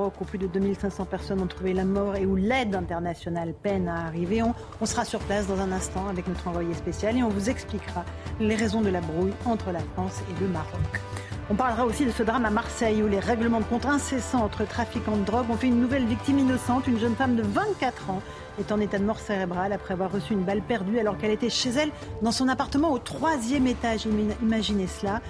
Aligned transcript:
Maroc, 0.00 0.14
où 0.20 0.24
plus 0.24 0.38
de 0.38 0.46
2500 0.46 1.04
personnes 1.04 1.40
ont 1.42 1.46
trouvé 1.46 1.74
la 1.74 1.84
mort 1.84 2.16
et 2.16 2.24
où 2.24 2.34
l'aide 2.34 2.74
internationale 2.74 3.52
peine 3.62 3.86
à 3.86 4.06
arriver. 4.06 4.42
On, 4.42 4.54
on 4.80 4.86
sera 4.86 5.04
sur 5.04 5.20
place 5.20 5.46
dans 5.46 5.60
un 5.60 5.72
instant 5.72 6.08
avec 6.08 6.26
notre 6.26 6.48
envoyé 6.48 6.72
spécial 6.74 7.16
et 7.18 7.22
on 7.22 7.28
vous 7.28 7.50
expliquera 7.50 8.04
les 8.40 8.54
raisons 8.54 8.80
de 8.80 8.88
la 8.88 9.02
brouille 9.02 9.34
entre 9.44 9.70
la 9.72 9.80
France 9.94 10.22
et 10.30 10.40
le 10.40 10.48
Maroc. 10.48 11.00
On 11.50 11.54
parlera 11.54 11.84
aussi 11.84 12.06
de 12.06 12.12
ce 12.12 12.22
drame 12.22 12.46
à 12.46 12.50
Marseille 12.50 13.02
où 13.02 13.08
les 13.08 13.18
règlements 13.18 13.58
de 13.58 13.64
compte 13.64 13.84
incessants 13.84 14.42
entre 14.44 14.64
trafiquants 14.66 15.16
de 15.16 15.24
drogue 15.24 15.50
ont 15.50 15.56
fait 15.56 15.66
une 15.66 15.80
nouvelle 15.80 16.06
victime 16.06 16.38
innocente. 16.38 16.86
Une 16.86 16.98
jeune 16.98 17.16
femme 17.16 17.34
de 17.36 17.42
24 17.42 18.08
ans 18.10 18.22
est 18.58 18.70
en 18.72 18.80
état 18.80 18.98
de 18.98 19.04
mort 19.04 19.18
cérébrale 19.18 19.72
après 19.72 19.92
avoir 19.94 20.12
reçu 20.12 20.32
une 20.32 20.44
balle 20.44 20.62
perdue 20.62 20.98
alors 20.98 21.18
qu'elle 21.18 21.32
était 21.32 21.50
chez 21.50 21.70
elle 21.70 21.90
dans 22.22 22.30
son 22.32 22.48
appartement 22.48 22.90
au 22.92 22.98
troisième 22.98 23.66
étage. 23.66 24.06
Ima- 24.06 24.34
Imaginez 24.42 24.86
cela. 24.86 25.20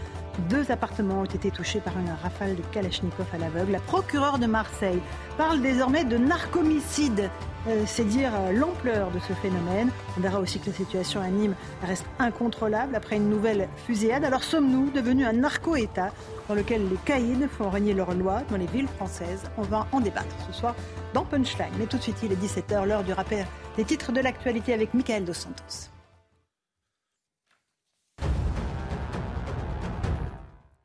Deux 0.48 0.70
appartements 0.70 1.20
ont 1.20 1.24
été 1.24 1.50
touchés 1.50 1.80
par 1.80 1.98
une 1.98 2.10
rafale 2.22 2.56
de 2.56 2.62
Kalachnikov 2.72 3.26
à 3.32 3.38
l'aveugle. 3.38 3.72
La 3.72 3.80
procureure 3.80 4.38
de 4.38 4.46
Marseille 4.46 5.00
parle 5.36 5.60
désormais 5.60 6.04
de 6.04 6.16
narcomicide. 6.16 7.30
Euh, 7.68 7.82
C'est 7.86 8.04
dire 8.04 8.32
euh, 8.34 8.52
l'ampleur 8.52 9.10
de 9.10 9.18
ce 9.18 9.34
phénomène. 9.34 9.90
On 10.16 10.20
verra 10.20 10.40
aussi 10.40 10.58
que 10.58 10.70
la 10.70 10.72
situation 10.76 11.20
à 11.20 11.28
Nîmes 11.28 11.54
reste 11.82 12.06
incontrôlable 12.18 12.94
après 12.94 13.16
une 13.16 13.28
nouvelle 13.28 13.68
fusillade. 13.86 14.24
Alors 14.24 14.42
sommes-nous 14.42 14.90
devenus 14.90 15.26
un 15.26 15.34
narco-État 15.34 16.10
dans 16.48 16.54
lequel 16.54 16.88
les 16.88 16.96
caïds 17.04 17.46
font 17.50 17.68
régner 17.68 17.92
leur 17.92 18.14
loi 18.14 18.42
dans 18.50 18.56
les 18.56 18.66
villes 18.66 18.88
françaises? 18.88 19.42
On 19.58 19.62
va 19.62 19.86
en 19.92 20.00
débattre 20.00 20.34
ce 20.46 20.52
soir 20.58 20.74
dans 21.12 21.24
Punchline. 21.24 21.72
Mais 21.78 21.86
tout 21.86 21.98
de 21.98 22.02
suite, 22.02 22.18
il 22.22 22.32
est 22.32 22.42
17h, 22.42 22.86
l'heure 22.86 23.04
du 23.04 23.12
rappel 23.12 23.46
des 23.76 23.84
titres 23.84 24.12
de 24.12 24.20
l'actualité 24.20 24.72
avec 24.72 24.94
Michael 24.94 25.24
Dos 25.24 25.34
Santos. 25.34 25.89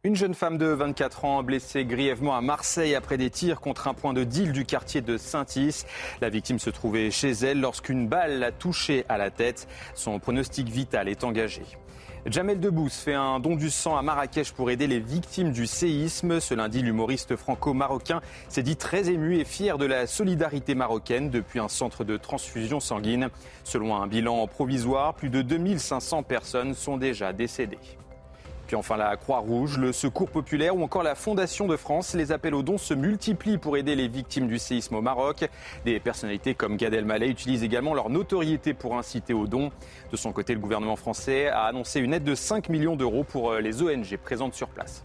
Une 0.06 0.16
jeune 0.16 0.36
femme 0.36 0.59
de 0.59 0.67
24 0.67 1.25
ans 1.25 1.42
blessée 1.42 1.84
grièvement 1.84 2.36
à 2.36 2.42
Marseille 2.42 2.94
après 2.94 3.17
des 3.17 3.31
tirs 3.31 3.59
contre 3.59 3.88
un 3.88 3.95
point 3.95 4.14
de 4.14 4.23
deal 4.23 4.52
du 4.52 4.64
quartier 4.64 5.02
de 5.02 5.17
Saint-Is. 5.17 5.84
La 6.22 6.30
victime 6.30 6.59
se 6.59 6.70
trouvait 6.70 7.09
chez 7.09 7.31
elle 7.31 7.59
lorsqu'une 7.59 8.08
balle 8.08 8.38
l'a 8.38 8.52
touchée 8.52 9.03
à 9.09 9.17
la 9.17 9.31
tête. 9.31 9.67
Son 9.95 10.20
pronostic 10.20 10.70
vital 10.70 11.09
est 11.09 11.23
engagé. 11.23 11.64
Jamel 12.28 12.59
Debbouze 12.59 12.94
fait 12.94 13.16
un 13.16 13.39
don 13.39 13.56
du 13.56 13.72
sang 13.72 13.97
à 13.97 14.03
Marrakech 14.03 14.52
pour 14.52 14.70
aider 14.70 14.86
les 14.86 15.00
victimes 15.00 15.52
du 15.52 15.66
séisme. 15.66 16.40
Ce 16.40 16.53
lundi, 16.53 16.84
l'humoriste 16.84 17.36
franco-marocain 17.36 18.22
s'est 18.47 18.62
dit 18.62 18.75
très 18.75 19.09
ému 19.09 19.40
et 19.40 19.44
fier 19.44 19.80
de 19.80 19.88
la 19.88 20.06
solidarité 20.06 20.75
marocaine 20.75 21.31
depuis 21.31 21.58
un 21.58 21.67
centre 21.67 22.03
de 22.03 22.16
transfusion 22.16 22.80
sanguine. 22.80 23.30
Selon 23.64 23.95
un 23.95 24.06
bilan 24.06 24.45
provisoire, 24.45 25.16
plus 25.16 25.31
de 25.31 25.42
2500 25.42 26.22
personnes 26.22 26.75
sont 26.75 26.97
déjà 26.97 27.34
décédées. 27.34 27.80
Puis 28.67 28.75
enfin 28.75 28.97
la 28.97 29.16
Croix-Rouge, 29.17 29.77
le 29.77 29.91
Secours 29.91 30.30
populaire 30.30 30.75
ou 30.75 30.83
encore 30.83 31.03
la 31.03 31.16
Fondation 31.16 31.67
de 31.67 31.75
France. 31.75 32.13
Les 32.13 32.31
appels 32.31 32.55
aux 32.55 32.63
dons 32.63 32.77
se 32.77 32.94
multiplient 32.94 33.57
pour 33.57 33.77
aider 33.77 33.95
les 33.95 34.07
victimes 34.07 34.47
du 34.47 34.59
séisme 34.59 34.95
au 34.95 35.02
Maroc. 35.02 35.47
Des 35.85 35.99
personnalités 35.99 36.55
comme 36.55 36.77
Gad 36.77 36.94
Elmaleh 36.94 37.27
utilisent 37.27 37.63
également 37.63 37.94
leur 37.94 38.09
notoriété 38.09 38.73
pour 38.73 38.97
inciter 38.97 39.33
aux 39.33 39.47
dons. 39.47 39.72
De 40.12 40.17
son 40.17 40.31
côté, 40.31 40.53
le 40.53 40.59
gouvernement 40.59 40.95
français 40.95 41.47
a 41.47 41.66
annoncé 41.66 42.00
une 42.00 42.13
aide 42.13 42.23
de 42.23 42.35
5 42.35 42.69
millions 42.69 42.95
d'euros 42.95 43.23
pour 43.23 43.51
euh, 43.51 43.62
les 43.62 43.81
ONG 43.81 44.17
présentes 44.17 44.56
sur 44.56 44.67
place. 44.69 45.03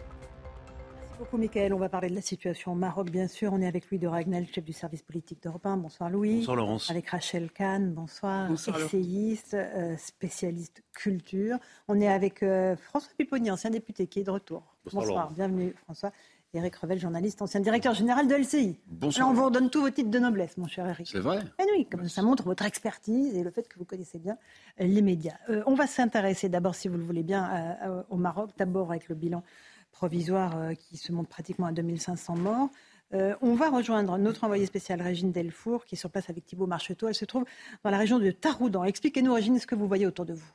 Merci 1.21 1.33
beaucoup, 1.33 1.43
Michael. 1.43 1.75
On 1.75 1.79
va 1.79 1.91
parler 1.91 2.09
de 2.09 2.15
la 2.15 2.23
situation 2.23 2.73
au 2.73 2.75
Maroc, 2.75 3.11
bien 3.11 3.29
sûr. 3.29 3.53
On 3.53 3.61
est 3.61 3.67
avec 3.67 3.91
Louis 3.91 3.99
de 3.99 4.07
Ragnel, 4.07 4.47
chef 4.47 4.65
du 4.65 4.73
service 4.73 5.03
politique 5.03 5.43
d'Europe 5.43 5.67
1. 5.67 5.77
Bonsoir, 5.77 6.09
Louis. 6.09 6.39
Bonsoir, 6.39 6.57
Laurence. 6.57 6.91
Avec 6.91 7.09
Rachel 7.11 7.51
Kahn, 7.51 7.93
bonsoir. 7.93 8.49
Bonsoir. 8.49 8.81
Essayiste, 8.81 9.53
euh, 9.53 9.99
spécialiste 9.99 10.83
culture. 10.95 11.59
On 11.89 12.01
est 12.01 12.09
avec 12.09 12.43
euh, 12.43 12.75
François 12.75 13.13
Pipponi, 13.19 13.51
ancien 13.51 13.69
député, 13.69 14.07
qui 14.07 14.21
est 14.21 14.25
de 14.25 14.31
retour. 14.31 14.63
Bonsoir, 14.91 15.31
bienvenue, 15.33 15.75
François. 15.85 16.11
Eric 16.55 16.75
Revel, 16.77 16.99
journaliste, 16.99 17.43
ancien 17.43 17.61
directeur 17.61 17.93
général 17.95 18.27
de 18.27 18.35
LCI. 18.35 18.77
Bonsoir. 18.87 19.27
Là, 19.27 19.31
on 19.33 19.35
vous 19.37 19.45
redonne 19.45 19.69
tous 19.71 19.83
vos 19.83 19.91
titres 19.91 20.11
de 20.11 20.19
noblesse, 20.19 20.57
mon 20.57 20.67
cher 20.67 20.89
Eric. 20.89 21.07
C'est 21.07 21.21
vrai 21.21 21.41
Eh 21.61 21.65
oui, 21.77 21.87
comme 21.89 22.09
ça 22.09 22.23
montre 22.23 22.43
votre 22.45 22.65
expertise 22.65 23.37
et 23.37 23.45
le 23.45 23.51
fait 23.53 23.69
que 23.69 23.79
vous 23.79 23.85
connaissez 23.85 24.19
bien 24.19 24.37
euh, 24.81 24.85
les 24.85 25.03
médias. 25.03 25.37
Euh, 25.51 25.63
on 25.67 25.75
va 25.75 25.87
s'intéresser 25.87 26.49
d'abord, 26.49 26.75
si 26.75 26.89
vous 26.89 26.97
le 26.97 27.05
voulez 27.05 27.23
bien, 27.23 27.45
à- 27.45 27.89
à- 28.01 28.05
au 28.11 28.17
Maroc, 28.17 28.51
d'abord 28.57 28.91
avec 28.91 29.09
le 29.09 29.15
bilan 29.15 29.45
provisoire 29.93 30.57
euh, 30.57 30.75
qui 30.75 30.97
se 30.97 31.13
monte 31.13 31.29
pratiquement 31.29 31.67
à 31.67 31.73
2500 31.73 32.37
morts. 32.37 32.71
Euh, 33.13 33.35
on 33.41 33.55
va 33.55 33.71
rejoindre 33.71 34.17
notre 34.19 34.45
envoyée 34.45 34.67
spéciale 34.67 35.03
Régine 35.03 35.33
Delfour, 35.33 35.85
qui 35.85 35.97
est 35.97 35.99
sur 35.99 36.11
place 36.11 36.31
avec 36.31 36.47
Thibault 36.47 36.67
Marcheteau. 36.67 37.09
Elle 37.09 37.15
se 37.15 37.25
trouve 37.25 37.45
dans 37.83 37.91
la 37.91 37.99
région 37.99 38.19
de 38.19 38.31
Taroudan. 38.31 38.85
Expliquez-nous, 38.85 39.35
Régine, 39.35 39.59
ce 39.59 39.67
que 39.67 39.75
vous 39.75 39.89
voyez 39.89 40.07
autour 40.07 40.27
de 40.27 40.35
vous. 40.35 40.53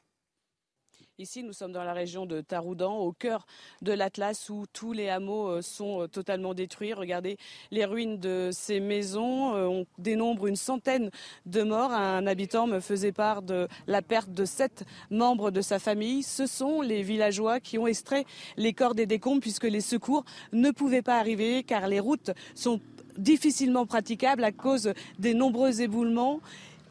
Ici, 1.18 1.44
nous 1.44 1.54
sommes 1.54 1.72
dans 1.72 1.86
la 1.86 1.94
région 1.94 2.26
de 2.26 2.42
Taroudan, 2.42 2.98
au 2.98 3.14
cœur 3.14 3.48
de 3.82 3.94
l'Atlas, 3.94 4.50
où 4.50 4.66
tous 4.74 4.92
les 4.92 5.08
hameaux 5.08 5.48
euh, 5.48 5.62
sont 5.62 6.02
euh, 6.02 6.08
totalement 6.10 6.54
détruits. 6.54 6.94
Regardez 6.94 7.38
les 7.72 7.86
ruines 7.86 8.20
de 8.20 8.50
ces 8.52 8.82
maisons. 8.82 9.56
Euh, 9.56 9.66
On 9.66 9.86
dénombre 9.98 10.48
une 10.48 10.58
centaine 10.58 11.12
de 11.46 11.64
morts. 11.64 11.94
Un 11.94 12.28
habitant 12.28 12.68
me 12.68 12.82
faisait 12.82 13.14
part 13.14 13.44
de 13.44 13.70
la 13.88 14.02
perte 14.02 14.32
de 14.32 14.44
sept 14.44 14.84
membres 15.10 15.52
de 15.52 15.62
sa 15.62 15.80
famille. 15.80 16.22
Ce 16.22 16.48
sont 16.48 16.82
les 16.82 17.02
villageois 17.02 17.62
qui 17.62 17.78
ont 17.78 17.88
extrait 17.88 18.26
les 18.58 18.74
corps 18.74 18.94
des 18.94 19.06
décombres, 19.06 19.40
puisque 19.40 19.64
les 19.64 19.80
secours 19.80 20.26
ne 20.52 20.70
pouvaient 20.70 21.02
pas 21.02 21.18
arriver, 21.18 21.64
car 21.64 21.88
les 21.88 22.02
routes 22.02 22.32
sont 22.56 22.82
difficilement 23.18 23.86
praticables 23.86 24.44
à 24.44 24.52
cause 24.52 24.92
des 25.18 25.34
nombreux 25.34 25.80
éboulements. 25.80 26.42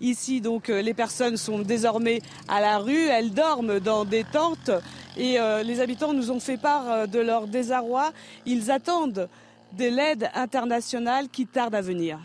Ici, 0.04 0.42
donc, 0.42 0.68
euh, 0.68 0.82
les 0.82 0.92
personnes 0.92 1.38
sont 1.38 1.60
désormais 1.60 2.20
à 2.46 2.60
la 2.60 2.76
rue, 2.76 3.06
elles 3.06 3.32
dorment 3.32 3.80
dans 3.80 4.04
des 4.04 4.22
tentes 4.22 4.70
et 5.16 5.40
euh, 5.40 5.62
les 5.62 5.80
habitants 5.80 6.12
nous 6.12 6.30
ont 6.30 6.40
fait 6.40 6.58
part 6.58 6.90
euh, 6.90 7.06
de 7.06 7.20
leur 7.20 7.46
désarroi. 7.46 8.12
Ils 8.44 8.70
attendent 8.70 9.30
de 9.72 9.84
l'aide 9.86 10.28
internationale 10.34 11.30
qui 11.30 11.46
tarde 11.46 11.74
à 11.74 11.80
venir. 11.80 12.20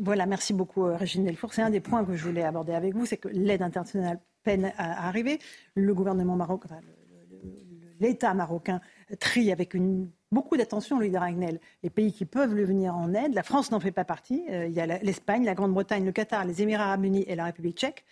Voilà, 0.00 0.24
merci 0.24 0.54
beaucoup, 0.54 0.84
Régine 0.84 1.26
Delfour. 1.26 1.52
C'est 1.52 1.60
un 1.60 1.68
des 1.68 1.80
points 1.80 2.02
que 2.02 2.16
je 2.16 2.24
voulais 2.24 2.44
aborder 2.44 2.72
avec 2.72 2.94
vous, 2.94 3.04
c'est 3.04 3.18
que 3.18 3.28
l'aide 3.28 3.60
internationale 3.60 4.20
peine 4.42 4.72
à 4.78 5.06
arriver. 5.06 5.38
Le 5.74 5.92
gouvernement 5.92 6.34
marocain, 6.34 6.80
l'État 8.00 8.32
marocain 8.32 8.80
trie 9.20 9.52
avec 9.52 9.74
une, 9.74 10.10
beaucoup 10.32 10.56
d'attention, 10.56 10.98
Louis 10.98 11.10
de 11.10 11.18
Ragnel, 11.18 11.60
les 11.82 11.90
pays 11.90 12.12
qui 12.12 12.24
peuvent 12.24 12.54
lui 12.54 12.64
venir 12.64 12.94
en 12.94 13.14
aide. 13.14 13.34
La 13.34 13.42
France 13.42 13.70
n'en 13.70 13.80
fait 13.80 13.92
pas 13.92 14.04
partie. 14.04 14.44
Euh, 14.50 14.66
il 14.66 14.74
y 14.74 14.80
a 14.80 14.86
l'Espagne, 14.86 15.44
la 15.44 15.54
Grande-Bretagne, 15.54 16.04
le 16.04 16.12
Qatar, 16.12 16.44
les 16.44 16.62
Émirats 16.62 16.84
arabes 16.84 17.04
unis 17.04 17.24
et 17.26 17.34
la 17.34 17.44
République 17.44 17.78
tchèque. 17.78 18.04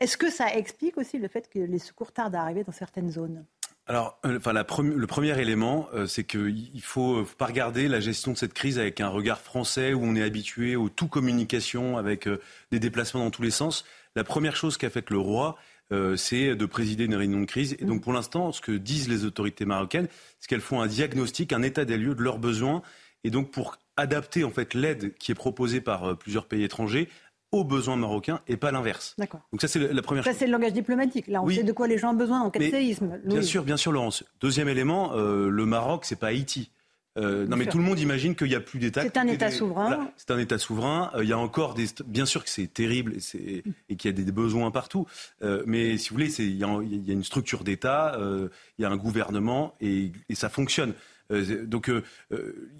Est-ce 0.00 0.16
que 0.16 0.30
ça 0.30 0.54
explique 0.54 0.98
aussi 0.98 1.18
le 1.18 1.28
fait 1.28 1.48
que 1.48 1.58
les 1.58 1.78
secours 1.78 2.12
tardent 2.12 2.36
à 2.36 2.42
arriver 2.42 2.64
dans 2.64 2.72
certaines 2.72 3.10
zones? 3.10 3.44
Alors, 3.86 4.18
euh, 4.24 4.38
enfin, 4.38 4.52
le 4.52 5.06
premier 5.06 5.38
élément, 5.38 5.88
euh, 5.94 6.06
c'est 6.06 6.24
qu'il 6.24 6.70
ne 6.74 6.80
faut, 6.80 7.24
faut 7.24 7.36
pas 7.36 7.46
regarder 7.46 7.86
la 7.86 8.00
gestion 8.00 8.32
de 8.32 8.38
cette 8.38 8.54
crise 8.54 8.78
avec 8.78 9.00
un 9.00 9.08
regard 9.08 9.40
français 9.40 9.92
où 9.92 10.02
on 10.02 10.16
est 10.16 10.22
habitué 10.22 10.74
au 10.74 10.88
tout 10.88 11.06
communication 11.06 11.98
avec 11.98 12.28
des 12.70 12.78
déplacements 12.78 13.24
dans 13.24 13.30
tous 13.30 13.42
les 13.42 13.50
sens. 13.50 13.84
La 14.16 14.24
première 14.24 14.56
chose 14.56 14.78
qu'a 14.78 14.90
faite 14.90 15.10
le 15.10 15.18
roi, 15.18 15.56
euh, 15.94 16.16
c'est 16.16 16.54
de 16.56 16.66
présider 16.66 17.04
une 17.04 17.14
réunion 17.14 17.40
de 17.40 17.46
crise. 17.46 17.76
Et 17.78 17.84
donc, 17.84 18.02
pour 18.02 18.12
l'instant, 18.12 18.52
ce 18.52 18.60
que 18.60 18.72
disent 18.72 19.08
les 19.08 19.24
autorités 19.24 19.64
marocaines, 19.64 20.08
c'est 20.40 20.48
qu'elles 20.48 20.60
font 20.60 20.80
un 20.80 20.86
diagnostic, 20.86 21.52
un 21.52 21.62
état 21.62 21.84
des 21.84 21.96
lieux 21.96 22.14
de 22.14 22.22
leurs 22.22 22.38
besoins. 22.38 22.82
Et 23.24 23.30
donc, 23.30 23.50
pour 23.50 23.78
adapter 23.96 24.44
en 24.44 24.50
fait 24.50 24.74
l'aide 24.74 25.14
qui 25.18 25.32
est 25.32 25.36
proposée 25.36 25.80
par 25.80 26.04
euh, 26.04 26.14
plusieurs 26.14 26.46
pays 26.46 26.64
étrangers 26.64 27.08
aux 27.52 27.62
besoins 27.64 27.94
marocains 27.96 28.40
et 28.48 28.56
pas 28.56 28.72
l'inverse. 28.72 29.14
D'accord. 29.16 29.40
Donc 29.52 29.60
ça, 29.60 29.68
c'est 29.68 29.78
la 29.78 30.02
première 30.02 30.24
Ça, 30.24 30.32
c'est 30.34 30.46
le 30.46 30.52
langage 30.52 30.72
diplomatique. 30.72 31.28
Là, 31.28 31.40
on 31.40 31.46
Oui. 31.46 31.54
sait 31.54 31.62
de 31.62 31.72
quoi 31.72 31.86
les 31.86 31.98
gens 31.98 32.10
ont 32.10 32.16
besoin 32.16 32.40
en 32.40 32.50
cas 32.50 32.58
de 32.58 32.64
séisme. 32.68 33.20
Bien 33.24 33.42
sûr, 33.42 33.62
bien 33.62 33.76
sûr, 33.76 33.92
Laurence. 33.92 34.24
Deuxième 34.40 34.68
élément, 34.68 35.12
euh, 35.14 35.48
le 35.48 35.64
Maroc, 35.64 36.04
c'est 36.04 36.18
pas 36.18 36.28
Haïti. 36.28 36.70
Euh, 37.16 37.46
non, 37.46 37.56
mais 37.56 37.66
tout 37.66 37.78
le 37.78 37.84
monde 37.84 38.00
imagine 38.00 38.34
qu'il 38.34 38.48
n'y 38.48 38.54
a 38.56 38.60
plus 38.60 38.78
d'État. 38.80 39.02
C'est 39.02 39.16
un 39.16 39.26
État 39.28 39.50
souverain. 39.50 40.10
C'est 40.16 40.30
un 40.32 40.38
État 40.38 40.58
souverain. 40.58 41.10
Euh, 41.14 41.22
Il 41.22 41.28
y 41.28 41.32
a 41.32 41.38
encore 41.38 41.74
des. 41.74 41.86
Bien 42.06 42.26
sûr 42.26 42.42
que 42.42 42.50
c'est 42.50 42.66
terrible 42.66 43.14
et, 43.16 43.20
c'est- 43.20 43.62
et 43.88 43.96
qu'il 43.96 44.10
y 44.10 44.14
a 44.20 44.24
des 44.24 44.32
besoins 44.32 44.70
partout. 44.72 45.06
Euh, 45.42 45.62
mais 45.66 45.96
si 45.96 46.08
vous 46.10 46.16
voulez, 46.16 46.28
c'est- 46.30 46.44
il 46.44 46.56
y, 46.56 46.64
a, 46.64 46.80
il 46.82 47.06
y 47.06 47.10
a 47.10 47.12
une 47.14 47.22
structure 47.24 47.62
d'État, 47.62 48.16
euh, 48.18 48.48
il 48.78 48.82
y 48.82 48.84
a 48.84 48.90
un 48.90 48.96
gouvernement 48.96 49.74
et, 49.80 50.10
et 50.28 50.34
ça 50.34 50.48
fonctionne. 50.48 50.92
Euh, 51.30 51.64
donc 51.64 51.88
euh, 51.88 52.02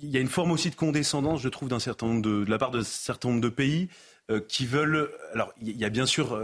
il 0.03 0.11
y 0.11 0.17
a 0.17 0.21
une 0.21 0.29
forme 0.29 0.51
aussi 0.51 0.69
de 0.69 0.75
condescendance, 0.75 1.41
je 1.41 1.49
trouve, 1.49 1.69
d'un 1.69 1.79
certain 1.79 2.07
nombre 2.09 2.23
de, 2.23 2.45
de 2.45 2.51
la 2.51 2.59
part 2.59 2.71
de 2.73 2.83
certain 2.83 3.29
nombre 3.29 3.41
de 3.41 3.49
pays 3.49 3.89
euh, 4.31 4.41
qui 4.47 4.67
veulent. 4.67 5.11
Alors, 5.33 5.53
il 5.63 5.77
y 5.77 5.85
a 5.85 5.91
bien 5.91 6.07
sûr 6.07 6.39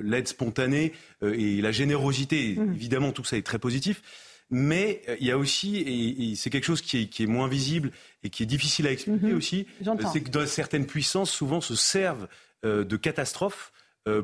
l'aide 0.00 0.26
spontanée 0.28 0.92
euh, 1.22 1.34
et 1.36 1.60
la 1.60 1.70
générosité. 1.72 2.54
Mhm. 2.56 2.72
Évidemment, 2.74 3.12
tout 3.12 3.24
ça 3.24 3.36
est 3.36 3.42
très 3.46 3.58
positif. 3.58 4.02
Mais 4.50 5.02
euh, 5.08 5.16
il 5.20 5.26
y 5.26 5.30
a 5.30 5.38
aussi, 5.38 5.76
et, 5.78 6.36
c'est 6.36 6.50
quelque 6.50 6.64
chose 6.64 6.82
qui 6.82 7.08
est, 7.18 7.26
moins 7.26 7.48
visible 7.48 7.90
et 8.22 8.30
qui 8.30 8.42
est 8.42 8.46
difficile 8.46 8.86
à 8.86 8.92
expliquer 8.92 9.26
mhm. 9.26 9.36
aussi, 9.36 9.66
c'est 10.12 10.20
que 10.20 10.30
dans 10.30 10.46
certaines 10.46 10.86
puissances, 10.86 11.30
souvent 11.30 11.60
se 11.60 11.74
servent 11.74 12.28
de 12.62 12.96
catastrophes 12.96 13.72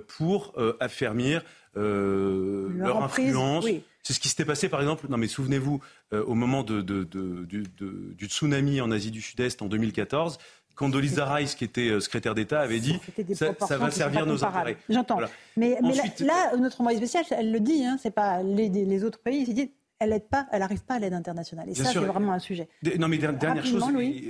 pour 0.08 0.54
affermir 0.80 1.44
leur, 1.74 3.02
influence. 3.02 3.66
C'est 4.04 4.14
ce 4.14 4.20
qui 4.20 4.28
s'était 4.28 4.44
passé, 4.44 4.68
par 4.68 4.80
exemple, 4.80 5.06
non 5.08 5.16
mais 5.16 5.28
souvenez-vous, 5.28 5.80
au 6.12 6.34
moment 6.34 6.62
de, 6.62 6.82
du, 6.82 8.26
tsunami 8.26 8.80
en 8.80 8.90
Asie 8.90 9.10
du 9.10 9.20
Sud-Est 9.20 9.62
en 9.62 9.66
2014, 9.66 10.38
Condoleezza 10.74 11.32
Rice, 11.32 11.54
qui 11.54 11.64
était 11.64 11.88
euh, 11.88 12.00
secrétaire 12.00 12.34
d'État, 12.34 12.60
avait 12.60 12.80
dit 12.80 12.98
ça, 13.34 13.54
ça 13.66 13.76
va 13.76 13.90
servir 13.90 14.26
nos 14.26 14.44
intérêts. 14.44 14.76
J'entends. 14.88 15.18
Mais, 15.56 15.78
là, 16.20 16.56
notre 16.56 16.80
envoyé 16.80 16.98
spécial, 16.98 17.24
elle 17.30 17.52
le 17.52 17.60
dit, 17.60 17.84
hein, 17.84 17.98
c'est 18.02 18.10
pas 18.10 18.42
les, 18.42 19.04
autres 19.04 19.18
pays, 19.18 19.44
il 19.46 19.54
dit 19.54 19.70
elle 20.02 20.10
n'arrive 20.10 20.28
pas, 20.28 20.46
elle 20.52 20.80
pas 20.86 20.94
à 20.94 20.98
l'aide 20.98 21.12
internationale. 21.12 21.68
Et 21.68 21.74
ça, 21.74 21.92
c'est 21.92 21.98
vraiment 21.98 22.32
un 22.32 22.38
sujet. 22.38 22.68
Non, 22.98 23.08
mais 23.08 23.18
dernière 23.18 23.64
chose, 23.64 23.84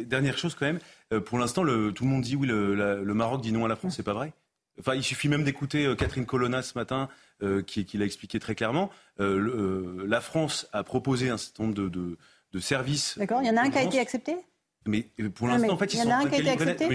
dernière 0.06 0.38
chose 0.38 0.54
quand 0.54 0.66
même. 0.66 0.78
Euh, 1.12 1.20
pour 1.20 1.38
l'instant, 1.38 1.62
tout 1.62 2.04
le 2.04 2.08
monde 2.08 2.22
dit 2.22 2.36
oui, 2.36 2.46
le, 2.46 3.14
Maroc 3.14 3.40
dit 3.42 3.52
non 3.52 3.64
à 3.64 3.69
la 3.69 3.76
France. 3.76 3.94
C'est 3.96 4.02
pas 4.02 4.14
vrai. 4.14 4.32
Enfin, 4.80 4.94
il 4.94 5.02
suffit 5.02 5.28
même 5.28 5.44
d'écouter 5.44 5.84
euh, 5.84 5.94
Catherine 5.94 6.24
Colonna 6.24 6.62
ce 6.62 6.78
matin, 6.78 7.08
qui, 7.66 7.86
l'a 7.94 8.04
expliqué 8.04 8.38
très 8.38 8.54
clairement. 8.54 8.90
la 9.19 10.20
France 10.20 10.69
a 10.72 10.84
proposé 10.84 11.30
un 11.30 11.38
certain 11.38 11.64
nombre 11.64 11.74
de, 11.74 12.16
de 12.52 12.58
services. 12.60 13.19
D'accord. 13.19 13.42
Il 13.42 13.48
y 13.48 13.50
en 13.50 13.56
a 13.56 13.62
un 13.62 13.70
qui 13.70 13.78
a 13.78 13.82
été 13.82 13.98
accepté? 13.98 14.36
Mais 14.87 15.06
euh, 15.20 15.29
pour 15.29 15.49
l'instant, 15.49 15.73
en 15.73 15.76
fait, 15.76 15.94
ils 15.94 15.99
sont. 15.99 16.05
Il 16.05 16.08
y 16.08 16.12
en 16.12 16.17
a 16.17 16.23
un 16.23 16.29
qui 16.29 16.34
a 16.34 16.38
été 16.38 16.50
accepté. 16.50 16.88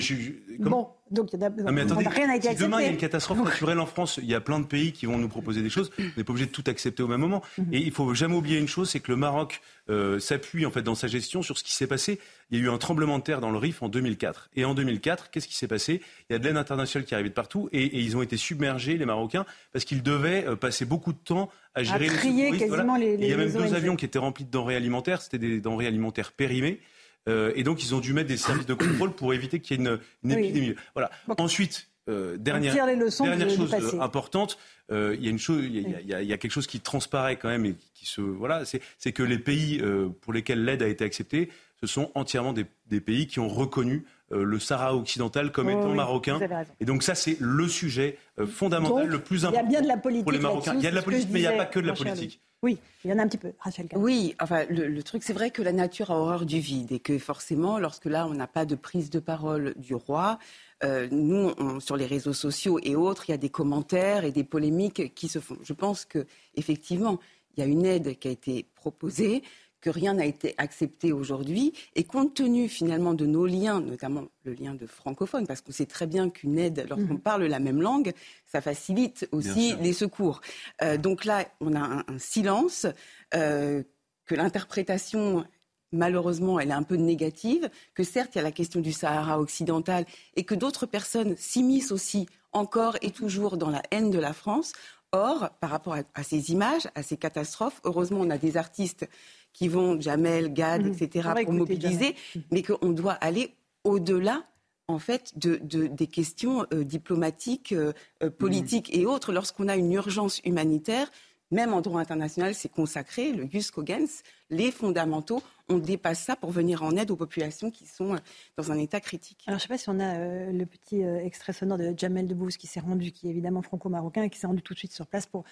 bon, 0.59 0.87
donc 1.09 1.31
il 1.31 1.39
y 1.39 1.43
a, 1.43 1.49
mais 1.49 1.81
attendez, 1.81 2.07
rien 2.07 2.27
n'a 2.27 2.35
été 2.35 2.49
accepté. 2.49 2.65
Demain, 2.65 2.81
il 2.81 2.85
y 2.85 2.87
a 2.87 2.91
une 2.91 2.97
catastrophe 2.97 3.43
naturelle 3.43 3.79
en 3.79 3.85
France. 3.85 4.19
Il 4.21 4.29
y 4.29 4.35
a 4.35 4.41
plein 4.41 4.59
de 4.59 4.65
pays 4.65 4.91
qui 4.91 5.05
vont 5.05 5.17
nous 5.17 5.29
proposer 5.29 5.61
des 5.61 5.69
choses. 5.69 5.91
On 5.97 6.03
n'est 6.17 6.23
pas 6.23 6.31
obligé 6.31 6.47
de 6.47 6.51
tout 6.51 6.63
accepter 6.67 7.01
au 7.01 7.07
même 7.07 7.21
moment. 7.21 7.41
Mhm. 7.57 7.73
Et 7.73 7.79
il 7.79 7.91
faut 7.91 8.13
jamais 8.13 8.35
oublier 8.35 8.59
une 8.59 8.67
chose, 8.67 8.89
c'est 8.89 8.99
que 8.99 9.11
le 9.11 9.17
Maroc 9.17 9.61
euh, 9.89 10.19
s'appuie 10.19 10.65
en 10.65 10.71
fait 10.71 10.81
dans 10.81 10.95
sa 10.95 11.07
gestion 11.07 11.41
sur 11.41 11.57
ce 11.57 11.63
qui 11.63 11.73
s'est 11.73 11.87
passé. 11.87 12.19
Il 12.51 12.59
y 12.59 12.61
a 12.61 12.65
eu 12.65 12.69
un 12.69 12.77
tremblement 12.77 13.19
de 13.19 13.23
terre 13.23 13.39
dans 13.39 13.51
le 13.51 13.57
Rif 13.57 13.81
en 13.81 13.89
2004. 13.89 14.49
Et 14.55 14.65
en 14.65 14.73
2004, 14.73 15.31
qu'est-ce 15.31 15.47
qui 15.47 15.55
s'est 15.55 15.67
passé? 15.67 16.01
Il 16.29 16.33
y 16.33 16.35
a 16.35 16.39
de 16.39 16.43
l'aide 16.43 16.57
internationale 16.57 17.05
qui 17.05 17.13
arrivait 17.13 17.29
de 17.29 17.33
partout 17.33 17.69
et, 17.71 17.83
et, 17.83 17.99
ils 17.99 18.17
ont 18.17 18.21
été 18.21 18.35
submergés, 18.35 18.97
les 18.97 19.05
Marocains, 19.05 19.45
parce 19.71 19.85
qu'ils 19.85 20.03
devaient 20.03 20.45
euh, 20.45 20.55
passer 20.55 20.85
beaucoup 20.85 21.13
de 21.13 21.17
temps 21.17 21.49
à 21.73 21.83
gérer 21.83 22.09
à 22.09 22.23
les 22.23 22.57
quasiment 22.57 22.97
les, 22.97 23.17
les, 23.17 23.25
Il 23.25 23.29
y 23.29 23.33
a 23.33 23.37
même 23.37 23.51
deux 23.51 23.73
avions 23.73 23.95
qui 23.95 24.05
étaient 24.05 24.19
remplis 24.19 24.43
de 24.43 24.51
denrées 24.51 24.75
alimentaires. 24.75 25.21
C'était 25.21 25.37
des 25.37 25.61
denrées 25.61 25.87
alimentaires 25.87 26.31
périmées. 26.31 26.79
Euh, 27.27 27.51
et 27.55 27.63
donc, 27.63 27.83
ils 27.83 27.93
ont 27.93 27.99
dû 27.99 28.13
mettre 28.13 28.29
des 28.29 28.37
services 28.37 28.65
de 28.65 28.73
contrôle 28.73 29.11
pour 29.11 29.33
éviter 29.33 29.59
qu'il 29.59 29.81
y 29.81 29.85
ait 29.85 29.97
une, 30.23 30.31
épidémie. 30.31 30.75
Voilà. 30.93 31.11
Ensuite, 31.37 31.89
euh, 32.09 32.37
dernière, 32.37 32.73
dernière 32.73 33.49
chose 33.49 33.73
euh, 33.73 34.01
importante, 34.01 34.57
il 34.89 35.23
y 35.23 35.27
a 35.27 35.29
une 35.29 35.39
chose, 35.39 35.63
il 35.63 36.05
y, 36.05 36.33
a 36.33 36.37
quelque 36.37 36.51
chose 36.51 36.67
qui 36.67 36.79
transparaît 36.79 37.35
quand 37.35 37.49
même 37.49 37.65
et 37.65 37.75
qui 37.93 38.05
se, 38.05 38.21
voilà, 38.21 38.63
c'est 38.65 39.11
que 39.11 39.23
les 39.23 39.39
pays 39.39 39.83
pour 40.21 40.31
lesquels 40.31 40.63
l'aide 40.63 40.81
a 40.81 40.87
été 40.87 41.03
acceptée, 41.03 41.49
ce 41.81 41.87
sont 41.87 42.11
entièrement 42.15 42.53
des, 42.53 43.01
pays 43.01 43.27
qui 43.27 43.39
ont 43.39 43.49
reconnu 43.49 44.05
le 44.31 44.59
Sahara 44.59 44.95
occidental 44.95 45.51
comme 45.51 45.69
étant 45.69 45.93
marocain. 45.93 46.39
Et 46.79 46.85
donc 46.85 47.03
ça, 47.03 47.15
c'est 47.15 47.35
le 47.41 47.67
sujet 47.67 48.17
fondamental, 48.45 49.07
le 49.07 49.19
plus 49.19 49.43
important. 49.43 49.67
Il 49.67 49.73
y 49.73 49.75
a 49.75 49.79
bien 49.79 49.81
de 49.81 49.87
la 49.93 49.97
politique 49.97 50.23
pour 50.23 50.31
les 50.31 50.39
Marocains. 50.39 50.75
Il 50.75 50.81
y 50.81 50.87
a 50.87 50.91
de 50.91 50.95
la 50.95 51.01
politique, 51.01 51.29
mais 51.33 51.39
il 51.39 51.47
n'y 51.47 51.47
a 51.47 51.57
pas 51.57 51.65
que 51.65 51.81
de 51.81 51.87
la 51.87 51.93
politique. 51.93 52.39
Oui, 52.63 52.79
il 53.05 53.11
y 53.11 53.13
en 53.13 53.19
a 53.19 53.23
un 53.23 53.27
petit 53.27 53.37
peu, 53.37 53.53
Rachel. 53.59 53.87
Oui, 53.95 54.35
enfin, 54.41 54.65
le, 54.69 55.03
truc, 55.03 55.21
c'est 55.23 55.33
vrai 55.33 55.51
que 55.51 55.61
la 55.61 55.71
nature 55.71 56.09
a 56.09 56.19
horreur 56.19 56.45
du 56.45 56.59
vide 56.59 56.91
et 56.91 56.99
que 56.99 57.19
forcément, 57.19 57.77
lorsque 57.77 58.05
là, 58.05 58.25
on 58.25 58.33
n'a 58.33 58.47
pas 58.47 58.65
de 58.65 58.75
prise 58.75 59.11
de 59.11 59.19
parole 59.19 59.75
du 59.77 59.93
roi, 59.93 60.39
euh, 60.83 61.07
nous, 61.11 61.53
sur 61.79 61.97
les 61.97 62.07
réseaux 62.07 62.33
sociaux 62.33 62.79
et 62.81 62.95
autres, 62.95 63.25
il 63.27 63.31
y 63.31 63.35
a 63.35 63.37
des 63.37 63.49
commentaires 63.49 64.25
et 64.25 64.31
des 64.31 64.43
polémiques 64.43 65.13
qui 65.13 65.27
se 65.27 65.39
font. 65.39 65.57
Je 65.61 65.73
pense 65.73 66.05
que 66.05 66.25
effectivement, 66.55 67.19
il 67.55 67.61
y 67.61 67.63
a 67.63 67.67
une 67.67 67.85
aide 67.85 68.17
qui 68.17 68.27
a 68.27 68.31
été 68.31 68.65
proposée 68.75 69.43
que 69.81 69.89
rien 69.89 70.15
n'a 70.15 70.25
été 70.25 70.55
accepté 70.57 71.11
aujourd'hui. 71.11 71.73
Et 71.95 72.03
compte 72.03 72.33
tenu 72.33 72.67
finalement 72.67 73.13
de 73.13 73.25
nos 73.25 73.45
liens, 73.45 73.81
notamment 73.81 74.25
le 74.43 74.53
lien 74.53 74.73
de 74.73 74.85
francophone, 74.85 75.45
parce 75.47 75.61
qu'on 75.61 75.71
sait 75.71 75.85
très 75.85 76.07
bien 76.07 76.29
qu'une 76.29 76.57
aide, 76.57 76.85
lorsqu'on 76.89 77.15
mhm. 77.15 77.21
parle 77.21 77.43
la 77.45 77.59
même 77.59 77.81
langue, 77.81 78.13
ça 78.45 78.61
facilite 78.61 79.27
aussi 79.31 79.75
les 79.81 79.93
secours. 79.93 80.41
Euh, 80.81 80.97
donc 80.97 81.25
là, 81.25 81.45
on 81.61 81.75
a 81.75 82.03
un, 82.07 82.19
silence, 82.19 82.87
euh, 83.33 83.83
que 84.25 84.35
l'interprétation 84.35 85.45
malheureusement, 85.91 86.59
elle 86.59 86.69
est 86.69 86.73
un 86.73 86.83
peu 86.83 86.95
négative, 86.95 87.69
que 87.93 88.03
certes, 88.03 88.35
il 88.35 88.39
y 88.39 88.41
a 88.41 88.43
la 88.43 88.51
question 88.51 88.81
du 88.81 88.91
Sahara 88.91 89.39
occidental 89.39 90.05
et 90.35 90.43
que 90.43 90.55
d'autres 90.55 90.85
personnes 90.85 91.35
s'immiscent 91.37 91.93
aussi 91.93 92.27
encore 92.51 92.97
et 93.01 93.11
toujours 93.11 93.57
dans 93.57 93.69
la 93.69 93.81
haine 93.91 94.09
de 94.09 94.19
la 94.19 94.33
France. 94.33 94.73
Or, 95.17 95.49
par 95.59 95.71
rapport 95.71 95.95
à, 95.95 96.23
ces 96.23 96.51
images, 96.51 96.87
à 96.93 97.01
ces 97.01 97.17
catastrophes, 97.17 97.81
heureusement, 97.83 98.19
on 98.21 98.29
a 98.29 98.37
des 98.37 98.55
artistes 98.55 99.09
qui 99.51 99.67
vont, 99.67 99.99
Jamel, 99.99 100.53
Gad, 100.53 100.85
mmh. 100.85 100.93
etc., 100.93 101.29
pour 101.43 101.53
mobiliser, 101.53 102.11
mmh. 102.13 102.39
mais 102.51 102.61
qu'on 102.61 102.91
doit 102.91 103.13
aller 103.13 103.55
au-delà 103.83 104.43
en 104.87 104.99
fait, 104.99 105.37
de, 105.37 105.57
des 105.87 106.07
questions 106.07 106.65
euh, 106.73 106.83
diplomatiques, 106.83 107.73
euh, 107.73 107.91
euh, 108.23 108.29
politiques 108.29 108.95
et 108.95 109.05
autres. 109.05 109.33
Lorsqu'on 109.33 109.67
a 109.67 109.75
une 109.75 109.91
urgence 109.91 110.39
humanitaire, 110.45 111.11
même 111.51 111.73
en 111.73 111.81
droit 111.81 112.01
international, 112.01 112.53
c'est 112.53 112.69
consacré, 112.69 113.31
le 113.31 113.47
jus 113.49 113.71
cogens, 113.71 114.23
les 114.49 114.71
fondamentaux, 114.71 115.41
on 115.69 115.77
dépasse 115.77 116.19
ça 116.19 116.35
pour 116.35 116.51
venir 116.51 116.83
en 116.83 116.95
aide 116.95 117.11
aux 117.11 117.15
populations 117.15 117.71
qui 117.71 117.85
sont 117.85 118.15
dans 118.57 118.71
un 118.71 118.77
état 118.77 118.99
critique. 118.99 119.43
Alors, 119.47 119.59
je 119.59 119.65
ne 119.65 119.67
sais 119.67 119.73
pas 119.73 119.77
si 119.77 119.89
on 119.89 119.99
a 119.99 120.51
le 120.51 120.65
petit 120.65 121.01
extrait 121.01 121.53
sonore 121.53 121.77
de 121.77 121.93
Jamel 121.95 122.27
Debbouze 122.27 122.57
qui 122.57 122.67
s'est 122.67 122.79
rendu, 122.79 123.11
qui 123.11 123.27
est 123.27 123.31
évidemment 123.31 123.61
franco-marocain, 123.61 124.23
et 124.23 124.29
qui 124.29 124.39
s'est 124.39 124.47
rendu 124.47 124.61
tout 124.61 124.73
de 124.73 124.79
suite 124.79 124.93
sur 124.93 125.07
place 125.07 125.25
pour 125.25 125.43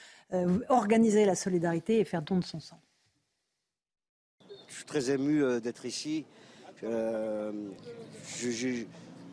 organiser 0.70 1.26
la 1.26 1.36
solidarité 1.36 2.00
et 2.00 2.06
faire 2.06 2.22
don 2.22 2.40
de 2.40 2.46
son 2.46 2.60
sang. 2.60 2.80
Je 4.76 4.80
suis 4.80 4.86
très 4.86 5.12
ému 5.12 5.42
euh, 5.42 5.62
d'être 5.62 5.86
ici. 5.86 6.26
Euh, 6.84 7.52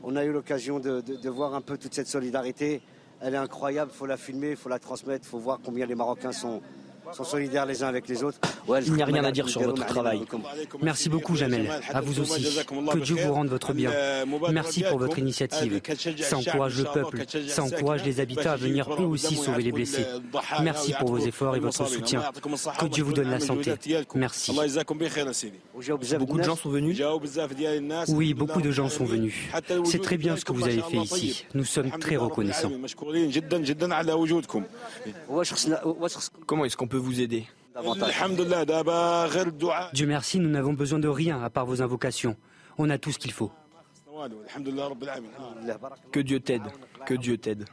on 0.04 0.14
a 0.14 0.24
eu 0.24 0.30
l'occasion 0.30 0.78
de, 0.78 1.28
voir 1.28 1.54
un 1.54 1.60
peu 1.60 1.76
toute 1.76 1.94
cette 1.94 2.06
solidarité. 2.06 2.80
Elle 3.24 3.34
est 3.34 3.38
incroyable, 3.38 3.92
il 3.94 3.96
faut 3.96 4.06
la 4.06 4.16
filmer, 4.16 4.50
il 4.50 4.56
faut 4.56 4.68
la 4.68 4.80
transmettre, 4.80 5.24
il 5.26 5.30
faut 5.30 5.38
voir 5.38 5.60
combien 5.64 5.86
les 5.86 5.94
Marocains 5.94 6.32
sont, 6.32 6.60
sont 7.12 7.24
solidaires 7.24 7.66
les 7.66 7.82
uns 7.82 7.88
avec 7.88 8.08
les 8.08 8.22
autres. 8.22 8.38
Il 8.86 8.92
n'y 8.94 9.02
a 9.02 9.06
rien 9.06 9.24
à 9.24 9.32
dire 9.32 9.48
sur 9.48 9.62
votre 9.62 9.84
travail. 9.86 10.22
Merci 10.80 11.08
beaucoup, 11.08 11.36
Jamel. 11.36 11.70
À 11.92 12.00
vous 12.00 12.20
aussi. 12.20 12.42
Que 12.92 12.98
Dieu 12.98 13.16
vous 13.16 13.32
rende 13.32 13.48
votre 13.48 13.72
bien. 13.72 13.90
Merci 14.50 14.82
pour 14.82 14.98
votre 14.98 15.18
initiative. 15.18 15.80
Ça 16.18 16.36
encourage 16.36 16.78
le 16.78 16.84
peuple, 16.84 17.24
ça 17.48 17.62
encourage 17.62 18.04
les 18.04 18.20
habitants 18.20 18.50
à 18.50 18.56
venir 18.56 18.88
eux 19.00 19.06
aussi 19.06 19.36
sauver 19.36 19.62
les 19.62 19.72
blessés. 19.72 20.06
Merci 20.62 20.94
pour 20.98 21.10
vos 21.10 21.18
efforts 21.18 21.56
et 21.56 21.60
votre 21.60 21.86
soutien. 21.86 22.22
Que 22.78 22.86
Dieu 22.86 23.04
vous 23.04 23.12
donne 23.12 23.30
la 23.30 23.40
santé. 23.40 23.74
Merci. 24.14 24.52
Beaucoup 26.18 26.38
de 26.38 26.42
gens 26.42 26.56
sont 26.56 26.70
venus 26.70 27.02
Oui, 28.08 28.34
beaucoup 28.34 28.60
de 28.60 28.70
gens 28.70 28.88
sont 28.88 29.04
venus. 29.04 29.34
C'est 29.84 30.02
très 30.02 30.16
bien 30.16 30.36
ce 30.36 30.44
que 30.44 30.52
vous 30.52 30.64
avez 30.64 30.82
fait 30.82 30.98
ici. 30.98 31.44
Nous 31.54 31.64
sommes 31.64 31.90
très 31.90 32.16
reconnaissants. 32.16 32.70
Comment 36.46 36.64
est-ce 36.64 36.76
qu'on 36.76 36.86
peut 36.86 37.01
vous 37.02 37.20
aider 37.20 37.46
Dieu 39.92 40.06
merci, 40.06 40.38
nous 40.38 40.50
n'avons 40.50 40.72
besoin 40.74 40.98
de 40.98 41.08
rien 41.08 41.42
à 41.42 41.50
part 41.50 41.66
vos 41.66 41.80
invocations. 41.80 42.36
On 42.78 42.90
a 42.90 42.98
tout 42.98 43.12
ce 43.12 43.18
qu'il 43.18 43.32
faut. 43.32 43.50
Que 46.12 46.20
Dieu 46.20 46.40
t'aide, 46.40 46.62
que 47.06 47.14
Dieu 47.14 47.38
t'aide. 47.38 47.64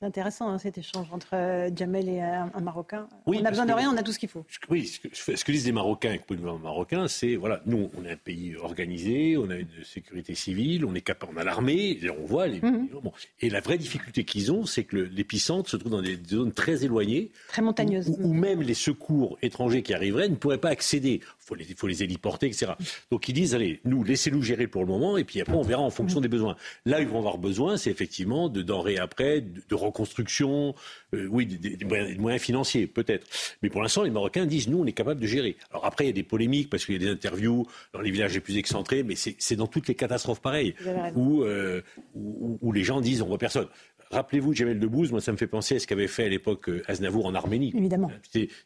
C'est 0.00 0.06
intéressant 0.06 0.48
hein, 0.48 0.56
cet 0.56 0.78
échange 0.78 1.08
entre 1.12 1.34
euh, 1.34 1.68
Jamel 1.76 2.08
et 2.08 2.22
un, 2.22 2.48
Marocain. 2.62 3.06
on 3.26 3.44
a 3.44 3.50
besoin 3.50 3.66
de 3.66 3.72
rien, 3.74 3.92
on 3.92 3.98
a 3.98 4.02
tout 4.02 4.12
ce 4.12 4.18
qu'il 4.18 4.30
faut. 4.30 4.46
Oui, 4.70 4.86
ce 4.86 4.98
que, 4.98 5.36
ce 5.36 5.44
que, 5.44 5.52
disent 5.52 5.66
les 5.66 5.72
Marocains 5.72 6.16
le 6.30 6.36
Marocain, 6.38 7.06
c'est 7.06 7.36
voilà, 7.36 7.60
nous, 7.66 7.90
on 7.98 8.06
est 8.06 8.12
un 8.12 8.16
pays 8.16 8.56
organisé, 8.56 9.36
on 9.36 9.50
a 9.50 9.56
une 9.56 9.68
sécurité 9.84 10.34
civile, 10.34 10.86
on 10.86 10.94
est 10.94 11.02
capable, 11.02 11.32
on 11.36 11.38
a 11.38 11.44
l'armée, 11.44 12.00
on 12.18 12.24
voit 12.24 12.46
les. 12.46 12.62
Mhm. 12.62 12.88
bon. 13.02 13.12
Et 13.42 13.50
la 13.50 13.60
vraie 13.60 13.76
difficulté 13.76 14.24
qu'ils 14.24 14.50
ont, 14.50 14.64
c'est 14.64 14.84
que 14.84 14.96
l'épicentre 14.96 15.68
se 15.68 15.76
trouve 15.76 15.92
dans 15.92 16.00
des 16.00 16.18
zones 16.30 16.52
très 16.52 16.82
éloignées, 16.82 17.30
très 17.48 17.60
montagneuses, 17.60 18.08
où, 18.20 18.32
même 18.32 18.62
les 18.62 18.72
secours 18.72 19.36
étrangers 19.42 19.82
qui 19.82 19.92
arriveraient 19.92 20.30
ne 20.30 20.36
pourraient 20.36 20.56
pas 20.56 20.70
accéder. 20.70 21.20
Il 21.22 21.44
faut 21.46 21.54
les, 21.56 21.64
faut 21.76 21.88
les 21.88 22.02
héliporter, 22.02 22.46
etc. 22.46 22.72
Donc 23.10 23.28
ils 23.28 23.34
disent 23.34 23.54
allez, 23.54 23.82
nous, 23.84 24.02
laissez-nous 24.02 24.40
gérer 24.40 24.66
pour 24.66 24.80
le 24.80 24.88
moment, 24.88 25.18
et 25.18 25.24
puis 25.24 25.42
après 25.42 25.56
on 25.56 25.62
verra 25.62 25.82
en 25.82 25.90
fonction 25.90 26.22
des 26.22 26.28
besoins. 26.28 26.56
Là, 26.86 27.02
ils 27.02 27.08
vont 27.08 27.18
avoir 27.18 27.36
besoin, 27.36 27.76
c'est 27.76 27.90
effectivement 27.90 28.48
de 28.48 28.62
denrées 28.62 28.96
après, 28.96 29.42
de, 29.42 29.60
de 29.68 29.74
construction, 29.90 30.74
euh, 31.14 31.26
oui, 31.30 31.46
des, 31.46 31.84
moyens 32.18 32.42
financiers, 32.42 32.86
peut-être. 32.86 33.26
Mais 33.62 33.70
pour 33.70 33.82
l'instant, 33.82 34.02
les 34.02 34.10
Marocains 34.10 34.46
disent, 34.46 34.68
nous, 34.68 34.80
on 34.80 34.86
est 34.86 34.92
capable 34.92 35.20
de 35.20 35.26
gérer. 35.26 35.56
Alors 35.70 35.84
après, 35.84 36.04
il 36.04 36.06
y 36.08 36.10
a 36.10 36.14
des 36.14 36.22
polémiques, 36.22 36.70
parce 36.70 36.84
qu'il 36.84 36.94
y 36.94 36.96
a 36.96 37.00
des 37.00 37.12
interviews 37.12 37.66
dans 37.92 38.00
les 38.00 38.10
villages 38.10 38.34
les 38.34 38.40
plus 38.40 38.56
excentrés, 38.56 39.02
mais 39.02 39.14
c'est 39.16 39.56
dans 39.56 39.66
toutes 39.66 39.88
les 39.88 39.94
catastrophes 39.94 40.40
pareilles, 40.40 40.74
euh, 40.86 41.80
où, 42.14 42.58
où, 42.60 42.72
les 42.72 42.84
gens 42.84 43.00
disent, 43.00 43.22
on 43.22 43.26
voit 43.26 43.38
personne. 43.38 43.68
Rappelez-vous 44.12 44.52
Jamel 44.52 44.80
Debbouze, 44.80 45.12
moi 45.12 45.20
ça 45.20 45.30
me 45.30 45.36
fait 45.36 45.46
penser 45.46 45.76
à 45.76 45.78
ce 45.78 45.86
qu'avait 45.86 46.08
fait 46.08 46.24
à 46.24 46.28
l'époque 46.28 46.68
euh, 46.68 46.82
Aznavour 46.88 47.26
en 47.26 47.34
Arménie. 47.36 47.72
Évidemment. 47.76 48.10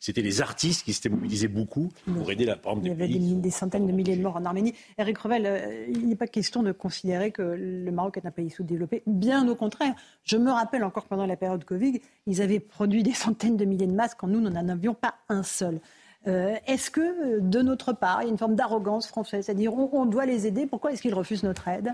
C'était 0.01 0.23
les 0.23 0.41
artistes 0.41 0.87
qui 0.87 0.95
s'étaient 0.95 1.11
mobilisés 1.11 1.49
beaucoup 1.49 1.91
pour 2.07 2.31
aider 2.33 2.47
la 2.47 2.57
par 2.57 2.77
Il 2.81 2.89
y 2.89 2.91
avait 2.91 3.09
des, 3.09 3.51
centaines 3.51 3.87
de 3.87 3.93
milliers 3.93 4.17
de 4.17 4.23
morts 4.23 4.37
en 4.37 4.45
Arménie. 4.47 4.73
Eric 4.97 5.19
Revel, 5.19 5.45
euh, 5.45 5.87
il 5.91 6.09
n'est 6.09 6.17
pas 6.17 6.27
question 6.27 6.63
de 6.63 6.73
considérer 6.73 7.31
que 7.31 7.43
le 7.43 7.91
Maroc 7.93 8.17
est 8.17 8.27
un 8.27 8.31
pays 8.31 8.49
sous-développé. 8.49 9.03
Bien 9.07 9.47
au 9.47 9.55
contraire. 9.55 9.95
Je 10.23 10.39
me 10.39 10.51
rappelle 10.51 10.83
encore 10.83 11.05
pendant 11.05 11.27
la 11.27 11.37
période 11.37 11.63
Covid, 11.65 12.01
ils 12.27 12.41
avaient 12.41 12.61
produit 12.61 13.03
des 13.03 13.13
centaines 13.13 13.59
de 13.59 13.67
milliers 13.67 13.87
de 13.87 13.93
masques 13.93 14.17
quand 14.21 14.29
nous, 14.29 14.41
nous 14.41 14.51
n'en 14.51 14.69
avions 14.71 14.95
pas 14.95 15.17
un 15.29 15.43
seul. 15.43 15.79
est-ce 16.25 16.91
que 16.91 17.41
de 17.41 17.61
notre 17.61 17.93
part, 17.93 18.23
il 18.23 18.25
y 18.25 18.29
a 18.29 18.31
une 18.31 18.39
forme 18.39 18.55
d'arrogance 18.55 19.07
française 19.07 19.45
C'est-à-dire, 19.45 19.75
on, 19.75 20.07
doit 20.07 20.25
les 20.25 20.47
aider. 20.47 20.67
Pourquoi 20.67 20.93
est-ce 20.93 21.03
qu'ils 21.03 21.15
refusent 21.15 21.43
notre 21.43 21.69
aide? 21.69 21.93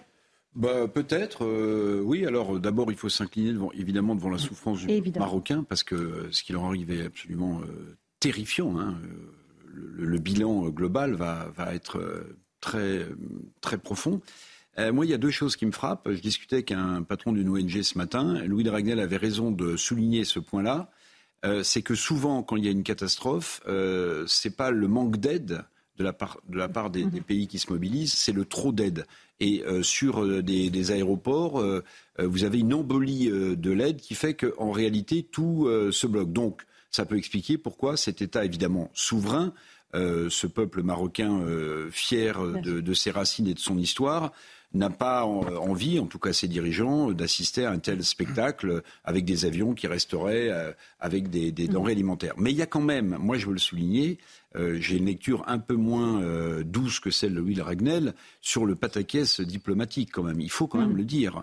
Bah, 0.55 0.89
Peut-être, 0.89 1.47
oui. 2.03 2.27
Alors 2.27 2.59
d'abord, 2.59 2.91
il 2.91 2.97
faut 2.97 3.09
s'incliner 3.09 3.59
évidemment 3.75 4.15
devant 4.15 4.31
la 4.31 4.39
souffrance 4.39 4.81
du 4.81 5.13
Marocain, 5.19 5.65
parce 5.69 5.85
que 5.85 6.29
ce 6.31 6.43
qui 6.43 6.53
leur 6.53 6.65
arrive 6.65 6.91
est 6.91 7.07
absolument 7.07 7.61
terrifiant. 8.19 8.79
Hein. 8.79 8.97
Le, 9.73 10.19
bilan 10.19 10.69
global 10.69 11.15
va, 11.15 11.53
va 11.57 11.75
être 11.75 12.25
très, 12.61 13.07
très 13.61 13.79
profond. 13.79 14.21
Euh, 14.79 14.93
moi, 14.93 15.05
il 15.05 15.11
y 15.11 15.15
a 15.15 15.19
deux 15.19 15.31
choses 15.31 15.57
qui 15.57 15.67
me 15.67 15.73
frappent. 15.73 16.11
Je 16.11 16.21
discutais 16.21 16.57
avec 16.57 16.73
un 16.73 17.03
patron 17.03 17.33
d'une 17.33 17.49
ONG 17.49 17.83
ce 17.83 17.99
matin. 17.99 18.43
Louis 18.47 18.65
de 18.65 18.71
Ragnel 18.71 19.01
avait 19.01 19.17
raison 19.17 19.51
de 19.51 19.77
souligner 19.77 20.25
ce 20.25 20.39
point-là. 20.39 20.91
Euh, 21.45 21.63
c'est 21.63 21.83
que 21.83 21.95
souvent, 21.95 22.43
quand 22.43 22.57
il 22.57 22.65
y 22.65 22.69
a 22.69 22.71
une 22.71 22.83
catastrophe, 22.83 23.63
euh, 23.67 24.25
c'est 24.27 24.57
pas 24.57 24.71
le 24.71 24.89
manque 24.89 25.17
d'aide 25.17 25.65
de 25.97 26.05
la 26.05 26.13
part, 26.13 26.39
de 26.49 26.57
la 26.57 26.69
part 26.69 26.91
des, 26.91 27.05
pays 27.21 27.47
qui 27.47 27.59
se 27.59 27.71
mobilisent, 27.71 28.13
c'est 28.13 28.33
le 28.33 28.45
trop 28.45 28.73
d'aide. 28.73 29.07
Et 29.41 29.63
euh, 29.65 29.83
sur 29.83 30.43
des, 30.43 30.91
aéroports, 30.91 31.65
vous 32.19 32.45
avez 32.45 32.59
une 32.59 32.75
embolie 32.75 33.31
de 33.31 33.71
l'aide 33.71 34.01
qui 34.01 34.15
fait 34.15 34.35
qu'en 34.35 34.71
réalité, 34.71 35.23
tout 35.23 35.69
se 35.91 36.07
bloque. 36.07 36.33
Donc, 36.33 36.63
ça 36.91 37.07
peut 37.07 37.17
expliquer 37.17 37.57
pourquoi 37.57 37.97
cet 37.97 38.21
État, 38.21 38.45
évidemment 38.45 38.91
souverain, 38.93 39.55
ce 39.95 40.47
peuple 40.47 40.83
marocain 40.83 41.43
fier 41.91 42.39
de, 42.63 42.95
ses 42.95 43.11
racines 43.11 43.47
et 43.47 43.55
de 43.55 43.59
son 43.59 43.79
histoire, 43.79 44.33
n'a 44.73 44.91
pas 44.91 45.25
envie, 45.25 45.99
en 45.99 46.07
tout 46.07 46.19
cas 46.19 46.33
ses 46.33 46.47
dirigeants, 46.47 47.11
d'assister 47.11 47.65
à 47.65 47.73
un 47.73 47.79
tel 47.79 48.05
spectacle 48.05 48.83
avec 49.05 49.25
des 49.25 49.45
avions 49.45 49.75
qui 49.75 49.87
resteraient 49.87 50.49
euh, 50.51 50.73
avec 51.01 51.29
des, 51.29 51.51
mm. 51.51 51.73
denrées 51.73 51.93
alimentaires. 51.93 52.35
Mais 52.37 52.53
il 52.53 52.57
y 52.57 52.63
a 52.63 52.67
quand 52.67 52.81
même, 52.81 53.17
moi 53.21 53.37
je 53.37 53.47
veux 53.47 53.53
le 53.53 53.59
souligner, 53.59 54.19
euh, 54.57 54.79
j'ai 54.81 54.97
une 54.97 55.07
lecture 55.07 55.43
un 55.49 55.59
peu 55.59 55.75
moins 55.75 56.23
euh, 56.23 56.63
douce 56.63 57.01
que 57.01 57.11
celle 57.11 57.35
de 57.35 57.41
Will 57.41 57.63
Ragnel 57.63 58.15
sur 58.41 58.65
le 58.65 58.77
pataquès 58.77 59.41
diplomatique 59.41 60.11
quand 60.13 60.23
même. 60.23 60.41
Il 60.41 60.51
faut 60.51 60.69
quand 60.69 60.79
même 60.79 60.93
mm. 60.93 60.97
le 60.97 61.05
dire. 61.05 61.43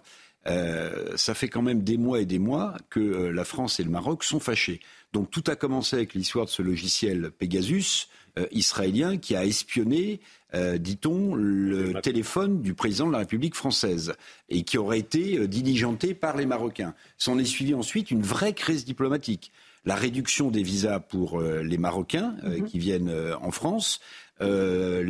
ça 1.15 1.33
fait 1.33 1.49
quand 1.49 1.61
même 1.61 1.83
des 1.83 1.97
mois 1.97 2.21
et 2.21 2.25
des 2.25 2.39
mois 2.39 2.77
que 2.89 2.99
la 2.99 3.43
France 3.43 3.81
et 3.81 3.83
le 3.83 3.89
Maroc 3.89 4.23
sont 4.23 4.39
fâchés. 4.39 4.79
Donc 5.11 5.29
tout 5.29 5.43
a 5.47 5.57
commencé 5.57 5.97
avec 5.97 6.13
l'histoire 6.13 6.45
de 6.45 6.49
ce 6.49 6.61
logiciel 6.61 7.31
Pegasus 7.31 8.07
israélien 8.51 9.17
qui 9.17 9.35
a 9.35 9.43
espionné 9.43 10.21
euh, 10.53 10.77
dit-on, 10.77 11.35
le 11.35 11.99
téléphone 12.01 12.61
du 12.61 12.73
président 12.73 13.07
de 13.07 13.11
la 13.11 13.17
République 13.19 13.55
française 13.55 14.13
et 14.47 14.63
qui 14.63 14.77
aurait 14.77 14.99
été 14.99 15.39
euh, 15.39 15.47
diligenté 15.47 16.13
par 16.13 16.37
les 16.37 16.45
Marocains. 16.45 16.93
S'en 17.17 17.37
est 17.37 17.43
suivi 17.45 17.73
ensuite 17.73 18.11
une 18.11 18.21
vraie 18.21 18.53
crise 18.53 18.85
diplomatique. 18.85 19.51
La 19.85 19.95
réduction 19.95 20.49
des 20.49 20.63
visas 20.63 21.01
pour 21.01 21.41
euh, 21.41 21.63
les 21.63 21.77
Marocains 21.77 22.35
mhm. 22.43 22.63
qui 22.65 22.79
viennent 22.79 23.13
en 23.41 23.51
France, 23.51 23.99
l'arrêt 24.39 25.03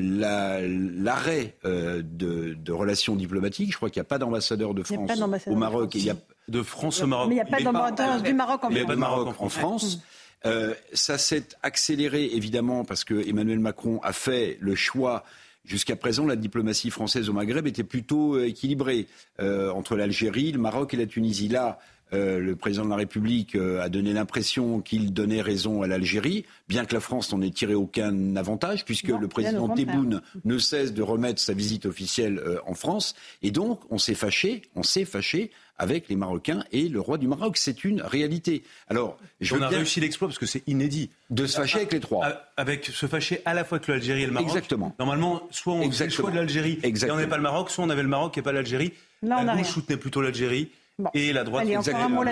de, 1.64 2.72
relations 2.72 3.16
diplomatiques. 3.16 3.72
Je 3.72 3.78
crois 3.78 3.92
qu'il 3.92 4.00
n'y 4.00 4.06
a 4.06 4.10
pas 4.10 4.18
d'ambassadeur 4.18 4.74
de 4.74 4.82
France 4.84 5.12
au 5.48 5.56
Maroc. 5.56 5.94
Il 5.96 6.04
y 6.04 6.10
a 6.10 6.16
de 6.48 6.64
France 6.64 7.02
au 7.02 7.08
Maroc. 7.08 7.30
Mais 7.30 7.36
il 7.36 7.38
n'y 7.38 7.42
a 7.42 7.46
pas 7.46 7.62
d'ambassadeur 7.62 8.22
du 8.22 8.34
Maroc 8.34 8.64
en, 8.64 8.70
Maroc 8.96 9.36
en 9.40 9.50
France. 9.50 10.00
Euh, 10.46 10.74
ça 10.94 11.18
s'est 11.18 11.48
accéléré 11.64 12.26
évidemment 12.36 12.86
parce 12.86 13.04
que 13.04 13.28
Emmanuel 13.28 13.60
Macron 13.60 14.00
a 14.04 14.14
fait 14.14 14.58
le 14.60 14.76
choix. 14.76 15.24
Jusqu'à 15.66 15.98
présent, 15.98 16.26
la 16.26 16.38
diplomatie 16.38 16.92
française 16.92 17.28
au 17.28 17.34
Maghreb 17.34 17.68
était 17.68 17.84
plutôt 17.84 18.36
euh, 18.36 18.48
équilibrée 18.48 19.08
euh, 19.42 19.70
entre 19.72 19.98
l'Algérie, 19.98 20.52
le 20.52 20.60
Maroc 20.60 20.94
et 20.94 20.98
la 20.98 21.06
Tunisie. 21.06 21.50
Là, 21.50 21.80
le 22.12 22.54
président 22.54 22.86
de 22.86 22.90
la 22.90 22.96
République 22.96 23.56
a 23.56 23.90
donné 23.90 24.14
l'impression 24.14 24.82
qu'il 24.82 25.14
donnait 25.14 25.42
raison 25.42 25.82
à 25.82 25.88
l'Algérie, 25.88 26.46
bien 26.68 26.86
que 26.86 26.94
la 26.94 27.00
France 27.00 27.32
n'en 27.34 27.42
ait 27.42 27.52
tiré 27.52 27.74
aucun 27.76 28.36
avantage, 28.36 28.86
puisque 28.86 29.10
le 29.10 29.28
président 29.28 29.70
Tebboune 29.70 30.22
ne 30.46 30.58
cesse 30.58 30.94
de 30.94 31.02
remettre 31.02 31.42
sa 31.42 31.54
visite 31.54 31.86
officielle 31.86 32.42
en 32.66 32.74
France. 32.74 33.16
Et 33.42 33.52
donc, 33.52 33.82
on 33.90 33.98
s'est 33.98 34.16
fâché, 34.16 34.62
on 34.76 34.84
s'est 34.84 35.06
fâché 35.06 35.52
avec 35.80 36.10
les 36.10 36.16
Marocains 36.16 36.64
et 36.72 36.90
le 36.90 37.00
roi 37.00 37.20
du 37.20 37.28
Maroc. 37.28 37.56
C'est 37.58 37.84
une 37.84 38.02
réalité. 38.02 38.64
Alors, 38.88 39.18
on 39.52 39.62
a 39.62 39.68
réussi 39.68 40.00
l'exploit 40.00 40.28
parce 40.28 40.40
que 40.40 40.48
c'est 40.48 40.64
inédit. 40.68 41.12
De 41.30 41.46
se 41.46 41.58
fâcher 41.58 41.78
avec 41.78 41.94
les 41.94 42.00
trois. 42.00 42.26
Avec 42.58 42.86
se 42.86 43.06
fâcher 43.06 43.42
à 43.46 43.54
la 43.54 43.64
fois 43.64 43.78
avec 43.78 43.88
l'Algérie 43.88 44.24
et 44.24 44.26
le 44.26 44.32
Maroc. 44.32 44.50
Exactement. 44.50 44.96
Normalement, 44.98 45.48
soit 45.52 45.74
on 45.74 45.92
fait 45.92 46.06
le 46.06 46.10
choix 46.10 46.32
de 46.32 46.36
l'Algérie 46.38 46.80
et 46.84 47.12
on 47.12 47.18
n'est 47.18 47.28
pas 47.28 47.38
le 47.38 47.44
Maroc, 47.44 47.70
soit 47.70 47.84
on 47.84 47.90
avait 47.90 48.02
le 48.02 48.08
Maroc 48.08 48.38
et 48.38 48.42
pas 48.42 48.54
l'Algérie. 48.54 48.94
La 49.22 49.44
gauche 49.56 49.68
soutenait 49.68 49.98
plutôt 49.98 50.22
l'Algérie. 50.22 50.70
Et 51.14 51.32
la 51.32 51.44
droite, 51.44 51.68
exactement. 51.68 52.24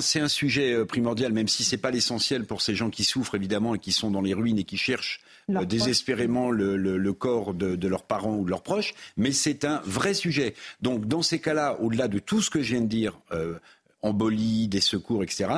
c'est 0.00 0.20
un, 0.20 0.28
sujet 0.28 0.72
euh, 0.72 0.84
primordial, 0.84 1.32
même 1.32 1.48
si 1.48 1.64
c'est 1.64 1.78
pas 1.78 1.90
l'essentiel 1.90 2.44
pour 2.44 2.62
ces 2.62 2.76
gens 2.76 2.90
qui 2.90 3.02
souffrent 3.02 3.34
évidemment 3.34 3.74
et 3.74 3.80
qui 3.80 3.90
sont 3.90 4.10
dans 4.10 4.20
les 4.20 4.34
ruines 4.34 4.58
et 4.58 4.64
qui 4.64 4.76
cherchent 4.76 5.20
euh, 5.50 5.64
désespérément 5.64 6.52
le, 6.52 7.12
corps 7.12 7.54
de, 7.54 7.88
leurs 7.88 8.04
parents 8.04 8.36
ou 8.36 8.44
de 8.44 8.50
leurs 8.50 8.62
proches, 8.62 8.94
mais 9.16 9.32
c'est 9.32 9.64
un 9.64 9.82
vrai 9.84 10.14
sujet. 10.14 10.54
Donc 10.80 11.06
dans 11.06 11.22
ces 11.22 11.40
cas-là, 11.40 11.76
au-delà 11.80 12.06
de 12.06 12.20
tout 12.20 12.40
ce 12.40 12.50
que 12.50 12.62
je 12.62 12.74
viens 12.74 12.82
de 12.82 12.86
dire, 12.86 13.18
euh, 13.32 13.58
embolie, 14.02 14.68
des 14.68 14.80
secours, 14.80 15.24
etc., 15.24 15.48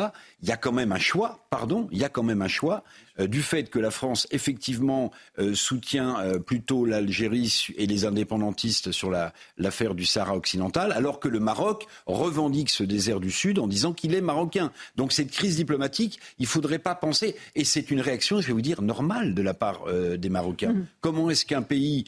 il 0.43 0.49
y 0.49 0.53
a 0.53 0.57
quand 0.57 0.73
même 0.73 0.93
un 0.93 0.99
choix, 0.99 1.45
pardon, 1.51 1.89
il 1.93 1.99
y 1.99 2.05
a 2.05 2.09
quand 2.09 2.23
même 2.23 2.41
un 2.41 2.49
choix 2.49 2.85
du 3.19 3.43
fait 3.43 3.71
que 3.71 3.79
la 3.79 3.91
France, 3.91 4.27
effectivement, 4.33 5.13
euh, 5.39 5.55
soutient 5.55 6.19
euh, 6.21 6.39
plutôt 6.39 6.85
l'Algérie 6.85 7.69
et 7.77 7.87
les 7.87 8.05
indépendantistes 8.05 8.91
sur 8.91 9.11
l'affaire 9.57 9.95
du 9.95 10.05
Sahara 10.05 10.37
occidental, 10.37 10.91
alors 10.91 11.21
que 11.21 11.29
le 11.29 11.39
Maroc 11.39 11.87
revendique 12.07 12.71
ce 12.71 12.83
désert 12.83 13.21
du 13.21 13.31
Sud 13.31 13.61
en 13.61 13.69
disant 13.69 13.93
qu'il 13.93 14.15
est 14.15 14.21
marocain. 14.21 14.73
Donc 14.97 15.13
cette 15.13 15.31
crise 15.31 15.57
diplomatique, 15.57 16.19
il 16.39 16.43
ne 16.43 16.49
faudrait 16.49 16.81
pas 16.81 16.97
penser, 16.97 17.37
et 17.55 17.65
c'est 17.65 17.93
une 17.93 18.01
réaction, 18.01 18.41
je 18.41 18.49
vais 18.49 18.53
vous 18.53 18.61
dire, 18.61 18.83
normale 18.83 19.35
de 19.35 19.43
la 19.43 19.55
part 19.55 19.85
des 20.19 20.29
Marocains. 20.29 20.73
Mmh. 20.73 20.87
Comment 21.01 21.31
est-ce 21.31 21.47
qu'un 21.47 21.63
pays 21.63 22.05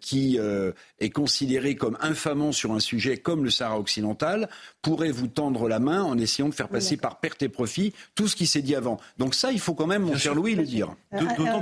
qui 0.00 0.38
est 1.00 1.10
considéré 1.10 1.74
comme 1.74 1.98
infamant 2.00 2.52
sur 2.52 2.72
un 2.72 2.80
sujet 2.80 3.16
comme 3.16 3.42
le 3.42 3.50
Sahara 3.50 3.78
occidental 3.78 4.48
pourrait 4.82 5.10
vous 5.10 5.26
tendre 5.26 5.68
la 5.68 5.80
main 5.80 6.02
en 6.02 6.16
essayant 6.18 6.48
de 6.48 6.54
faire 6.54 6.68
passer 6.68 6.96
par 6.96 7.18
perte 7.18 7.42
et 7.42 7.48
profit 7.48 7.92
tout 8.14 8.28
ce 8.28 8.36
qui 8.36 8.46
s'est 8.46 8.62
dit 8.62 8.76
avant? 8.76 9.00
Donc 9.18 9.34
ça, 9.34 9.50
il 9.50 9.60
faut 9.60 9.74
quand 9.74 9.86
même, 9.88 10.02
mon 10.02 10.16
cher 10.16 10.35
Louis, 10.36 10.54
le 10.54 10.64
dire. 10.64 10.94
Euh, 11.14 11.18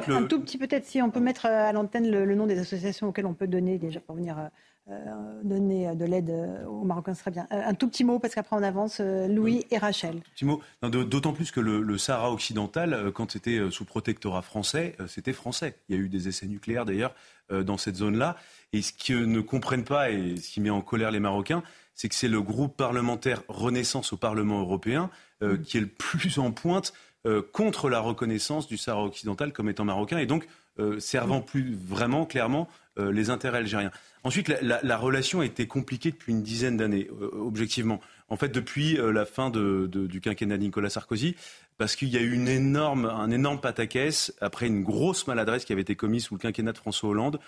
un, 0.08 0.24
tout 0.24 0.40
petit 0.40 0.58
peut-être, 0.58 0.84
si 0.84 1.00
on 1.00 1.10
peut 1.10 1.20
mettre 1.20 1.46
à 1.46 1.72
l'antenne 1.72 2.10
le, 2.10 2.34
nom 2.34 2.46
des 2.46 2.58
associations 2.58 3.08
auxquelles 3.08 3.26
on 3.26 3.32
peut 3.32 3.46
donner 3.46 3.78
déjà 3.78 4.00
pour 4.00 4.16
venir 4.16 4.50
euh, 4.90 5.40
donner 5.44 5.94
de 5.94 6.04
l'aide 6.04 6.32
aux 6.66 6.82
Marocains, 6.82 7.14
ce 7.14 7.20
serait 7.20 7.30
bien. 7.30 7.46
Un 7.50 7.74
tout 7.74 7.88
petit 7.88 8.02
mot, 8.02 8.18
parce 8.18 8.34
qu'après 8.34 8.56
on 8.56 8.62
avance, 8.62 9.00
Louis 9.00 9.64
et 9.70 9.78
Rachel. 9.78 10.20
Petit 10.34 10.44
mot, 10.44 10.60
d'autant 10.82 11.32
plus 11.32 11.52
que 11.52 11.60
le, 11.60 11.96
Sahara 11.98 12.32
occidental, 12.32 13.12
quand 13.14 13.30
c'était 13.30 13.60
sous 13.70 13.84
protectorat 13.84 14.42
français, 14.42 14.96
c'était 15.06 15.32
français. 15.32 15.76
Il 15.88 15.96
y 15.96 15.98
a 15.98 16.02
eu 16.02 16.08
des 16.08 16.28
essais 16.28 16.46
nucléaires 16.46 16.84
d'ailleurs 16.84 17.14
dans 17.50 17.78
cette 17.78 17.96
zone-là. 17.96 18.36
Et 18.72 18.82
ce 18.82 18.92
qu'ils 18.92 19.30
ne 19.30 19.40
comprennent 19.40 19.84
pas 19.84 20.10
et 20.10 20.36
ce 20.36 20.50
qui 20.50 20.60
met 20.60 20.70
en 20.70 20.80
colère 20.82 21.12
les 21.12 21.20
Marocains, 21.20 21.62
c'est 21.94 22.08
que 22.08 22.14
c'est 22.16 22.28
le 22.28 22.42
groupe 22.42 22.76
parlementaire 22.76 23.42
Renaissance 23.46 24.12
au 24.12 24.16
Parlement 24.16 24.60
européen 24.60 25.10
mmh. 25.40 25.58
qui 25.58 25.76
est 25.76 25.80
le 25.80 25.86
plus 25.86 26.38
en 26.38 26.50
pointe 26.50 26.92
euh, 27.26 27.40
contre 27.52 27.88
la 27.88 28.00
reconnaissance 28.00 28.66
du 28.66 28.76
Sahara 28.76 29.02
occidental 29.02 29.54
comme 29.54 29.70
étant 29.70 29.86
marocain 29.86 30.18
et 30.18 30.26
donc 30.26 30.46
euh, 30.78 31.00
servant 31.00 31.40
plus 31.40 31.74
vraiment 31.74 32.26
clairement 32.26 32.68
euh, 32.98 33.12
les 33.12 33.30
intérêts 33.30 33.58
algériens. 33.58 33.92
Ensuite, 34.24 34.52
la, 34.60 34.96
relation 34.98 35.40
a 35.40 35.46
été 35.46 35.66
compliquée 35.66 36.10
depuis 36.10 36.32
une 36.32 36.42
dizaine 36.42 36.76
d'années, 36.76 37.08
objectivement. 37.32 38.00
En 38.28 38.36
fait, 38.36 38.48
depuis 38.48 38.96
la 38.96 39.26
fin 39.26 39.50
du 39.50 40.20
quinquennat 40.22 40.56
de 40.56 40.62
Nicolas 40.62 40.88
Sarkozy, 40.88 41.36
parce 41.76 41.94
qu'il 41.94 42.08
y 42.08 42.16
a 42.16 42.20
eu 42.20 42.32
une 42.32 42.48
énorme, 42.48 43.04
un 43.04 43.30
énorme 43.30 43.60
pataquès 43.60 44.32
après 44.40 44.66
une 44.66 44.82
grosse 44.82 45.26
maladresse 45.26 45.66
qui 45.66 45.74
avait 45.74 45.82
été 45.82 45.94
commise 45.94 46.24
sous 46.24 46.34
le 46.36 46.40
quinquennat 46.40 46.72
de 46.72 46.78
François 46.78 47.10
Hollande. 47.10 47.38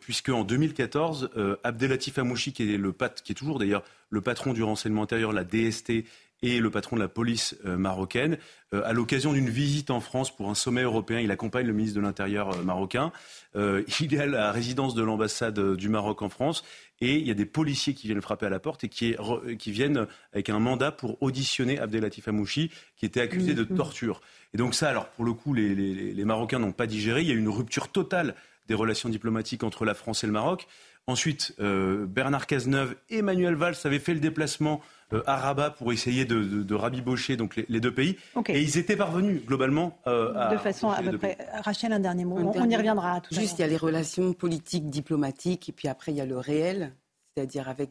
puisque 0.00 0.28
en 0.28 0.44
2014, 0.44 1.30
Abdelatif 1.64 2.18
Amouchi, 2.18 2.52
qui 2.52 2.72
est, 2.72 2.78
le 2.78 2.94
qui 3.24 3.32
est 3.32 3.34
toujours 3.34 3.58
d'ailleurs 3.58 3.82
le 4.10 4.20
patron 4.20 4.52
du 4.52 4.62
renseignement 4.62 5.02
intérieur, 5.02 5.32
la 5.32 5.42
DST, 5.42 6.04
et 6.42 6.60
le 6.60 6.70
patron 6.70 6.96
de 6.96 7.00
la 7.00 7.08
police 7.08 7.56
euh, 7.64 7.76
marocaine. 7.76 8.38
Euh, 8.74 8.82
à 8.84 8.92
l'occasion 8.92 9.32
d'une 9.32 9.48
visite 9.48 9.90
en 9.90 10.00
France 10.00 10.34
pour 10.34 10.50
un 10.50 10.54
sommet 10.54 10.82
européen, 10.82 11.20
il 11.20 11.30
accompagne 11.30 11.66
le 11.66 11.72
ministre 11.72 11.96
de 11.96 12.04
l'Intérieur 12.04 12.50
euh, 12.50 12.62
marocain. 12.62 13.12
il 13.54 14.14
est 14.14 14.18
à 14.18 14.26
la 14.26 14.52
résidence 14.52 14.94
de 14.94 15.02
l'ambassade 15.02 15.76
du 15.76 15.88
Maroc 15.88 16.20
en 16.22 16.28
France 16.28 16.62
et 17.00 17.14
il 17.16 17.26
y 17.26 17.30
a 17.30 17.34
des 17.34 17.46
policiers 17.46 17.94
qui 17.94 18.06
viennent 18.06 18.20
frapper 18.20 18.46
à 18.46 18.50
la 18.50 18.58
porte 18.58 18.84
et 18.84 18.88
qui, 18.88 19.16
qui 19.58 19.70
viennent 19.70 20.06
avec 20.32 20.50
un 20.50 20.58
mandat 20.58 20.92
pour 20.92 21.22
auditionner 21.22 21.78
Abdelatif 21.78 22.28
Amouchi, 22.28 22.70
qui 22.96 23.06
était 23.06 23.20
accusé 23.20 23.54
de 23.54 23.64
mm-hmm. 23.64 23.76
torture. 23.76 24.20
Et 24.52 24.58
donc 24.58 24.74
ça, 24.74 24.90
alors 24.90 25.08
pour 25.08 25.24
le 25.24 25.32
coup, 25.32 25.54
les, 25.54 25.74
les, 25.74 26.12
les 26.12 26.24
Marocains 26.24 26.58
n'ont 26.58 26.72
pas 26.72 26.86
digéré. 26.86 27.22
Il 27.22 27.28
y 27.28 27.30
a 27.30 27.34
eu 27.34 27.38
une 27.38 27.48
rupture 27.48 27.88
totale 27.88 28.34
des 28.68 28.74
relations 28.74 29.08
diplomatiques 29.08 29.62
entre 29.62 29.84
la 29.84 29.94
France 29.94 30.22
et 30.22 30.26
le 30.26 30.32
Maroc. 30.32 30.66
Ensuite, 31.06 31.54
Bernard 31.60 32.48
Cazeneuve 32.48 32.96
et 33.10 33.18
Emmanuel 33.18 33.54
Valls 33.54 33.76
avaient 33.84 34.00
fait 34.00 34.12
le 34.12 34.18
déplacement 34.18 34.82
euh, 35.12 35.22
à 35.26 35.36
Rabat 35.36 35.70
pour 35.70 35.92
essayer 35.92 36.24
de, 36.24 36.74
rabibocher 36.74 37.36
donc 37.36 37.56
les, 37.56 37.80
deux 37.80 37.94
pays. 37.94 38.16
Et 38.48 38.60
ils 38.60 38.76
étaient 38.76 38.96
parvenus 38.96 39.44
globalement 39.44 39.98
euh, 40.06 40.34
à. 40.34 40.52
De 40.52 40.58
façon 40.58 40.90
à 40.90 41.02
peu 41.02 41.16
près. 41.16 41.38
Rachel, 41.62 41.92
un 41.92 42.00
dernier 42.00 42.24
mot. 42.24 42.36
on, 42.38 42.68
y 42.68 42.76
reviendra 42.76 43.20
tout 43.20 43.34
Juste, 43.34 43.58
il 43.58 43.62
y 43.62 43.64
a 43.64 43.68
les 43.68 43.76
relations 43.76 44.32
politiques, 44.32 44.90
diplomatiques, 44.90 45.68
et 45.68 45.72
puis 45.72 45.88
après, 45.88 46.12
il 46.12 46.18
y 46.18 46.20
a 46.20 46.26
le 46.26 46.38
réel, 46.38 46.92
c'est-à-dire 47.34 47.68
avec 47.68 47.90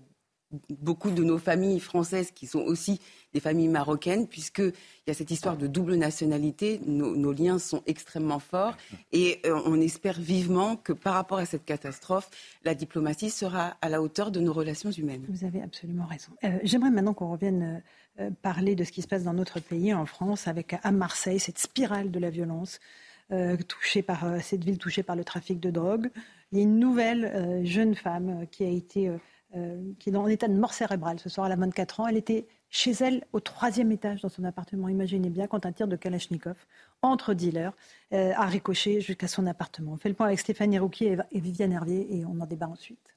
beaucoup 0.69 1.11
de 1.11 1.23
nos 1.23 1.37
familles 1.37 1.79
françaises 1.79 2.31
qui 2.31 2.47
sont 2.47 2.59
aussi 2.59 2.99
des 3.33 3.39
familles 3.39 3.67
marocaines, 3.67 4.27
puisqu'il 4.27 4.73
y 5.07 5.11
a 5.11 5.13
cette 5.13 5.31
histoire 5.31 5.57
de 5.57 5.67
double 5.67 5.95
nationalité, 5.95 6.79
nos, 6.85 7.33
liens 7.33 7.59
sont 7.59 7.83
extrêmement 7.85 8.39
forts 8.39 8.77
et 9.11 9.41
euh, 9.45 9.59
on 9.65 9.79
espère 9.81 10.19
vivement 10.19 10.77
que 10.77 10.93
par 10.93 11.15
rapport 11.15 11.37
à 11.39 11.45
cette 11.45 11.65
catastrophe, 11.65 12.29
la 12.63 12.75
diplomatie 12.75 13.29
sera 13.29 13.75
à 13.81 13.89
la 13.89 14.01
hauteur 14.01 14.31
de 14.31 14.39
nos 14.39 14.53
relations 14.53 14.91
humaines. 14.91 15.25
Vous 15.27 15.45
avez 15.45 15.61
absolument 15.61 16.05
raison. 16.05 16.31
Euh, 16.43 16.59
j'aimerais 16.63 16.91
maintenant 16.91 17.13
qu'on 17.13 17.31
revienne 17.31 17.83
euh, 18.19 18.29
parler 18.41 18.75
de 18.75 18.85
ce 18.85 18.91
qui 18.93 19.01
se 19.01 19.07
passe 19.07 19.23
dans 19.23 19.33
notre 19.33 19.59
pays, 19.59 19.93
en 19.93 20.05
France, 20.05 20.47
avec 20.47 20.75
à 20.81 20.91
Marseille 20.91 21.39
cette 21.39 21.59
spirale 21.59 22.11
de 22.11 22.19
la 22.19 22.29
violence. 22.29 22.79
touchée 23.67 24.03
par 24.03 24.23
cette 24.43 24.63
ville 24.63 24.77
touchée 24.77 25.01
par 25.01 25.15
le 25.15 25.23
trafic 25.23 25.59
de 25.59 25.71
drogue. 25.71 26.11
Il 26.51 26.59
y 26.59 26.61
a 26.61 26.63
une 26.63 26.77
nouvelle 26.77 27.65
jeune 27.65 27.95
femme 27.95 28.45
qui 28.51 28.63
a 28.63 28.69
été 28.69 29.11
qui 29.99 30.09
est 30.09 30.15
un 30.15 30.27
état 30.27 30.47
de 30.47 30.53
mort 30.53 30.73
cérébrale 30.73 31.19
ce 31.19 31.29
soir, 31.29 31.45
à 31.45 31.49
la 31.49 31.55
24 31.55 32.01
ans. 32.01 32.07
Elle 32.07 32.17
était 32.17 32.47
chez 32.69 32.91
elle 32.91 33.25
au 33.31 33.39
troisième 33.39 33.91
étage 33.91 34.21
dans 34.21 34.29
son 34.29 34.43
appartement. 34.43 34.89
Imaginez 34.89 35.29
bien 35.29 35.47
quand 35.47 35.65
un 35.65 35.71
tir 35.71 35.87
de 35.87 35.95
Kalachnikov 35.95 36.65
entre 37.01 37.33
dealers 37.33 37.71
euh, 38.13 38.33
a 38.35 38.45
ricoché 38.47 38.99
jusqu'à 38.99 39.27
son 39.27 39.47
appartement. 39.47 39.93
On 39.93 39.97
fait 39.97 40.09
le 40.09 40.15
point 40.15 40.27
avec 40.27 40.39
Stéphanie 40.39 40.77
Rouquier 40.77 41.17
et 41.31 41.39
Viviane 41.39 41.71
Hervier 41.71 42.17
et 42.17 42.25
on 42.25 42.39
en 42.41 42.45
débat 42.45 42.67
ensuite. 42.67 43.14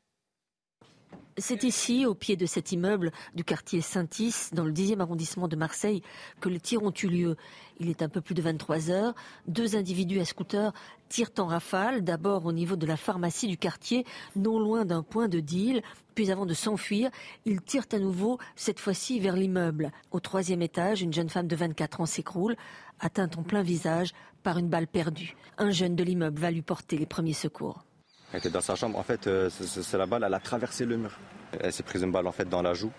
C'est 1.40 1.62
ici, 1.62 2.04
au 2.04 2.14
pied 2.14 2.34
de 2.34 2.46
cet 2.46 2.72
immeuble 2.72 3.12
du 3.36 3.44
quartier 3.44 3.80
Saint-Is, 3.80 4.50
dans 4.52 4.64
le 4.64 4.72
10e 4.72 4.98
arrondissement 4.98 5.46
de 5.46 5.54
Marseille, 5.54 6.02
que 6.40 6.48
les 6.48 6.58
tirs 6.58 6.82
ont 6.82 6.92
eu 6.92 7.06
lieu. 7.06 7.36
Il 7.78 7.88
est 7.88 8.02
un 8.02 8.08
peu 8.08 8.20
plus 8.20 8.34
de 8.34 8.42
23 8.42 8.90
heures. 8.90 9.14
Deux 9.46 9.76
individus 9.76 10.18
à 10.18 10.24
scooter 10.24 10.72
tirent 11.08 11.30
en 11.38 11.46
rafale, 11.46 12.02
d'abord 12.02 12.44
au 12.44 12.52
niveau 12.52 12.74
de 12.74 12.86
la 12.86 12.96
pharmacie 12.96 13.46
du 13.46 13.56
quartier, 13.56 14.04
non 14.34 14.58
loin 14.58 14.84
d'un 14.84 15.04
point 15.04 15.28
de 15.28 15.38
deal. 15.38 15.82
Puis 16.16 16.32
avant 16.32 16.44
de 16.44 16.54
s'enfuir, 16.54 17.08
ils 17.44 17.62
tirent 17.62 17.86
à 17.92 18.00
nouveau, 18.00 18.38
cette 18.56 18.80
fois-ci 18.80 19.20
vers 19.20 19.36
l'immeuble. 19.36 19.92
Au 20.10 20.18
troisième 20.18 20.62
étage, 20.62 21.02
une 21.02 21.12
jeune 21.12 21.28
femme 21.28 21.46
de 21.46 21.54
24 21.54 22.00
ans 22.00 22.06
s'écroule, 22.06 22.56
atteinte 22.98 23.38
en 23.38 23.44
plein 23.44 23.62
visage 23.62 24.12
par 24.42 24.58
une 24.58 24.68
balle 24.68 24.88
perdue. 24.88 25.36
Un 25.56 25.70
jeune 25.70 25.94
de 25.94 26.02
l'immeuble 26.02 26.40
va 26.40 26.50
lui 26.50 26.62
porter 26.62 26.98
les 26.98 27.06
premiers 27.06 27.32
secours. 27.32 27.84
Elle 28.32 28.40
était 28.40 28.50
dans 28.50 28.60
sa 28.60 28.74
chambre. 28.74 28.98
En 28.98 29.02
fait, 29.02 29.26
euh, 29.26 29.48
c'est 29.50 29.96
la 29.96 30.06
balle, 30.06 30.24
elle 30.24 30.34
a 30.34 30.40
traversé 30.40 30.84
le 30.84 30.96
mur. 30.96 31.18
Elle 31.60 31.72
s'est 31.72 31.82
prise 31.82 32.02
une 32.02 32.12
balle 32.12 32.26
en 32.26 32.32
fait 32.32 32.48
dans 32.48 32.62
la 32.62 32.74
joue. 32.74 32.92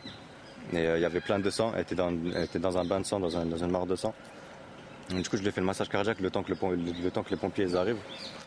Et 0.73 0.77
euh, 0.77 0.97
il 0.97 1.01
y 1.01 1.05
avait 1.05 1.21
plein 1.21 1.39
de 1.39 1.49
sang. 1.49 1.71
Elle 1.75 1.81
était 1.81 1.95
dans, 1.95 2.11
était 2.35 2.59
dans 2.59 2.77
un 2.77 2.85
bain 2.85 2.99
de 2.99 3.05
sang, 3.05 3.19
dans, 3.19 3.37
un, 3.37 3.45
dans 3.45 3.57
une 3.57 3.71
mare 3.71 3.85
de 3.85 3.95
sang. 3.95 4.13
du 5.09 5.21
coup, 5.29 5.37
je 5.37 5.41
lui 5.41 5.49
ai 5.49 5.51
fait 5.51 5.61
le 5.61 5.67
massage 5.67 5.89
cardiaque 5.89 6.19
le 6.19 6.31
temps 6.31 6.43
que, 6.43 6.51
le, 6.51 7.11
temps 7.11 7.23
que 7.23 7.29
les 7.29 7.37
pompiers 7.37 7.75
arrivent. 7.75 8.01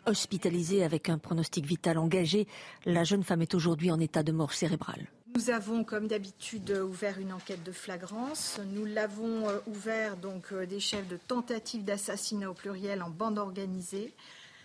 Hospitalisée 0.06 0.82
avec 0.82 1.08
un 1.08 1.18
pronostic 1.18 1.66
vital 1.66 1.98
engagé, 1.98 2.48
la 2.84 3.04
jeune 3.04 3.22
femme 3.22 3.42
est 3.42 3.54
aujourd'hui 3.54 3.90
en 3.92 4.00
état 4.00 4.24
de 4.24 4.32
mort 4.32 4.52
cérébrale. 4.52 5.06
Nous 5.34 5.50
avons, 5.50 5.82
comme 5.82 6.08
d'habitude, 6.08 6.70
ouvert 6.70 7.18
une 7.18 7.32
enquête 7.32 7.62
de 7.62 7.72
flagrance. 7.72 8.60
Nous 8.74 8.84
l'avons 8.84 9.48
euh, 9.48 9.60
ouvert 9.66 10.16
donc 10.16 10.52
des 10.52 10.80
chefs 10.80 11.06
de 11.08 11.16
tentative 11.16 11.84
d'assassinat 11.84 12.50
au 12.50 12.54
pluriel 12.54 13.02
en 13.02 13.10
bande 13.10 13.38
organisée. 13.38 14.12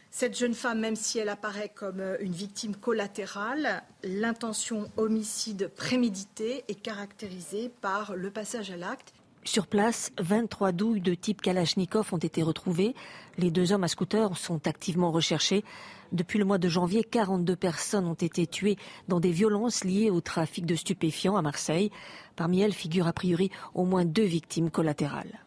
Cette 0.09 0.37
jeune 0.37 0.53
femme, 0.53 0.79
même 0.79 0.95
si 0.95 1.19
elle 1.19 1.29
apparaît 1.29 1.71
comme 1.73 1.99
euh, 1.99 2.17
une 2.21 2.31
victime 2.31 2.75
collatérale, 2.75 3.83
l'intention 4.03 4.89
homicide 4.97 5.69
prémédité 5.75 6.63
est 6.67 6.81
caractérisée 6.81 7.69
par 7.81 8.15
le 8.15 8.31
passage 8.31 8.71
à 8.71 8.77
l'acte. 8.77 9.13
Sur 9.43 9.67
place, 9.67 10.11
23 10.19 10.73
douilles 10.73 11.01
de 11.01 11.13
type 11.13 11.41
Kalachnikov 11.41 12.13
ont 12.13 12.17
été 12.17 12.43
retrouvées. 12.43 12.95
Les 13.37 13.49
deux 13.49 13.71
hommes 13.71 13.85
à 13.85 13.87
scooter 13.87 14.35
sont 14.37 14.67
activement 14.67 15.11
recherchés. 15.11 15.63
Depuis 16.11 16.37
le 16.37 16.45
mois 16.45 16.57
de 16.57 16.67
janvier, 16.67 17.03
42 17.03 17.55
personnes 17.55 18.07
ont 18.07 18.13
été 18.13 18.45
tuées 18.45 18.77
dans 19.07 19.21
des 19.21 19.31
violences 19.31 19.85
liées 19.85 20.09
au 20.09 20.19
trafic 20.19 20.65
de 20.65 20.75
stupéfiants 20.75 21.37
à 21.37 21.41
Marseille. 21.41 21.91
Parmi 22.35 22.59
elles 22.59 22.73
figurent 22.73 23.07
a 23.07 23.13
priori 23.13 23.49
au 23.73 23.85
moins 23.85 24.03
deux 24.03 24.23
victimes 24.23 24.69
collatérales. 24.69 25.46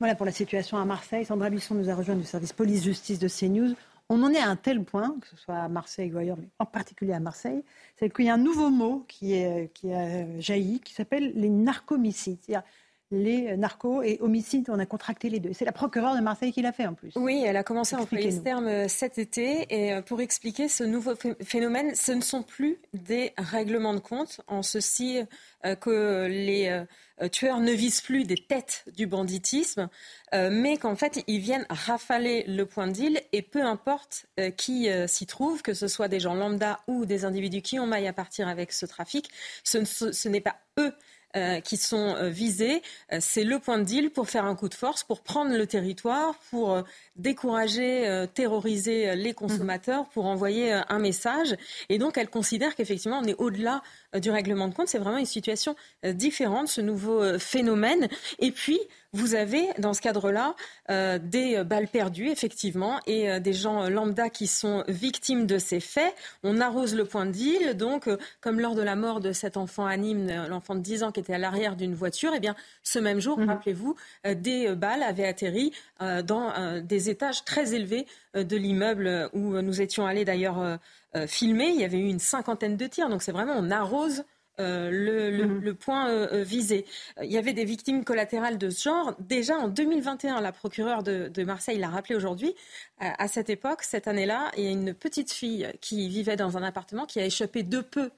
Voilà 0.00 0.14
pour 0.14 0.26
la 0.26 0.32
situation 0.32 0.76
à 0.76 0.84
Marseille. 0.84 1.24
Sandra 1.24 1.50
Buisson 1.50 1.74
nous 1.74 1.88
a 1.88 1.94
rejoint 1.94 2.16
du 2.16 2.24
service 2.24 2.52
police-justice 2.52 3.18
de 3.18 3.28
CNews. 3.28 3.74
On 4.08 4.22
en 4.22 4.30
est 4.32 4.38
à 4.38 4.48
un 4.48 4.56
tel 4.56 4.84
point, 4.84 5.16
que 5.20 5.28
ce 5.28 5.36
soit 5.36 5.56
à 5.56 5.68
Marseille 5.68 6.12
ou 6.12 6.18
ailleurs, 6.18 6.36
mais 6.36 6.48
en 6.58 6.66
particulier 6.66 7.14
à 7.14 7.20
Marseille, 7.20 7.64
c'est 7.98 8.12
qu'il 8.12 8.26
y 8.26 8.28
a 8.28 8.34
un 8.34 8.38
nouveau 8.38 8.68
mot 8.68 9.04
qui, 9.08 9.32
est, 9.32 9.72
qui 9.72 9.92
a 9.92 10.38
jailli, 10.40 10.80
qui 10.80 10.92
s'appelle 10.92 11.32
les 11.34 11.48
narcomicides. 11.48 12.62
Les 13.10 13.56
narcos 13.56 14.02
et 14.02 14.18
homicides, 14.20 14.68
on 14.70 14.78
a 14.78 14.86
contracté 14.86 15.30
les 15.30 15.38
deux. 15.38 15.52
C'est 15.52 15.64
la 15.64 15.72
procureure 15.72 16.16
de 16.16 16.20
Marseille 16.20 16.52
qui 16.52 16.62
l'a 16.62 16.72
fait 16.72 16.86
en 16.86 16.94
plus. 16.94 17.12
Oui, 17.14 17.44
elle 17.46 17.56
a 17.56 17.62
commencé 17.62 17.94
à 17.94 18.00
employer 18.00 18.32
ce 18.32 18.40
terme 18.40 18.66
euh, 18.66 18.88
cet 18.88 19.18
été. 19.18 19.66
Et 19.70 19.94
euh, 19.94 20.02
pour 20.02 20.20
expliquer 20.20 20.68
ce 20.68 20.82
nouveau 20.82 21.12
phénomène, 21.42 21.94
ce 21.94 22.12
ne 22.12 22.22
sont 22.22 22.42
plus 22.42 22.78
des 22.92 23.32
règlements 23.38 23.94
de 23.94 24.00
compte, 24.00 24.40
en 24.48 24.62
ceci 24.62 25.20
euh, 25.64 25.76
que 25.76 26.26
les 26.26 26.84
tueurs 27.30 27.60
ne 27.60 27.72
visent 27.72 28.00
plus 28.00 28.24
des 28.24 28.36
têtes 28.36 28.84
du 28.96 29.06
banditisme, 29.06 29.88
mais 30.32 30.76
qu'en 30.76 30.96
fait, 30.96 31.22
ils 31.26 31.40
viennent 31.40 31.66
rafaler 31.70 32.44
le 32.48 32.66
point 32.66 32.86
de 32.86 32.92
deal 32.92 33.22
et 33.32 33.42
peu 33.42 33.62
importe 33.62 34.26
qui 34.56 34.88
s'y 35.06 35.26
trouve, 35.26 35.62
que 35.62 35.74
ce 35.74 35.88
soit 35.88 36.08
des 36.08 36.20
gens 36.20 36.34
lambda 36.34 36.80
ou 36.86 37.06
des 37.06 37.24
individus 37.24 37.62
qui 37.62 37.78
ont 37.78 37.86
maille 37.86 38.08
à 38.08 38.12
partir 38.12 38.48
avec 38.48 38.72
ce 38.72 38.86
trafic, 38.86 39.30
ce 39.62 40.28
n'est 40.28 40.40
pas 40.40 40.56
eux 40.78 40.92
euh, 41.36 41.58
qui 41.60 41.76
sont 41.76 42.14
euh, 42.14 42.28
visés. 42.28 42.80
Euh, 43.12 43.18
c'est 43.20 43.42
le 43.42 43.58
point 43.58 43.78
de 43.78 43.82
deal 43.82 44.10
pour 44.10 44.28
faire 44.28 44.44
un 44.44 44.54
coup 44.54 44.68
de 44.68 44.74
force, 44.74 45.02
pour 45.02 45.20
prendre 45.20 45.56
le 45.56 45.66
territoire, 45.66 46.36
pour 46.50 46.80
décourager, 47.16 48.26
terroriser 48.34 49.16
les 49.16 49.34
consommateurs, 49.34 50.06
pour 50.10 50.26
envoyer 50.26 50.72
un 50.72 50.98
message. 50.98 51.56
Et 51.88 51.98
donc, 51.98 52.18
elle 52.18 52.28
considère 52.28 52.74
qu'effectivement, 52.74 53.20
on 53.22 53.24
est 53.24 53.34
au-delà 53.38 53.82
du 54.14 54.30
règlement 54.30 54.68
de 54.68 54.74
compte. 54.74 54.88
C'est 54.88 54.98
vraiment 54.98 55.18
une 55.18 55.26
situation 55.26 55.76
différente, 56.04 56.68
ce 56.68 56.80
nouveau 56.80 57.38
phénomène. 57.38 58.08
Et 58.38 58.50
puis, 58.50 58.80
vous 59.14 59.36
avez, 59.36 59.68
dans 59.78 59.94
ce 59.94 60.02
cadre-là, 60.02 60.56
euh, 60.90 61.18
des 61.22 61.62
balles 61.62 61.86
perdues, 61.86 62.28
effectivement, 62.28 62.98
et 63.06 63.30
euh, 63.30 63.38
des 63.38 63.52
gens 63.52 63.88
lambda 63.88 64.28
qui 64.28 64.48
sont 64.48 64.82
victimes 64.88 65.46
de 65.46 65.56
ces 65.56 65.78
faits. 65.78 66.12
On 66.42 66.60
arrose 66.60 66.96
le 66.96 67.04
point 67.04 67.24
de 67.24 67.30
deal. 67.30 67.76
Donc, 67.76 68.08
euh, 68.08 68.18
comme 68.40 68.58
lors 68.58 68.74
de 68.74 68.82
la 68.82 68.96
mort 68.96 69.20
de 69.20 69.30
cet 69.30 69.56
enfant 69.56 69.86
anime, 69.86 70.26
l'enfant 70.48 70.74
de 70.74 70.80
10 70.80 71.04
ans 71.04 71.12
qui 71.12 71.20
était 71.20 71.34
à 71.34 71.38
l'arrière 71.38 71.76
d'une 71.76 71.94
voiture, 71.94 72.32
eh 72.34 72.40
bien, 72.40 72.56
ce 72.82 72.98
même 72.98 73.20
jour, 73.20 73.38
mhm. 73.38 73.48
rappelez-vous, 73.48 73.94
des 74.34 74.74
balles 74.74 75.04
avaient 75.04 75.26
atterri 75.26 75.72
dans 76.00 76.80
des 76.82 77.10
étages 77.10 77.44
très 77.44 77.74
élevés 77.74 78.06
de 78.34 78.56
l'immeuble 78.56 79.30
où 79.32 79.60
nous 79.60 79.80
étions 79.80 80.06
allés 80.06 80.24
d'ailleurs 80.24 80.78
filmer. 81.26 81.68
Il 81.68 81.80
y 81.80 81.84
avait 81.84 81.98
eu 81.98 82.08
une 82.08 82.18
cinquantaine 82.18 82.76
de 82.76 82.86
tirs. 82.86 83.08
Donc, 83.08 83.22
c'est 83.22 83.32
vraiment, 83.32 83.54
on 83.56 83.70
arrose 83.70 84.24
euh, 84.60 84.88
mhm. 84.88 85.60
le, 85.60 85.74
point 85.74 86.08
euh, 86.08 86.28
euh, 86.32 86.42
visé. 86.44 86.86
Il 87.20 87.30
y 87.30 87.38
avait 87.38 87.52
des 87.52 87.64
victimes 87.64 88.04
collatérales 88.04 88.56
de 88.56 88.70
ce 88.70 88.84
genre. 88.84 89.14
Déjà 89.18 89.56
en 89.56 89.68
2021, 89.68 90.40
la 90.40 90.52
procureure 90.52 91.02
de, 91.02 91.44
Marseille 91.44 91.78
l'a 91.78 91.88
rappelé 91.88 92.14
aujourd'hui. 92.14 92.54
À, 93.00 93.26
cette 93.26 93.50
époque, 93.50 93.82
cette 93.82 94.06
année-là, 94.06 94.52
il 94.56 94.64
y 94.64 94.68
a 94.68 94.70
une 94.70 94.94
petite 94.94 95.32
fille 95.32 95.68
qui 95.80 96.08
vivait 96.08 96.36
dans 96.36 96.56
un 96.56 96.62
appartement 96.62 97.04
qui 97.04 97.18
a 97.20 97.26
échappé 97.26 97.62
de 97.62 97.80
peu 97.80 98.10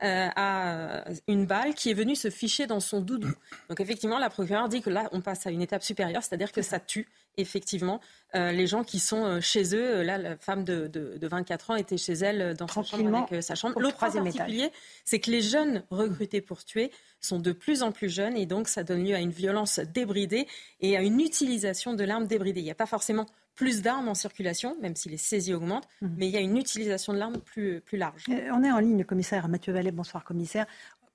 à 0.00 1.04
une 1.28 1.46
balle 1.46 1.74
qui 1.74 1.90
est 1.90 1.94
venue 1.94 2.16
se 2.16 2.28
ficher 2.28 2.66
dans 2.66 2.80
son 2.80 3.00
doudou. 3.00 3.30
Donc 3.68 3.78
effectivement, 3.78 4.18
la 4.18 4.30
procureure 4.30 4.68
dit 4.68 4.82
que 4.82 4.90
là, 4.90 5.08
on 5.12 5.20
passe 5.20 5.46
à 5.46 5.50
une 5.50 5.62
étape 5.62 5.84
supérieure, 5.84 6.24
c'est-à-dire 6.24 6.50
que 6.50 6.62
ça 6.62 6.80
tue 6.80 7.06
effectivement 7.36 8.00
euh, 8.34 8.50
les 8.50 8.66
gens 8.66 8.82
qui 8.82 8.98
sont 8.98 9.24
euh, 9.24 9.40
chez 9.40 9.74
eux. 9.74 9.98
Euh, 9.98 10.04
là, 10.04 10.16
la 10.16 10.36
femme 10.36 10.64
de, 10.64 11.18
24 11.20 11.70
ans 11.70 11.74
était 11.76 11.98
chez 11.98 12.14
elle 12.14 12.54
dans 12.56 12.66
sa 12.66 12.82
chambre 12.82 13.26
avec 13.30 13.42
sa 13.42 13.54
chambre. 13.54 13.78
L'autre 13.78 13.98
point 13.98 14.10
particulier, 14.10 14.70
c'est 15.04 15.20
que 15.20 15.30
les 15.30 15.42
jeunes 15.42 15.84
recrutés 15.90 16.40
pour 16.40 16.64
tuer 16.64 16.90
sont 17.20 17.38
de 17.38 17.52
plus 17.52 17.82
en 17.82 17.92
plus 17.92 18.08
jeunes 18.08 18.36
et 18.36 18.46
donc 18.46 18.68
ça 18.68 18.84
donne 18.84 19.04
lieu 19.04 19.14
à 19.14 19.20
une 19.20 19.30
violence 19.30 19.78
débridée 19.78 20.46
et 20.80 20.96
à 20.96 21.02
une 21.02 21.20
utilisation 21.20 21.94
de 21.94 22.04
l'arme 22.04 22.26
débridée. 22.26 22.60
Il 22.60 22.64
n'y 22.64 22.70
a 22.70 22.74
pas 22.74 22.86
forcément 22.86 23.26
plus 23.54 23.82
d'armes 23.82 24.08
en 24.08 24.14
circulation, 24.14 24.76
même 24.80 24.96
si 24.96 25.08
les 25.08 25.18
saisies 25.18 25.52
augmentent, 25.52 25.88
mhm. 26.00 26.14
mais 26.16 26.26
il 26.26 26.32
y 26.32 26.36
a 26.36 26.40
une 26.40 26.56
utilisation 26.56 27.12
de 27.12 27.18
l'arme 27.18 27.38
plus, 27.38 27.80
plus 27.80 27.98
large. 27.98 28.24
On 28.28 28.64
est 28.64 28.72
en 28.72 28.78
ligne, 28.78 28.98
le 28.98 29.04
commissaire 29.04 29.46
Mathieu 29.48 29.72
Vallée. 29.72 29.92
Bonsoir, 29.92 30.24
commissaire 30.24 30.66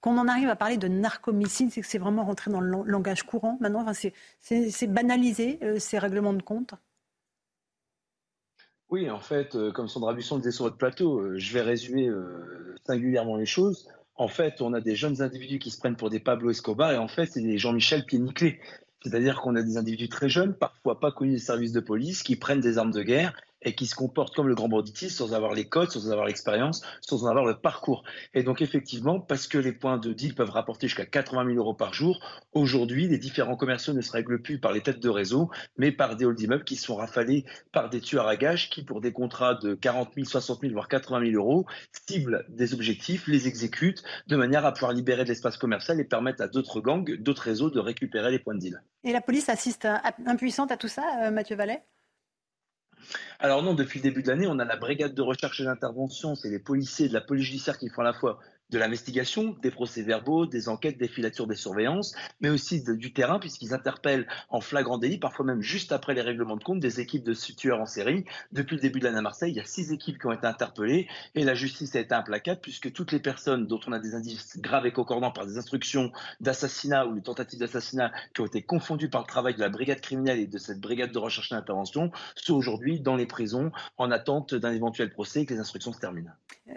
qu'on 0.01 0.17
en 0.17 0.27
arrive 0.27 0.49
à 0.49 0.55
parler 0.55 0.77
de 0.77 0.87
narcomicide, 0.87 1.71
c'est 1.71 1.81
que 1.81 1.87
c'est 1.87 1.97
vraiment 1.97 2.25
rentré 2.25 2.51
dans 2.51 2.61
le 2.61 2.83
langage 2.85 3.23
courant 3.23 3.57
maintenant. 3.59 3.85
Enfin, 3.87 4.09
c'est 4.39 4.87
banalisé, 4.87 5.59
euh, 5.63 5.79
ces 5.79 5.97
règlements 5.97 6.33
de 6.33 6.41
compte. 6.41 6.73
Oui, 8.89 9.09
en 9.09 9.19
fait, 9.19 9.55
euh, 9.55 9.71
comme 9.71 9.87
Sandra 9.87 10.13
Busson 10.13 10.37
disait 10.37 10.51
sur 10.51 10.65
votre 10.65 10.77
plateau, 10.77 11.19
euh, 11.19 11.37
je 11.37 11.53
vais 11.53 11.61
résumer 11.61 12.09
singulièrement 12.85 13.35
les 13.35 13.45
choses. 13.45 13.87
En 14.15 14.27
fait, 14.27 14.61
on 14.61 14.73
a 14.73 14.81
des 14.81 14.95
jeunes 14.95 15.21
individus 15.21 15.59
qui 15.59 15.71
se 15.71 15.77
prennent 15.77 15.97
pour 15.97 16.09
des 16.09 16.19
Pablo 16.19 16.49
Escobar 16.49 16.91
et 16.91 16.97
en 16.97 17.07
fait, 17.07 17.25
c'est 17.27 17.41
des 17.41 17.57
Jean-Michel 17.57 18.05
pieds 18.05 18.59
C'est-à-dire 19.03 19.41
qu'on 19.41 19.55
a 19.55 19.61
des 19.61 19.77
individus 19.77 20.09
très 20.09 20.29
jeunes, 20.29 20.55
parfois 20.55 20.99
pas 20.99 21.11
connus 21.11 21.33
des 21.33 21.39
services 21.39 21.71
de 21.71 21.79
police, 21.79 22.23
qui 22.23 22.35
prennent 22.35 22.61
des 22.61 22.77
armes 22.77 22.91
de 22.91 23.03
guerre 23.03 23.33
et 23.61 23.75
qui 23.75 23.87
se 23.87 23.95
comportent 23.95 24.35
comme 24.35 24.47
le 24.47 24.55
grand 24.55 24.69
banditisme 24.69 25.15
sans 25.15 25.33
avoir 25.33 25.53
les 25.53 25.67
codes, 25.67 25.89
sans 25.89 26.11
avoir 26.11 26.27
l'expérience, 26.27 26.81
sans 27.01 27.27
avoir 27.27 27.45
le 27.45 27.57
parcours. 27.59 28.03
Et 28.33 28.43
donc 28.43 28.61
effectivement, 28.61 29.19
parce 29.19 29.47
que 29.47 29.57
les 29.57 29.71
points 29.71 29.97
de 29.97 30.13
deal 30.13 30.35
peuvent 30.35 30.51
rapporter 30.51 30.87
jusqu'à 30.87 31.05
80 31.05 31.45
000 31.45 31.57
euros 31.57 31.73
par 31.73 31.93
jour, 31.93 32.19
aujourd'hui, 32.53 33.07
les 33.07 33.17
différents 33.17 33.55
commerciaux 33.55 33.93
ne 33.93 34.01
se 34.01 34.11
règlent 34.11 34.41
plus 34.41 34.59
par 34.59 34.71
les 34.71 34.81
têtes 34.81 34.99
de 34.99 35.09
réseau, 35.09 35.49
mais 35.77 35.91
par 35.91 36.15
des 36.15 36.25
halls 36.25 36.35
d'immeubles 36.35 36.63
qui 36.63 36.75
sont 36.75 36.95
rafalés 36.95 37.45
par 37.71 37.89
des 37.89 38.01
tueurs 38.01 38.27
à 38.27 38.35
gages 38.35 38.69
qui, 38.69 38.83
pour 38.83 39.01
des 39.01 39.11
contrats 39.11 39.55
de 39.55 39.73
40 39.73 40.13
000, 40.15 40.25
60 40.25 40.61
000, 40.61 40.73
voire 40.73 40.87
80 40.87 41.31
000 41.31 41.35
euros, 41.35 41.65
ciblent 42.07 42.45
des 42.49 42.73
objectifs, 42.73 43.27
les 43.27 43.47
exécutent 43.47 44.03
de 44.27 44.35
manière 44.35 44.65
à 44.65 44.71
pouvoir 44.71 44.93
libérer 44.93 45.23
de 45.23 45.29
l'espace 45.29 45.57
commercial 45.57 45.99
et 45.99 46.03
permettre 46.03 46.41
à 46.41 46.47
d'autres 46.47 46.81
gangs, 46.81 47.17
d'autres 47.19 47.43
réseaux 47.43 47.69
de 47.69 47.79
récupérer 47.79 48.31
les 48.31 48.39
points 48.39 48.55
de 48.55 48.59
deal. 48.59 48.81
Et 49.03 49.11
la 49.11 49.21
police 49.21 49.49
assiste 49.49 49.87
impuissante 50.25 50.71
à 50.71 50.77
tout 50.77 50.87
ça, 50.87 51.03
euh, 51.23 51.31
Mathieu 51.31 51.55
Vallet? 51.55 51.83
Alors 53.39 53.61
non, 53.63 53.73
depuis 53.73 53.99
le 53.99 54.03
début 54.03 54.23
de 54.23 54.27
l'année, 54.27 54.47
on 54.47 54.59
a 54.59 54.65
la 54.65 54.77
brigade 54.77 55.13
de 55.13 55.21
recherche 55.21 55.59
et 55.59 55.63
d'intervention, 55.63 56.35
c'est 56.35 56.49
les 56.49 56.59
policiers 56.59 57.07
de 57.07 57.13
la 57.13 57.21
police 57.21 57.45
judiciaire 57.45 57.77
qui 57.77 57.89
font 57.89 58.01
à 58.01 58.05
la 58.05 58.13
fois 58.13 58.39
de 58.69 58.77
l'investigation, 58.77 59.55
des 59.61 59.71
procès-verbaux, 59.71 60.45
des 60.45 60.69
enquêtes, 60.69 60.97
des 60.97 61.07
filatures, 61.07 61.47
des 61.47 61.55
surveillances, 61.55 62.15
mais 62.41 62.49
aussi 62.49 62.83
du 62.83 63.13
terrain, 63.13 63.39
puisqu'ils 63.39 63.73
interpellent 63.73 64.27
en 64.49 64.61
flagrant 64.61 64.97
délit, 64.97 65.17
parfois 65.17 65.45
même 65.45 65.61
juste 65.61 65.91
après 65.91 66.13
les 66.13 66.21
règlements 66.21 66.57
de 66.57 66.63
compte, 66.63 66.79
des 66.79 66.99
équipes 66.99 67.23
de 67.23 67.33
tueurs 67.33 67.79
en 67.79 67.85
série. 67.85 68.25
Depuis 68.51 68.75
le 68.75 68.81
début 68.81 68.99
de 68.99 69.05
l'année 69.05 69.19
à 69.19 69.21
Marseille, 69.21 69.51
il 69.51 69.57
y 69.57 69.61
a 69.61 69.65
six 69.65 69.91
équipes 69.91 70.19
qui 70.19 70.27
ont 70.27 70.33
été 70.33 70.45
interpellées 70.45 71.07
et 71.35 71.43
la 71.43 71.55
justice 71.55 71.95
a 71.95 71.99
été 71.99 72.13
implacable, 72.13 72.59
puisque 72.61 72.91
toutes 72.91 73.11
les 73.11 73.19
personnes 73.19 73.67
dont 73.67 73.79
on 73.87 73.91
a 73.91 73.99
des 73.99 74.15
indices 74.15 74.57
graves 74.59 74.85
et 74.85 74.91
concordants 74.91 75.31
par 75.31 75.45
des 75.45 75.57
instructions 75.57 76.11
d'assassinat 76.41 77.07
ou 77.07 77.15
de 77.15 77.19
tentatives 77.21 77.59
d'assassinat 77.59 78.11
qui 78.33 78.41
ont 78.41 78.45
été 78.45 78.61
confondues 78.61 79.09
par 79.09 79.21
le 79.21 79.27
travail 79.27 79.55
de 79.55 79.59
la 79.59 79.69
brigade 79.69 80.01
criminelle 80.01 80.39
et 80.39 80.47
de 80.47 80.57
cette 80.57 80.79
brigade 80.79 81.11
de 81.11 81.19
recherche 81.19 81.51
et 81.51 81.55
d'intervention 81.55 82.11
sont 82.35 82.55
aujourd'hui 82.55 82.99
dans 82.99 83.15
les 83.15 83.25
prisons 83.25 83.71
en 83.97 84.11
attente 84.11 84.55
d'un 84.55 84.73
éventuel 84.73 85.09
procès 85.09 85.41
et 85.41 85.45
que 85.45 85.53
les 85.53 85.59
instructions 85.59 85.93
se 85.93 85.99
terminent. 85.99 86.31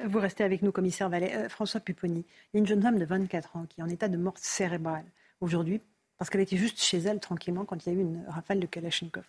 Vous 0.06 0.20
restez 0.20 0.44
avec 0.44 0.62
nous, 0.62 0.70
commissaire 0.70 1.08
Vallet. 1.08 1.32
Euh, 1.34 1.48
François 1.48 1.79
Pupponi. 1.80 2.24
Il 2.52 2.56
y 2.56 2.56
a 2.56 2.60
une 2.60 2.66
jeune 2.66 2.82
femme 2.82 2.98
de 2.98 3.04
24 3.04 3.56
ans 3.56 3.66
qui 3.68 3.80
est 3.80 3.84
en 3.84 3.88
état 3.88 4.08
de 4.08 4.16
mort 4.16 4.36
cérébrale 4.36 5.04
aujourd'hui 5.40 5.80
parce 6.18 6.30
qu'elle 6.30 6.42
était 6.42 6.56
juste 6.56 6.80
chez 6.80 6.98
elle 6.98 7.18
tranquillement 7.18 7.64
quand 7.64 7.86
il 7.86 7.92
y 7.92 7.96
a 7.96 7.98
eu 7.98 8.02
une 8.02 8.24
rafale 8.28 8.60
de 8.60 8.66
Kalachnikov. 8.66 9.24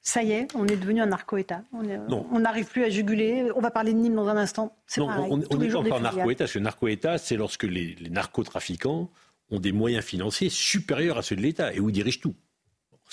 Ça 0.00 0.22
y 0.22 0.32
est, 0.32 0.48
on 0.54 0.66
est 0.66 0.76
devenu 0.76 1.00
un 1.00 1.06
narco-État. 1.06 1.62
On 1.72 2.38
n'arrive 2.38 2.66
plus 2.66 2.84
à 2.84 2.90
juguler. 2.90 3.50
On 3.56 3.60
va 3.60 3.70
parler 3.70 3.94
de 3.94 3.98
Nîmes 3.98 4.16
dans 4.16 4.28
un 4.28 4.36
instant. 4.36 4.76
Non, 4.98 5.08
on 5.30 5.38
n'est 5.38 5.68
pas 5.68 5.78
encore 5.78 6.00
narco-État. 6.00 6.46
Ce 6.46 6.58
narco-État, 6.58 7.16
c'est 7.16 7.36
lorsque 7.36 7.62
les, 7.62 7.94
les 7.94 8.10
narcotrafiquants 8.10 9.10
ont 9.50 9.60
des 9.60 9.72
moyens 9.72 10.04
financiers 10.04 10.50
supérieurs 10.50 11.16
à 11.16 11.22
ceux 11.22 11.36
de 11.36 11.40
l'État 11.40 11.72
et 11.72 11.80
où 11.80 11.88
ils 11.88 11.92
dirigent 11.92 12.20
tout. 12.20 12.34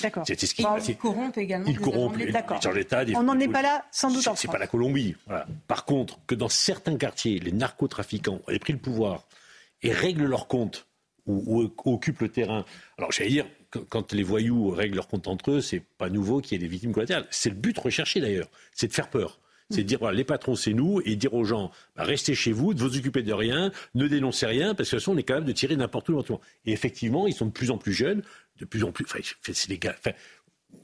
D'accord. 0.02 0.24
C'est 0.26 0.40
ce 0.40 0.56
qui, 0.56 0.64
ils 0.88 0.98
corrompent 0.98 1.38
également. 1.38 1.68
Ils 1.68 1.80
corrompent 1.80 2.18
l'État. 2.18 2.46
On 3.16 3.24
n'en 3.24 3.40
est 3.40 3.48
pas 3.48 3.62
là, 3.62 3.86
sans 3.92 4.12
doute 4.12 4.28
C'est 4.36 4.50
pas 4.50 4.58
la 4.58 4.68
Colombie. 4.68 5.16
Par 5.68 5.86
contre, 5.86 6.20
que 6.28 6.36
dans 6.36 6.50
certains 6.50 6.98
quartiers, 6.98 7.40
les 7.40 7.52
narcotrafiquants 7.52 8.42
aient 8.48 8.60
pris 8.60 8.74
le 8.74 8.80
pouvoir 8.80 9.28
et 9.82 9.92
règlent 9.92 10.26
leurs 10.26 10.48
comptes 10.48 10.88
ou, 11.28 11.72
occupent 11.86 12.22
le 12.22 12.30
terrain. 12.30 12.66
Alors, 12.98 13.12
j'allais 13.12 13.30
dire, 13.30 13.46
quand 13.90 14.14
les 14.14 14.24
voyous 14.24 14.70
règlent 14.70 14.96
leurs 14.96 15.08
comptes 15.08 15.28
entre 15.28 15.52
eux, 15.52 15.62
c'est 15.62 15.80
pas 15.80 16.10
nouveau 16.10 16.42
qu'il 16.42 16.54
y 16.54 16.56
ait 16.56 16.60
des 16.60 16.68
victimes 16.68 16.94
collatérales. 16.94 17.28
C'est 17.30 17.50
le 17.50 17.56
but 17.56 17.78
recherché 17.78 18.20
d'ailleurs, 18.20 18.50
c'est 18.74 18.88
de 18.88 18.94
faire 18.94 19.10
peur. 19.10 19.40
C'est 19.72 19.84
de 19.84 19.88
dire, 19.88 20.12
les 20.12 20.24
patrons, 20.24 20.56
c'est 20.56 20.74
nous, 20.74 21.02
et 21.06 21.16
dire 21.16 21.34
aux 21.34 21.44
gens, 21.44 21.72
bah, 21.96 22.04
restez 22.04 22.36
chez 22.36 22.52
vous, 22.52 22.74
ne 22.74 22.80
vous 22.80 22.98
occupez 22.98 23.24
de 23.24 23.34
rien, 23.34 23.72
ne 23.96 24.08
dénoncez 24.08 24.46
rien, 24.46 24.76
parce 24.76 24.90
que 24.90 24.96
de 24.96 25.00
toute 25.00 25.06
façon, 25.06 25.14
on 25.14 25.18
est 25.18 25.24
capable 25.24 25.46
de 25.48 25.52
tirer 25.52 25.76
n'importe 25.76 26.10
où. 26.10 26.22
Et 26.66 26.72
effectivement, 26.72 27.28
ils 27.28 27.34
sont 27.34 27.48
de 27.48 27.52
plus 27.52 27.72
en 27.72 27.78
plus 27.78 27.94
jeunes, 27.94 28.22
de 28.60 28.66
plus 28.66 28.84
en 28.84 28.92
plus. 28.92 29.06
Enfin, 29.06 29.20
c'est 29.42 29.70
les 29.70 29.78
gars. 29.78 29.96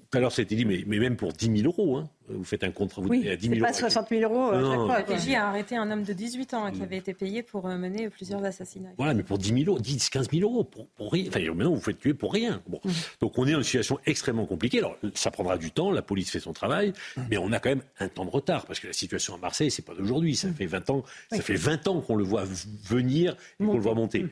Tout 0.09 0.17
à 0.17 0.21
l'heure, 0.21 0.31
c'était 0.31 0.55
dit, 0.55 0.63
mais, 0.63 0.83
mais, 0.87 0.99
même 0.99 1.17
pour 1.17 1.33
10 1.33 1.63
000 1.63 1.67
euros, 1.67 1.97
hein, 1.97 2.09
vous 2.29 2.45
faites 2.45 2.63
un 2.63 2.71
contrat, 2.71 3.01
vous 3.01 3.09
oui, 3.09 3.27
à 3.27 3.35
10 3.35 3.49
000 3.49 3.59
pas 3.59 3.73
60 3.73 4.07
000 4.07 4.21
euros 4.21 4.51
à 4.51 4.61
chaque 4.61 4.79
fois. 4.79 4.99
La 4.99 5.03
PJ 5.03 5.33
a 5.33 5.49
arrêté 5.49 5.75
un 5.75 5.91
homme 5.91 6.03
de 6.03 6.13
18 6.13 6.53
ans 6.53 6.63
hein, 6.63 6.71
qui 6.71 6.81
avait 6.81 6.95
été 6.95 7.13
payé 7.13 7.43
pour 7.43 7.67
euh, 7.67 7.77
mener 7.77 8.09
plusieurs 8.09 8.41
assassinats. 8.45 8.91
Voilà, 8.97 9.13
mais 9.13 9.23
pour 9.23 9.37
10 9.37 9.65
000 9.65 9.69
euros, 9.69 9.79
10, 9.79 10.09
15 10.09 10.29
000 10.31 10.49
euros, 10.49 10.63
pour, 10.63 10.87
pour 10.87 11.11
rien. 11.11 11.25
Enfin, 11.27 11.41
maintenant, 11.41 11.73
vous 11.73 11.81
faites 11.81 11.99
tuer 11.99 12.13
pour 12.13 12.31
rien. 12.31 12.61
Bon. 12.67 12.79
Mmh. 12.85 12.89
Donc, 13.19 13.37
on 13.37 13.45
est 13.45 13.51
dans 13.51 13.57
une 13.57 13.63
situation 13.65 13.99
extrêmement 14.05 14.45
compliquée. 14.45 14.79
Alors, 14.79 14.95
ça 15.13 15.29
prendra 15.29 15.57
du 15.57 15.71
temps, 15.71 15.91
la 15.91 16.01
police 16.01 16.31
fait 16.31 16.39
son 16.39 16.53
travail, 16.53 16.93
mmh. 17.17 17.21
mais 17.29 17.37
on 17.37 17.51
a 17.51 17.59
quand 17.59 17.69
même 17.69 17.83
un 17.99 18.07
temps 18.07 18.23
de 18.23 18.31
retard, 18.31 18.65
parce 18.65 18.79
que 18.79 18.87
la 18.87 18.93
situation 18.93 19.35
à 19.35 19.37
Marseille, 19.37 19.71
c'est 19.71 19.85
pas 19.85 19.93
d'aujourd'hui. 19.93 20.37
Ça 20.37 20.47
mmh. 20.47 20.53
fait 20.53 20.67
20 20.67 20.89
ans, 20.89 21.03
ça 21.31 21.41
fait 21.41 21.55
20 21.55 21.85
ans 21.89 21.99
qu'on 21.99 22.15
le 22.15 22.23
voit 22.23 22.45
venir 22.85 23.35
et 23.59 23.65
qu'on 23.65 23.73
le 23.73 23.81
voit 23.81 23.95
monter. 23.95 24.25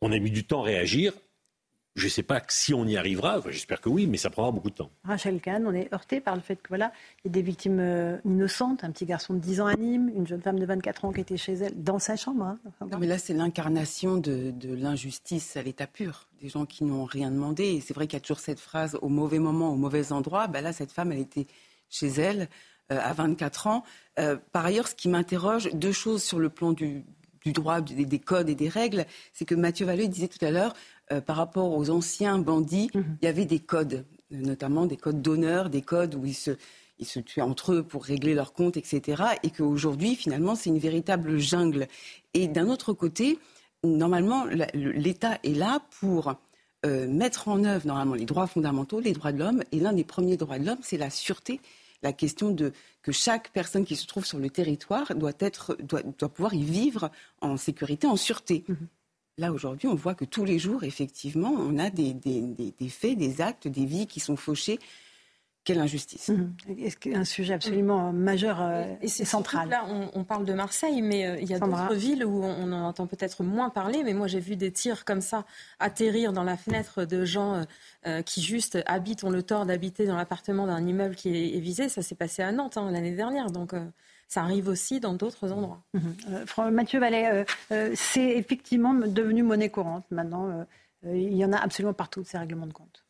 On 0.00 0.10
a 0.10 0.18
mis 0.18 0.32
du 0.32 0.44
temps 0.44 0.62
à 0.62 0.66
réagir. 0.66 1.12
Je 1.96 2.04
ne 2.04 2.10
sais 2.10 2.22
pas 2.22 2.40
si 2.48 2.72
on 2.72 2.86
y 2.86 2.96
arrivera, 2.96 3.40
j'espère 3.48 3.80
que 3.80 3.88
oui, 3.88 4.06
mais 4.06 4.16
ça 4.16 4.30
prendra 4.30 4.52
beaucoup 4.52 4.70
de 4.70 4.76
temps. 4.76 4.90
Rachel 5.04 5.40
Kahn, 5.40 5.66
on 5.66 5.74
est 5.74 5.92
heurté 5.92 6.20
par 6.20 6.36
le 6.36 6.40
fait 6.40 6.56
que 6.56 6.68
voilà, 6.68 6.92
il 7.24 7.28
y 7.28 7.30
a 7.30 7.32
des 7.32 7.42
victimes 7.42 7.80
euh, 7.80 8.18
innocentes, 8.24 8.84
un 8.84 8.92
petit 8.92 9.06
garçon 9.06 9.34
de 9.34 9.40
10 9.40 9.60
ans 9.60 9.66
à 9.66 9.74
Nîmes, 9.74 10.10
une 10.14 10.26
jeune 10.26 10.40
femme 10.40 10.58
de 10.58 10.66
24 10.66 11.06
ans 11.06 11.12
qui 11.12 11.20
était 11.20 11.36
chez 11.36 11.54
elle, 11.54 11.82
dans 11.82 11.98
sa 11.98 12.14
chambre. 12.14 12.44
Hein. 12.44 12.58
non, 12.80 12.98
mais 12.98 13.08
là, 13.08 13.18
c'est 13.18 13.34
l'incarnation 13.34 14.18
de, 14.18 14.54
l'injustice 14.62 15.56
à 15.56 15.62
l'état 15.62 15.88
pur. 15.88 16.28
Des 16.40 16.48
gens 16.48 16.64
qui 16.64 16.84
n'ont 16.84 17.04
rien 17.04 17.30
demandé. 17.30 17.64
Et 17.64 17.80
c'est 17.80 17.92
vrai 17.92 18.06
qu'il 18.06 18.16
y 18.16 18.18
a 18.18 18.20
toujours 18.20 18.38
cette 18.38 18.60
phrase 18.60 18.96
au 19.02 19.08
mauvais 19.08 19.40
moment, 19.40 19.72
au 19.72 19.76
mauvais 19.76 20.12
endroit. 20.12 20.46
Ben 20.46 20.62
là, 20.62 20.72
cette 20.72 20.92
femme, 20.92 21.10
elle 21.10 21.18
était 21.18 21.46
chez 21.88 22.06
elle 22.06 22.48
euh, 22.92 22.98
à 23.00 23.12
24 23.12 23.66
ans. 23.66 23.84
Euh, 24.18 24.36
par 24.52 24.64
ailleurs, 24.64 24.88
ce 24.88 24.94
qui 24.94 25.08
m'interroge, 25.08 25.70
deux 25.74 25.92
choses 25.92 26.22
sur 26.22 26.38
le 26.38 26.48
plan 26.48 26.72
du, 26.72 27.04
droit, 27.46 27.80
des, 27.80 28.18
codes 28.18 28.48
et 28.48 28.54
des 28.54 28.68
règles, 28.68 29.06
c'est 29.32 29.44
que 29.44 29.54
Mathieu 29.54 29.86
Vallée 29.86 30.08
disait 30.08 30.28
tout 30.28 30.44
à 30.44 30.50
l'heure, 30.50 30.74
euh, 31.12 31.20
par 31.20 31.36
rapport 31.36 31.76
aux 31.76 31.90
anciens 31.90 32.38
bandits, 32.38 32.90
mhm. 32.94 33.18
il 33.22 33.24
y 33.24 33.28
avait 33.28 33.44
des 33.44 33.58
codes, 33.58 34.04
notamment 34.30 34.86
des 34.86 34.96
codes 34.96 35.22
d'honneur, 35.22 35.70
des 35.70 35.82
codes 35.82 36.14
où 36.14 36.24
ils 36.24 36.34
se, 36.34 36.52
ils 36.98 37.06
se 37.06 37.20
tuaient 37.20 37.42
entre 37.42 37.72
eux 37.72 37.82
pour 37.82 38.04
régler 38.04 38.34
leurs 38.34 38.52
comptes, 38.52 38.76
etc. 38.76 39.22
Et 39.42 39.50
qu'aujourd'hui, 39.50 40.14
finalement, 40.16 40.54
c'est 40.54 40.70
une 40.70 40.78
véritable 40.78 41.38
jungle. 41.38 41.88
Et 42.34 42.48
d'un 42.48 42.68
autre 42.68 42.92
côté, 42.92 43.38
normalement, 43.82 44.44
l'État 44.74 45.38
est 45.42 45.54
là 45.54 45.82
pour 46.00 46.34
euh, 46.86 47.08
mettre 47.08 47.48
en 47.48 47.64
œuvre, 47.64 47.86
normalement, 47.86 48.14
les 48.14 48.26
droits 48.26 48.46
fondamentaux, 48.46 49.00
les 49.00 49.12
droits 49.12 49.32
de 49.32 49.38
l'homme. 49.38 49.62
Et 49.72 49.80
l'un 49.80 49.92
des 49.92 50.04
premiers 50.04 50.36
droits 50.36 50.58
de 50.58 50.66
l'homme, 50.66 50.80
c'est 50.82 50.98
la 50.98 51.10
sûreté 51.10 51.60
la 52.02 52.12
question 52.12 52.50
de 52.50 52.72
que 53.02 53.12
chaque 53.12 53.50
personne 53.50 53.84
qui 53.84 53.96
se 53.96 54.06
trouve 54.06 54.24
sur 54.24 54.38
le 54.38 54.50
territoire 54.50 55.14
doit, 55.14 55.32
être, 55.38 55.76
doit, 55.82 56.02
doit 56.02 56.28
pouvoir 56.28 56.54
y 56.54 56.62
vivre 56.62 57.10
en 57.40 57.56
sécurité, 57.56 58.06
en 58.06 58.16
sûreté. 58.16 58.64
Mhm. 58.68 58.88
Là, 59.40 59.52
aujourd'hui, 59.52 59.88
on 59.88 59.94
voit 59.94 60.14
que 60.14 60.26
tous 60.26 60.44
les 60.44 60.58
jours, 60.58 60.84
effectivement, 60.84 61.48
on 61.48 61.78
a 61.78 61.88
des, 61.88 62.14
faits, 62.90 63.16
des 63.16 63.40
actes, 63.40 63.68
des 63.68 63.86
vies 63.86 64.06
qui 64.06 64.20
sont 64.20 64.36
fauchées. 64.36 64.78
Quelle 65.64 65.78
injustice. 65.78 66.28
Mmh. 66.28 66.52
Est-ce 66.78 67.16
un 67.16 67.24
sujet 67.24 67.54
absolument 67.54 68.12
majeur 68.12 68.60
euh, 68.60 68.84
et, 69.00 69.08
c'est 69.08 69.24
central 69.24 69.70
Là, 69.70 69.86
on, 70.12 70.24
parle 70.24 70.44
de 70.44 70.52
Marseille, 70.52 71.00
mais 71.00 71.26
euh, 71.26 71.38
il 71.40 71.48
y 71.48 71.54
a 71.54 71.58
d'autres 71.58 71.94
villes 71.94 72.24
où 72.24 72.44
on, 72.44 72.70
en 72.72 72.82
entend 72.82 73.06
peut-être 73.06 73.42
moins 73.42 73.70
parler. 73.70 74.02
Mais 74.04 74.12
moi, 74.12 74.26
j'ai 74.26 74.40
vu 74.40 74.56
des 74.56 74.72
tirs 74.72 75.06
comme 75.06 75.22
ça 75.22 75.46
atterrir 75.78 76.34
dans 76.34 76.44
la 76.44 76.58
fenêtre 76.58 77.06
de 77.06 77.24
gens 77.24 77.64
euh, 78.06 78.20
qui 78.20 78.42
juste 78.42 78.78
habitent, 78.84 79.24
ont 79.24 79.30
le 79.30 79.42
tort 79.42 79.64
d'habiter 79.64 80.06
dans 80.06 80.16
l'appartement 80.16 80.66
d'un 80.66 80.86
immeuble 80.86 81.14
qui 81.14 81.56
est, 81.56 81.60
visé. 81.60 81.88
Ça 81.88 82.02
s'est 82.02 82.14
passé 82.14 82.42
à 82.42 82.52
Nantes 82.52 82.76
hein, 82.76 82.90
l'année 82.90 83.16
dernière. 83.16 83.50
Donc 83.50 83.74
ça 84.30 84.42
arrive 84.42 84.68
aussi 84.68 85.00
dans 85.00 85.14
d'autres 85.14 85.50
endroits. 85.50 85.82
Mhm. 85.92 86.46
Euh, 86.58 86.70
Mathieu 86.70 87.00
Vallet, 87.00 87.28
euh, 87.30 87.44
euh, 87.72 87.90
c'est 87.96 88.28
effectivement 88.38 88.94
devenu 88.94 89.42
monnaie 89.42 89.70
courante 89.70 90.06
maintenant. 90.12 90.66
il 91.04 91.34
y 91.34 91.44
en 91.44 91.52
a 91.52 91.56
absolument 91.56 91.94
partout, 91.94 92.22
ces 92.24 92.38
règlements 92.38 92.68
de 92.68 92.72
compte. 92.72 93.04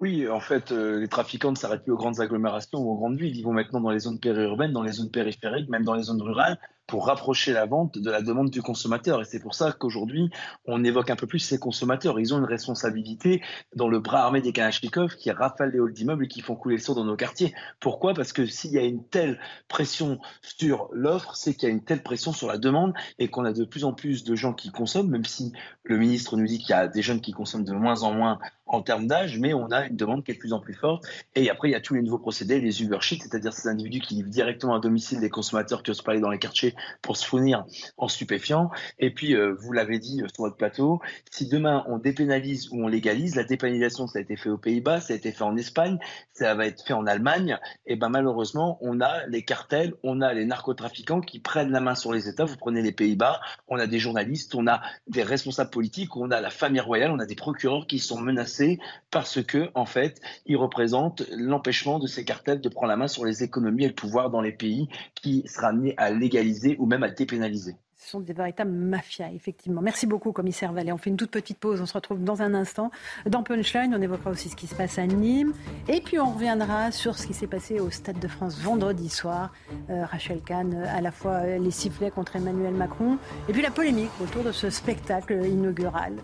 Oui, 0.00 0.26
en 0.28 0.40
fait, 0.40 0.70
les 0.70 1.06
trafiquants 1.06 1.50
ne 1.50 1.56
s'arrêtent 1.56 1.84
plus 1.84 1.92
aux 1.92 1.96
grandes 1.96 2.20
agglomérations 2.20 2.80
ou 2.80 2.90
aux 2.90 2.96
grandes 2.96 3.18
villes. 3.18 3.36
Ils 3.36 3.42
vont 3.42 3.52
maintenant 3.52 3.80
dans 3.80 3.90
les 3.90 4.00
zones 4.00 4.18
périurbaines, 4.18 4.72
dans 4.72 4.82
les 4.82 4.92
zones 4.92 5.10
périphériques, 5.10 5.68
même 5.68 5.84
dans 5.84 5.94
les 5.94 6.04
zones 6.04 6.22
rurales, 6.22 6.58
pour 6.86 7.06
rapprocher 7.06 7.52
la 7.52 7.66
vente 7.66 7.98
de 7.98 8.10
la 8.10 8.22
demande 8.22 8.50
du 8.50 8.62
consommateur. 8.62 9.20
Et 9.20 9.24
c'est 9.24 9.40
pour 9.40 9.54
ça 9.54 9.72
qu'aujourd'hui, 9.72 10.30
on 10.64 10.84
évoque 10.84 11.10
un 11.10 11.16
peu 11.16 11.26
plus 11.26 11.38
ces 11.38 11.58
consommateurs. 11.58 12.18
Ils 12.20 12.34
ont 12.34 12.38
une 12.38 12.44
responsabilité 12.44 13.42
dans 13.74 13.88
le 13.88 14.00
bras 14.00 14.22
armé 14.22 14.40
des 14.40 14.52
Kalachnikov 14.52 15.16
qui 15.16 15.30
rafalent 15.30 15.70
les 15.70 15.78
halls 15.78 15.92
d'immeubles 15.92 16.24
et 16.24 16.28
qui 16.28 16.40
font 16.40 16.54
couler 16.54 16.76
le 16.76 16.82
sang 16.82 16.94
dans 16.94 17.04
nos 17.04 17.16
quartiers. 17.16 17.54
Pourquoi? 17.80 18.14
Parce 18.14 18.32
que 18.32 18.46
s'il 18.46 18.72
y 18.72 18.78
a 18.78 18.82
une 18.82 19.04
telle 19.04 19.38
pression 19.68 20.18
sur 20.42 20.88
l'offre, 20.92 21.34
c'est 21.36 21.54
qu'il 21.54 21.68
y 21.68 21.72
a 21.72 21.74
une 21.74 21.84
telle 21.84 22.02
pression 22.02 22.32
sur 22.32 22.48
la 22.48 22.58
demande 22.58 22.94
et 23.18 23.28
qu'on 23.28 23.44
a 23.44 23.52
de 23.52 23.64
plus 23.64 23.84
en 23.84 23.92
plus 23.92 24.24
de 24.24 24.34
gens 24.34 24.52
qui 24.52 24.70
consomment, 24.70 25.10
même 25.10 25.24
si 25.24 25.52
le 25.84 25.96
ministre 25.96 26.36
nous 26.36 26.46
dit 26.46 26.58
qu'il 26.58 26.70
y 26.70 26.78
a 26.78 26.88
des 26.88 27.02
jeunes 27.02 27.20
qui 27.20 27.32
consomment 27.32 27.64
de 27.64 27.72
moins 27.72 28.02
en 28.02 28.12
moins 28.12 28.38
en 28.66 28.80
termes 28.80 29.06
d'âge, 29.06 29.38
mais 29.38 29.52
on 29.52 29.70
a 29.70 29.86
une 29.86 29.96
demande 29.96 30.24
qui 30.24 30.30
est 30.30 30.34
de 30.34 30.40
plus 30.40 30.54
en 30.54 30.60
plus 30.60 30.74
forte. 30.74 31.04
Et 31.34 31.50
après, 31.50 31.68
il 31.68 31.72
y 31.72 31.74
a 31.74 31.80
tous 31.80 31.94
les 31.94 32.02
nouveaux 32.02 32.18
procédés, 32.18 32.58
les 32.60 32.82
Uber 32.82 32.98
c'est-à-dire 33.02 33.52
ces 33.52 33.68
individus 33.68 34.00
qui 34.00 34.14
livrent 34.14 34.30
directement 34.30 34.74
à 34.74 34.80
domicile 34.80 35.20
des 35.20 35.30
consommateurs 35.30 35.82
qui 35.82 35.90
osent 35.90 36.02
pas 36.02 36.12
aller 36.12 36.20
dans 36.20 36.30
les 36.30 36.38
quartiers 36.38 36.71
pour 37.00 37.16
se 37.16 37.26
fournir 37.26 37.64
en 37.96 38.08
stupéfiants. 38.08 38.70
Et 38.98 39.12
puis, 39.12 39.34
euh, 39.34 39.54
vous 39.58 39.72
l'avez 39.72 39.98
dit 39.98 40.22
sur 40.32 40.44
votre 40.44 40.56
plateau, 40.56 41.00
si 41.30 41.48
demain 41.48 41.84
on 41.88 41.98
dépénalise 41.98 42.68
ou 42.70 42.84
on 42.84 42.88
légalise, 42.88 43.36
la 43.36 43.44
dépénalisation, 43.44 44.06
ça 44.06 44.18
a 44.18 44.22
été 44.22 44.36
fait 44.36 44.50
aux 44.50 44.58
Pays-Bas, 44.58 45.00
ça 45.00 45.12
a 45.12 45.16
été 45.16 45.32
fait 45.32 45.44
en 45.44 45.56
Espagne, 45.56 45.98
ça 46.32 46.54
va 46.54 46.66
être 46.66 46.84
fait 46.84 46.92
en 46.92 47.06
Allemagne, 47.06 47.58
et 47.86 47.96
ben 47.96 48.08
malheureusement, 48.08 48.78
on 48.80 49.00
a 49.00 49.26
les 49.26 49.42
cartels, 49.42 49.94
on 50.02 50.20
a 50.20 50.32
les 50.32 50.44
narcotrafiquants 50.44 51.20
qui 51.20 51.40
prennent 51.40 51.70
la 51.70 51.80
main 51.80 51.94
sur 51.94 52.12
les 52.12 52.28
États. 52.28 52.44
Vous 52.44 52.56
prenez 52.56 52.82
les 52.82 52.92
Pays-Bas, 52.92 53.40
on 53.68 53.78
a 53.78 53.86
des 53.86 53.98
journalistes, 53.98 54.54
on 54.54 54.66
a 54.66 54.82
des 55.08 55.22
responsables 55.22 55.70
politiques, 55.70 56.16
on 56.16 56.30
a 56.30 56.40
la 56.40 56.50
famille 56.50 56.80
royale, 56.80 57.10
on 57.10 57.18
a 57.18 57.26
des 57.26 57.34
procureurs 57.34 57.86
qui 57.86 57.98
sont 57.98 58.20
menacés 58.20 58.78
parce 59.10 59.42
que, 59.42 59.70
en 59.74 59.86
fait, 59.86 60.20
ils 60.46 60.56
représentent 60.56 61.22
l'empêchement 61.36 61.98
de 61.98 62.06
ces 62.06 62.24
cartels 62.24 62.60
de 62.60 62.68
prendre 62.68 62.88
la 62.88 62.96
main 62.96 63.08
sur 63.08 63.24
les 63.24 63.42
économies 63.42 63.84
et 63.84 63.88
le 63.88 63.94
pouvoir 63.94 64.30
dans 64.30 64.40
les 64.40 64.52
pays 64.52 64.88
qui 65.14 65.44
sera 65.46 65.68
amené 65.68 65.94
à 65.96 66.10
légaliser 66.10 66.61
ou 66.78 66.86
même 66.86 67.02
à 67.02 67.08
dépénaliser. 67.08 67.76
Ce 67.96 68.10
sont 68.10 68.20
des 68.20 68.32
véritables 68.32 68.72
mafias, 68.72 69.30
effectivement. 69.32 69.80
Merci 69.80 70.06
beaucoup, 70.06 70.32
commissaire 70.32 70.72
Vallée. 70.72 70.92
On 70.92 70.98
fait 70.98 71.10
une 71.10 71.16
toute 71.16 71.30
petite 71.30 71.58
pause. 71.58 71.80
On 71.80 71.86
se 71.86 71.92
retrouve 71.92 72.22
dans 72.24 72.42
un 72.42 72.52
instant. 72.52 72.90
Dans 73.26 73.44
Punchline, 73.44 73.94
on 73.94 74.02
évoquera 74.02 74.30
aussi 74.30 74.48
ce 74.48 74.56
qui 74.56 74.66
se 74.66 74.74
passe 74.74 74.98
à 74.98 75.06
Nîmes. 75.06 75.52
Et 75.86 76.00
puis, 76.00 76.18
on 76.18 76.32
reviendra 76.32 76.90
sur 76.90 77.16
ce 77.16 77.28
qui 77.28 77.34
s'est 77.34 77.46
passé 77.46 77.78
au 77.78 77.90
Stade 77.90 78.18
de 78.18 78.26
France 78.26 78.58
vendredi 78.60 79.08
soir. 79.08 79.52
Euh, 79.88 80.04
Rachel 80.04 80.40
Kahn, 80.40 80.74
à 80.74 81.00
la 81.00 81.12
fois 81.12 81.42
euh, 81.44 81.58
les 81.58 81.70
sifflets 81.70 82.10
contre 82.10 82.34
Emmanuel 82.34 82.74
Macron, 82.74 83.18
et 83.48 83.52
puis 83.52 83.62
la 83.62 83.70
polémique 83.70 84.10
autour 84.20 84.42
de 84.42 84.50
ce 84.50 84.68
spectacle 84.68 85.46
inaugural 85.46 86.14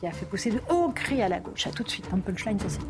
qui 0.00 0.06
a 0.06 0.12
fait 0.12 0.26
pousser 0.26 0.50
de 0.50 0.60
hauts 0.70 0.90
cris 0.94 1.22
à 1.22 1.28
la 1.28 1.40
gauche. 1.40 1.66
A 1.66 1.70
tout 1.70 1.82
de 1.82 1.90
suite 1.90 2.10
dans 2.10 2.18
Punchline 2.18 2.58
sur. 2.58 2.80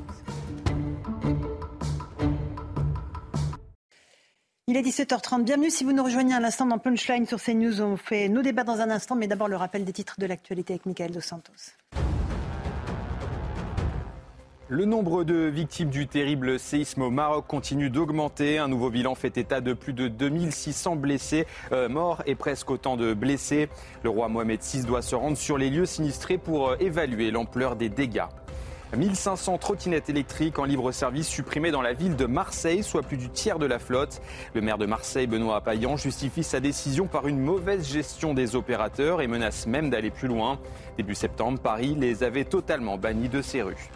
Il 4.71 4.77
est 4.77 4.83
17h30. 4.83 5.43
Bienvenue 5.43 5.69
si 5.69 5.83
vous 5.83 5.91
nous 5.91 6.05
rejoignez 6.05 6.33
à 6.33 6.39
l'instant 6.39 6.65
dans 6.65 6.79
Punchline 6.79 7.27
sur 7.27 7.43
CNews. 7.43 7.81
On 7.81 7.97
fait 7.97 8.29
nos 8.29 8.41
débats 8.41 8.63
dans 8.63 8.81
un 8.81 8.89
instant, 8.89 9.17
mais 9.17 9.27
d'abord 9.27 9.49
le 9.49 9.57
rappel 9.57 9.85
des 9.85 9.93
titres 9.93 10.15
de 10.21 10.27
l'actualité 10.27 10.75
avec 10.75 10.87
Michael 10.87 11.11
Dos 11.11 11.21
Santos. 11.21 11.75
Le 14.69 14.85
nombre 14.85 15.25
de 15.25 15.35
victimes 15.35 15.91
du 15.91 16.07
terrible 16.07 16.61
séisme 16.61 17.03
au 17.03 17.11
Maroc 17.11 17.49
continue 17.49 17.91
d'augmenter. 17.91 18.59
Un 18.59 18.69
nouveau 18.69 18.91
bilan 18.91 19.17
fait 19.17 19.37
état 19.37 19.61
de 19.61 19.73
plus 19.73 19.93
de 19.93 20.07
2600 20.07 20.95
blessés, 20.95 21.49
euh, 21.73 21.89
morts 21.89 22.23
et 22.27 22.37
presque 22.37 22.71
autant 22.71 22.97
de 22.97 23.13
blessés. 23.13 23.69
Le 24.05 24.11
roi 24.11 24.29
Mohamed 24.29 24.61
VI 24.63 24.85
doit 24.85 25.03
se 25.03 25.17
rendre 25.17 25.37
sur 25.37 25.59
les 25.59 25.71
lieux 25.71 25.87
sinistrés 25.87 26.39
pour 26.39 26.69
euh, 26.69 26.77
évaluer 26.79 27.33
l'ampleur 27.33 27.75
des 27.75 27.89
dégâts. 27.89 28.29
1500 28.97 29.59
trottinettes 29.59 30.11
électriques 30.11 30.59
en 30.59 30.65
libre 30.65 30.91
service 30.91 31.29
supprimées 31.29 31.71
dans 31.71 31.83
la 31.83 31.93
ville 31.93 32.17
de 32.17 32.27
Marseille, 32.27 32.83
soit 32.83 33.03
plus 33.03 33.17
du 33.17 33.29
tiers 33.29 33.59
de 33.59 33.67
la 33.67 33.79
flotte. 33.79 34.21
Le 34.55 34.61
maire 34.61 34.79
de 34.79 34.87
Marseille, 34.87 35.29
Benoît 35.29 35.61
Payan, 35.61 35.97
justifie 35.97 36.43
sa 36.43 36.59
décision 36.59 37.07
par 37.07 37.29
une 37.29 37.39
mauvaise 37.39 37.89
gestion 37.89 38.35
des 38.35 38.57
opérateurs 38.57 39.21
et 39.21 39.29
menace 39.29 39.67
même 39.67 39.91
d'aller 39.91 40.11
plus 40.11 40.29
loin. 40.29 40.59
Début 40.97 41.15
septembre, 41.15 41.61
Paris 41.61 41.95
les 41.97 42.25
avait 42.25 42.45
totalement 42.45 42.99
bannis 42.99 43.29
de 43.29 43.43
ses 43.43 43.63
rues. 43.63 43.91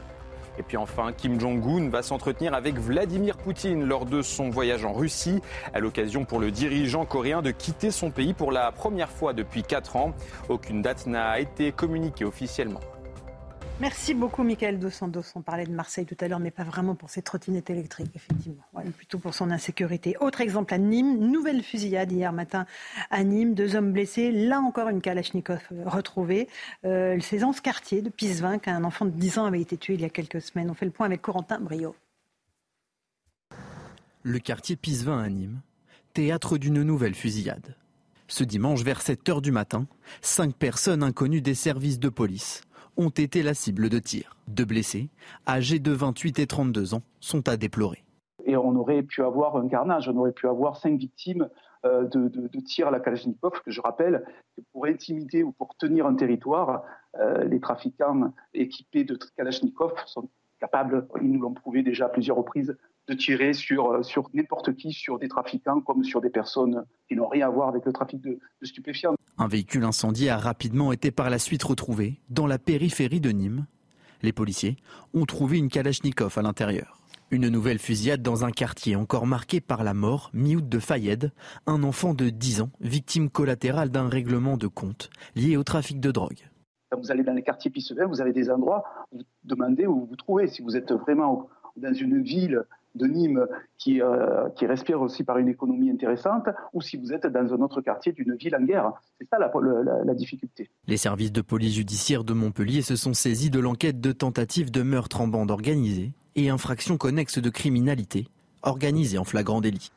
Et 0.59 0.63
puis 0.63 0.77
enfin, 0.77 1.13
Kim 1.13 1.41
Jong-un 1.41 1.89
va 1.89 2.03
s'entretenir 2.03 2.55
avec 2.55 2.79
Vladimir 2.79 3.37
Poutine 3.37 3.85
lors 3.85 4.07
de 4.07 4.23
son 4.23 4.51
voyage 4.51 4.85
en 4.85 4.93
Russie, 4.93 5.41
à 5.73 5.81
l'occasion 5.81 6.25
pour 6.25 6.39
le 6.39 6.53
dirigeant 6.53 7.05
coréen 7.05 7.43
de 7.43 7.51
quitter 7.51 7.91
son 7.91 8.11
pays 8.11 8.35
pour 8.35 8.53
la 8.53 8.71
première 8.71 9.11
fois 9.11 9.33
depuis 9.33 9.65
4 9.65 9.97
ans. 9.97 10.15
Aucune 10.49 10.83
date 10.83 11.07
n'a 11.07 11.41
été 11.41 11.73
communiquée 11.73 12.25
officiellement. 12.25 12.81
Merci 13.81 14.15
beaucoup, 14.15 14.45
Michael 14.45 14.79
Dos 14.79 14.91
Santos. 14.91 15.25
On 15.35 15.43
parlait 15.43 15.67
de 15.67 15.73
Marseille 15.73 16.07
tout 16.07 16.17
à 16.21 16.29
l'heure, 16.29 16.39
mais 16.39 16.53
pas 16.53 16.63
vraiment 16.63 16.95
pour 16.95 17.11
ses 17.11 17.23
trottinettes 17.23 17.71
électriques, 17.71 18.13
effectivement. 18.15 18.63
plutôt 18.97 19.19
pour 19.19 19.35
son 19.35 19.51
insécurité. 19.51 20.17
Autre 20.21 20.41
exemple 20.41 20.73
à 20.73 20.79
Nîmes, 20.79 21.19
nouvelle 21.19 21.61
fusillade 21.61 22.13
hier 22.13 22.33
matin 22.33 22.67
à 23.11 23.25
Nîmes. 23.25 23.55
Deux 23.55 23.75
hommes 23.75 23.93
blessés. 23.93 24.31
Là 24.31 24.61
encore, 24.61 24.89
une 24.89 25.01
Kalachnikov 25.01 25.61
retrouvée. 25.87 26.49
Euh, 26.85 27.19
c'est 27.21 27.39
dans 27.39 27.53
ce 27.53 27.61
quartier 27.61 28.01
de 28.01 28.11
Pisevin 28.11 28.59
qu'un 28.59 28.85
enfant 28.85 29.07
de 29.07 29.11
10 29.11 29.39
ans 29.39 29.45
avait 29.45 29.61
été 29.61 29.77
tué 29.77 29.95
il 29.95 30.03
y 30.03 30.05
a 30.05 30.11
quelques 30.11 30.41
semaines. 30.41 30.71
On 30.71 30.75
fait 30.75 30.87
le 30.87 30.93
point 30.93 31.07
avec 31.07 31.21
Corentin 31.21 31.59
Brio. 31.59 31.97
Le 34.23 34.39
quartier 34.39 34.77
Pisevin 34.77 35.19
à 35.19 35.29
Nîmes, 35.29 35.61
théâtre 36.13 36.59
d'une 36.59 36.85
nouvelle 36.85 37.17
fusillade. 37.17 37.75
Ce 38.29 38.45
dimanche, 38.45 38.83
vers 38.83 39.03
7 39.03 39.29
heures 39.29 39.43
du 39.43 39.51
matin, 39.51 39.87
cinq 40.23 40.55
personnes 40.55 41.03
inconnues 41.03 41.43
des 41.43 41.55
services 41.55 41.99
de 41.99 42.09
police 42.09 42.63
ont 42.97 43.11
été 43.11 43.43
la 43.43 43.55
cible 43.55 43.89
de 43.89 43.99
tirs. 43.99 44.37
Deux 44.49 44.65
blessés, 44.65 45.09
âgés 45.47 45.79
de 45.79 45.93
28 45.93 46.39
et 46.39 46.47
32 46.47 46.95
ans, 46.95 47.03
sont 47.21 47.49
à 47.49 47.57
déplorer. 47.57 48.05
Et 48.45 48.57
on 48.57 48.77
aurait 48.77 49.03
pu 49.03 49.23
avoir 49.23 49.57
un 49.57 49.69
carnage, 49.69 50.09
on 50.09 50.17
aurait 50.17 50.33
pu 50.33 50.47
avoir 50.49 50.77
cinq 50.77 50.99
victimes 50.99 51.49
euh, 51.85 52.05
de, 52.05 52.49
tirs 52.61 52.89
à 52.89 52.91
la 52.91 53.01
Kalachnikov, 53.01 53.61
que 53.63 53.71
je 53.71 53.81
rappelle, 53.81 54.25
pour 54.73 54.87
intimider 54.87 55.43
ou 55.43 55.53
pour 55.53 55.77
tenir 55.77 56.07
un 56.07 56.15
territoire, 56.15 56.83
euh, 57.19 57.45
les 57.45 57.61
trafiquants 57.61 58.33
équipés 58.55 59.05
de 59.05 59.19
Kalachnikov 59.37 59.93
sont 60.07 60.29
capables, 60.61 61.07
ils 61.21 61.31
nous 61.31 61.41
l'ont 61.41 61.53
prouvé 61.53 61.83
déjà 61.83 62.07
à 62.07 62.09
plusieurs 62.09 62.37
reprises, 62.37 62.77
de 63.09 63.15
tirer 63.15 63.53
sur, 63.53 63.91
euh, 63.91 64.03
sur 64.03 64.31
n'importe 64.35 64.75
qui, 64.75 64.93
sur 64.93 65.19
des 65.19 65.29
trafiquants 65.29 65.81
comme 65.81 66.05
sur 66.05 66.21
des 66.21 66.31
personnes 66.31 66.85
qui 67.09 67.17
n'ont 67.17 67.29
rien 67.29 67.47
à 67.47 67.51
voir 67.51 67.69
avec 67.69 67.85
le 67.85 67.93
trafic 67.93 68.21
de, 68.21 68.39
stupéfiants. 68.63 69.15
Un 69.37 69.49
véhicule 69.49 69.85
incendié 69.85 70.31
a 70.31 70.39
rapidement 70.39 70.93
été 70.93 71.11
par 71.11 71.31
la 71.31 71.39
suite 71.39 71.63
retrouvé 71.63 72.21
dans 72.31 72.47
la 72.47 72.59
périphérie 72.59 73.21
de 73.21 73.31
Nîmes. 73.31 73.67
Les 74.23 74.33
policiers 74.33 74.77
ont 75.13 75.27
trouvé 75.27 75.59
une 75.59 75.69
Kalachnikov 75.69 76.39
à 76.39 76.43
l'intérieur. 76.43 77.01
Une 77.31 77.49
nouvelle 77.49 77.79
fusillade 77.79 78.23
dans 78.23 78.45
un 78.45 78.51
quartier 78.51 78.97
encore 78.97 79.27
marqué 79.27 79.61
par 79.61 79.83
la 79.83 79.93
mort, 79.93 80.31
mi-août 80.35 80.69
de 80.69 80.79
Fayed, 80.79 81.33
un 81.67 81.83
enfant 81.83 82.15
de 82.15 82.31
10 82.31 82.63
ans, 82.63 82.71
victime 82.81 83.29
collatérale 83.29 83.91
d'un 83.91 84.09
règlement 84.09 84.57
de 84.57 84.67
compte 84.67 85.11
lié 85.35 85.57
au 85.57 85.65
trafic 85.65 86.01
de 86.01 86.11
drogue. 86.11 86.49
Quand 86.91 87.01
vous 87.01 87.11
allez 87.11 87.25
dans 87.25 87.33
les 87.33 87.43
quartiers 87.43 87.71
pissevins, 87.71 88.07
vous 88.07 88.21
avez 88.21 88.33
des 88.33 88.51
endroits 88.51 88.85
où 89.11 89.19
vous 89.19 89.25
demandez 89.43 89.87
où 89.87 90.01
vous 90.01 90.07
vous 90.07 90.17
trouvez. 90.17 90.47
Si 90.47 90.63
vous 90.63 90.77
êtes 90.77 90.93
vraiment 90.93 91.49
dans 91.77 91.93
une 91.93 92.23
ville 92.23 92.65
de 92.95 93.07
Nîmes 93.07 93.47
qui, 93.79 94.01
euh, 94.01 94.49
qui 94.57 94.67
respire 94.67 95.01
aussi 95.01 95.25
par 95.25 95.39
une 95.39 95.49
économie 95.49 95.91
intéressante, 95.91 96.47
ou 96.73 96.81
si 96.81 96.97
vous 96.97 97.13
êtes 97.13 97.27
dans 97.27 97.53
un 97.53 97.61
autre 97.61 97.81
quartier 97.81 98.13
d'une 98.13 98.35
ville 98.37 98.55
en 98.57 98.63
guerre. 98.63 98.93
C'est 99.19 99.29
ça 99.29 99.39
la, 99.39 99.51
la, 100.05 100.15
difficulté. 100.15 100.71
Les 100.87 100.97
services 100.97 101.33
de 101.33 101.41
police 101.41 101.75
judiciaire 101.75 102.25
de 102.25 102.33
Montpellier 102.33 102.83
se 102.83 102.97
sont 102.97 103.15
saisis 103.15 103.51
de 103.51 103.59
l'enquête 103.61 104.01
de 104.01 104.13
tentative 104.13 104.71
de 104.71 104.83
meurtre 104.83 105.21
en 105.21 105.29
bande 105.29 105.51
organisée 105.51 106.13
et 106.37 106.51
infraction 106.51 106.97
connexe 106.97 107.39
de 107.39 107.51
criminalité 107.51 108.27
organisée 108.63 109.19
en 109.19 109.25
flagrant 109.25 109.61
délit. 109.61 109.91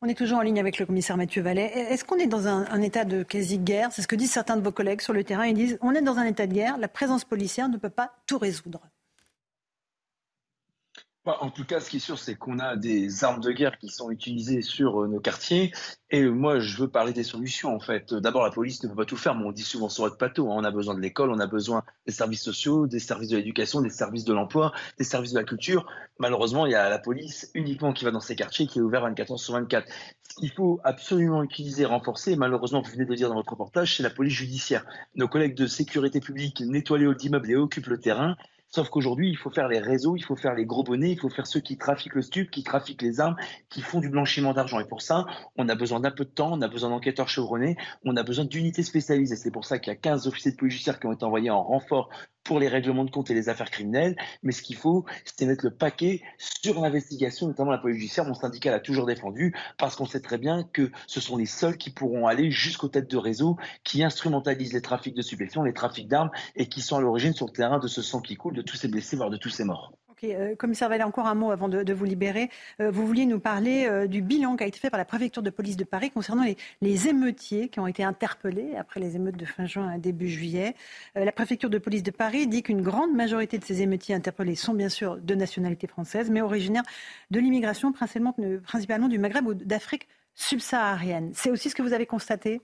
On 0.00 0.06
est 0.06 0.14
toujours 0.14 0.38
en 0.38 0.42
ligne 0.42 0.60
avec 0.60 0.78
le 0.78 0.86
commissaire 0.86 1.16
Mathieu 1.16 1.42
Vallet. 1.42 1.72
Est-ce 1.74 2.04
qu'on 2.04 2.18
est 2.18 2.28
dans 2.28 2.46
un, 2.46 2.66
un 2.70 2.82
état 2.82 3.04
de 3.04 3.24
quasi-guerre? 3.24 3.88
C'est 3.90 4.02
ce 4.02 4.06
que 4.06 4.14
disent 4.14 4.30
certains 4.30 4.56
de 4.56 4.62
vos 4.62 4.70
collègues 4.70 5.00
sur 5.00 5.12
le 5.12 5.24
terrain. 5.24 5.46
Ils 5.46 5.54
disent 5.54 5.78
on 5.80 5.92
est 5.92 6.02
dans 6.02 6.18
un 6.18 6.24
état 6.24 6.46
de 6.46 6.52
guerre, 6.52 6.78
la 6.78 6.86
présence 6.86 7.24
policière 7.24 7.68
ne 7.68 7.78
peut 7.78 7.90
pas 7.90 8.12
tout 8.26 8.38
résoudre. 8.38 8.80
En 11.40 11.50
tout 11.50 11.64
cas, 11.64 11.80
ce 11.80 11.90
qui 11.90 11.96
est 11.96 12.00
sûr, 12.00 12.18
c'est 12.18 12.36
qu'on 12.36 12.58
a 12.58 12.76
des 12.76 13.22
armes 13.22 13.40
de 13.40 13.52
guerre 13.52 13.76
qui 13.78 13.88
sont 13.88 14.10
utilisées 14.10 14.62
sur 14.62 15.02
euh, 15.02 15.08
nos 15.08 15.20
quartiers. 15.20 15.72
Et 16.10 16.24
moi, 16.24 16.58
je 16.58 16.78
veux 16.78 16.88
parler 16.88 17.12
des 17.12 17.22
solutions, 17.22 17.74
en 17.74 17.80
fait. 17.80 18.14
D'abord, 18.14 18.44
la 18.44 18.50
police 18.50 18.82
ne 18.82 18.88
peut 18.88 18.94
pas 18.94 19.04
tout 19.04 19.16
faire, 19.16 19.34
mais 19.34 19.44
on 19.44 19.52
dit 19.52 19.62
souvent 19.62 19.90
sur 19.90 20.04
votre 20.04 20.16
plateau. 20.16 20.50
Hein. 20.50 20.56
On 20.56 20.64
a 20.64 20.70
besoin 20.70 20.94
de 20.94 21.00
l'école, 21.00 21.30
on 21.30 21.38
a 21.38 21.46
besoin 21.46 21.82
des 22.06 22.12
services 22.12 22.42
sociaux, 22.42 22.86
des 22.86 22.98
services 22.98 23.28
de 23.28 23.36
l'éducation, 23.36 23.82
des 23.82 23.90
services 23.90 24.24
de 24.24 24.32
l'emploi, 24.32 24.72
des 24.96 25.04
services 25.04 25.32
de 25.32 25.38
la 25.38 25.44
culture. 25.44 25.86
Malheureusement, 26.18 26.64
il 26.64 26.72
y 26.72 26.76
a 26.76 26.88
la 26.88 26.98
police 26.98 27.50
uniquement 27.54 27.92
qui 27.92 28.04
va 28.06 28.10
dans 28.10 28.20
ces 28.20 28.34
quartiers, 28.34 28.66
qui 28.66 28.78
est 28.78 28.82
ouvert 28.82 29.02
24 29.02 29.32
heures 29.32 29.38
sur 29.38 29.54
24. 29.54 29.86
Ce 30.22 30.34
qu'il 30.36 30.50
faut 30.50 30.80
absolument 30.82 31.42
utiliser, 31.42 31.84
renforcer, 31.84 32.36
malheureusement, 32.36 32.80
vous 32.80 32.90
venez 32.90 33.04
de 33.04 33.10
le 33.10 33.16
dire 33.16 33.28
dans 33.28 33.34
votre 33.34 33.50
reportage, 33.50 33.96
c'est 33.96 34.02
la 34.02 34.10
police 34.10 34.34
judiciaire. 34.34 34.86
Nos 35.14 35.28
collègues 35.28 35.54
de 35.54 35.66
sécurité 35.66 36.20
publique 36.20 36.60
nettoient 36.60 36.98
les 36.98 37.06
halls 37.06 37.16
d'immeubles 37.16 37.50
et 37.50 37.56
occupent 37.56 37.88
le 37.88 38.00
terrain. 38.00 38.36
Sauf 38.70 38.90
qu'aujourd'hui, 38.90 39.30
il 39.30 39.36
faut 39.36 39.50
faire 39.50 39.66
les 39.66 39.78
réseaux, 39.78 40.14
il 40.16 40.22
faut 40.22 40.36
faire 40.36 40.54
les 40.54 40.66
gros 40.66 40.82
bonnets, 40.82 41.12
il 41.12 41.18
faut 41.18 41.30
faire 41.30 41.46
ceux 41.46 41.60
qui 41.60 41.78
trafiquent 41.78 42.14
le 42.14 42.22
stup, 42.22 42.50
qui 42.50 42.62
trafiquent 42.62 43.00
les 43.00 43.18
armes, 43.18 43.36
qui 43.70 43.80
font 43.80 44.00
du 44.00 44.10
blanchiment 44.10 44.52
d'argent. 44.52 44.78
Et 44.78 44.84
pour 44.84 45.00
ça, 45.00 45.24
on 45.56 45.68
a 45.68 45.74
besoin 45.74 46.00
d'un 46.00 46.10
peu 46.10 46.24
de 46.24 46.30
temps, 46.30 46.52
on 46.52 46.60
a 46.60 46.68
besoin 46.68 46.90
d'enquêteurs 46.90 47.28
chevronnés, 47.28 47.76
on 48.04 48.16
a 48.16 48.22
besoin 48.22 48.44
d'unités 48.44 48.82
spécialisées. 48.82 49.36
C'est 49.36 49.50
pour 49.50 49.64
ça 49.64 49.78
qu'il 49.78 49.90
y 49.90 49.96
a 49.96 49.98
15 49.98 50.26
officiers 50.26 50.52
de 50.52 50.56
police 50.56 50.74
judiciaire 50.74 51.00
qui 51.00 51.06
ont 51.06 51.12
été 51.12 51.24
envoyés 51.24 51.50
en 51.50 51.62
renfort 51.62 52.10
pour 52.48 52.58
les 52.58 52.68
règlements 52.68 53.04
de 53.04 53.10
compte 53.10 53.30
et 53.30 53.34
les 53.34 53.50
affaires 53.50 53.70
criminelles. 53.70 54.16
Mais 54.42 54.52
ce 54.52 54.62
qu'il 54.62 54.76
faut, 54.76 55.04
c'est 55.26 55.44
mettre 55.44 55.66
le 55.66 55.70
paquet 55.70 56.22
sur 56.38 56.80
l'investigation, 56.80 57.46
notamment 57.46 57.70
la 57.70 57.76
police 57.76 57.98
judiciaire. 57.98 58.24
Mon 58.24 58.32
syndicat 58.32 58.70
l'a 58.70 58.80
toujours 58.80 59.04
défendu 59.04 59.54
parce 59.76 59.96
qu'on 59.96 60.06
sait 60.06 60.22
très 60.22 60.38
bien 60.38 60.66
que 60.72 60.90
ce 61.06 61.20
sont 61.20 61.36
les 61.36 61.44
seuls 61.44 61.76
qui 61.76 61.90
pourront 61.90 62.26
aller 62.26 62.50
jusqu'aux 62.50 62.88
têtes 62.88 63.10
de 63.10 63.18
réseau 63.18 63.58
qui 63.84 64.02
instrumentalisent 64.02 64.72
les 64.72 64.80
trafics 64.80 65.14
de 65.14 65.20
stupéfiants, 65.20 65.62
les 65.62 65.74
trafics 65.74 66.08
d'armes 66.08 66.30
et 66.56 66.70
qui 66.70 66.80
sont 66.80 66.96
à 66.96 67.02
l'origine 67.02 67.34
sur 67.34 67.44
le 67.44 67.52
terrain 67.52 67.78
de 67.78 67.86
ce 67.86 68.00
sang 68.00 68.22
qui 68.22 68.36
coule, 68.36 68.54
de 68.54 68.62
tous 68.62 68.76
ces 68.76 68.88
blessés, 68.88 69.16
voire 69.16 69.28
de 69.28 69.36
tous 69.36 69.50
ces 69.50 69.64
morts. 69.64 69.92
Euh, 70.24 70.56
commissaire 70.56 70.88
Vallée, 70.88 71.04
encore 71.04 71.26
un 71.26 71.34
mot 71.34 71.50
avant 71.50 71.68
de, 71.68 71.92
vous 71.92 72.04
libérer. 72.04 72.50
Euh, 72.80 72.90
vous 72.90 73.06
vouliez 73.06 73.26
nous 73.26 73.40
parler 73.40 73.86
euh, 73.86 74.06
du 74.06 74.22
bilan 74.22 74.56
qui 74.56 74.64
a 74.64 74.66
été 74.66 74.78
fait 74.78 74.90
par 74.90 74.98
la 74.98 75.04
préfecture 75.04 75.42
de 75.42 75.50
police 75.50 75.76
de 75.76 75.84
Paris 75.84 76.10
concernant 76.10 76.44
les, 76.80 77.08
émeutiers 77.08 77.68
qui 77.68 77.80
ont 77.80 77.86
été 77.86 78.02
interpellés 78.02 78.74
après 78.76 78.98
les 79.00 79.16
émeutes 79.16 79.36
de 79.36 79.44
fin 79.44 79.66
juin 79.66 79.88
à 79.88 79.98
début 79.98 80.28
juillet. 80.28 80.74
la 81.14 81.30
préfecture 81.30 81.70
de 81.70 81.78
police 81.78 82.02
de 82.02 82.10
Paris 82.10 82.46
dit 82.48 82.62
qu'une 82.62 82.82
grande 82.82 83.14
majorité 83.14 83.56
de 83.58 83.64
ces 83.64 83.82
émeutiers 83.82 84.14
interpellés 84.14 84.56
sont 84.56 84.74
bien 84.74 84.88
sûr 84.88 85.16
de 85.16 85.34
nationalité 85.34 85.86
française, 85.86 86.30
mais 86.30 86.40
originaires 86.40 86.82
de 87.30 87.38
l'immigration, 87.38 87.92
principalement, 87.92 88.34
principalement 88.64 89.08
du 89.08 89.18
Maghreb 89.18 89.46
ou 89.46 89.54
d'Afrique 89.54 90.08
subsaharienne. 90.34 91.30
C'est 91.34 91.50
aussi 91.50 91.70
ce 91.70 91.74
que 91.74 91.82
vous 91.82 91.92
avez 91.92 92.06
constaté? 92.06 92.60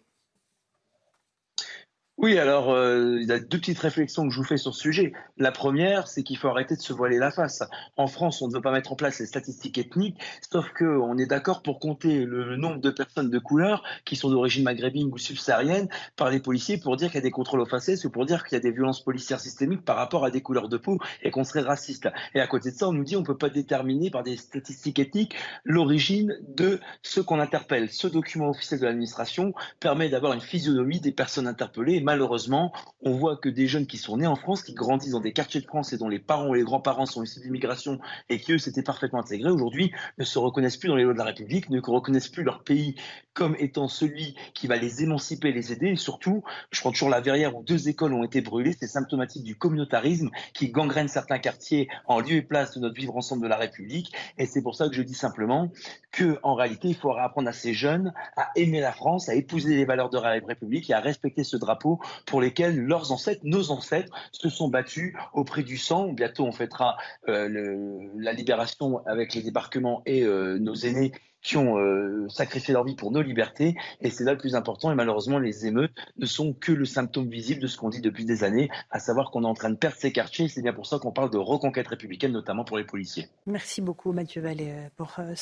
Oui, 2.17 2.39
alors 2.39 2.71
euh, 2.71 3.19
il 3.21 3.27
y 3.27 3.33
a 3.33 3.41
deux 3.41 3.59
petites 3.59 3.79
réflexions 3.81 4.23
que 4.29 4.33
je 4.33 4.39
vous 4.39 4.47
fais 4.47 4.57
sur 4.57 4.73
ce 4.73 4.81
sujet. 4.81 5.13
La 5.37 5.51
première, 5.51 6.07
c'est 6.07 6.23
qu'il 6.23 6.39
faut 6.39 6.47
arrêter 6.47 6.77
de 6.77 6.81
se 6.81 6.93
voiler 6.93 7.19
la 7.19 7.33
face. 7.33 7.65
En 7.97 8.07
France, 8.07 8.41
on 8.41 8.47
ne 8.47 8.55
veut 8.55 8.61
pas 8.61 8.71
mettre 8.71 8.93
en 8.93 8.95
place 8.95 9.19
les 9.19 9.27
statistiques 9.27 9.79
ethniques, 9.79 10.17
sauf 10.49 10.73
qu'on 10.79 11.19
est 11.19 11.27
d'accord 11.27 11.61
pour 11.61 11.81
compter 11.81 12.25
le, 12.25 12.57
nombre 12.57 12.81
de 12.81 12.91
personnes 12.91 13.31
de 13.31 13.39
couleur 13.41 13.83
qui 14.05 14.15
sont 14.15 14.31
d'origine 14.31 14.63
maghrébine 14.63 15.11
ou 15.13 15.19
subsaharienne 15.19 15.89
par 16.15 16.31
les 16.31 16.39
policiers 16.39 16.79
pour 16.79 16.97
dire 16.97 17.09
qu'il 17.09 17.17
y 17.17 17.19
a 17.19 17.23
des 17.23 17.33
contrôles 17.33 17.61
aux 17.61 17.67
ou 17.67 18.11
pour 18.11 18.27
dire 18.27 18.45
qu'il 18.45 18.55
y 18.55 18.61
a 18.61 18.63
des 18.63 18.71
violences 18.71 19.03
policières 19.03 19.41
systémiques 19.41 19.85
par 19.85 19.97
rapport 19.97 20.25
à 20.25 20.31
des 20.31 20.41
couleurs 20.41 20.69
de 20.69 20.77
peau 20.77 21.01
et 21.23 21.33
qu'on 21.33 21.43
serait 21.43 21.63
raciste. 21.63 22.09
Et 22.37 22.41
à 22.41 22.47
côté 22.47 22.71
de 22.71 22.77
ça, 22.77 22.89
on 22.89 22.93
nous 22.93 23.03
dit 23.03 23.17
on 23.17 23.23
ne 23.23 23.27
peut 23.27 23.37
pas 23.37 23.51
déterminer 23.51 24.11
par 24.11 24.23
des 24.23 24.37
statistiques 24.37 25.01
ethniques 25.01 25.35
l'origine 25.65 26.39
de 26.47 26.79
ceux 27.03 27.25
qu'on 27.25 27.41
interpelle. 27.41 27.91
Ce 27.91 28.07
document 28.07 28.51
officiel 28.51 28.79
de 28.79 28.85
l'administration 28.85 29.53
permet 29.81 30.09
d'avoir 30.09 30.33
une 30.33 30.41
physionomie 30.41 31.01
des 31.01 31.13
personnes 31.13 31.49
interpellées 31.49 32.04
malheureusement, 32.05 32.73
on 33.03 33.13
voit 33.13 33.37
que 33.37 33.49
des 33.49 33.67
jeunes 33.67 33.87
qui 33.87 33.99
sont 33.99 34.19
nés 34.19 34.27
en 34.27 34.37
France, 34.37 34.63
qui 34.63 34.75
grandissent 34.75 35.13
dans 35.13 35.21
des 35.21 35.33
quartiers 35.33 35.61
de 35.61 35.67
France 35.67 35.93
et 35.93 35.99
dont 35.99 36.09
les 36.09 36.19
parents 36.19 36.55
et 36.55 36.59
les 36.59 36.65
grands-parents 36.65 37.07
sont 37.07 37.23
issus 37.23 37.41
d'immigration 37.41 37.99
et 38.29 38.39
qui, 38.39 38.53
eux, 38.53 38.59
s'étaient 38.59 38.83
parfaitement 38.83 39.21
intégrés, 39.21 39.51
aujourd'hui 39.51 39.91
ne 40.19 40.25
se 40.25 40.39
reconnaissent 40.39 40.77
plus 40.77 40.89
dans 40.89 40.97
les 40.97 41.05
lois 41.05 41.15
de 41.15 41.19
la 41.19 41.25
République, 41.25 41.71
ne 41.71 41.81
reconnaissent 41.81 42.29
plus 42.29 42.45
leur 42.45 42.63
pays 42.63 42.95
comme 43.33 43.57
étant 43.59 43.89
celui 43.89 44.37
qui 44.55 44.69
va 44.69 44.77
les 44.77 45.03
émanciper, 45.03 45.51
les 45.53 45.73
aider. 45.73 45.89
Et 45.89 45.97
surtout, 45.97 46.45
je 46.71 46.81
prends 46.81 46.93
toujours 46.93 47.11
la 47.11 47.21
verrière 47.21 47.57
où 47.57 47.65
deux 47.65 47.89
écoles 47.89 48.13
ont 48.13 48.23
été 48.23 48.41
brûlées, 48.41 48.77
c'est 48.79 48.87
symptomatique 48.87 49.43
du 49.43 49.57
communautarisme 49.57 50.31
qui 50.53 50.69
gangrène 50.69 51.09
certains 51.09 51.39
quartiers 51.39 51.89
en 52.07 52.21
lieu 52.21 52.37
et 52.37 52.43
place 52.43 52.75
de 52.75 52.81
notre 52.81 52.95
vivre 52.95 53.17
ensemble 53.17 53.43
de 53.43 53.49
la 53.49 53.57
République. 53.57 54.13
Et 54.39 54.47
c'est 54.47 54.63
pour 54.63 54.77
ça 54.77 54.89
que 54.89 54.95
je 54.95 55.03
dis 55.03 55.15
simplement 55.15 55.71
que, 56.13 56.39
en 56.43 56.55
réalité, 56.55 56.89
il 56.89 56.95
faut 56.95 57.11
apprendre 57.13 57.49
à 57.49 57.53
ces 57.53 57.75
jeunes 57.75 58.13
à 58.37 58.51
aimer 58.57 58.81
la 58.81 58.93
France, 58.93 59.29
à 59.29 59.35
épouser 59.35 59.75
les 59.75 59.85
valeurs 59.85 60.11
de 60.11 60.19
la 60.19 60.31
République 60.47 60.91
et 60.91 60.95
à 60.95 61.01
respecter 61.01 61.43
ce 61.45 61.57
drapeau 61.57 61.94
pour 62.27 62.41
lesquels 62.41 62.79
leurs 62.81 63.13
ancêtres, 63.13 63.43
nos 63.45 63.71
ancêtres, 63.71 64.13
se 64.33 64.49
sont 64.49 64.69
battus 64.69 65.15
au 65.33 65.45
prix 65.45 65.65
du 65.65 65.77
sang. 65.77 66.13
Bientôt, 66.13 66.45
on 66.45 66.53
fêtera 66.53 66.97
euh, 67.29 68.09
la 68.17 68.33
libération 68.33 69.05
avec 69.07 69.35
les 69.35 69.43
débarquements 69.43 70.03
et 70.07 70.23
euh, 70.23 70.59
nos 70.59 70.75
aînés 70.75 71.13
qui 71.45 71.59
ont 71.59 71.79
euh, 71.79 72.27
sacrifié 72.29 72.73
leur 72.73 72.85
vie 72.85 72.97
pour 72.97 73.13
nos 73.13 73.23
libertés. 73.23 73.77
Et 74.01 74.11
c'est 74.11 74.25
là 74.25 74.33
le 74.33 74.39
plus 74.39 74.57
important. 74.57 74.91
Et 74.91 74.95
malheureusement, 74.95 75.39
les 75.39 75.67
émeutes 75.67 75.93
ne 76.17 76.27
sont 76.27 76.55
que 76.55 76.73
le 76.73 76.87
symptôme 76.87 77.29
visible 77.29 77.61
de 77.61 77.67
ce 77.67 77.77
qu'on 77.77 77.91
dit 77.91 78.01
depuis 78.01 78.25
des 78.25 78.43
années, 78.43 78.71
à 78.91 78.99
savoir 78.99 79.31
qu'on 79.31 79.45
est 79.45 79.47
en 79.47 79.55
train 79.55 79.71
de 79.71 79.77
perdre 79.77 79.99
ces 79.99 80.11
quartiers. 80.11 80.49
C'est 80.49 80.63
bien 80.63 80.73
pour 80.73 80.87
ça 80.87 80.99
qu'on 80.99 81.13
parle 81.13 81.31
de 81.31 81.37
reconquête 81.37 81.87
républicaine, 81.87 82.33
notamment 82.33 82.65
pour 82.65 82.79
les 82.79 82.85
policiers. 82.85 83.29
Merci 83.47 83.83
beaucoup, 83.83 84.13
Mathieu 84.13 84.41
Vallée, 84.41 84.71
euh, 84.71 84.89
pour 84.97 85.15
euh, 85.19 85.35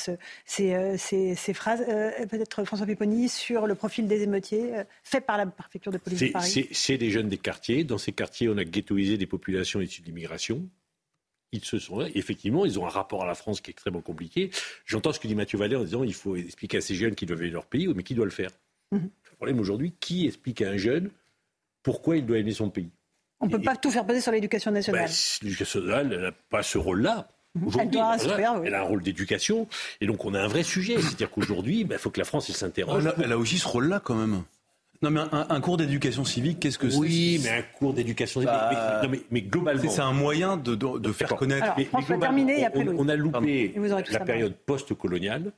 ces, 0.45 0.99
ces, 0.99 1.55
phrases. 1.55 1.85
Peut-être 2.29 2.65
François 2.65 2.87
Pipponi 2.87 3.29
sur 3.29 3.69
le 3.69 3.77
profil 3.77 4.09
des 4.09 4.23
émeutiers 4.23 4.73
fait 5.05 5.21
par 5.21 5.39
la 5.39 5.47
préfecture 5.47 5.93
de 5.93 5.99
police 5.99 6.21
de 6.21 6.33
Paris. 6.33 6.69
C'est 6.73 6.99
des 6.99 7.11
jeunes 7.11 7.29
des 7.29 7.39
quartiers. 7.39 7.85
Dans 7.85 7.99
ces 7.99 8.13
quartiers, 8.13 8.49
on 8.49 8.59
a 8.59 8.65
ghettoisé 8.65 9.17
des 9.17 9.27
populations 9.27 9.81
issues 9.81 10.03
de 10.03 10.07
l'immigration 10.07 10.69
ils 11.53 11.65
se 11.65 11.79
sont 11.79 12.01
effectivement, 12.15 12.65
ils 12.65 12.79
ont 12.79 12.87
un 12.87 12.91
rapport 12.91 13.23
à 13.23 13.27
la 13.27 13.35
France 13.35 13.61
qui 13.61 13.71
est 13.71 13.73
extrêmement 13.73 14.01
compliqué. 14.01 14.51
J'entends 14.87 15.13
ce 15.13 15.21
que 15.21 15.29
dit 15.29 15.35
Mathieu 15.35 15.59
Vallée 15.59 15.77
en 15.77 15.85
disant 15.85 16.03
il 16.03 16.15
faut 16.15 16.35
expliquer 16.35 16.79
à 16.79 16.81
ces 16.81 16.95
jeunes 16.95 17.15
qu'ils 17.15 17.29
doivent 17.29 17.43
aimer 17.43 17.51
leur 17.51 17.67
pays, 17.67 17.87
mais 17.95 18.03
qui 18.03 18.15
doit 18.15 18.25
le 18.25 18.31
faire? 18.31 18.51
Mhm. 18.91 19.11
Le 19.31 19.37
problème 19.37 19.61
aujourd'hui, 19.61 19.93
qui 20.01 20.27
explique 20.27 20.63
à 20.63 20.71
un 20.71 20.77
jeune 20.77 21.11
pourquoi 21.83 22.17
il 22.17 22.27
doit 22.27 22.39
aimer 22.39 22.53
son 22.53 22.71
pays? 22.71 22.91
On 23.41 23.47
ne 23.47 23.51
peut 23.51 23.61
pas 23.61 23.77
tout 23.77 23.91
faire 23.91 24.07
passer 24.07 24.21
sur 24.21 24.33
l'éducation 24.33 24.71
nationale. 24.71 25.07
Ben, 25.07 25.15
l'éducation 25.43 25.81
nationale, 25.81 26.13
elle 26.13 26.21
n'a 26.23 26.33
pas 26.33 26.63
ce 26.63 26.79
rôle-là. 26.79 27.29
Mhm. 27.55 27.69
Elle, 27.81 28.67
elle, 28.67 28.75
a 28.75 28.81
un 28.81 28.85
rôle 28.85 29.03
d'éducation, 29.03 29.69
et 30.01 30.07
donc 30.07 30.25
on 30.25 30.33
a 30.33 30.41
un 30.41 30.49
vrai 30.49 30.63
sujet. 30.63 30.99
C'est-à-dire 30.99 31.31
qu'aujourd'hui, 31.31 31.81
il 31.81 31.85
ben, 31.85 31.99
faut 31.99 32.11
que 32.11 32.19
la 32.19 32.25
France 32.25 32.51
s'interroge. 32.51 33.07
elle 33.23 33.33
a 33.33 33.37
aussi 33.37 33.59
ce 33.59 33.69
rôle-là 33.69 34.01
quand 34.01 34.15
même. 34.15 34.43
Non, 35.03 35.11
mais 35.11 35.21
un, 35.33 35.61
cours 35.61 35.77
d'éducation 35.77 36.25
civique, 36.25 36.61
qu'est-ce 36.61 36.79
que 36.79 36.89
c'est 36.89 36.97
Oui, 36.97 37.41
mais 37.43 37.51
un 37.51 37.63
cours 37.63 37.93
d'éducation 37.93 38.41
civique. 38.41 38.55
Bah, 38.55 39.03
mais, 39.31 39.43
globalement. 39.43 39.91
C'est 39.91 40.01
un 40.01 40.13
moyen 40.13 40.57
de, 40.57 40.77
de, 40.77 41.13
faire 41.13 41.35
connaître. 41.35 41.65
Alors, 41.65 41.77
mais, 41.77 42.19
terminer, 42.19 42.69
on, 42.75 42.87
on, 42.99 43.09
a 43.09 43.17
loupé 43.17 43.75
la 44.11 44.21
période 44.21 44.55
post-coloniale. 44.55 45.53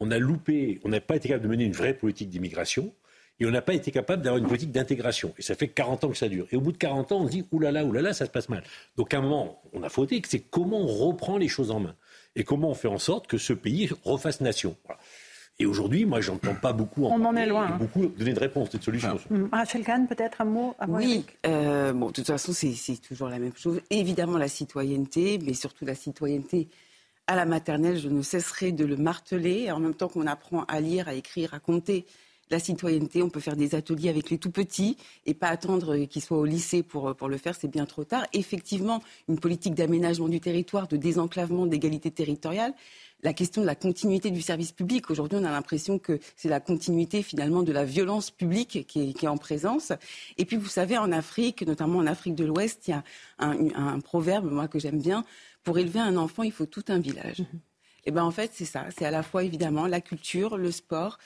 On 0.00 0.10
a 0.10 0.18
loupé, 0.18 0.80
on 0.84 0.88
n'a 0.88 1.00
pas 1.00 1.16
été 1.16 1.28
capable 1.28 1.44
de 1.44 1.48
mener 1.50 1.64
une 1.64 1.72
vraie 1.72 1.94
politique 1.94 2.30
d'immigration. 2.30 2.92
Et 3.38 3.44
on 3.44 3.50
n'a 3.50 3.60
pas 3.60 3.74
été 3.74 3.90
capable 3.90 4.22
d'avoir 4.22 4.38
une 4.38 4.48
politique 4.48 4.72
d'intégration. 4.72 5.34
Et 5.36 5.42
ça 5.42 5.54
fait 5.54 5.68
40 5.68 6.04
ans 6.04 6.08
que 6.08 6.16
ça 6.16 6.28
dure. 6.28 6.46
Et 6.52 6.56
au 6.56 6.62
bout 6.62 6.72
de 6.72 6.78
40 6.78 7.12
ans, 7.12 7.20
on 7.20 7.26
se 7.26 7.32
dit, 7.32 7.44
oulala, 7.52 7.84
oulala, 7.84 8.14
ça 8.14 8.24
se 8.24 8.30
passe 8.30 8.48
mal. 8.48 8.62
Donc 8.96 9.12
à 9.12 9.18
un 9.18 9.20
moment, 9.20 9.60
on 9.74 9.82
a 9.82 9.90
fauté, 9.90 10.22
c'est 10.26 10.40
comment 10.40 10.80
on 10.80 10.86
reprend 10.86 11.36
les 11.36 11.48
choses 11.48 11.70
en 11.70 11.80
main. 11.80 11.94
Et 12.34 12.44
comment 12.44 12.70
on 12.70 12.74
fait 12.74 12.88
en 12.88 12.98
sorte 12.98 13.26
que 13.26 13.36
ce 13.36 13.52
pays 13.52 13.90
refasse 14.04 14.40
nation. 14.40 14.76
Voilà. 14.84 15.00
Et 15.58 15.64
aujourd'hui, 15.64 16.04
moi, 16.04 16.20
j'entends 16.20 16.54
pas 16.54 16.72
beaucoup 16.72 17.06
en 17.06 17.18
On 17.20 17.24
en 17.24 17.34
est 17.34 17.46
loin. 17.46 17.66
Hein. 17.66 17.76
Beaucoup 17.78 18.06
donner 18.06 18.34
de 18.34 18.40
réponses, 18.40 18.70
de 18.70 18.82
solutions. 18.82 19.18
Hum, 19.30 19.48
Rachel 19.50 19.84
Kahn, 19.84 20.06
peut-être 20.06 20.42
un 20.42 20.44
mot 20.44 20.74
Oui, 20.88 21.24
euh, 21.46 21.92
bon, 21.92 22.08
de 22.08 22.12
toute 22.12 22.26
façon, 22.26 22.52
c'est 22.52 23.00
toujours 23.00 23.28
la 23.28 23.38
même 23.38 23.56
chose. 23.56 23.80
Évidemment, 23.90 24.36
la 24.36 24.48
citoyenneté, 24.48 25.38
mais 25.44 25.54
surtout 25.54 25.86
la 25.86 25.94
citoyenneté 25.94 26.68
à 27.26 27.36
la 27.36 27.46
maternelle, 27.46 27.98
je 27.98 28.08
ne 28.08 28.22
cesserai 28.22 28.72
de 28.72 28.84
le 28.84 28.96
marteler. 28.96 29.72
En 29.72 29.80
même 29.80 29.94
temps 29.94 30.08
qu'on 30.08 30.26
apprend 30.26 30.64
à 30.64 30.80
lire, 30.80 31.08
à 31.08 31.14
écrire, 31.14 31.54
à 31.54 31.58
compter, 31.58 32.04
la 32.50 32.58
citoyenneté, 32.60 33.22
on 33.22 33.28
peut 33.28 33.40
faire 33.40 33.56
des 33.56 33.74
ateliers 33.74 34.08
avec 34.08 34.30
les 34.30 34.38
tout 34.38 34.52
petits 34.52 34.96
et 35.24 35.34
pas 35.34 35.48
attendre 35.48 35.96
qu'ils 36.04 36.22
soient 36.22 36.38
au 36.38 36.44
lycée 36.44 36.84
pour, 36.84 37.16
pour 37.16 37.28
le 37.28 37.38
faire, 37.38 37.56
c'est 37.56 37.66
bien 37.66 37.86
trop 37.86 38.04
tard. 38.04 38.24
Effectivement, 38.32 39.02
une 39.28 39.40
politique 39.40 39.74
d'aménagement 39.74 40.28
du 40.28 40.38
territoire, 40.38 40.86
de 40.86 40.96
désenclavement, 40.96 41.66
d'égalité 41.66 42.12
territoriale, 42.12 42.72
la 43.22 43.32
question 43.32 43.62
de 43.62 43.66
la 43.66 43.74
continuité 43.74 44.30
du 44.30 44.42
service 44.42 44.72
public. 44.72 45.10
Aujourd'hui, 45.10 45.38
on 45.40 45.44
a 45.44 45.50
l'impression 45.50 45.98
que 45.98 46.18
c'est 46.36 46.48
la 46.48 46.60
continuité 46.60 47.22
finalement 47.22 47.62
de 47.62 47.72
la 47.72 47.84
violence 47.84 48.30
publique 48.30 48.86
qui 48.86 49.14
est, 49.20 49.26
en 49.26 49.36
présence. 49.36 49.92
Et 50.38 50.44
puis, 50.44 50.56
vous 50.56 50.68
savez, 50.68 50.98
en 50.98 51.10
Afrique, 51.12 51.62
notamment 51.66 51.98
en 51.98 52.06
Afrique 52.06 52.34
de 52.34 52.44
l'Ouest, 52.44 52.88
il 52.88 52.90
y 52.90 52.94
a 52.94 53.02
un, 53.38 54.00
proverbe, 54.00 54.50
moi, 54.50 54.68
que 54.68 54.78
j'aime 54.78 55.00
bien. 55.00 55.24
Pour 55.64 55.78
élever 55.78 56.00
un 56.00 56.16
enfant, 56.16 56.42
il 56.42 56.52
faut 56.52 56.66
tout 56.66 56.84
un 56.88 56.98
village. 56.98 57.40
Mm-hmm. 57.40 57.58
Et 58.06 58.12
ben 58.12 58.22
en 58.22 58.30
fait, 58.30 58.52
c'est 58.54 58.64
ça. 58.64 58.86
C'est 58.96 59.04
à 59.04 59.10
la 59.10 59.24
fois 59.24 59.42
évidemment 59.42 59.86
la 59.88 60.00
culture, 60.00 60.56
le 60.56 60.70
sport, 60.70 61.18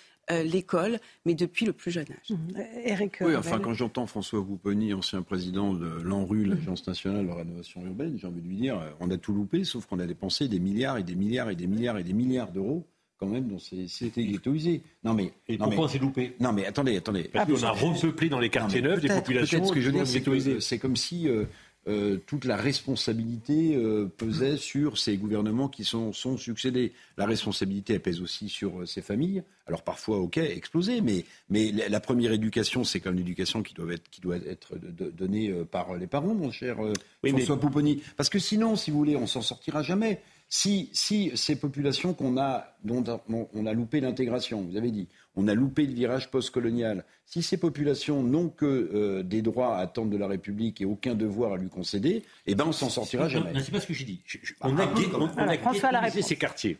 l'école, 0.44 0.98
mais 1.24 1.34
depuis 1.34 1.66
le 1.66 1.72
plus 1.72 1.90
jeune 1.90 2.06
âge. 2.10 2.36
Eric 2.84 3.20
mmh. 3.20 3.24
Oui, 3.24 3.36
enfin, 3.36 3.58
quand 3.58 3.74
j'entends 3.74 4.06
François 4.06 4.44
Pouponi, 4.44 4.94
ancien 4.94 5.22
président 5.22 5.74
de 5.74 5.88
l'ANRU, 6.02 6.46
mmh. 6.46 6.50
l'Agence 6.50 6.86
nationale 6.86 7.26
de 7.26 7.32
rénovation 7.32 7.84
urbaine, 7.84 8.16
j'ai 8.18 8.26
envie 8.26 8.40
de 8.40 8.48
lui 8.48 8.56
dire, 8.56 8.78
euh, 8.78 8.90
on 9.00 9.10
a 9.10 9.16
tout 9.16 9.32
loupé, 9.32 9.64
sauf 9.64 9.86
qu'on 9.86 9.98
a 9.98 10.06
dépensé 10.06 10.48
des 10.48 10.60
milliards 10.60 10.98
et 10.98 11.02
des 11.02 11.14
milliards 11.14 11.50
et 11.50 11.56
des 11.56 11.66
milliards 11.66 11.98
et 11.98 12.04
des 12.04 12.12
milliards 12.12 12.52
d'euros 12.52 12.86
quand 13.20 13.26
même 13.26 13.48
dans 13.48 13.58
ces 13.58 13.86
cités 13.86 14.24
ghettoisées. 14.24 14.82
Non 15.04 15.12
mais 15.12 15.32
et 15.46 15.58
pourquoi 15.58 15.88
c'est 15.90 15.98
loupé? 15.98 16.36
Non 16.40 16.52
mais 16.52 16.64
attendez, 16.64 16.96
attendez. 16.96 17.24
Parce 17.24 17.46
qu'on 17.46 17.62
a 17.66 17.70
repeuplé 17.70 18.30
dans 18.30 18.40
les 18.40 18.48
quartiers 18.48 18.80
neufs 18.80 19.02
des 19.02 19.08
populations. 19.08 19.62
Ce 19.62 19.72
que 19.72 19.80
je 19.80 19.90
veux 19.90 20.04
dire, 20.04 20.62
c'est 20.62 20.78
comme 20.78 20.96
si 20.96 21.28
euh, 21.28 21.44
euh, 21.88 22.18
toute 22.26 22.44
la 22.44 22.56
responsabilité 22.56 23.74
euh, 23.74 24.06
pesait 24.18 24.58
sur 24.58 24.98
ces 24.98 25.16
gouvernements 25.16 25.68
qui 25.68 25.84
sont, 25.84 26.12
sont 26.12 26.36
succédés. 26.36 26.92
La 27.16 27.24
responsabilité, 27.24 27.94
elle 27.94 28.00
pèse 28.00 28.20
aussi 28.20 28.50
sur 28.50 28.80
euh, 28.82 28.86
ces 28.86 29.00
familles. 29.00 29.42
Alors 29.66 29.82
parfois, 29.82 30.18
ok, 30.18 30.36
explosées, 30.36 31.00
mais, 31.00 31.24
mais 31.48 31.72
la, 31.72 32.00
première 32.00 32.32
éducation, 32.32 32.84
c'est 32.84 33.00
comme 33.00 33.14
l'éducation 33.14 33.62
qui 33.62 33.72
doit 33.72 33.94
être, 33.94 34.10
qui 34.10 34.20
doit 34.20 34.36
être 34.36 34.76
donnée 34.76 35.52
par 35.70 35.96
les 35.96 36.06
parents, 36.06 36.34
mon 36.34 36.50
cher 36.50 36.78
François 37.24 37.58
Pouponi. 37.58 38.02
Parce 38.16 38.28
que 38.28 38.40
sinon, 38.40 38.76
si 38.76 38.90
vous 38.90 38.98
voulez, 38.98 39.16
on 39.16 39.26
s'en 39.26 39.42
sortira 39.42 39.82
jamais. 39.82 40.20
Si, 40.48 40.90
si 40.92 41.30
ces 41.36 41.54
populations 41.54 42.12
qu'on 42.12 42.36
a, 42.36 42.74
dont 42.82 43.04
on 43.28 43.66
a 43.66 43.72
loupé 43.72 44.00
l'intégration, 44.00 44.62
vous 44.62 44.76
avez 44.76 44.90
dit, 44.90 45.06
on 45.36 45.48
a 45.48 45.54
loupé 45.54 45.86
le 45.86 45.94
virage 45.94 46.30
postcolonial. 46.30 47.04
Si 47.24 47.42
ces 47.42 47.56
populations 47.56 48.22
n'ont 48.22 48.48
que 48.48 48.66
euh, 48.66 49.22
des 49.22 49.42
droits 49.42 49.76
à 49.76 49.80
attendre 49.80 50.10
de 50.10 50.16
la 50.16 50.26
République 50.26 50.80
et 50.80 50.84
aucun 50.84 51.14
devoir 51.14 51.52
à 51.52 51.56
lui 51.56 51.68
concéder, 51.68 52.24
eh 52.46 52.54
ben 52.54 52.66
on 52.66 52.72
s'en 52.72 52.88
sortira 52.88 53.28
jamais. 53.28 53.52
C'est 53.60 53.70
pas 53.70 53.80
ce 53.80 53.86
que 53.86 53.94
j'ai 53.94 54.04
dit. 54.04 54.22
on 54.60 54.76
a, 54.78 54.86
on, 54.86 56.22
ces 56.22 56.36
quartiers. 56.36 56.78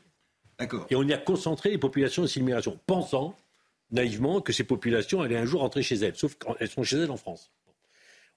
Et 0.91 0.97
on 0.97 1.03
y 1.05 1.13
a 1.13 1.19
concentré 1.19 1.71
les 1.71 1.79
populations 1.79 2.23
de 2.23 2.29
l'immigration, 2.29 2.79
pensant 2.87 3.35
naïvement 3.91 4.41
que 4.41 4.53
ces 4.53 4.65
populations 4.65 5.21
allaient 5.21 5.39
un 5.39 5.47
jour 5.47 5.61
rentrer 5.61 5.83
chez 5.83 5.97
elles, 5.97 6.17
sauf 6.17 6.37
qu'elles 6.37 6.69
sont 6.69 6.83
chez 6.83 6.97
elles 6.97 7.11
en 7.11 7.17
France. 7.17 7.51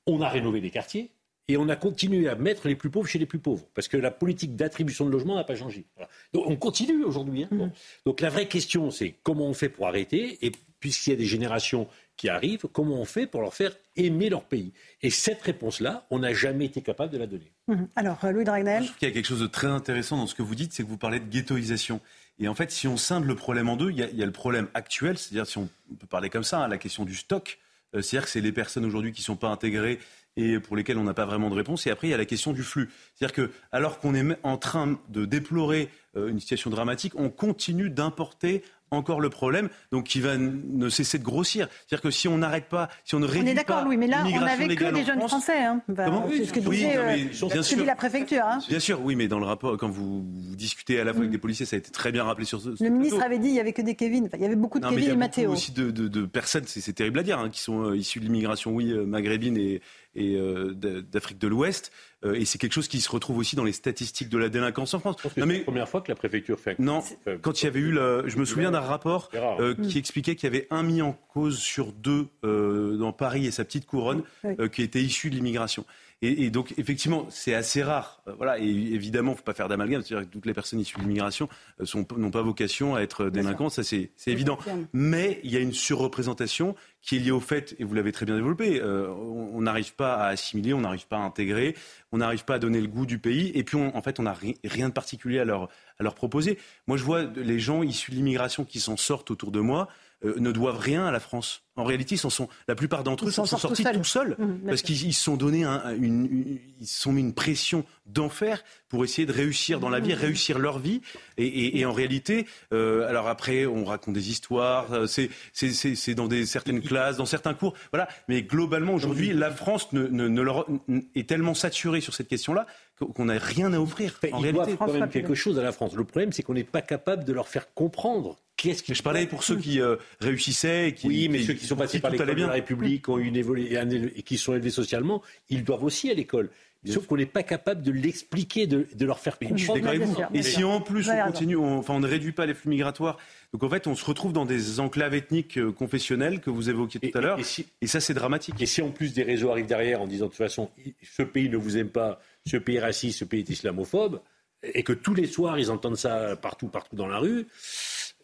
On 0.05 0.21
a 0.21 0.29
rénové 0.29 0.61
les 0.61 0.71
quartiers, 0.71 1.11
et 1.47 1.57
on 1.57 1.67
a 1.69 1.75
continué 1.75 2.27
à 2.27 2.35
mettre 2.35 2.67
les 2.67 2.75
plus 2.75 2.89
pauvres 2.89 3.07
chez 3.07 3.19
les 3.19 3.25
plus 3.25 3.39
pauvres, 3.39 3.65
parce 3.73 3.87
que 3.87 3.97
la 3.97 4.11
politique 4.11 4.55
d'attribution 4.55 5.05
de 5.05 5.11
logement 5.11 5.35
n'a 5.35 5.43
pas 5.43 5.55
changé. 5.55 5.85
Donc 6.33 6.45
on 6.47 6.55
continue 6.55 7.03
aujourd'hui. 7.03 7.43
Hein. 7.43 7.49
Mm-hmm. 7.51 7.69
Donc 8.05 8.21
la 8.21 8.29
vraie 8.29 8.47
question, 8.47 8.91
c'est 8.91 9.15
comment 9.23 9.47
on 9.47 9.53
fait 9.53 9.69
pour 9.69 9.87
arrêter, 9.87 10.45
et 10.45 10.51
puisqu'il 10.79 11.11
y 11.11 11.13
a 11.13 11.17
des 11.17 11.25
générations 11.25 11.87
qui 12.17 12.29
arrivent, 12.29 12.67
comment 12.71 12.99
on 12.99 13.05
fait 13.05 13.25
pour 13.25 13.41
leur 13.41 13.53
faire 13.53 13.75
aimer 13.95 14.29
leur 14.29 14.43
pays? 14.43 14.73
Et 15.01 15.09
cette 15.09 15.41
réponse-là, 15.41 16.05
on 16.11 16.19
n'a 16.19 16.33
jamais 16.33 16.65
été 16.65 16.81
capable 16.81 17.11
de 17.11 17.17
la 17.17 17.27
donner. 17.27 17.51
Mm-hmm. 17.67 17.87
Alors, 17.95 18.23
euh, 18.23 18.31
Louis 18.31 18.43
Dragnel? 18.43 18.83
Je 18.83 18.87
trouve 18.87 18.97
qu'il 18.97 19.07
y 19.07 19.11
a 19.11 19.13
quelque 19.13 19.27
chose 19.27 19.41
de 19.41 19.47
très 19.47 19.67
intéressant 19.67 20.17
dans 20.17 20.27
ce 20.27 20.35
que 20.35 20.43
vous 20.43 20.55
dites, 20.55 20.73
c'est 20.73 20.83
que 20.83 20.89
vous 20.89 20.97
parlez 20.97 21.19
de 21.19 21.29
ghettoisation. 21.29 21.99
Et 22.39 22.47
en 22.47 22.55
fait, 22.55 22.71
si 22.71 22.87
on 22.87 22.97
scinde 22.97 23.25
le 23.25 23.35
problème 23.35 23.69
en 23.69 23.77
deux, 23.77 23.91
il 23.91 23.97
y 23.97 24.23
a, 24.23 24.25
le 24.25 24.31
problème 24.31 24.67
actuel, 24.73 25.17
c'est-à-dire 25.17 25.45
si 25.45 25.57
on 25.57 25.69
peut 25.99 26.07
parler 26.07 26.29
comme 26.29 26.43
ça, 26.43 26.63
hein, 26.63 26.67
la 26.67 26.77
question 26.77 27.05
du 27.05 27.15
stock, 27.15 27.59
euh, 27.95 28.01
c'est-à-dire 28.01 28.25
que 28.25 28.31
c'est 28.31 28.41
les 28.41 28.51
personnes 28.51 28.85
aujourd'hui 28.85 29.11
qui 29.11 29.21
ne 29.21 29.25
sont 29.25 29.35
pas 29.35 29.49
intégrées 29.49 29.99
et 30.37 30.59
pour 30.59 30.75
lesquels 30.75 30.97
on 30.97 31.03
n'a 31.03 31.13
pas 31.13 31.25
vraiment 31.25 31.49
de 31.49 31.55
réponse. 31.55 31.87
Et 31.87 31.91
après, 31.91 32.07
il 32.07 32.11
y 32.11 32.13
a 32.13 32.17
la 32.17 32.25
question 32.25 32.53
du 32.53 32.63
flux. 32.63 32.89
C'est-à-dire 33.15 33.35
que, 33.35 33.51
alors 33.71 33.99
qu'on 33.99 34.15
est 34.15 34.37
en 34.43 34.57
train 34.57 34.99
de 35.09 35.25
déplorer 35.25 35.89
une 36.15 36.39
situation 36.39 36.69
dramatique, 36.69 37.13
on 37.15 37.29
continue 37.29 37.89
d'importer 37.89 38.63
encore 38.93 39.19
le 39.19 39.29
problème, 39.29 39.69
donc 39.91 40.05
qui 40.05 40.19
va 40.19 40.37
ne 40.37 40.89
cesser 40.89 41.17
de 41.17 41.23
grossir. 41.23 41.67
C'est-à-dire 41.71 42.01
que 42.01 42.11
si 42.11 42.27
on 42.27 42.37
n'arrête 42.37 42.69
pas, 42.69 42.89
si 43.03 43.15
on 43.15 43.19
ne 43.19 43.25
réduit 43.25 43.47
on 43.47 43.51
est 43.51 43.55
d'accord, 43.55 43.83
oui, 43.87 43.97
mais 43.97 44.07
là, 44.07 44.23
on 44.25 44.39
n'avait 44.39 44.75
que 44.75 44.93
des 44.93 45.03
jeunes 45.03 45.21
Français. 45.21 45.63
Hein. 45.63 45.81
c'est 45.87 46.45
ce 46.45 46.53
que, 46.53 46.59
disait, 46.59 46.97
euh, 46.97 47.15
bien 47.51 47.63
sûr, 47.63 47.77
dit 47.77 47.85
la 47.85 47.95
préfecture. 47.95 48.43
Hein. 48.43 48.59
Bien 48.67 48.79
sûr, 48.79 49.01
oui, 49.01 49.15
mais 49.15 49.27
dans 49.27 49.39
le 49.39 49.45
rapport, 49.45 49.77
quand 49.77 49.89
vous, 49.89 50.23
discutez 50.55 50.99
à 50.99 51.03
la 51.03 51.13
fois 51.13 51.21
avec 51.21 51.29
mm. 51.29 51.33
des 51.33 51.37
policiers, 51.37 51.65
ça 51.65 51.75
a 51.75 51.79
été 51.79 51.91
très 51.91 52.11
bien 52.11 52.23
rappelé 52.23 52.45
sur 52.45 52.61
ce. 52.61 52.83
Le 52.83 52.89
ministre 52.89 53.21
avait 53.21 53.39
dit 53.39 53.45
qu'il 53.45 53.53
n'y 53.53 53.59
avait 53.59 53.73
que 53.73 53.81
des 53.81 53.95
Kevin. 53.95 54.29
il 54.33 54.41
y 54.41 54.45
avait 54.45 54.55
beaucoup 54.55 54.79
de 54.79 54.87
Kevin 54.87 55.11
et 55.11 55.15
Mathéo. 55.15 55.43
Il 55.43 55.47
y 55.47 55.49
a 55.49 55.53
aussi 55.53 55.71
de, 55.71 55.91
de, 55.91 56.25
personnes, 56.25 56.65
c'est 56.67 56.93
terrible 56.93 57.19
à 57.19 57.23
dire, 57.23 57.39
hein, 57.39 57.49
qui 57.49 57.59
sont 57.59 57.83
euh, 57.83 57.97
issues 57.97 58.19
de 58.19 58.25
l'immigration, 58.25 58.71
oui, 58.71 58.91
euh, 58.91 59.05
maghrébine 59.05 59.57
et, 59.57 59.81
et 60.15 60.35
euh, 60.35 60.73
d'Afrique 60.73 61.39
de 61.39 61.47
l'Ouest. 61.47 61.91
Euh, 62.25 62.33
et 62.35 62.45
c'est 62.45 62.57
quelque 62.57 62.73
chose 62.73 62.87
qui 62.87 63.01
se 63.01 63.09
retrouve 63.11 63.37
aussi 63.37 63.55
dans 63.55 63.63
les 63.63 63.73
statistiques 63.73 64.29
de 64.29 64.37
la 64.37 64.49
délinquance 64.49 64.93
en 64.93 64.99
France. 64.99 65.17
C'est 65.21 65.45
la 65.45 65.59
première 65.59 65.89
fois 65.89 66.01
que 66.01 66.11
la 66.11 66.15
préfecture 66.15 66.59
fait. 66.59 66.79
Non, 66.79 67.03
quand 67.41 67.61
il 67.61 67.65
y 67.65 67.67
avait 67.67 67.79
eu, 67.79 67.93
je 67.93 68.37
me 68.37 68.45
souviens 68.45 68.71
d'un 68.71 68.79
rapport 68.79 69.29
euh, 69.35 69.75
qui 69.75 69.97
expliquait 69.97 70.35
qu'il 70.35 70.51
y 70.51 70.55
avait 70.55 70.67
un 70.69 70.83
mis 70.83 71.01
en 71.01 71.13
cause 71.13 71.57
sur 71.57 71.91
deux 71.91 72.27
dans 72.43 73.13
Paris 73.13 73.45
et 73.45 73.51
sa 73.51 73.65
petite 73.65 73.85
couronne 73.85 74.23
qui 74.71 74.81
était 74.81 75.01
issu 75.01 75.29
de 75.29 75.35
l'immigration. 75.35 75.85
Et, 76.25 76.49
donc, 76.49 76.73
effectivement, 76.77 77.27
c'est 77.29 77.53
assez 77.53 77.83
rare. 77.83 78.21
Euh, 78.29 78.33
voilà, 78.37 78.57
et 78.57 78.63
évidemment, 78.63 79.31
il 79.31 79.33
ne 79.33 79.37
faut 79.39 79.43
pas 79.43 79.53
faire 79.53 79.67
d'amalgame. 79.67 80.01
C'est-à-dire 80.01 80.25
que 80.25 80.33
toutes 80.33 80.45
les 80.45 80.53
personnes 80.53 80.79
issues 80.79 80.95
de 80.95 81.01
l'immigration 81.01 81.49
euh, 81.81 82.03
n'ont 82.15 82.31
pas 82.31 82.41
vocation 82.41 82.95
à 82.95 83.01
être 83.01 83.29
délinquantes, 83.29 83.73
ça 83.73 83.83
c'est 83.83 84.09
évident. 84.27 84.57
Mais 84.93 85.41
il 85.43 85.51
y 85.51 85.57
a 85.57 85.59
une 85.59 85.73
surreprésentation 85.73 86.75
qui 87.01 87.17
est 87.17 87.19
liée 87.19 87.31
au 87.31 87.41
fait, 87.41 87.75
et 87.77 87.83
vous 87.83 87.93
l'avez 87.93 88.13
très 88.13 88.25
bien 88.25 88.35
développé, 88.35 88.79
euh, 88.81 89.09
on 89.09 89.61
n'arrive 89.61 89.93
pas 89.95 90.13
à 90.13 90.27
assimiler, 90.27 90.73
on 90.73 90.79
n'arrive 90.79 91.05
pas 91.07 91.17
à 91.17 91.19
intégrer, 91.19 91.75
on 92.13 92.19
n'arrive 92.19 92.45
pas 92.45 92.55
à 92.55 92.59
donner 92.59 92.79
le 92.79 92.87
goût 92.87 93.05
du 93.05 93.19
pays, 93.19 93.51
et 93.53 93.65
puis 93.65 93.77
en 93.77 94.01
fait, 94.01 94.21
on 94.21 94.23
n'a 94.23 94.35
rien 94.63 94.87
de 94.87 94.93
particulier 94.93 95.39
à 95.39 95.45
leur, 95.45 95.67
à 95.99 96.03
leur 96.03 96.15
proposer. 96.15 96.57
Moi, 96.87 96.95
je 96.95 97.03
vois 97.03 97.23
les 97.23 97.59
gens 97.59 97.83
issus 97.83 98.11
de 98.11 98.15
l'immigration 98.15 98.63
qui 98.63 98.79
s'en 98.79 98.95
sortent 98.95 99.31
autour 99.31 99.51
de 99.51 99.59
moi. 99.59 99.89
Euh, 100.25 100.35
ne 100.37 100.51
doivent 100.51 100.79
rien 100.79 101.05
à 101.05 101.11
la 101.11 101.19
France. 101.19 101.63
En 101.75 101.83
réalité, 101.83 102.15
ils 102.15 102.17
sont, 102.17 102.47
la 102.67 102.75
plupart 102.75 103.03
d'entre 103.03 103.27
eux 103.27 103.31
sont 103.31 103.45
sortis 103.45 103.83
tout 103.83 104.03
seuls, 104.03 104.35
mmh, 104.37 104.67
parce 104.67 104.81
qu'ils 104.83 105.13
se 105.13 105.23
sont 105.23 105.37
donné 105.37 105.65
une, 105.65 106.59
ils 106.79 106.87
sont 106.87 107.11
mis 107.11 107.21
une 107.21 107.33
pression 107.33 107.83
d'enfer 108.05 108.63
pour 108.89 109.03
essayer 109.03 109.25
de 109.25 109.33
réussir 109.33 109.79
dans 109.79 109.89
la 109.89 109.99
vie, 109.99 110.13
mmh. 110.13 110.17
réussir 110.17 110.59
leur 110.59 110.79
vie. 110.79 111.01
Et, 111.37 111.83
en 111.85 111.91
réalité, 111.91 112.45
euh, 112.73 113.07
alors 113.09 113.27
après, 113.27 113.65
on 113.65 113.85
raconte 113.85 114.13
des 114.13 114.29
histoires, 114.29 114.93
euh, 114.93 115.07
c'est 115.07 116.15
dans 116.15 116.27
des, 116.27 116.45
certaines 116.45 116.81
classes, 116.81 117.17
dans 117.17 117.25
certains 117.25 117.55
cours, 117.55 117.73
voilà. 117.91 118.07
Mais 118.27 118.43
globalement, 118.43 118.93
aujourd'hui, 118.93 119.33
la 119.33 119.51
France 119.51 119.91
ne, 119.93 120.07
ne, 120.07 120.41
leur, 120.41 120.67
est 121.15 121.27
tellement 121.27 121.55
saturée 121.55 122.01
sur 122.01 122.13
cette 122.13 122.27
question-là 122.27 122.67
qu'on 122.99 123.25
n'a 123.25 123.37
rien 123.37 123.73
à 123.73 123.79
offrir. 123.79 124.19
en 124.23 124.27
ils 124.39 124.43
réalité. 124.43 124.51
doivent 124.51 124.77
quand 124.77 124.93
même 124.93 125.09
quelque 125.09 125.35
chose 125.35 125.59
à 125.59 125.63
la 125.63 125.71
France. 125.71 125.93
Le 125.95 126.03
problème, 126.03 126.31
c'est 126.31 126.43
qu'on 126.43 126.53
n'est 126.53 126.63
pas 126.63 126.81
capable 126.81 127.25
de 127.25 127.33
leur 127.33 127.47
faire 127.47 127.73
comprendre 127.73 128.37
je 128.71 129.01
parlais 129.01 129.27
pour 129.27 129.43
ceux 129.43 129.57
qui 129.57 129.81
euh, 129.81 129.97
réussissaient. 130.19 130.89
Et 130.89 130.93
qui, 130.93 131.07
oui, 131.07 131.29
mais 131.29 131.43
ceux 131.43 131.53
qui 131.53 131.65
sont 131.65 131.75
passés 131.75 131.99
par 131.99 132.11
l'école 132.11 132.35
de 132.35 132.41
la 132.41 132.51
République, 132.51 133.09
ont 133.09 133.17
une 133.17 133.35
et 133.35 134.23
qui 134.23 134.37
sont 134.37 134.53
élevés 134.53 134.69
socialement, 134.69 135.21
ils 135.49 135.63
doivent 135.63 135.83
aussi 135.83 136.09
à 136.09 136.13
l'école. 136.13 136.49
Sauf 136.85 137.07
qu'on 137.07 137.15
n'est 137.15 137.25
pas 137.25 137.43
capable 137.43 137.81
de 137.81 137.91
l'expliquer, 137.91 138.67
de, 138.67 139.05
leur 139.05 139.19
faire 139.19 139.39
comprendre. 139.39 140.29
Et 140.33 140.43
si 140.43 140.65
en 140.65 140.81
plus 140.81 141.09
on 141.09 141.17
continue, 141.25 141.55
enfin 141.55 141.93
on 141.93 142.01
ne 142.01 142.07
réduit 142.07 142.33
pas 142.33 142.45
les 142.45 142.53
flux 142.53 142.69
migratoires, 142.69 143.17
donc 143.53 143.63
en 143.63 143.69
fait 143.69 143.87
on 143.87 143.95
se 143.95 144.03
retrouve 144.03 144.33
dans 144.33 144.45
des 144.45 144.81
enclaves 144.81 145.13
ethniques 145.13 145.57
euh, 145.57 145.71
confessionnelles 145.71 146.41
que 146.41 146.49
vous 146.49 146.69
évoquiez 146.69 146.99
tout 146.99 147.17
à 147.17 147.21
l'heure, 147.21 147.39
et, 147.81 147.87
ça 147.87 148.01
c'est 148.01 148.13
dramatique. 148.13 148.55
Et 148.61 148.65
si 148.65 148.81
en 148.81 148.89
plus 148.89 149.13
des 149.13 149.23
réseaux 149.23 149.49
arrivent 149.49 149.65
derrière 149.65 150.01
en 150.01 150.07
disant 150.07 150.25
de 150.25 150.31
toute 150.31 150.37
façon 150.37 150.69
ce 151.01 151.23
pays 151.23 151.47
ne 151.47 151.55
vous 151.55 151.77
aime 151.77 151.87
pas, 151.87 152.19
ce 152.45 152.57
pays 152.57 152.77
est 152.77 152.81
raciste, 152.81 153.19
ce 153.19 153.25
pays 153.25 153.41
est 153.41 153.49
islamophobe, 153.49 154.21
et 154.63 154.83
que 154.83 154.93
tous 154.93 155.13
les 155.13 155.27
soirs 155.27 155.59
ils 155.59 155.71
entendent 155.71 155.97
ça 155.97 156.35
partout, 156.35 156.67
partout 156.67 156.95
dans 156.95 157.07
la 157.07 157.19
rue, 157.19 157.47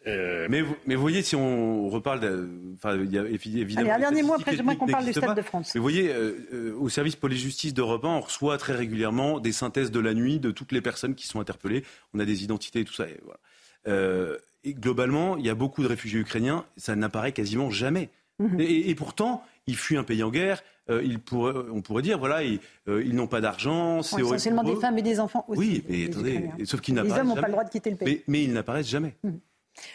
euh, 0.06 0.46
mais, 0.48 0.62
mais 0.86 0.94
vous 0.94 1.00
voyez, 1.02 1.22
si 1.22 1.36
on 1.36 1.88
reparle, 1.90 2.48
enfin, 2.76 2.96
il 2.96 3.12
y 3.12 3.18
a 3.18 3.24
évidemment. 3.24 3.80
Allez, 3.80 3.90
un 3.90 3.98
dernier 3.98 4.22
mot 4.22 4.34
après, 4.34 4.56
j'aimerais 4.56 4.76
qu'on 4.76 4.86
parle 4.86 5.04
du 5.04 5.12
Stade 5.12 5.36
de 5.36 5.42
France. 5.42 5.74
Mais 5.74 5.78
vous 5.78 5.84
voyez, 5.84 6.10
euh, 6.10 6.38
euh, 6.54 6.74
au 6.78 6.88
service 6.88 7.16
police-justice 7.16 7.74
d'Europe 7.74 8.04
1, 8.04 8.08
on 8.08 8.20
reçoit 8.20 8.56
très 8.56 8.74
régulièrement 8.74 9.40
des 9.40 9.52
synthèses 9.52 9.90
de 9.90 10.00
la 10.00 10.14
nuit 10.14 10.38
de 10.38 10.50
toutes 10.50 10.72
les 10.72 10.80
personnes 10.80 11.14
qui 11.14 11.26
sont 11.26 11.38
interpellées. 11.38 11.84
On 12.14 12.18
a 12.18 12.24
des 12.24 12.44
identités 12.44 12.80
et 12.80 12.84
tout 12.84 12.94
ça. 12.94 13.08
Et, 13.08 13.20
voilà. 13.24 14.38
et 14.64 14.72
globalement, 14.72 15.36
il 15.36 15.44
y 15.44 15.50
a 15.50 15.54
beaucoup 15.54 15.82
de 15.82 15.88
réfugiés 15.88 16.20
ukrainiens, 16.20 16.64
ça 16.78 16.96
n'apparaît 16.96 17.32
quasiment 17.32 17.70
jamais. 17.70 18.08
Mhm. 18.38 18.58
et, 18.58 18.94
pourtant, 18.94 19.44
ils 19.70 19.76
fuient 19.76 19.96
un 19.96 20.04
pays 20.04 20.22
en 20.22 20.30
guerre. 20.30 20.62
ils 20.88 21.20
pourraient, 21.20 21.54
on 21.72 21.80
pourrait 21.82 22.02
dire, 22.02 22.18
voilà, 22.18 22.42
ils, 22.42 22.60
n'ont 22.86 23.28
pas 23.28 23.40
d'argent. 23.40 24.02
C'est 24.02 24.20
essentiellement 24.20 24.64
des 24.64 24.76
femmes 24.76 24.98
et 24.98 25.02
des 25.02 25.20
enfants 25.20 25.44
aussi. 25.48 25.60
Oui, 25.60 25.84
mais 25.88 26.06
attendez, 26.06 26.50
sauf 26.64 26.80
qu'ils 26.80 26.94
n'apparaissent 26.94 27.16
Les 27.16 27.20
hommes 27.20 27.34
n'ont 27.34 27.40
pas 27.40 27.48
le 27.48 27.52
droit 27.52 27.64
de 27.64 27.70
quitter 27.70 27.90
le 27.90 27.96
pays. 27.96 28.22
Mais, 28.26 28.44
ils 28.44 28.52
n'apparaissent 28.52 28.88
jamais. 28.88 29.16
Mhm. 29.24 29.40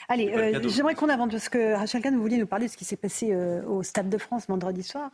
Allez, 0.07 0.31
euh, 0.33 0.67
j'aimerais 0.69 0.95
qu'on 0.95 1.09
avance 1.09 1.31
parce 1.31 1.49
que 1.49 1.73
Rachel 1.73 2.01
Kahn, 2.01 2.15
vous 2.15 2.21
vouliez 2.21 2.37
nous 2.37 2.47
parler 2.47 2.67
de 2.67 2.71
ce 2.71 2.77
qui 2.77 2.85
s'est 2.85 2.95
passé 2.95 3.31
euh, 3.31 3.63
au 3.65 3.83
Stade 3.83 4.09
de 4.09 4.17
France 4.17 4.47
vendredi 4.47 4.83
soir. 4.83 5.11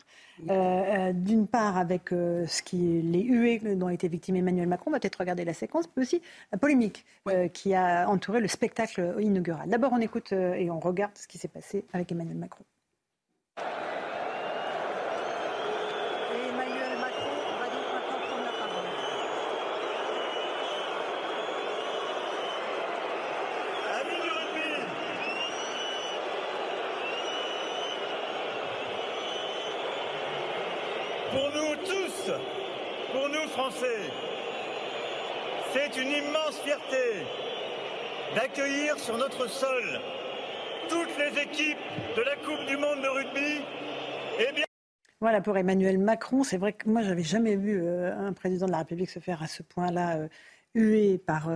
Euh, 0.49 1.11
d'une 1.13 1.47
part, 1.47 1.77
avec 1.77 2.09
ce 2.09 2.61
qui 2.61 3.01
les 3.01 3.21
huées 3.21 3.59
dont 3.75 3.87
a 3.87 3.93
été 3.93 4.07
victime 4.07 4.35
Emmanuel 4.35 4.67
Macron, 4.67 4.91
on 4.91 4.93
va 4.93 4.99
peut-être 4.99 5.17
regarder 5.17 5.45
la 5.45 5.53
séquence, 5.53 5.89
mais 5.95 6.03
aussi 6.03 6.21
la 6.51 6.57
polémique 6.57 7.05
qui 7.53 7.73
a 7.73 8.09
entouré 8.09 8.39
le 8.39 8.47
spectacle 8.47 9.15
inaugural. 9.19 9.69
D'abord, 9.69 9.91
on 9.93 9.99
écoute 9.99 10.31
et 10.31 10.69
on 10.69 10.79
regarde 10.79 11.13
ce 11.15 11.27
qui 11.27 11.37
s'est 11.37 11.47
passé 11.47 11.85
avec 11.93 12.11
Emmanuel 12.11 12.37
Macron. 12.37 12.63
C'est 35.73 36.01
une 36.01 36.09
immense 36.09 36.57
fierté 36.63 37.25
d'accueillir 38.35 38.97
sur 38.97 39.17
notre 39.17 39.49
sol 39.49 39.99
toutes 40.89 41.17
les 41.17 41.41
équipes 41.41 41.77
de 42.15 42.21
la 42.21 42.35
Coupe 42.37 42.65
du 42.67 42.77
Monde 42.77 43.01
de 43.01 43.07
rugby. 43.07 43.61
Eh. 44.39 44.63
Voilà 45.19 45.41
pour 45.41 45.57
Emmanuel 45.57 45.97
Macron. 45.97 46.43
C'est 46.43 46.57
vrai 46.57 46.73
que 46.73 46.89
moi, 46.89 47.01
j'avais 47.01 47.23
jamais 47.23 47.55
vu 47.55 47.81
euh, 47.81 48.17
un 48.17 48.33
président 48.33 48.67
de 48.67 48.71
la 48.71 48.79
République 48.79 49.09
se 49.09 49.19
faire 49.19 49.43
à 49.43 49.47
ce 49.47 49.63
point-là 49.63 50.17
euh, 50.17 50.27
hué 50.73 51.17
par 51.17 51.49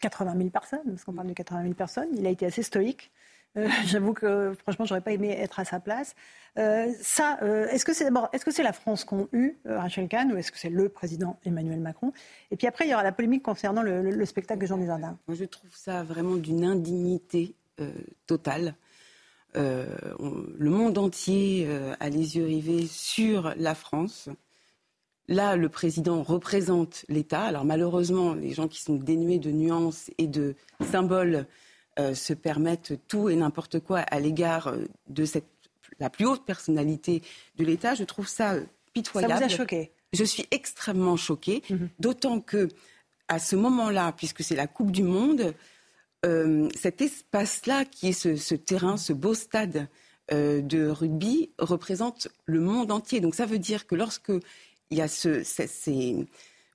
80 0.00 0.32
euh, 0.32 0.38
000 0.38 0.50
personnes, 0.50 0.84
parce 0.86 1.04
qu'on 1.04 1.12
parle 1.12 1.28
de 1.28 1.34
80 1.34 1.62
000 1.62 1.74
personnes. 1.74 2.08
Il 2.16 2.26
a 2.26 2.30
été 2.30 2.46
assez 2.46 2.62
stoïque. 2.62 3.10
Euh, 3.56 3.68
j'avoue 3.86 4.12
que 4.12 4.54
franchement, 4.62 4.84
j'aurais 4.84 5.00
pas 5.00 5.12
aimé 5.12 5.30
être 5.30 5.60
à 5.60 5.64
sa 5.64 5.80
place. 5.80 6.14
Euh, 6.58 6.92
ça, 7.00 7.38
euh, 7.42 7.68
est-ce 7.68 7.84
que 7.84 7.92
c'est 7.92 8.04
d'abord, 8.04 8.28
est-ce 8.32 8.44
que 8.44 8.50
c'est 8.50 8.62
la 8.62 8.72
France 8.72 9.04
qu'ont 9.04 9.28
eu 9.32 9.56
Rachel 9.64 10.08
Kahn 10.08 10.32
ou 10.32 10.36
est-ce 10.36 10.52
que 10.52 10.58
c'est 10.58 10.70
le 10.70 10.88
président 10.88 11.38
Emmanuel 11.44 11.80
Macron? 11.80 12.12
Et 12.50 12.56
puis 12.56 12.66
après, 12.66 12.86
il 12.86 12.90
y 12.90 12.94
aura 12.94 13.02
la 13.02 13.12
polémique 13.12 13.42
concernant 13.42 13.82
le, 13.82 14.24
spectacle 14.24 14.60
de 14.60 14.66
Jean 14.66 14.78
Desjardins. 14.78 15.18
Moi, 15.28 15.36
je 15.36 15.44
trouve 15.44 15.70
ça 15.74 16.02
vraiment 16.02 16.36
d'une 16.36 16.64
indignité 16.64 17.54
totale. 18.26 18.74
le 19.54 20.70
monde 20.70 20.96
entier 20.96 21.68
a 22.00 22.08
les 22.08 22.36
yeux 22.36 22.46
rivés 22.46 22.86
sur 22.86 23.52
la 23.56 23.74
France. 23.74 24.30
Là, 25.28 25.56
le 25.56 25.68
président 25.68 26.22
représente 26.22 27.04
l'État. 27.08 27.42
Alors 27.42 27.64
malheureusement, 27.64 28.34
les 28.34 28.54
gens 28.54 28.68
qui 28.68 28.80
sont 28.80 28.94
dénués 28.94 29.38
de 29.38 29.50
nuances 29.50 30.10
et 30.18 30.26
de 30.26 30.54
symboles 30.80 31.46
se 32.14 32.32
permettent 32.32 32.94
tout 33.08 33.28
et 33.28 33.36
n'importe 33.36 33.80
quoi 33.80 34.00
à 34.00 34.20
l'égard 34.20 34.68
euh, 34.68 34.84
de 35.08 35.24
cette, 35.24 35.46
la 35.98 36.10
plus 36.10 36.26
haute 36.26 36.44
personnalité 36.44 37.22
de 37.56 37.64
l'État. 37.64 37.94
Je 37.94 38.04
trouve 38.04 38.28
ça 38.28 38.56
pitoyable. 38.92 39.32
Ça 39.34 39.46
vous 39.46 39.52
a 39.52 39.56
choqué? 39.56 39.92
Je 40.12 40.24
suis 40.24 40.46
extrêmement 40.50 41.16
choquée, 41.16 41.62
mhm. 41.70 41.88
d'autant 41.98 42.40
que 42.40 42.68
à 43.28 43.38
ce 43.38 43.56
moment-là, 43.56 44.12
puisque 44.12 44.42
c'est 44.42 44.54
la 44.54 44.66
Coupe 44.66 44.92
du 44.92 45.02
Monde, 45.02 45.54
euh, 46.24 46.68
cet 46.76 47.00
espace-là, 47.00 47.84
qui 47.84 48.08
est 48.08 48.12
ce, 48.12 48.54
terrain, 48.54 48.96
ce 48.96 49.12
beau 49.12 49.34
stade 49.34 49.88
de 50.30 50.88
rugby, 50.88 51.50
représente 51.58 52.26
le 52.46 52.58
monde 52.60 52.90
entier. 52.90 53.20
Donc 53.20 53.36
ça 53.36 53.46
veut 53.46 53.60
dire 53.60 53.86
que 53.86 53.94
lorsque 53.94 54.32
il 54.90 54.98
y 54.98 55.00
a 55.00 55.06
ce, 55.06 55.44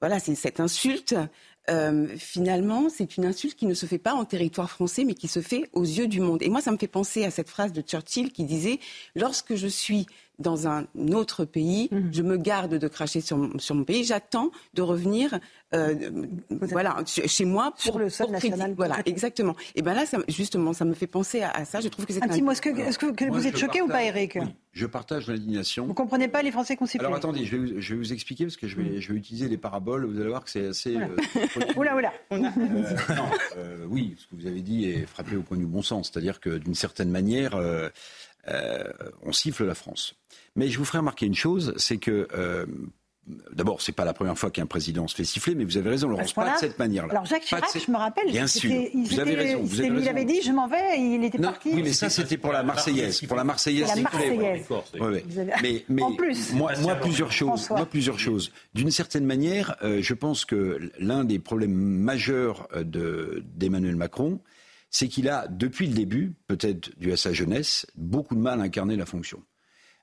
voilà, 0.01 0.19
cette 0.19 0.59
insulte, 0.59 1.15
euh, 1.69 2.07
finalement, 2.17 2.89
c'est 2.89 3.17
une 3.17 3.25
insulte 3.25 3.55
qui 3.55 3.65
ne 3.65 3.73
se 3.73 3.85
fait 3.85 3.99
pas 3.99 4.13
en 4.13 4.25
territoire 4.25 4.69
français, 4.69 5.03
mais 5.03 5.13
qui 5.13 5.27
se 5.27 5.41
fait 5.41 5.69
aux 5.73 5.83
yeux 5.83 6.07
du 6.07 6.19
monde. 6.19 6.41
Et 6.41 6.49
moi, 6.49 6.61
ça 6.61 6.71
me 6.71 6.77
fait 6.77 6.87
penser 6.87 7.23
à 7.23 7.31
cette 7.31 7.49
phrase 7.49 7.71
de 7.71 7.81
Churchill 7.81 8.31
qui 8.31 8.45
disait 8.45 8.79
Lorsque 9.15 9.55
je 9.55 9.67
suis 9.67 10.07
dans 10.39 10.67
un 10.67 10.85
autre 11.13 11.45
pays, 11.45 11.89
mhm. 11.91 12.09
je 12.11 12.21
me 12.21 12.37
garde 12.37 12.75
de 12.75 12.87
cracher 12.87 13.21
sur, 13.21 13.49
sur 13.59 13.75
mon 13.75 13.83
pays. 13.83 14.03
J'attends 14.03 14.51
de 14.73 14.81
revenir 14.81 15.39
euh, 15.73 15.95
voilà, 16.49 16.97
chez 17.05 17.45
moi 17.45 17.73
pour, 17.83 17.97
le 17.97 18.09
sol 18.09 18.29
national. 18.29 18.73
Voilà, 18.75 18.97
exactement. 19.05 19.55
Et 19.75 19.81
ben 19.81 19.93
là, 19.93 20.05
ça, 20.05 20.17
justement, 20.27 20.73
ça 20.73 20.83
me 20.83 20.93
fait 20.93 21.07
penser 21.07 21.41
à, 21.41 21.63
ça. 21.63 21.79
Je 21.79 21.87
trouve 21.87 22.05
que 22.05 22.13
c'est 22.13 22.23
un 22.23 22.27
petit 22.27 22.41
mot. 22.41 22.51
Est-ce 22.51 22.61
que, 22.61 22.69
est 22.69 23.15
que, 23.15 23.25
vous 23.31 23.47
êtes 23.47 23.57
choqué 23.57 23.81
ou 23.81 23.87
pas, 23.87 24.03
Eric 24.03 24.37
Je 24.73 24.85
partage 24.85 25.27
l'indignation. 25.27 25.85
Vous 25.85 25.93
comprenez 25.93 26.27
pas 26.27 26.41
les 26.41 26.51
Français 26.51 26.75
qu'on 26.75 26.85
Alors 26.99 27.15
attendez, 27.15 27.45
je 27.45 27.55
vais, 27.55 27.57
vous, 27.57 27.81
je 27.81 27.93
vais, 27.93 27.99
vous, 27.99 28.13
expliquer 28.13 28.45
parce 28.45 28.57
que 28.57 28.67
je 28.67 28.75
vais, 28.75 28.97
mm. 28.97 28.99
je 28.99 29.13
vais 29.13 29.17
utiliser 29.17 29.47
les 29.47 29.57
paraboles. 29.57 30.05
Vous 30.05 30.19
allez 30.19 30.29
voir 30.29 30.43
que 30.43 30.49
c'est 30.49 30.67
assez. 30.67 30.95
Oula, 31.77 31.93
euh, 31.93 31.97
oula. 31.97 32.13
oula. 32.31 32.53
Euh, 33.57 33.85
oui, 33.89 34.15
ce 34.17 34.27
que 34.27 34.41
vous 34.41 34.47
avez 34.47 34.61
dit 34.61 34.89
est 34.89 35.05
frappé 35.05 35.37
au 35.37 35.41
point 35.41 35.57
du 35.57 35.65
bon 35.65 35.81
sens. 35.81 36.11
C'est-à-dire 36.11 36.41
que 36.41 36.57
d'une 36.57 36.75
certaine 36.75 37.09
manière, 37.09 37.55
on 38.47 39.31
siffle 39.31 39.65
la 39.65 39.75
France. 39.75 40.15
Mais 40.55 40.69
je 40.69 40.77
vous 40.77 40.85
ferai 40.85 40.99
remarquer 40.99 41.25
une 41.25 41.35
chose, 41.35 41.73
c'est 41.77 41.97
que 41.97 42.27
D'abord, 43.53 43.81
c'est 43.81 43.91
pas 43.91 44.03
la 44.03 44.13
première 44.13 44.35
fois 44.35 44.49
qu'un 44.49 44.65
président 44.65 45.07
se 45.07 45.15
fait 45.15 45.23
siffler, 45.23 45.53
mais 45.53 45.63
vous 45.63 45.77
avez 45.77 45.91
raison, 45.91 46.09
Laurence, 46.09 46.33
pas 46.33 46.55
de 46.55 46.59
cette 46.59 46.79
manière-là. 46.79 47.11
Alors 47.11 47.25
Jacques 47.25 47.43
Chirac, 47.43 47.65
je 47.73 47.91
me 47.91 47.97
rappelle, 47.97 48.31
bien 48.31 48.47
sûr, 48.47 48.71
vous 48.93 49.19
avez 49.19 49.35
raison. 49.35 49.61
Vous 49.61 49.79
avez 49.79 50.01
il 50.01 50.09
avait 50.09 50.25
dit, 50.25 50.41
je 50.41 50.51
m'en 50.51 50.67
vais, 50.67 50.99
il 50.99 51.23
était 51.23 51.37
parti. 51.37 51.69
Oui, 51.71 51.83
mais 51.83 51.93
ça, 51.93 52.09
c'était 52.09 52.37
pour 52.37 52.51
la 52.51 52.63
Marseillaise, 52.63 53.21
pour 53.21 53.37
la 53.37 53.43
Marseillaise. 53.43 53.89
La 53.95 54.01
Marseillaise. 54.01 54.65
Mais, 55.61 55.85
mais 55.87 56.01
en 56.01 56.13
plus, 56.13 56.51
moi, 56.53 56.71
moi 56.81 56.95
plusieurs 56.95 57.31
choses. 57.31 57.69
Moi, 57.69 57.85
plusieurs 57.85 58.17
choses. 58.17 58.51
D'une 58.73 58.91
certaine 58.91 59.25
manière, 59.25 59.75
euh, 59.83 60.01
je 60.01 60.13
pense 60.15 60.43
que 60.43 60.79
l'un 60.97 61.23
des 61.23 61.37
problèmes 61.37 61.73
majeurs 61.73 62.67
euh, 62.75 63.41
d'Emmanuel 63.55 63.95
Macron, 63.95 64.39
c'est 64.91 65.07
qu'il 65.07 65.29
a, 65.29 65.47
depuis 65.47 65.87
le 65.87 65.93
début, 65.93 66.33
peut-être 66.47 66.91
dû 66.99 67.11
à 67.13 67.17
sa 67.17 67.31
jeunesse, 67.31 67.87
beaucoup 67.95 68.35
de 68.35 68.41
mal 68.41 68.59
à 68.59 68.63
incarner 68.63 68.97
la 68.97 69.05
fonction. 69.05 69.41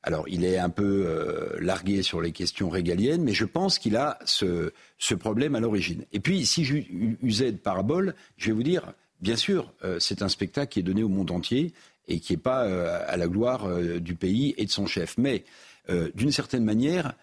Alors, 0.03 0.26
il 0.28 0.45
est 0.45 0.59
un 0.59 0.70
peu 0.70 1.05
euh, 1.07 1.59
largué 1.61 2.03
sur 2.03 2.22
les 2.22 2.32
questions 2.32 2.70
régaliennes, 2.70 3.22
mais 3.22 3.34
je 3.34 3.45
pense 3.45 3.78
qu'il 3.78 3.97
a 3.97 4.18
ce, 4.24 4.72
problème 5.18 5.55
à 5.55 5.61
l'origine. 5.61 6.05
Et 6.12 6.20
puis, 6.20 6.47
si 6.47 6.64
j'usais 6.64 7.53
de 7.53 7.59
parabole, 7.59 8.14
je 8.39 8.47
vais 8.47 8.53
vous 8.53 8.62
dire, 8.62 8.95
bien 9.20 9.36
sûr, 9.36 9.74
euh, 9.84 9.99
c'est 10.01 10.22
un 10.22 10.28
spectacle 10.28 10.72
qui 10.72 10.80
est 10.80 10.84
donné 10.84 11.03
au 11.03 11.09
monde 11.09 11.30
entier 11.30 11.74
et 12.07 12.20
qui 12.20 12.32
n'est 12.32 12.39
pas 12.39 12.64
euh, 12.64 13.05
à 13.07 13.18
la 13.18 13.28
gloire 13.28 13.68
du 14.01 14.14
pays 14.14 14.55
et 14.57 14.64
de 14.64 14.70
son 14.70 14.86
chef. 14.86 15.16
Mais, 15.18 15.45
d'une 16.14 16.32
certaine 16.32 16.64
manière, 16.64 17.14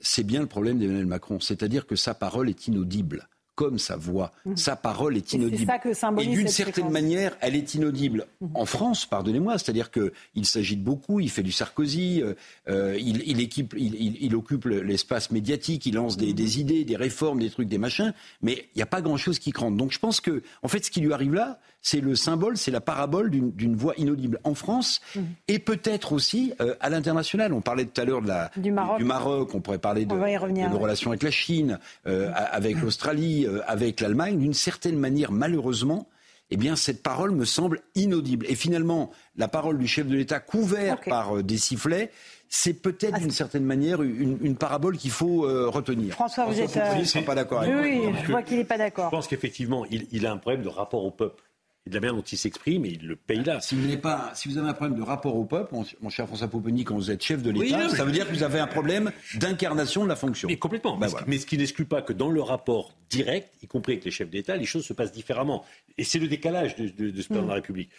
c'est 0.00 0.24
bien 0.24 0.40
le 0.40 0.46
problème 0.46 0.78
d'Emmanuel 0.78 1.04
Macron, 1.04 1.38
c'est-à-dire 1.38 1.86
que 1.86 1.96
sa 1.96 2.14
parole 2.14 2.48
est 2.48 2.66
inaudible 2.66 3.28
comme 3.56 3.78
sa 3.78 3.96
voix. 3.96 4.32
Mhm. 4.44 4.56
Sa 4.56 4.76
parole 4.76 5.16
est 5.16 5.32
inaudible. 5.32 5.72
Et, 6.18 6.26
d'une 6.26 6.46
certaine 6.46 6.90
manière, 6.90 7.36
elle 7.40 7.56
est 7.56 7.74
inaudible 7.74 8.26
mhm. 8.40 8.50
en 8.54 8.66
France, 8.66 9.06
pardonnez-moi. 9.06 9.58
C'est-à-dire 9.58 9.90
qu'il 9.90 10.46
s'agit 10.46 10.76
de 10.76 10.84
beaucoup, 10.84 11.18
il 11.18 11.30
fait 11.30 11.42
du 11.42 11.50
Sarkozy, 11.52 12.22
euh, 12.22 12.34
euh, 12.68 12.96
il, 13.00 13.40
équipe, 13.40 13.74
il, 13.76 14.36
occupe 14.36 14.66
l'espace 14.66 15.30
médiatique, 15.30 15.86
il 15.86 15.94
lance 15.94 16.16
des, 16.16 16.34
des, 16.34 16.60
idées, 16.60 16.84
des 16.84 16.96
réformes, 16.96 17.40
des 17.40 17.50
trucs, 17.50 17.68
des 17.68 17.78
machins, 17.78 18.12
mais 18.42 18.68
il 18.74 18.76
n'y 18.76 18.82
a 18.82 18.86
pas 18.86 19.00
grand-chose 19.00 19.38
qui 19.38 19.52
crante. 19.52 19.76
Donc 19.76 19.90
je 19.90 19.98
pense 19.98 20.20
que, 20.20 20.42
en 20.62 20.68
fait, 20.68 20.84
ce 20.84 20.90
qui 20.90 21.00
lui 21.00 21.12
arrive 21.14 21.34
là, 21.34 21.58
c'est 21.86 22.00
le 22.00 22.16
symbole, 22.16 22.56
c'est 22.56 22.72
la 22.72 22.80
parabole 22.80 23.30
d'une 23.30 23.76
voix 23.76 23.94
inaudible 23.96 24.40
en 24.42 24.54
France 24.54 25.00
mhm. 25.14 25.24
et 25.46 25.60
peut-être 25.60 26.12
aussi 26.12 26.52
euh, 26.60 26.74
à 26.80 26.90
l'international. 26.90 27.52
On 27.52 27.60
parlait 27.60 27.84
tout 27.84 28.00
à 28.00 28.04
l'heure 28.04 28.22
du, 28.56 28.72
Maroc. 28.72 29.54
on 29.54 29.60
pourrait 29.60 29.78
parler 29.78 30.04
de, 30.04 30.12
nos 30.12 30.78
relations 30.78 31.10
avec 31.12 31.22
la 31.22 31.30
Chine, 31.30 31.78
euh, 32.08 32.32
avec 32.34 32.80
l'Australie, 32.80 33.45
euh, 33.46 33.60
avec 33.66 34.00
l'Allemagne. 34.00 34.38
D'une 34.38 34.54
certaine 34.54 34.98
manière, 34.98 35.32
malheureusement, 35.32 36.08
eh 36.50 36.56
bien, 36.56 36.76
cette 36.76 37.02
parole 37.02 37.32
me 37.32 37.44
semble 37.44 37.80
inaudible. 37.94 38.46
Et 38.48 38.54
finalement, 38.54 39.10
la 39.36 39.48
parole 39.48 39.78
du 39.78 39.86
chef 39.86 40.06
de 40.06 40.14
l'État 40.14 40.38
couverte 40.38 41.08
par 41.08 41.42
des 41.42 41.58
sifflets, 41.58 42.10
c'est 42.48 42.74
peut-être 42.74 43.14
ah, 43.16 43.18
d'une 43.18 43.32
certaine 43.32 43.64
manière 43.64 44.00
une, 44.02 44.54
parabole 44.54 44.96
qu'il 44.96 45.10
faut 45.10 45.40
retenir. 45.68 46.14
François, 46.14 46.44
vous 46.44 46.60
êtes. 46.60 47.24
pas 47.24 47.34
d'accord 47.34 47.62
avec 47.62 47.74
Oui, 47.74 48.02
je 48.22 48.30
vois 48.30 48.42
qu'il 48.42 48.58
n'est 48.58 48.64
pas 48.64 48.78
d'accord. 48.78 49.06
Je 49.06 49.16
pense 49.16 49.26
qu'effectivement, 49.26 49.84
il, 49.90 50.24
a 50.24 50.30
un 50.30 50.36
problème 50.36 50.62
de 50.62 50.68
rapport 50.68 51.04
au 51.04 51.10
peuple 51.10 51.42
et 51.86 51.90
de 51.90 51.94
la 51.94 52.00
manière 52.00 52.16
dont 52.16 52.22
il 52.22 52.36
s'exprime, 52.36 52.84
et 52.84 52.88
il 52.88 53.06
le 53.06 53.14
paye 53.14 53.44
là. 53.44 53.60
Si 53.60 53.76
vous, 53.76 53.96
pas, 53.98 54.32
si 54.34 54.48
vous 54.48 54.58
avez 54.58 54.68
un 54.68 54.74
problème 54.74 54.98
de 54.98 55.02
rapport 55.02 55.36
au 55.36 55.44
peuple, 55.44 55.74
mon 56.00 56.10
cher 56.10 56.26
François 56.26 56.48
Pouponi, 56.48 56.84
quand 56.84 56.96
vous 56.96 57.10
êtes 57.10 57.22
chef 57.22 57.42
de 57.42 57.50
l'État, 57.50 57.88
ça 57.88 58.04
veut 58.04 58.12
dire 58.12 58.26
que 58.26 58.32
vous 58.32 58.42
avez 58.42 58.58
un 58.58 58.66
problème 58.66 59.12
d'incarnation 59.36 60.02
de 60.02 60.08
la 60.08 60.16
fonction. 60.16 60.48
Mais 60.48 60.56
complètement. 60.56 60.96
Ben 60.96 61.08
mais, 61.26 61.38
ce 61.38 61.46
qui 61.46 61.56
n'exclut 61.56 61.84
pas 61.84 62.02
que 62.02 62.12
dans 62.12 62.30
le 62.30 62.42
rapport 62.42 62.96
direct, 63.08 63.54
y 63.62 63.68
compris 63.68 63.92
avec 63.92 64.04
les 64.04 64.10
chefs 64.10 64.30
d'État, 64.30 64.56
les 64.56 64.66
choses 64.66 64.84
se 64.84 64.92
passent 64.92 65.12
différemment. 65.12 65.64
Et 65.96 66.04
c'est 66.04 66.18
le 66.18 66.26
décalage 66.26 66.74
de, 66.74 66.88
de, 66.88 67.10
de 67.10 67.22
ce 67.22 67.28
président 67.28 67.44
de 67.44 67.48
la 67.48 67.54
mm. 67.54 67.62
République. 67.62 67.90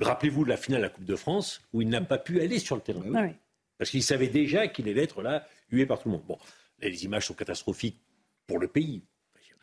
Rappelez-vous 0.00 0.44
de 0.44 0.50
la 0.50 0.56
finale 0.56 0.80
de 0.80 0.86
la 0.86 0.90
Coupe 0.90 1.04
de 1.04 1.16
France, 1.16 1.62
où 1.72 1.82
il 1.82 1.88
n'a 1.88 2.00
pas 2.00 2.18
pu 2.18 2.40
aller 2.40 2.58
sur 2.58 2.74
le 2.74 2.82
terrain. 2.82 3.02
Ah 3.14 3.28
Parce 3.78 3.90
qu'il 3.90 4.02
savait 4.02 4.28
déjà 4.28 4.66
qu'il 4.66 4.88
allait 4.88 5.04
être 5.04 5.22
là, 5.22 5.46
hué 5.70 5.86
par 5.86 6.00
tout 6.00 6.08
le 6.08 6.16
monde. 6.16 6.24
Bon, 6.26 6.38
les 6.80 7.04
images 7.04 7.26
sont 7.26 7.34
catastrophiques 7.34 8.00
pour 8.46 8.58
le 8.58 8.66
pays. 8.66 9.02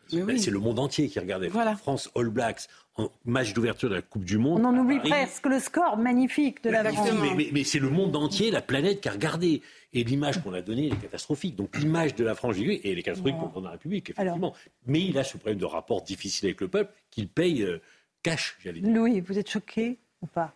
C'est 0.08 0.50
le 0.50 0.58
monde 0.58 0.78
entier 0.78 1.08
qui 1.08 1.18
regardait. 1.18 1.50
France 1.78 2.10
All 2.14 2.28
Blacks 2.28 2.68
en 2.96 3.10
match 3.24 3.52
d'ouverture 3.52 3.88
de 3.88 3.94
la 3.94 4.02
Coupe 4.02 4.24
du 4.24 4.38
Monde. 4.38 4.60
On 4.60 4.64
en 4.66 4.78
oublie 4.78 5.00
presque 5.00 5.46
le 5.46 5.58
score 5.58 5.96
magnifique 5.96 6.62
de 6.62 6.70
la 6.70 6.84
France. 6.92 7.08
Mais, 7.52 7.64
c'est 7.64 7.80
le 7.80 7.90
monde 7.90 8.14
entier, 8.14 8.50
la 8.50 8.62
planète 8.62 9.00
qui 9.00 9.08
a 9.08 9.12
regardé. 9.12 9.62
Et 9.92 10.02
l'image 10.02 10.42
qu'on 10.42 10.52
a 10.52 10.60
donnée, 10.60 10.88
est 10.88 11.00
catastrophique. 11.00 11.54
Donc 11.54 11.76
l'image 11.76 12.14
de 12.14 12.24
la 12.24 12.34
France, 12.34 12.56
et 12.58 12.90
elle 12.90 12.98
est 12.98 13.02
catastrophique 13.02 13.36
pour 13.52 13.62
la 13.62 13.70
République, 13.70 14.10
effectivement. 14.10 14.54
mais 14.86 15.00
il 15.00 15.16
a 15.18 15.24
ce 15.24 15.36
problème 15.36 15.58
de 15.58 15.64
rapport 15.64 16.02
difficile 16.02 16.46
avec 16.46 16.60
le 16.60 16.68
peuple 16.68 16.92
qu'il 17.10 17.28
paye 17.28 17.62
euh, 17.62 17.80
cash, 18.22 18.56
j'allais 18.62 18.80
dire. 18.80 18.92
Louis, 18.92 19.20
vous 19.20 19.38
êtes 19.38 19.50
choqué 19.50 19.98
ou 20.20 20.26
pas? 20.26 20.54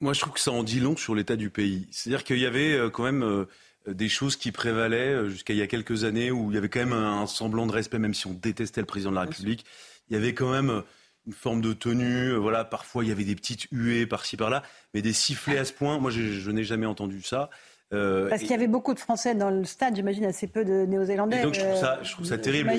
Moi, 0.00 0.12
je 0.12 0.20
trouve 0.20 0.34
que 0.34 0.40
ça 0.40 0.52
en 0.52 0.62
dit 0.62 0.80
long 0.80 0.96
sur 0.96 1.14
l'état 1.14 1.36
du 1.36 1.48
pays. 1.48 1.86
C'est-à-dire 1.90 2.24
qu'il 2.24 2.38
y 2.38 2.46
avait 2.46 2.74
euh, 2.74 2.90
quand 2.90 3.04
même... 3.04 3.22
Euh, 3.22 3.46
des 3.86 4.08
choses 4.08 4.36
qui 4.36 4.50
prévalaient 4.50 5.28
jusqu'à 5.28 5.52
il 5.52 5.58
y 5.58 5.62
a 5.62 5.66
quelques 5.66 6.04
années 6.04 6.30
où 6.30 6.50
il 6.50 6.54
y 6.54 6.56
avait 6.56 6.70
quand 6.70 6.80
même 6.80 6.94
un 6.94 7.26
semblant 7.26 7.66
de 7.66 7.72
respect, 7.72 7.98
même 7.98 8.14
si 8.14 8.26
on 8.26 8.32
détestait 8.32 8.80
le 8.80 8.86
président 8.86 9.10
de 9.10 9.16
la 9.16 9.22
République. 9.22 9.64
Il 10.08 10.14
y 10.14 10.16
avait 10.16 10.34
quand 10.34 10.50
même 10.50 10.70
euh, 10.70 10.82
une 11.26 11.32
forme 11.32 11.60
de 11.60 11.72
tenue. 11.72 12.32
Euh, 12.32 12.36
voilà, 12.36 12.64
parfois 12.64 13.04
il 13.04 13.08
y 13.08 13.12
avait 13.12 13.24
des 13.24 13.34
petites 13.34 13.66
huées 13.72 14.06
par-ci 14.06 14.36
par-là, 14.36 14.62
mais 14.92 15.02
des 15.02 15.12
sifflets 15.12 15.58
à 15.58 15.64
ce 15.64 15.72
point, 15.72 15.98
moi 15.98 16.10
je, 16.10 16.50
n'ai 16.50 16.64
jamais 16.64 16.86
entendu 16.86 17.22
ça. 17.22 17.50
Parce 17.90 18.40
qu'il 18.40 18.50
y 18.50 18.54
avait 18.54 18.66
beaucoup 18.66 18.92
de 18.92 18.98
Français 18.98 19.36
dans 19.36 19.50
le 19.50 19.64
stade, 19.64 19.94
j'imagine 19.94 20.24
assez 20.24 20.48
peu 20.48 20.64
de 20.64 20.84
Néo-Zélandais. 20.84 21.42
donc 21.42 21.54
je 21.54 21.60
trouve 21.60 21.76
ça, 21.76 22.00
je 22.02 22.10
trouve 22.10 22.26
ça 22.26 22.38
terrible. 22.38 22.72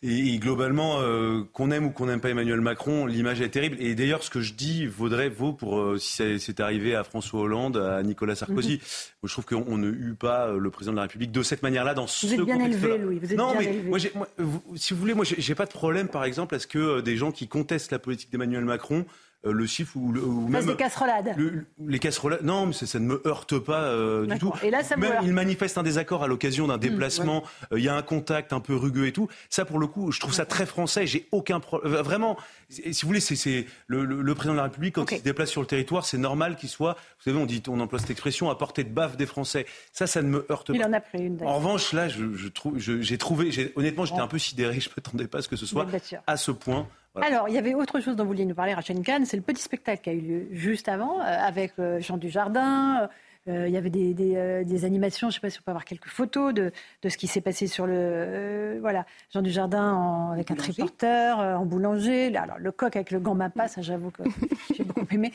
Et, 0.00 0.38
globalement, 0.38 1.00
euh, 1.00 1.42
qu'on 1.52 1.72
aime 1.72 1.86
ou 1.86 1.90
qu'on 1.90 2.06
n'aime 2.06 2.20
pas 2.20 2.30
Emmanuel 2.30 2.60
Macron, 2.60 3.06
l'image 3.06 3.40
est 3.40 3.48
terrible. 3.48 3.76
Et 3.80 3.96
d'ailleurs, 3.96 4.22
ce 4.22 4.30
que 4.30 4.40
je 4.40 4.54
dis 4.54 4.86
vaudrait 4.86 5.28
vaut 5.28 5.52
pour 5.52 5.80
euh, 5.80 5.98
si 5.98 6.38
c'est 6.38 6.60
arrivé 6.60 6.94
à 6.94 7.02
François 7.02 7.40
Hollande, 7.40 7.76
à 7.78 8.00
Nicolas 8.04 8.36
Sarkozy. 8.36 8.74
Mhm. 8.74 8.80
je 9.24 9.32
trouve 9.32 9.44
qu'on 9.44 9.76
ne 9.76 9.90
eut 9.90 10.14
pas 10.14 10.48
euh, 10.48 10.58
le 10.58 10.70
président 10.70 10.92
de 10.92 10.98
la 10.98 11.02
République 11.02 11.32
de 11.32 11.42
cette 11.42 11.64
manière-là 11.64 11.94
dans 11.94 12.06
ce 12.06 12.26
contexte. 12.26 12.44
Vous 12.44 12.50
êtes 12.50 12.58
bien 12.58 12.64
élevé, 12.64 12.98
Louis. 12.98 13.18
Vous 13.18 13.32
êtes 13.32 13.38
non, 13.38 13.54
mais 13.58 13.82
Moi, 13.84 13.98
si 13.98 14.94
vous 14.94 15.00
voulez, 15.00 15.14
moi, 15.14 15.24
j'ai 15.26 15.54
pas 15.56 15.66
de 15.66 15.72
problème, 15.72 16.06
par 16.06 16.24
exemple, 16.24 16.54
à 16.54 16.60
ce 16.60 16.68
que 16.68 17.00
des 17.00 17.16
gens 17.16 17.32
qui 17.32 17.48
contestent 17.48 17.90
la 17.90 17.98
politique 17.98 18.30
d'Emmanuel 18.30 18.64
Macron 18.64 19.04
euh, 19.04 19.04
le 19.52 19.66
chiffre 19.66 19.96
ou, 19.96 20.12
ou 20.16 20.48
même 20.48 20.66
des 20.66 20.76
casserolades. 20.76 21.34
les 21.78 21.98
casserolades. 21.98 22.42
Non, 22.42 22.66
mais 22.66 22.72
ça, 22.72 22.98
ne 22.98 23.06
me 23.06 23.22
heurte 23.26 23.58
pas 23.58 23.82
euh, 23.82 24.26
du 24.26 24.38
tout. 24.38 24.52
Et 24.62 24.70
là, 24.70 24.82
ça 24.82 24.96
même 24.96 25.12
il 25.22 25.32
manifeste 25.32 25.78
un 25.78 25.82
désaccord 25.82 26.22
à 26.22 26.26
l'occasion 26.26 26.66
d'un 26.66 26.76
mmh, 26.76 26.80
déplacement. 26.80 27.44
Euh, 27.72 27.78
il 27.78 27.84
y 27.84 27.88
a 27.88 27.96
un 27.96 28.02
contact 28.02 28.52
un 28.52 28.60
peu 28.60 28.74
rugueux 28.74 29.06
et 29.06 29.12
tout. 29.12 29.28
Ça, 29.50 29.64
pour 29.64 29.78
le 29.78 29.86
coup, 29.86 30.12
je 30.12 30.20
trouve 30.20 30.34
ça 30.34 30.46
très 30.46 30.66
français. 30.66 31.06
J'ai 31.06 31.28
aucun 31.32 31.60
problème. 31.60 31.94
Vraiment, 31.94 32.36
si 32.68 33.02
vous 33.02 33.08
voulez, 33.08 33.20
c'est 33.20 33.66
le, 33.86 34.34
président 34.34 34.54
de 34.54 34.58
la 34.58 34.64
République 34.64 34.94
quand 34.94 35.10
il 35.10 35.18
se 35.18 35.22
déplace 35.22 35.50
sur 35.50 35.60
le 35.60 35.66
territoire, 35.66 36.04
c'est 36.04 36.18
normal 36.18 36.56
qu'il 36.56 36.68
soit. 36.68 36.94
Vous 37.18 37.24
savez, 37.24 37.38
on 37.38 37.46
dit, 37.46 37.62
on 37.68 37.80
emploie 37.80 37.98
cette 37.98 38.10
expression, 38.10 38.50
à 38.50 38.56
portée 38.56 38.84
de 38.84 38.90
baffe 38.90 39.16
des 39.16 39.26
Français. 39.26 39.66
Ça, 39.92 40.06
ça 40.06 40.22
ne 40.22 40.28
me 40.28 40.46
heurte 40.50 40.68
pas. 40.68 40.74
Il 40.74 40.84
en 40.84 40.92
a 40.92 41.00
pris 41.00 41.22
une. 41.22 41.42
En 41.44 41.56
revanche, 41.56 41.92
là, 41.92 42.08
je, 42.08 42.48
trouve, 42.48 42.78
j'ai 42.78 43.18
trouvé, 43.18 43.72
honnêtement, 43.76 44.04
j'étais 44.04 44.20
un 44.20 44.28
peu 44.28 44.38
sidéré. 44.38 44.78
Je 44.88 44.88
ne 44.88 44.94
m'attendais 44.96 45.26
pas 45.26 45.38
à 45.38 45.42
ce 45.42 45.48
que 45.48 45.56
ce 45.56 45.66
soit 45.66 45.86
à 46.26 46.36
ce 46.36 46.50
point. 46.50 46.86
Alors, 47.22 47.48
il 47.48 47.54
y 47.54 47.58
avait 47.58 47.74
autre 47.74 48.00
chose 48.00 48.16
dont 48.16 48.24
vous 48.24 48.30
vouliez 48.30 48.44
nous 48.44 48.54
parler, 48.54 48.74
Rachel 48.74 49.00
Kahn, 49.00 49.24
c'est 49.24 49.36
le 49.36 49.42
petit 49.42 49.62
spectacle 49.62 50.02
qui 50.02 50.10
a 50.10 50.12
eu 50.12 50.20
lieu 50.20 50.48
juste 50.52 50.88
avant, 50.88 51.20
euh, 51.20 51.24
avec 51.24 51.72
euh, 51.78 52.00
Jean 52.00 52.16
Dujardin. 52.16 53.08
Euh, 53.48 53.66
il 53.66 53.72
y 53.72 53.78
avait 53.78 53.88
des, 53.88 54.84
animations, 54.84 55.30
je 55.30 55.32
ne 55.32 55.34
sais 55.34 55.40
pas 55.40 55.50
si 55.50 55.58
on 55.58 55.62
peut 55.62 55.70
avoir 55.70 55.84
quelques 55.84 56.08
photos 56.08 56.52
de, 56.52 56.70
ce 57.08 57.16
qui 57.16 57.26
s'est 57.26 57.40
passé 57.40 57.66
sur 57.66 57.86
le. 57.86 58.78
voilà, 58.80 59.06
Jean 59.32 59.40
Dujardin 59.40 60.32
avec 60.32 60.50
un 60.50 60.54
triporteur, 60.54 61.38
en 61.38 61.64
boulanger. 61.64 62.36
Alors, 62.36 62.58
le 62.58 62.72
coq 62.72 62.94
avec 62.94 63.10
le 63.10 63.20
gamba 63.20 63.50
ça 63.68 63.80
j'avoue 63.80 64.10
que 64.10 64.22
j'ai 64.76 64.84
beaucoup 64.84 65.06
aimé. 65.10 65.32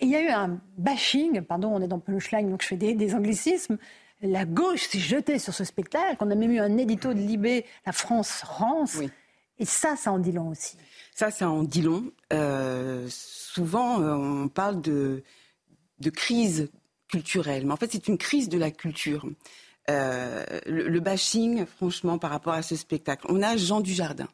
il 0.00 0.08
y 0.08 0.14
a 0.14 0.22
eu 0.22 0.28
un 0.28 0.58
bashing, 0.76 1.40
pardon, 1.40 1.70
on 1.74 1.82
est 1.82 1.88
dans 1.88 1.98
punchline, 1.98 2.48
donc 2.48 2.62
je 2.62 2.68
fais 2.68 2.76
des, 2.76 3.14
anglicismes 3.14 3.78
la 4.20 4.44
gauche 4.44 4.88
s'est 4.88 4.98
jetée 4.98 5.38
sur 5.38 5.54
ce 5.54 5.62
spectacle. 5.62 6.16
On 6.20 6.30
a 6.30 6.34
même 6.34 6.50
eu 6.50 6.58
un 6.58 6.76
édito 6.76 7.14
de 7.14 7.20
Libé, 7.20 7.64
La 7.86 7.92
France 7.92 8.42
rance. 8.42 8.98
Et 9.58 9.64
ça, 9.64 9.96
ça 9.96 10.12
en 10.12 10.18
dit 10.18 10.32
long 10.32 10.48
aussi. 10.48 10.76
Ça, 11.18 11.32
ça 11.32 11.50
en 11.50 11.64
dit 11.64 11.82
long. 11.82 12.12
Euh, 12.32 13.08
souvent, 13.10 14.00
euh, 14.00 14.14
on 14.14 14.46
parle 14.46 14.80
de, 14.80 15.24
crise 16.14 16.70
culturelle, 17.08 17.66
mais 17.66 17.72
en 17.72 17.76
fait, 17.76 17.90
c'est 17.90 18.06
une 18.06 18.18
crise 18.18 18.48
de 18.48 18.56
la 18.56 18.70
culture. 18.70 19.26
Euh, 19.90 20.44
le, 20.66 21.00
bashing, 21.00 21.66
franchement, 21.66 22.20
par 22.20 22.30
rapport 22.30 22.52
à 22.52 22.62
ce 22.62 22.76
spectacle. 22.76 23.26
On 23.28 23.42
a 23.42 23.56
Jean 23.56 23.80
Dujardin, 23.80 24.28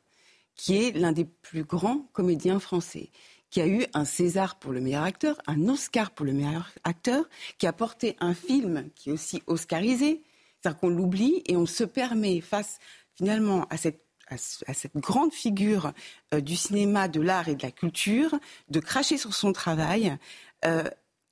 qui 0.57 0.77
est 0.77 0.95
l'un 0.95 1.13
des 1.13 1.25
plus 1.25 1.65
grands 1.65 2.07
comédiens 2.13 2.61
français, 2.61 3.09
qui 3.49 3.63
a 3.63 3.67
eu 3.67 3.87
un 3.95 4.05
César 4.05 4.59
pour 4.59 4.73
le 4.73 4.83
meilleur 4.83 5.05
acteur, 5.05 5.39
un 5.47 5.67
Oscar 5.69 6.11
pour 6.11 6.27
le 6.27 6.35
meilleur 6.35 6.71
acteur, 6.85 7.25
qui 7.57 7.67
a 7.67 7.73
porté 7.73 8.15
un 8.21 8.35
film 8.35 8.91
qui 8.95 9.09
est 9.09 9.13
aussi 9.13 9.43
oscarisé. 9.47 10.23
C'est-à-dire 10.61 10.81
qu'on 10.81 10.91
l'oublie 10.91 11.43
et 11.47 11.57
on 11.57 11.65
se 11.65 11.85
permet, 11.85 12.43
face 12.43 12.79
finalement 13.17 13.67
à 13.71 13.79
cette 13.79 14.04
à, 14.29 14.37
cette 14.37 14.97
grande 14.97 15.33
figure 15.33 15.93
euh, 16.33 16.41
du 16.41 16.57
cinéma, 16.57 17.09
de 17.09 17.21
l'art 17.21 17.49
et 17.49 17.55
de 17.55 17.63
la 17.63 17.71
culture, 17.71 18.35
de 18.69 18.81
cracher 18.81 19.19
sur 19.19 19.35
son 19.35 19.53
travail. 19.53 20.17
Euh, 20.65 20.85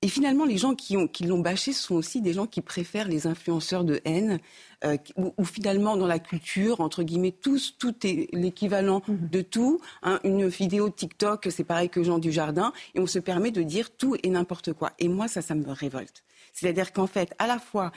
et 0.05 0.09
finalement, 0.09 0.45
les 0.45 0.59
gens 0.59 0.75
qui, 0.75 0.97
ont, 0.97 1.07
qui 1.07 1.25
l'ont 1.25 1.39
bâché 1.39 1.73
sont 1.73 1.95
aussi 1.95 2.21
des 2.21 2.33
gens 2.33 2.47
qui 2.47 2.61
préfèrent 2.61 3.07
les 3.07 3.29
influenceurs 3.29 3.85
de 3.85 4.01
haine, 4.05 4.41
euh, 4.85 4.97
où, 5.17 5.45
finalement, 5.45 5.97
dans 5.97 6.09
la 6.09 6.19
culture, 6.19 6.81
entre 6.81 7.05
guillemets, 7.05 7.31
tous, 7.31 7.77
tout 7.79 7.95
est 8.05 8.29
l'équivalent 8.33 9.03
mhm. 9.07 9.29
de 9.31 9.43
tout. 9.43 9.81
Hein. 10.03 10.19
une 10.25 10.49
vidéo 10.49 10.91
TikTok, 10.91 11.47
c'est 11.53 11.63
pareil 11.63 11.89
que 11.89 12.03
Jean 12.03 12.19
Dujardin, 12.19 12.73
et 12.97 13.01
on 13.01 13.07
se 13.07 13.21
permet 13.21 13.53
de 13.53 13.63
dire 13.63 13.97
tout 13.97 14.17
et 14.21 14.29
n'importe 14.29 14.73
quoi. 14.73 14.91
Et 14.99 15.07
moi, 15.07 15.29
ça, 15.29 15.41
ça 15.41 15.55
me 15.55 15.71
révolte. 15.71 16.25
C'est-à-dire 16.53 16.93
qu'en 16.93 17.07
fait, 17.07 17.33
à 17.39 17.47
la 17.47 17.61
fois, 17.61 17.93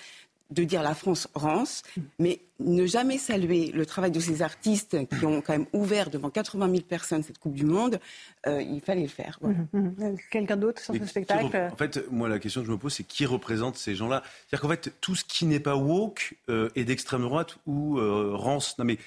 de 0.51 0.63
dire 0.63 0.83
la 0.83 0.93
France 0.93 1.27
rance, 1.33 1.83
mais 2.19 2.39
ne 2.59 2.85
jamais 2.85 3.17
saluer 3.17 3.71
le 3.73 3.85
travail 3.85 4.11
de 4.11 4.19
ces 4.19 4.41
artistes 4.41 4.97
qui 5.09 5.25
ont 5.25 5.41
quand 5.41 5.53
même 5.53 5.65
ouvert 5.73 6.09
devant 6.09 6.29
80 6.29 6.69
000 6.69 6.81
personnes 6.83 7.23
cette 7.23 7.37
Coupe 7.37 7.55
du 7.55 7.65
Monde, 7.65 7.99
euh, 8.47 8.61
il 8.61 8.79
fallait 8.79 9.01
le 9.01 9.07
faire. 9.07 9.39
Mmh, 9.41 9.49
mmh, 9.73 9.79
mmh. 9.79 10.15
Quelqu'un 10.31 10.55
d'autre 10.55 10.81
sur 10.81 10.95
ce 10.95 11.05
spectacle 11.05 11.69
En 11.71 11.75
fait, 11.75 12.09
moi, 12.11 12.29
la 12.29 12.39
question 12.39 12.61
que 12.61 12.67
je 12.67 12.71
me 12.71 12.77
pose, 12.77 12.93
c'est 12.93 13.03
qui 13.03 13.25
représente 13.25 13.75
ces 13.75 13.95
gens-là? 13.95 14.23
C'est-à-dire 14.23 14.61
qu'en 14.61 14.69
fait, 14.69 14.93
tout 15.01 15.15
ce 15.15 15.25
qui 15.25 15.45
n'est 15.45 15.59
pas 15.59 15.75
woke 15.75 16.37
euh, 16.49 16.69
est 16.75 16.85
d'extrême 16.85 17.23
droite 17.23 17.57
ou 17.65 17.97
euh, 17.97 18.31
rance. 18.33 18.77
Non, 18.77 18.85
mais 18.85 18.97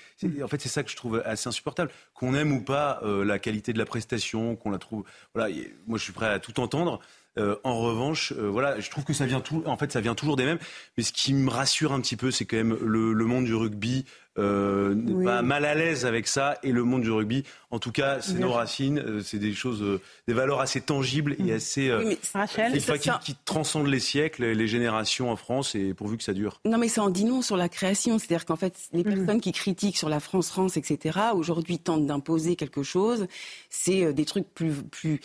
en 0.42 0.48
fait, 0.48 0.60
c'est 0.60 0.68
ça 0.68 0.82
que 0.82 0.90
je 0.90 0.96
trouve 0.96 1.22
assez 1.24 1.48
insupportable. 1.48 1.90
Qu'on 2.14 2.34
aime 2.34 2.52
ou 2.52 2.60
pas 2.60 3.00
la 3.02 3.38
qualité 3.38 3.72
de 3.72 3.78
la 3.78 3.86
prestation, 3.86 4.56
qu'on 4.56 4.70
la 4.70 4.78
trouve. 4.78 5.04
Voilà, 5.34 5.54
moi, 5.86 5.98
je 5.98 6.02
suis 6.02 6.12
prêt 6.12 6.26
à 6.26 6.38
tout 6.38 6.58
entendre. 6.60 7.00
Euh, 7.38 7.56
en 7.64 7.78
revanche, 7.78 8.32
euh, 8.36 8.48
voilà, 8.48 8.80
je 8.80 8.90
trouve 8.90 9.04
que 9.04 9.12
ça 9.12 9.26
vient 9.26 9.40
tout, 9.40 9.62
en 9.66 9.76
fait, 9.76 9.92
ça 9.92 10.00
vient 10.00 10.14
toujours 10.14 10.36
des 10.36 10.44
mêmes. 10.44 10.58
Mais 10.96 11.04
ce 11.04 11.12
qui 11.12 11.34
me 11.34 11.50
rassure 11.50 11.92
un 11.92 12.00
petit 12.00 12.16
peu, 12.16 12.30
c'est 12.30 12.44
quand 12.44 12.56
même 12.56 12.76
le, 12.80 13.14
monde 13.24 13.44
du 13.44 13.54
rugby 13.54 14.04
euh, 14.38 14.94
n'est 14.94 15.24
pas 15.24 15.42
mal 15.42 15.64
à 15.64 15.74
l'aise 15.74 16.06
avec 16.06 16.26
ça. 16.26 16.58
Et 16.62 16.72
le 16.72 16.84
monde 16.84 17.02
du 17.02 17.10
rugby, 17.10 17.44
en 17.70 17.78
tout 17.78 17.92
cas, 17.92 18.20
c'est 18.20 18.38
nos 18.38 18.52
racines, 18.52 19.22
c'est 19.22 19.38
des 19.38 19.52
choses, 19.52 20.00
des 20.26 20.34
valeurs 20.34 20.60
assez 20.60 20.80
tangibles 20.80 21.36
et 21.38 21.52
mm. 21.52 21.56
assez 21.56 21.92
qui, 23.22 23.36
transcendent 23.44 23.88
les 23.88 24.00
siècles, 24.00 24.44
les 24.44 24.68
générations 24.68 25.30
en 25.30 25.36
France, 25.36 25.74
et 25.74 25.94
pourvu 25.94 26.16
que 26.16 26.24
ça 26.24 26.32
dure. 26.32 26.60
Non, 26.64 26.78
mais 26.78 26.88
ça 26.88 27.02
en 27.02 27.10
dit 27.10 27.24
non 27.24 27.42
sur 27.42 27.56
la 27.56 27.68
création. 27.68 28.18
C'est-à-dire 28.18 28.46
qu'en 28.46 28.56
fait, 28.56 28.74
les 28.92 29.04
mm. 29.04 29.14
personnes 29.14 29.40
qui 29.40 29.52
critiquent 29.52 29.98
sur 29.98 30.08
la 30.08 30.20
France-France, 30.20 30.76
etc., 30.76 31.18
aujourd'hui 31.34 31.78
tentent 31.78 32.06
d'imposer 32.06 32.56
quelque 32.56 32.82
chose. 32.82 33.26
C'est 33.70 34.12
des 34.12 34.24
trucs 34.24 34.52
plus, 34.54 34.72
plus 34.72 35.20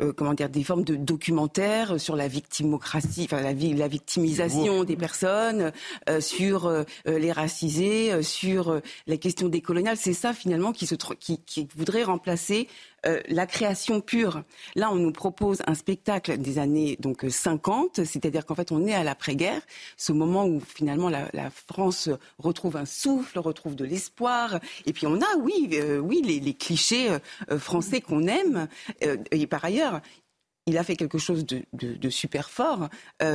euh, 0.00 0.12
comment 0.12 0.34
dire, 0.34 0.48
des 0.48 0.64
formes 0.64 0.84
de 0.84 0.96
documentaires 0.96 2.00
sur 2.00 2.16
la 2.16 2.28
victimocratie, 2.28 3.24
enfin 3.24 3.40
la, 3.40 3.52
la 3.52 3.88
victimisation 3.88 4.84
des 4.84 4.96
personnes, 4.96 5.72
euh, 6.08 6.20
sur 6.20 6.66
euh, 6.66 6.84
les 7.06 7.32
racisés, 7.32 8.22
sur 8.22 8.80
la 9.06 9.16
question 9.16 9.48
des 9.48 9.60
coloniales. 9.60 9.96
C'est 9.96 10.12
ça 10.12 10.32
finalement 10.32 10.72
qui, 10.72 10.86
se, 10.86 10.94
qui, 10.94 11.38
qui 11.38 11.68
voudrait 11.76 12.04
remplacer 12.04 12.68
euh, 13.06 13.20
la 13.28 13.46
création 13.46 14.00
pure. 14.00 14.42
Là, 14.74 14.90
on 14.90 14.96
nous 14.96 15.12
propose 15.12 15.62
un 15.66 15.74
spectacle 15.74 16.36
des 16.38 16.58
années 16.58 16.96
donc 16.98 17.24
50, 17.28 18.04
c'est-à-dire 18.04 18.44
qu'en 18.44 18.54
fait, 18.54 18.72
on 18.72 18.86
est 18.86 18.94
à 18.94 19.04
l'après-guerre, 19.04 19.62
ce 19.96 20.12
moment 20.12 20.46
où 20.46 20.60
finalement 20.60 21.08
la, 21.08 21.28
France 21.50 22.10
retrouve 22.38 22.76
un 22.76 22.84
souffle, 22.84 23.38
retrouve 23.38 23.76
de 23.76 23.84
l'espoir, 23.84 24.58
et 24.86 24.92
puis 24.92 25.06
on 25.06 25.20
a, 25.20 25.36
oui, 25.40 25.70
euh, 25.74 25.98
oui, 25.98 26.22
les, 26.22 26.54
clichés 26.54 27.10
euh, 27.50 27.58
français 27.58 28.00
qu'on 28.00 28.26
aime. 28.26 28.68
et 29.30 29.46
par 29.46 29.64
ailleurs, 29.64 30.00
il 30.68 30.78
a 30.78 30.84
fait 30.84 30.96
quelque 30.96 31.18
chose 31.18 31.44
de, 31.46 32.10
super 32.10 32.50
fort. 32.50 32.88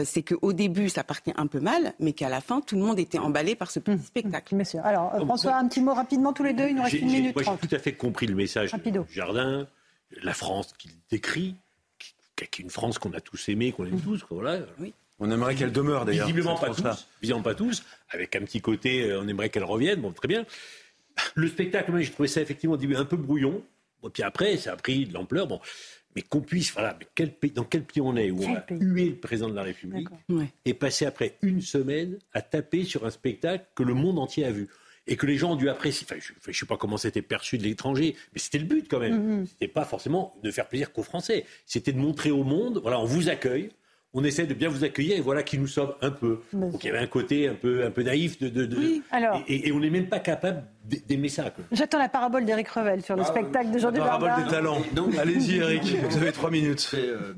c'est 0.05 0.23
qu'au 0.23 0.53
début, 0.53 0.89
ça 0.89 1.03
partait 1.03 1.34
un 1.36 1.47
peu 1.47 1.59
mal, 1.59 1.93
mais 1.99 2.13
qu'à 2.13 2.29
la 2.29 2.41
fin, 2.41 2.61
tout 2.61 2.75
le 2.75 2.81
monde 2.81 2.99
était 2.99 3.19
emballé 3.19 3.55
par 3.55 3.71
ce 3.71 3.79
petit 3.79 3.97
mmh. 3.97 4.03
spectacle. 4.03 4.55
Monsieur. 4.55 4.79
Alors, 4.84 5.13
François, 5.25 5.55
un 5.55 5.67
petit 5.67 5.81
mot 5.81 5.93
rapidement, 5.93 6.34
tous 6.34 6.43
les 6.43 6.53
deux, 6.53 6.67
il 6.69 6.75
nous 6.75 6.84
reste 6.84 6.99
une 6.99 7.11
minute. 7.11 7.36
Moi, 7.36 7.43
j'ai 7.61 7.67
tout 7.67 7.75
à 7.75 7.79
fait 7.79 7.93
compris 7.93 8.27
le 8.27 8.36
message 8.36 8.71
du 8.73 8.91
Jardin, 9.09 9.67
la 10.21 10.34
France 10.34 10.73
qu'il 10.77 10.91
décrit, 11.09 11.55
qui 11.97 12.43
est 12.43 12.59
une 12.59 12.69
France 12.69 12.99
qu'on 12.99 13.13
a 13.13 13.21
tous 13.21 13.49
aimée, 13.49 13.71
qu'on 13.71 13.86
aime 13.86 13.99
tous. 13.99 14.25
Voilà. 14.29 14.59
Oui. 14.79 14.93
On 15.19 15.31
aimerait 15.31 15.55
qu'elle 15.55 15.71
demeure 15.71 16.05
d'ailleurs. 16.05 16.27
Visiblement 16.27 16.57
pas 16.57 16.73
tous, 16.73 17.07
visiblement 17.21 17.43
pas 17.43 17.55
tous, 17.55 17.84
avec 18.09 18.36
un 18.36 18.41
petit 18.41 18.61
côté, 18.61 19.03
euh, 19.03 19.21
on 19.21 19.27
aimerait 19.27 19.49
qu'elle 19.49 19.63
revienne, 19.63 20.01
bon, 20.01 20.11
très 20.11 20.27
bien. 20.27 20.45
Le 21.36 21.47
spectacle, 21.47 21.91
moi, 21.91 22.01
j'ai 22.01 22.11
trouvé 22.11 22.27
ça 22.27 22.41
effectivement 22.41 22.75
un 22.75 23.05
peu 23.05 23.15
brouillon. 23.15 23.63
Bon, 24.01 24.09
puis 24.09 24.23
après, 24.23 24.57
ça 24.57 24.73
a 24.73 24.75
pris 24.75 25.05
de 25.05 25.13
l'ampleur. 25.13 25.47
Bon, 25.47 25.61
mais 26.16 26.22
qu'on 26.22 26.41
puisse, 26.41 26.72
voilà, 26.72 26.95
mais 26.99 27.07
quel 27.16 27.34
pays, 27.34 27.51
dans 27.51 27.64
quel 27.64 27.84
pays 27.84 28.01
on 28.01 28.16
est, 28.16 28.32
où 28.32 28.43
on 28.43 28.55
a 28.55 28.64
hué 28.70 29.09
le 29.09 29.16
président 29.16 29.49
de 29.49 29.55
la 29.55 29.64
République, 29.64 30.07
et 30.66 30.74
passer 30.74 31.05
après 31.05 31.38
une 31.41 31.61
semaine 31.61 32.18
à 32.34 32.41
taper 32.41 32.84
sur 32.84 33.05
un 33.05 33.09
spectacle 33.09 33.66
que 33.76 33.84
le 33.84 33.93
monde 33.93 34.20
entier 34.20 34.45
a 34.45 34.51
vu. 34.51 34.68
Et 35.05 35.18
que 35.18 35.26
les 35.26 35.36
gens 35.36 35.51
ont 35.51 35.55
dû 35.57 35.68
apprécier. 35.68 36.07
Enfin, 36.09 36.22
je 36.22 36.49
ne 36.49 36.53
sais 36.53 36.66
pas 36.66 36.78
comment 36.78 36.95
c'était 36.95 37.22
perçu 37.22 37.57
de 37.57 37.64
l'étranger, 37.64 38.16
mais 38.32 38.39
c'était 38.39 38.59
le 38.59 38.64
but 38.64 38.88
quand 38.89 38.99
même. 38.99 39.41
Mm-hmm. 39.41 39.47
C'était 39.47 39.68
pas 39.68 39.84
forcément 39.84 40.34
de 40.41 40.49
faire 40.49 40.66
plaisir 40.70 40.93
qu'aux 40.93 41.03
Français. 41.03 41.45
C'était 41.66 41.91
de 41.91 41.99
montrer 41.99 42.32
au 42.32 42.45
monde, 42.45 42.80
voilà, 42.82 43.01
on 43.01 43.05
vous 43.05 43.28
accueille, 43.28 43.70
on 44.14 44.24
essaie 44.24 44.45
de 44.45 44.53
bien 44.53 44.70
vous 44.70 44.84
accueillir 44.84 45.18
et 45.18 45.22
voilà 45.22 45.43
qui 45.43 45.57
nous 45.57 45.68
sommes 45.68 45.93
un 46.01 46.11
peu. 46.11 46.41
Donc 46.53 46.84
il 46.84 46.88
y 46.88 46.89
avait 46.89 46.99
un 46.99 47.07
côté 47.07 47.47
un 47.47 47.55
peu, 47.55 47.86
un 47.86 47.91
peu 47.91 48.03
naïf 48.03 48.39
de, 48.39 48.49
de, 48.49 49.01
Et, 49.47 49.72
on 49.72 49.80
n'est 49.80 49.89
même 49.89 50.07
pas 50.07 50.20
capable 50.20 50.64
d'aimer 50.84 51.30
ça. 51.30 51.51
J'attends 51.72 51.99
la 51.99 52.09
parabole 52.09 52.45
d'Éric 52.45 52.70
Revel 52.70 53.01
sur 53.01 53.16
le 53.16 53.24
ah, 53.24 53.26
spectacle 53.26 53.72
de 53.72 53.97
parabole 53.97 54.43
des 54.43 54.49
talents. 54.49 54.82
Allez-y 55.18 55.57
Eric, 55.57 55.84
vous 56.09 56.18
avez 56.18 56.32
trois 56.32 56.51
minutes. 56.51 56.91
Euh, 56.93 57.34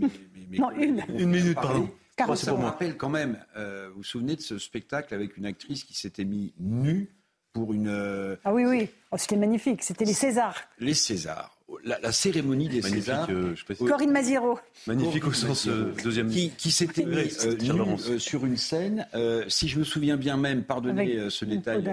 non, 0.57 0.71
une. 0.71 1.03
Une 1.17 1.30
minute, 1.30 1.55
pardon. 1.55 1.89
Moi, 2.26 2.36
ça 2.36 2.53
me 2.53 2.63
rappelle 2.63 2.95
quand 2.95 3.09
même, 3.09 3.38
euh, 3.57 3.89
vous 3.89 3.97
vous 3.97 4.03
souvenez 4.03 4.36
de 4.36 4.41
ce 4.41 4.57
spectacle 4.57 5.13
avec 5.13 5.36
une 5.36 5.45
actrice 5.45 5.84
qui 5.84 5.93
s'était 5.93 6.23
mise 6.23 6.51
nue 6.59 7.09
pour 7.51 7.73
une... 7.73 7.89
Euh, 7.89 8.38
ah 8.45 8.53
oui, 8.53 8.65
oui, 8.65 8.89
oh, 9.11 9.17
c'était 9.17 9.36
magnifique, 9.36 9.84
c'était 9.84 10.05
les 10.05 10.13
Césars. 10.13 10.61
Les 10.80 10.93
Césars 10.93 11.54
la, 11.84 12.11
cérémonie 12.11 12.70
des 12.70 12.82
Césars. 12.82 13.28
Euh, 13.30 13.55
Corinne 13.88 14.11
Maziro. 14.11 14.59
Magnifique 14.88 15.28
au 15.28 15.34
sens 15.34 15.68
euh, 15.68 15.93
deuxième. 16.03 16.30
Qui, 16.30 16.51
qui 16.51 16.72
s'était 16.72 17.05
mis 17.05 17.18
euh, 17.43 18.20
sur 18.20 18.45
une 18.45 18.57
scène, 18.57 19.07
si 19.47 19.68
je 19.68 19.80
me 19.80 19.84
souviens 19.84 20.18
bien 20.18 20.38
même, 20.38 20.63
pardonnez 20.63 21.30
ce 21.30 21.45
détail 21.45 21.84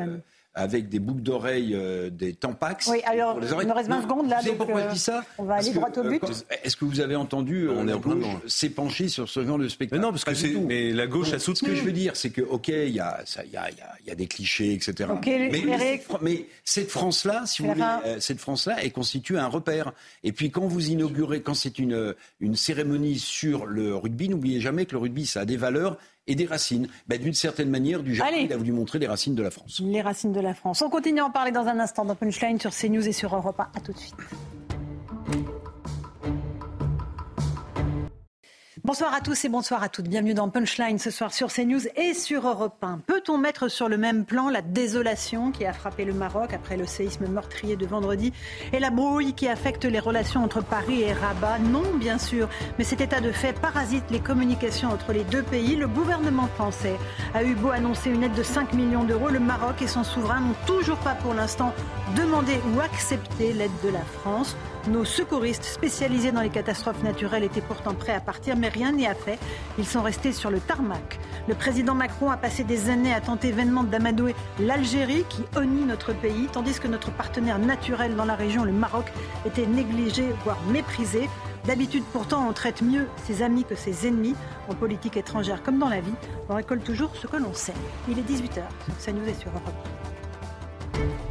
avec 0.55 0.89
des 0.89 0.99
boucles 0.99 1.23
d'oreilles, 1.23 1.75
euh, 1.75 2.11
des 2.11 2.35
tampax. 2.35 2.89
Oui, 2.89 3.01
alors, 3.05 3.39
il 3.41 3.67
me 3.67 3.73
reste 3.73 3.89
20 3.89 4.03
secondes 4.03 4.29
là. 4.29 4.37
Vous 4.37 4.45
savez 4.45 4.57
pourquoi 4.57 4.89
je 4.89 4.93
dis 4.93 4.99
ça 4.99 5.25
On 5.39 5.45
va 5.45 5.55
aller 5.57 5.71
droit 5.71 5.89
au 5.97 6.03
but. 6.03 6.23
Est-ce 6.63 6.77
que 6.77 6.85
vous 6.85 7.01
avez 7.01 7.17
entendu 7.17 7.69
on 7.69 7.89
est 7.89 7.93
en 7.93 8.01
plein 8.01 8.17
s'épancher 8.47 9.09
sur 9.09 9.29
ce 9.29 9.45
genre 9.45 9.59
de 9.59 9.69
spectacle 9.69 10.01
Mais 10.01 10.07
non, 10.07 10.13
parce 10.13 10.25
que 10.25 10.35
c'est. 10.35 10.53
Mais 10.53 10.93
la 10.93 11.07
gauche 11.07 11.33
a 11.33 11.39
soutenu. 11.39 11.69
Ce 11.69 11.75
que 11.75 11.79
je 11.79 11.85
veux 11.85 11.93
dire, 11.93 12.17
c'est 12.17 12.31
que, 12.31 12.43
OK, 12.43 12.69
il 12.69 12.89
y 12.89 12.93
y, 12.93 13.01
a, 13.01 13.25
y, 14.07 14.11
a, 14.11 14.15
des 14.15 14.27
clichés, 14.27 14.73
etc. 14.73 15.11
mais, 15.25 16.01
mais, 16.21 16.47
cette 16.65 16.91
France-là, 16.91 17.45
si 17.47 17.63
vous 17.63 17.69
voulez, 17.69 17.83
euh, 18.07 18.21
cette 18.21 18.39
France-là, 18.39 18.77
elle 18.83 18.93
constitue 18.93 19.39
un 19.39 19.47
repère. 19.47 19.93
Et 20.25 20.33
puis 20.33 20.51
quand 20.51 20.67
vous 20.67 20.91
inaugurez, 20.91 21.43
quand 21.43 21.55
c'est 21.55 21.79
une, 21.79 22.15
une 22.41 22.57
cérémonie 22.57 23.19
sur 23.19 23.67
le 23.67 23.97
rugby, 23.97 24.29
n'oubliez 24.29 24.61
jamais 24.61 24.87
que 24.87 24.93
le 24.93 24.99
rugby, 24.99 25.27
ça 25.27 25.41
a 25.41 25.45
des 25.45 25.57
valeurs 25.57 25.99
et 26.27 26.35
des 26.35 26.47
racines. 26.47 26.89
Ben, 27.09 27.21
D'une 27.21 27.35
certaine 27.35 27.71
manière, 27.71 28.03
du 28.03 28.15
jardin, 28.15 28.37
il 28.37 28.53
a 28.53 28.57
voulu 28.57 28.73
montrer 28.73 28.99
les 28.99 29.07
racines 29.07 29.35
de 29.35 29.43
la 29.43 29.51
France. 29.51 29.81
Les 29.85 30.03
racines 30.03 30.33
de 30.33 30.41
la 30.41 30.55
France. 30.55 30.83
On 30.83 30.91
continue 30.91 31.21
à 31.21 31.27
en 31.27 31.31
parler 31.31 31.53
dans 31.53 31.67
un 31.67 31.79
instant 31.79 32.05
dans 32.05 32.15
Punchline 32.15 32.61
sur 32.61 32.71
CNews 32.71 33.07
et 33.07 33.13
sur 33.13 33.35
Europe 33.35 33.59
1. 33.59 33.71
À 33.75 33.81
tout 33.81 33.93
de 33.93 33.99
suite. 33.99 34.15
Bonsoir 38.85 39.15
à 39.15 39.21
tous 39.21 39.45
et 39.45 39.49
bonsoir 39.49 39.81
à 39.85 39.89
toutes. 39.89 40.09
Bienvenue 40.09 40.35
dans 40.35 40.49
Punchline 40.49 40.99
ce 40.99 41.13
soir 41.13 41.33
sur 41.33 41.53
CNews 41.53 41.87
et 41.95 42.15
sur 42.15 42.49
Europe 42.49 42.83
1. 42.83 42.99
Peut-on 43.07 43.39
mettre 43.39 43.69
sur 43.69 43.89
le 43.89 43.97
même 43.97 44.25
plan 44.25 44.49
la 44.49 44.61
désolation 44.61 45.53
qui 45.53 45.65
a 45.65 45.73
frappé 45.73 46.05
le 46.05 46.13
Maroc 46.13 46.53
après 46.53 46.77
le 46.77 46.85
séisme 46.85 47.29
meurtrier 47.29 47.77
de 47.77 47.87
vendredi 47.87 48.33
et 48.73 48.81
la 48.81 48.91
brouille 48.91 49.35
qui 49.35 49.47
affecte 49.47 49.85
les 49.85 50.01
relations 50.01 50.43
entre 50.43 50.65
Paris 50.65 51.03
et 51.03 51.13
Rabat? 51.13 51.61
Non, 51.61 51.95
bien 51.95 52.19
sûr, 52.19 52.49
mais 52.77 52.83
cet 52.83 53.01
état 53.01 53.21
de 53.21 53.31
fait 53.31 53.53
parasite 53.53 54.03
les 54.11 54.19
communications 54.19 54.89
entre 54.89 55.13
les 55.13 55.23
deux 55.23 55.45
pays. 55.45 55.77
Le 55.77 55.87
gouvernement 55.87 56.49
français 56.49 56.97
a 57.35 57.45
eu 57.45 57.55
beau 57.55 57.71
annoncer 57.71 58.11
une 58.11 58.25
aide 58.25 58.35
de 58.35 58.43
5 58.43 58.73
millions 58.73 59.05
d'euros, 59.05 59.29
le 59.29 59.39
Maroc 59.39 59.81
et 59.81 59.87
son 59.87 60.03
souverain 60.03 60.41
n'ont 60.41 60.57
toujours 60.67 60.99
pas 60.99 61.15
pour 61.15 61.35
l'instant 61.35 61.73
demandé 62.17 62.59
ou 62.75 62.81
accepté 62.81 63.53
l'aide 63.53 63.71
de 63.85 63.91
la 63.91 64.03
France. 64.03 64.57
Nos 64.89 65.05
secouristes 65.05 65.63
spécialisés 65.63 66.33
dans 66.33 66.41
les 66.41 66.51
catastrophes 66.51 67.05
naturelles 67.05 67.45
étaient 67.45 67.61
pourtant 67.61 67.95
prêts 67.95 68.15
à 68.15 68.21
partir, 68.21 68.57
mais 68.57 68.69
rien 68.69 68.91
n'y 68.91 69.07
a 69.07 69.15
fait. 69.15 69.39
Ils 69.79 69.87
sont 69.87 70.03
restés 70.03 70.33
sur 70.33 70.51
le 70.51 70.59
tarmac. 70.59 71.21
Le 71.47 71.55
président 71.55 71.95
Macron 71.95 72.33
a 72.33 72.37
passé 72.37 72.65
des 72.65 72.91
années 72.91 73.15
à 73.15 73.21
tenter 73.21 73.53
vainement 73.53 73.85
d'amadouer 73.85 74.35
l'Algérie, 74.59 75.25
qui 75.29 75.45
honnie 75.57 75.85
notre 75.85 76.13
pays, 76.13 76.49
tandis 76.53 76.81
que 76.81 76.89
notre 76.89 77.13
partenaire 77.13 77.61
naturel 77.61 78.17
dans 78.17 78.25
la 78.25 78.35
région, 78.35 78.65
le 78.65 78.73
Maroc, 78.73 79.07
était 79.47 79.67
négligé, 79.67 80.25
voire 80.43 80.59
méprisé. 80.69 81.29
D'habitude, 81.65 82.03
pourtant, 82.13 82.49
on 82.49 82.53
traite 82.53 82.83
mieux 82.83 83.07
ses 83.25 83.43
amis 83.43 83.65
que 83.65 83.77
ses 83.77 84.09
ennemis. 84.09 84.35
En 84.69 84.75
politique 84.75 85.17
étrangère 85.17 85.63
comme 85.63 85.79
dans 85.79 85.89
la 85.89 86.01
vie, 86.01 86.15
on 86.49 86.57
récolte 86.57 86.83
toujours 86.83 87.15
ce 87.15 87.29
que 87.29 87.37
l'on 87.37 87.55
sait. 87.55 87.75
Il 88.09 88.19
est 88.19 88.29
18h 88.29 88.63
Ça 88.99 89.13
nous 89.13 89.25
est 89.29 89.41
sur 89.41 89.53
Europe. 89.53 91.23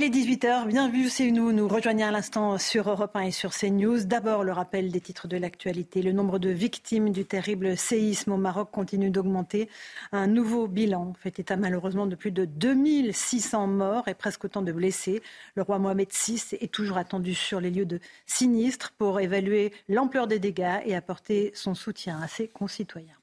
Il 0.00 0.04
est 0.04 0.10
18h, 0.10 0.68
bien 0.68 0.88
vu, 0.88 1.08
c'est 1.08 1.32
nous. 1.32 1.50
Nous 1.50 1.66
rejoignons 1.66 2.06
à 2.06 2.12
l'instant 2.12 2.56
sur 2.56 2.88
Europe 2.88 3.16
1 3.16 3.22
et 3.22 3.30
sur 3.32 3.52
CNews. 3.52 4.04
D'abord, 4.04 4.44
le 4.44 4.52
rappel 4.52 4.92
des 4.92 5.00
titres 5.00 5.26
de 5.26 5.36
l'actualité. 5.36 6.02
Le 6.02 6.12
nombre 6.12 6.38
de 6.38 6.50
victimes 6.50 7.10
du 7.10 7.24
terrible 7.24 7.76
séisme 7.76 8.30
au 8.30 8.36
Maroc 8.36 8.70
continue 8.70 9.10
d'augmenter. 9.10 9.68
Un 10.12 10.28
nouveau 10.28 10.68
bilan 10.68 11.14
fait 11.20 11.40
état 11.40 11.56
malheureusement 11.56 12.06
de 12.06 12.14
plus 12.14 12.30
de 12.30 12.44
2600 12.44 13.66
morts 13.66 14.06
et 14.06 14.14
presque 14.14 14.44
autant 14.44 14.62
de 14.62 14.70
blessés. 14.70 15.20
Le 15.56 15.62
roi 15.62 15.80
Mohamed 15.80 16.12
VI 16.12 16.56
est 16.60 16.72
toujours 16.72 16.98
attendu 16.98 17.34
sur 17.34 17.60
les 17.60 17.72
lieux 17.72 17.84
de 17.84 17.98
sinistre 18.24 18.92
pour 18.98 19.18
évaluer 19.18 19.72
l'ampleur 19.88 20.28
des 20.28 20.38
dégâts 20.38 20.78
et 20.84 20.94
apporter 20.94 21.50
son 21.54 21.74
soutien 21.74 22.20
à 22.22 22.28
ses 22.28 22.46
concitoyens. 22.46 23.18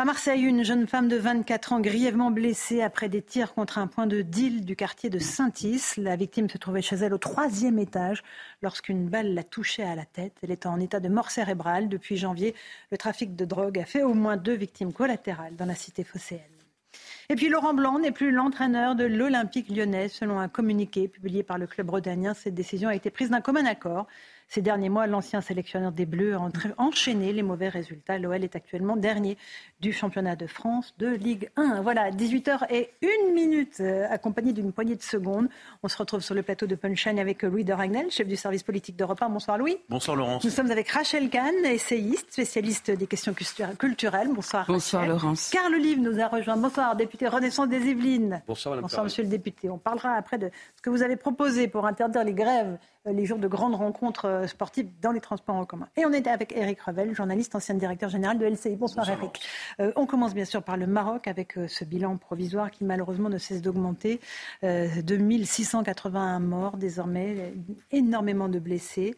À 0.00 0.06
Marseille, 0.06 0.44
une 0.44 0.64
jeune 0.64 0.86
femme 0.86 1.08
de 1.08 1.16
24 1.16 1.74
ans 1.74 1.80
grièvement 1.80 2.30
blessée 2.30 2.80
après 2.80 3.10
des 3.10 3.20
tirs 3.20 3.52
contre 3.52 3.76
un 3.76 3.86
point 3.86 4.06
de 4.06 4.22
deal 4.22 4.64
du 4.64 4.74
quartier 4.74 5.10
de 5.10 5.18
Saint-Is. 5.18 5.96
La 5.98 6.16
victime 6.16 6.48
se 6.48 6.56
trouvait 6.56 6.80
chez 6.80 6.96
elle 6.96 7.12
au 7.12 7.18
troisième 7.18 7.78
étage 7.78 8.22
lorsqu'une 8.62 9.10
balle 9.10 9.34
l'a 9.34 9.44
touchée 9.44 9.82
à 9.82 9.94
la 9.94 10.06
tête. 10.06 10.32
Elle 10.42 10.52
est 10.52 10.64
en 10.64 10.80
état 10.80 11.00
de 11.00 11.10
mort 11.10 11.30
cérébrale. 11.30 11.90
Depuis 11.90 12.16
janvier, 12.16 12.54
le 12.90 12.96
trafic 12.96 13.36
de 13.36 13.44
drogue 13.44 13.78
a 13.78 13.84
fait 13.84 14.02
au 14.02 14.14
moins 14.14 14.38
deux 14.38 14.54
victimes 14.54 14.94
collatérales 14.94 15.54
dans 15.56 15.66
la 15.66 15.74
cité 15.74 16.02
phocéenne. 16.02 16.40
Et 17.28 17.34
puis 17.34 17.50
Laurent 17.50 17.74
Blanc 17.74 17.98
n'est 17.98 18.10
plus 18.10 18.30
l'entraîneur 18.30 18.94
de 18.94 19.04
l'Olympique 19.04 19.68
lyonnais. 19.68 20.08
Selon 20.08 20.40
un 20.40 20.48
communiqué 20.48 21.08
publié 21.08 21.42
par 21.42 21.58
le 21.58 21.66
club 21.66 21.90
rhodanien, 21.90 22.32
cette 22.32 22.54
décision 22.54 22.88
a 22.88 22.94
été 22.94 23.10
prise 23.10 23.28
d'un 23.28 23.42
commun 23.42 23.66
accord. 23.66 24.06
Ces 24.50 24.62
derniers 24.62 24.88
mois, 24.88 25.06
l'ancien 25.06 25.40
sélectionneur 25.40 25.92
des 25.92 26.06
Bleus 26.06 26.34
a 26.34 26.40
enchaîné 26.76 27.32
les 27.32 27.44
mauvais 27.44 27.68
résultats. 27.68 28.18
L'OL 28.18 28.42
est 28.42 28.56
actuellement 28.56 28.96
dernier 28.96 29.38
du 29.80 29.92
championnat 29.92 30.34
de 30.34 30.48
France 30.48 30.92
de 30.98 31.06
Ligue 31.06 31.50
1. 31.54 31.82
Voilà, 31.82 32.10
18h 32.10 32.66
et 32.68 32.90
une 33.00 33.32
minute, 33.32 33.76
euh, 33.78 34.08
accompagné 34.10 34.52
d'une 34.52 34.72
poignée 34.72 34.96
de 34.96 35.02
secondes. 35.02 35.48
On 35.84 35.88
se 35.88 35.96
retrouve 35.96 36.20
sur 36.20 36.34
le 36.34 36.42
plateau 36.42 36.66
de 36.66 36.74
Punchline 36.74 37.20
avec 37.20 37.44
Louis 37.44 37.62
de 37.62 37.72
Ragnel, 37.72 38.10
chef 38.10 38.26
du 38.26 38.34
service 38.34 38.64
politique 38.64 38.96
d'Europe 38.96 39.22
1. 39.22 39.28
Bonsoir 39.28 39.56
Louis. 39.56 39.78
Bonsoir 39.88 40.16
Laurence. 40.16 40.42
Nous 40.42 40.50
sommes 40.50 40.72
avec 40.72 40.88
Rachel 40.88 41.30
Kahn, 41.30 41.54
essayiste, 41.64 42.32
spécialiste 42.32 42.90
des 42.90 43.06
questions 43.06 43.32
culturelles. 43.78 44.30
Bonsoir 44.34 44.64
Bonsoir 44.66 45.06
Laurence. 45.06 45.50
Carl 45.50 45.72
Olive 45.72 46.00
nous 46.00 46.18
a 46.18 46.26
rejoint. 46.26 46.56
Bonsoir, 46.56 46.96
député 46.96 47.28
Renaissance 47.28 47.68
des 47.68 47.86
Yvelines. 47.86 48.42
Bonsoir 48.48 48.72
Madame 48.72 48.82
Bonsoir 48.82 49.04
Monsieur 49.04 49.22
le 49.22 49.28
député. 49.28 49.70
On 49.70 49.78
parlera 49.78 50.14
après 50.14 50.38
de 50.38 50.50
ce 50.74 50.82
que 50.82 50.90
vous 50.90 51.02
avez 51.02 51.14
proposé 51.14 51.68
pour 51.68 51.86
interdire 51.86 52.24
les 52.24 52.34
grèves 52.34 52.78
euh, 52.99 52.99
les 53.06 53.24
jours 53.24 53.38
de 53.38 53.48
grandes 53.48 53.74
rencontres 53.74 54.26
euh, 54.26 54.46
sportives 54.46 54.88
dans 55.00 55.12
les 55.12 55.20
transports 55.20 55.56
en 55.56 55.64
commun. 55.64 55.88
Et 55.96 56.04
on 56.04 56.12
est 56.12 56.26
avec 56.26 56.52
Eric 56.52 56.80
Revel, 56.82 57.14
journaliste, 57.14 57.54
ancien 57.54 57.74
directeur 57.74 58.10
général 58.10 58.38
de 58.38 58.44
LCI. 58.44 58.76
Bonsoir, 58.76 59.08
Eric. 59.08 59.40
Euh, 59.80 59.92
on 59.96 60.06
commence 60.06 60.34
bien 60.34 60.44
sûr 60.44 60.62
par 60.62 60.76
le 60.76 60.86
Maroc 60.86 61.26
avec 61.26 61.54
ce 61.66 61.84
bilan 61.84 62.16
provisoire 62.18 62.70
qui 62.70 62.84
malheureusement 62.84 63.28
ne 63.28 63.38
cesse 63.38 63.62
d'augmenter. 63.62 64.20
2681 64.62 66.40
morts 66.40 66.76
désormais, 66.76 67.54
énormément 67.90 68.48
de 68.48 68.58
blessés. 68.58 69.16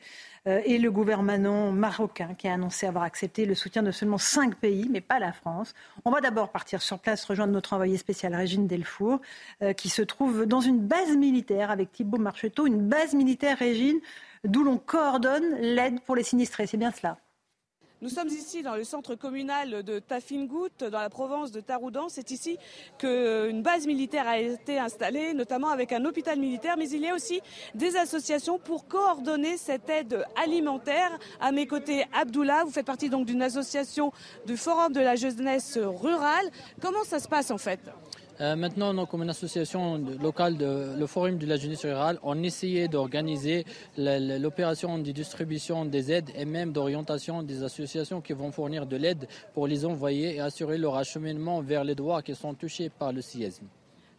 Euh, 0.49 0.61
et 0.65 0.79
le 0.79 0.91
gouvernement 0.91 1.71
marocain 1.71 2.35
qui 2.35 2.49
a 2.49 2.55
annoncé 2.55 2.87
avoir 2.87 3.05
accepté 3.05 3.47
le 3.47 3.55
soutien 3.55 3.83
de 3.83 3.93
seulement 3.93 4.19
cinq 4.19 4.57
pays, 4.57 4.89
mais 4.91 5.01
pas 5.01 5.21
la 5.21 5.33
France. 5.33 5.73
On 6.05 6.11
va 6.11 6.21
d'abord 6.21 6.51
partir 6.51 6.83
sur 6.83 6.99
place, 6.99 7.25
rejoindre 7.25 7.53
notre 7.53 7.75
envoyé 7.75 7.97
spécial 7.97 8.35
Régine 8.35 8.67
Delfour, 8.67 9.21
euh, 9.63 9.73
qui 9.73 9.89
se 9.89 10.03
trouve 10.03 10.47
dans 10.47 10.61
une 10.61 10.81
base 10.81 11.17
militaire 11.17 11.71
avec 11.71 11.93
Thibault 11.93 12.19
Marcheteau, 12.19 12.67
une 12.67 12.89
base 12.89 13.15
militaire, 13.15 13.59
Régine, 13.59 14.01
d'où 14.45 14.65
l'on 14.65 14.79
coordonne 14.79 15.55
l'aide 15.61 16.01
pour 16.01 16.17
les 16.17 16.25
sinistrés. 16.25 16.67
C'est 16.67 16.77
bien 16.77 16.91
cela 16.91 17.19
nous 18.03 18.09
sommes 18.09 18.29
ici 18.29 18.65
dans 18.65 18.75
le 18.75 18.83
centre 18.83 19.15
communal 19.15 19.85
de 19.85 20.01
Tafingout, 20.01 20.69
dans 20.81 21.01
la 21.01 21.09
province 21.09 21.53
de 21.53 21.61
Taroudan. 21.61 22.09
C'est 22.09 22.33
ici 22.33 22.59
qu'une 22.99 23.63
base 23.63 23.87
militaire 23.87 24.27
a 24.27 24.41
été 24.41 24.81
installée, 24.81 25.33
notamment 25.35 25.69
avec 25.69 25.93
un 25.93 26.05
hôpital 26.05 26.37
militaire, 26.37 26.77
mais 26.77 26.91
il 26.91 27.01
y 27.01 27.09
a 27.09 27.15
aussi 27.15 27.41
des 27.77 27.95
associations 27.97 28.59
pour 28.59 28.89
coordonner 28.89 29.57
cette 29.57 29.89
aide 29.89 30.25
alimentaire. 30.35 31.17
À 31.41 31.53
mes 31.53 31.69
côtés, 31.69 32.05
Abdullah, 32.13 32.65
vous 32.65 32.73
faites 32.73 32.87
partie 32.87 33.09
donc 33.09 33.25
d'une 33.25 33.41
association 33.41 34.13
du 34.47 34.57
Forum 34.57 34.93
de 34.93 35.01
la 35.01 35.15
jeunesse 35.15 35.79
rurale. 35.81 36.51
Comment 36.81 37.05
ça 37.05 37.21
se 37.21 37.29
passe 37.29 37.53
en 37.53 37.59
fait? 37.59 37.79
Euh, 38.41 38.57
maintenant, 38.57 39.07
comme 39.07 39.23
une 39.23 39.31
association 39.31 39.99
locale, 40.21 40.57
de, 40.57 40.95
le 40.99 41.07
Forum 41.07 41.37
de 41.37 41.47
la 41.47 41.57
jeunesse 41.57 41.85
rurale, 41.85 42.19
on 42.23 42.43
essayait 42.43 42.89
d'organiser 42.89 43.65
l'opération 43.97 44.99
de 44.99 45.11
distribution 45.11 45.85
des 45.85 46.11
aides 46.11 46.31
et 46.35 46.45
même 46.45 46.73
d'orientation 46.73 47.43
des 47.43 47.63
associations 47.63 48.21
qui 48.21 48.33
vont 48.33 48.51
fournir 48.51 48.87
de 48.87 48.97
l'aide 48.97 49.29
pour 49.55 49.67
les 49.67 49.85
envoyer 49.85 50.37
et 50.37 50.41
assurer 50.41 50.79
leur 50.79 50.97
acheminement 50.97 51.61
vers 51.61 51.85
les 51.85 51.95
droits 51.95 52.23
qui 52.23 52.35
sont 52.35 52.55
touchés 52.55 52.89
par 52.89 53.13
le 53.13 53.21
séisme. 53.21 53.67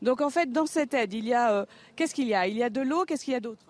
Donc 0.01 0.21
en 0.21 0.29
fait, 0.29 0.51
dans 0.51 0.65
cette 0.65 0.93
aide, 0.93 1.13
il 1.13 1.25
y 1.25 1.33
a 1.33 1.53
euh, 1.53 1.65
qu'est-ce 1.95 2.13
qu'il 2.13 2.27
y 2.27 2.35
a? 2.35 2.47
Il 2.47 2.57
y 2.57 2.63
a 2.63 2.69
de 2.69 2.81
l'eau, 2.81 3.05
qu'est-ce 3.05 3.25
qu'il 3.25 3.33
y 3.33 3.37
a 3.37 3.39
d'autre? 3.39 3.65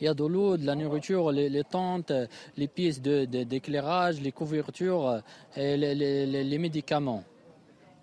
Il 0.00 0.04
y 0.04 0.08
a 0.08 0.14
de 0.14 0.24
l'eau, 0.24 0.56
de 0.56 0.64
la 0.64 0.74
nourriture, 0.74 1.30
les, 1.30 1.64
tentes, 1.64 2.12
les 2.56 2.68
pièces 2.68 3.02
d'éclairage, 3.02 4.18
les 4.20 4.32
couvertures 4.32 5.20
et 5.56 5.76
les 5.76 6.58
médicaments. 6.58 7.22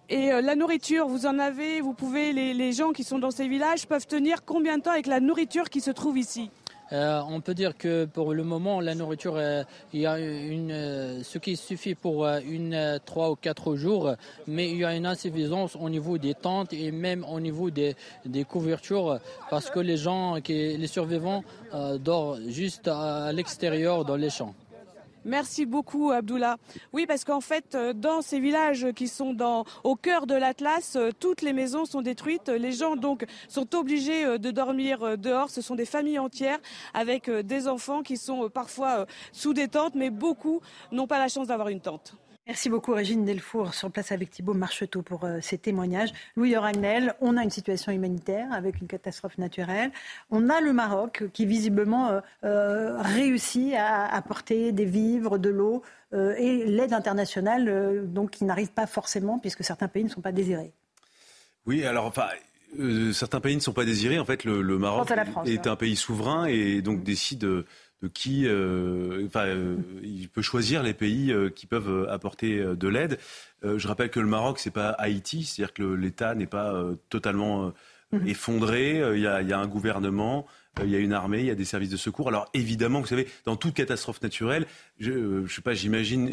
Et 0.09 0.31
euh, 0.31 0.41
la 0.41 0.55
nourriture, 0.55 1.07
vous 1.07 1.25
en 1.25 1.37
avez, 1.37 1.81
vous 1.81 1.93
pouvez, 1.93 2.31
les, 2.31 2.71
gens 2.71 2.91
qui 2.91 3.03
sont 3.03 3.19
dans 3.19 3.31
ces 3.31 3.47
villages 3.47 3.85
peuvent 3.87 4.07
tenir 4.07 4.45
combien 4.45 4.77
de 4.77 4.83
temps 4.83 4.91
avec 4.91 5.05
la 5.05 5.19
nourriture 5.19 5.69
qui 5.69 5.81
se 5.81 5.91
trouve 5.91 6.17
ici? 6.17 6.49
Euh, 6.93 7.19
on 7.27 7.41
peut 7.41 7.53
dire 7.53 7.77
que 7.77 8.05
pour 8.05 8.33
le 8.33 8.45
moment, 8.45 8.79
la 8.79 8.95
nourriture, 8.95 9.35
euh, 9.35 9.63
il 9.91 9.99
y 9.99 10.05
a 10.05 10.17
une, 10.17 11.21
ce 11.23 11.37
qui 11.37 11.57
suffit 11.57 11.95
pour 11.95 12.25
une 12.25 13.01
trois 13.05 13.31
ou 13.31 13.35
quatre 13.35 13.75
jours, 13.75 14.13
mais 14.47 14.71
il 14.71 14.77
y 14.77 14.85
a 14.85 14.95
une 14.95 15.05
insuffisance 15.05 15.75
au 15.75 15.89
niveau 15.89 16.17
des 16.17 16.33
tentes 16.33 16.71
et 16.71 16.91
même 16.93 17.25
au 17.25 17.41
niveau 17.41 17.69
des, 17.69 17.97
des 18.25 18.45
couvertures, 18.45 19.19
parce 19.49 19.69
que 19.69 19.81
les 19.81 19.97
gens, 19.97 20.39
qui, 20.39 20.77
les 20.77 20.87
survivants, 20.87 21.43
dorment 21.99 22.49
juste 22.49 22.87
à 22.87 23.33
l'extérieur 23.33 24.05
dans 24.05 24.15
les 24.15 24.29
champs. 24.29 24.55
Merci 25.27 25.65
beaucoup, 25.65 26.11
Abdullah. 26.11 26.55
Oui, 26.93 27.05
parce 27.05 27.25
qu'en 27.25 27.41
fait, 27.41 27.75
euh, 27.75 27.91
dans 27.91 28.21
ces 28.21 28.39
villages 28.39 28.87
qui 28.95 29.09
sont 29.09 29.35
au 29.83 29.95
cœur 29.97 30.25
de 30.25 30.33
l'Atlas, 30.33 30.95
euh, 30.95 31.11
toutes 31.19 31.41
les 31.41 31.51
maisons 31.51 31.83
sont 31.83 32.01
détruites. 32.01 32.47
Les 32.47 32.71
gens, 32.71 32.95
donc, 32.95 33.25
sont 33.49 33.75
obligés 33.75 34.23
euh, 34.23 34.37
de 34.37 34.51
dormir 34.51 35.17
dehors. 35.17 35.49
Ce 35.49 35.59
sont 35.59 35.75
des 35.75 35.85
familles 35.85 36.19
entières 36.19 36.59
avec 36.93 37.29
des 37.29 37.67
enfants 37.67 38.03
qui 38.03 38.15
sont 38.15 38.49
parfois 38.49 39.05
sous 39.33 39.53
des 39.53 39.67
tentes, 39.67 39.95
mais 39.95 40.11
beaucoup 40.11 40.61
n'ont 40.93 41.07
pas 41.07 41.19
la 41.19 41.27
chance 41.27 41.47
d'avoir 41.47 41.67
une 41.67 41.81
tente. 41.81 42.15
Merci 42.47 42.69
beaucoup 42.69 42.93
Régine 42.93 43.25
Delfour 43.25 43.73
sur 43.73 43.91
place 43.91 44.13
avec 44.13 44.29
Thibault 44.29 44.53
Marcheteau 44.53 45.01
pour 45.01 45.25
euh, 45.25 45.39
ces 45.41 45.57
témoignages. 45.57 46.11
Louis 46.37 46.55
Ragnel, 46.55 47.13
on 47.19 47.35
a 47.35 47.43
une 47.43 47.49
situation 47.49 47.91
humanitaire 47.91 48.47
avec 48.53 48.79
une 48.79 48.87
catastrophe 48.87 49.37
naturelle. 49.37 49.91
On 50.31 50.47
a 50.49 50.61
le 50.61 50.71
Maroc 50.71 51.25
qui 51.33 51.45
visiblement 51.45 52.07
euh, 52.07 52.21
euh, 52.45 53.01
réussit 53.01 53.73
à 53.73 54.05
apporter 54.05 54.71
des 54.71 54.85
vivres, 54.85 55.37
de 55.37 55.49
l'eau 55.49 55.83
et 56.13 56.63
l'aide 56.65 56.93
internationale 56.93 58.05
donc 58.05 58.31
qui 58.31 58.45
n'arrive 58.45 58.71
pas 58.71 58.87
forcément 58.87 59.39
puisque 59.39 59.65
certains 59.65 59.89
pays 59.89 60.05
ne 60.05 60.09
sont 60.09 60.21
pas 60.21 60.31
désirés. 60.31 60.71
Oui, 61.65 61.83
alors 61.83 62.05
enfin, 62.05 62.27
certains 63.11 63.41
pays 63.41 63.57
ne 63.57 63.61
sont 63.61 63.73
pas 63.73 63.83
désirés. 63.83 64.17
En 64.17 64.23
fait, 64.23 64.45
le, 64.45 64.63
Maroc 64.77 65.11
est, 65.45 65.67
un 65.67 65.75
pays 65.75 65.97
souverain 65.97 66.45
et 66.45 66.81
donc 66.81 67.03
décide 67.03 67.65
de 68.01 68.07
qui, 68.07 68.43
euh, 68.45 69.25
enfin, 69.25 69.45
euh, 69.47 69.77
il 70.03 70.29
peut 70.29 70.41
choisir 70.41 70.83
les 70.83 70.93
pays 70.93 71.31
euh, 71.31 71.49
qui 71.49 71.65
peuvent 71.65 72.07
apporter 72.09 72.63
de 72.63 72.87
l'aide. 72.87 73.17
je 73.63 73.87
rappelle 73.87 74.09
que 74.09 74.19
le 74.19 74.27
Maroc, 74.27 74.59
c'est 74.59 74.71
pas 74.71 74.89
Haïti, 74.89 75.43
c'est-à-dire 75.43 75.73
que 75.73 75.83
l'État 75.83 76.35
n'est 76.35 76.47
pas 76.47 76.83
totalement 77.09 77.73
mhm. 78.11 78.27
effondré. 78.27 79.01
Il 79.15 79.21
y, 79.21 79.27
a, 79.27 79.41
il 79.41 79.47
y, 79.47 79.53
a, 79.53 79.59
un 79.59 79.67
gouvernement, 79.67 80.45
il 80.83 80.89
y 80.89 80.95
a 80.95 80.99
une 80.99 81.13
armée, 81.13 81.39
il 81.39 81.47
y 81.47 81.51
a 81.51 81.55
des 81.55 81.65
services 81.65 81.89
de 81.89 81.97
secours. 81.97 82.27
Alors 82.27 82.47
évidemment, 82.53 83.01
vous 83.01 83.07
savez, 83.07 83.27
dans 83.45 83.55
toute 83.55 83.73
catastrophe 83.73 84.21
naturelle, 84.21 84.67
je, 84.99 85.43
je 85.45 85.53
sais 85.53 85.61
pas, 85.61 85.73
j'imagine 85.73 86.29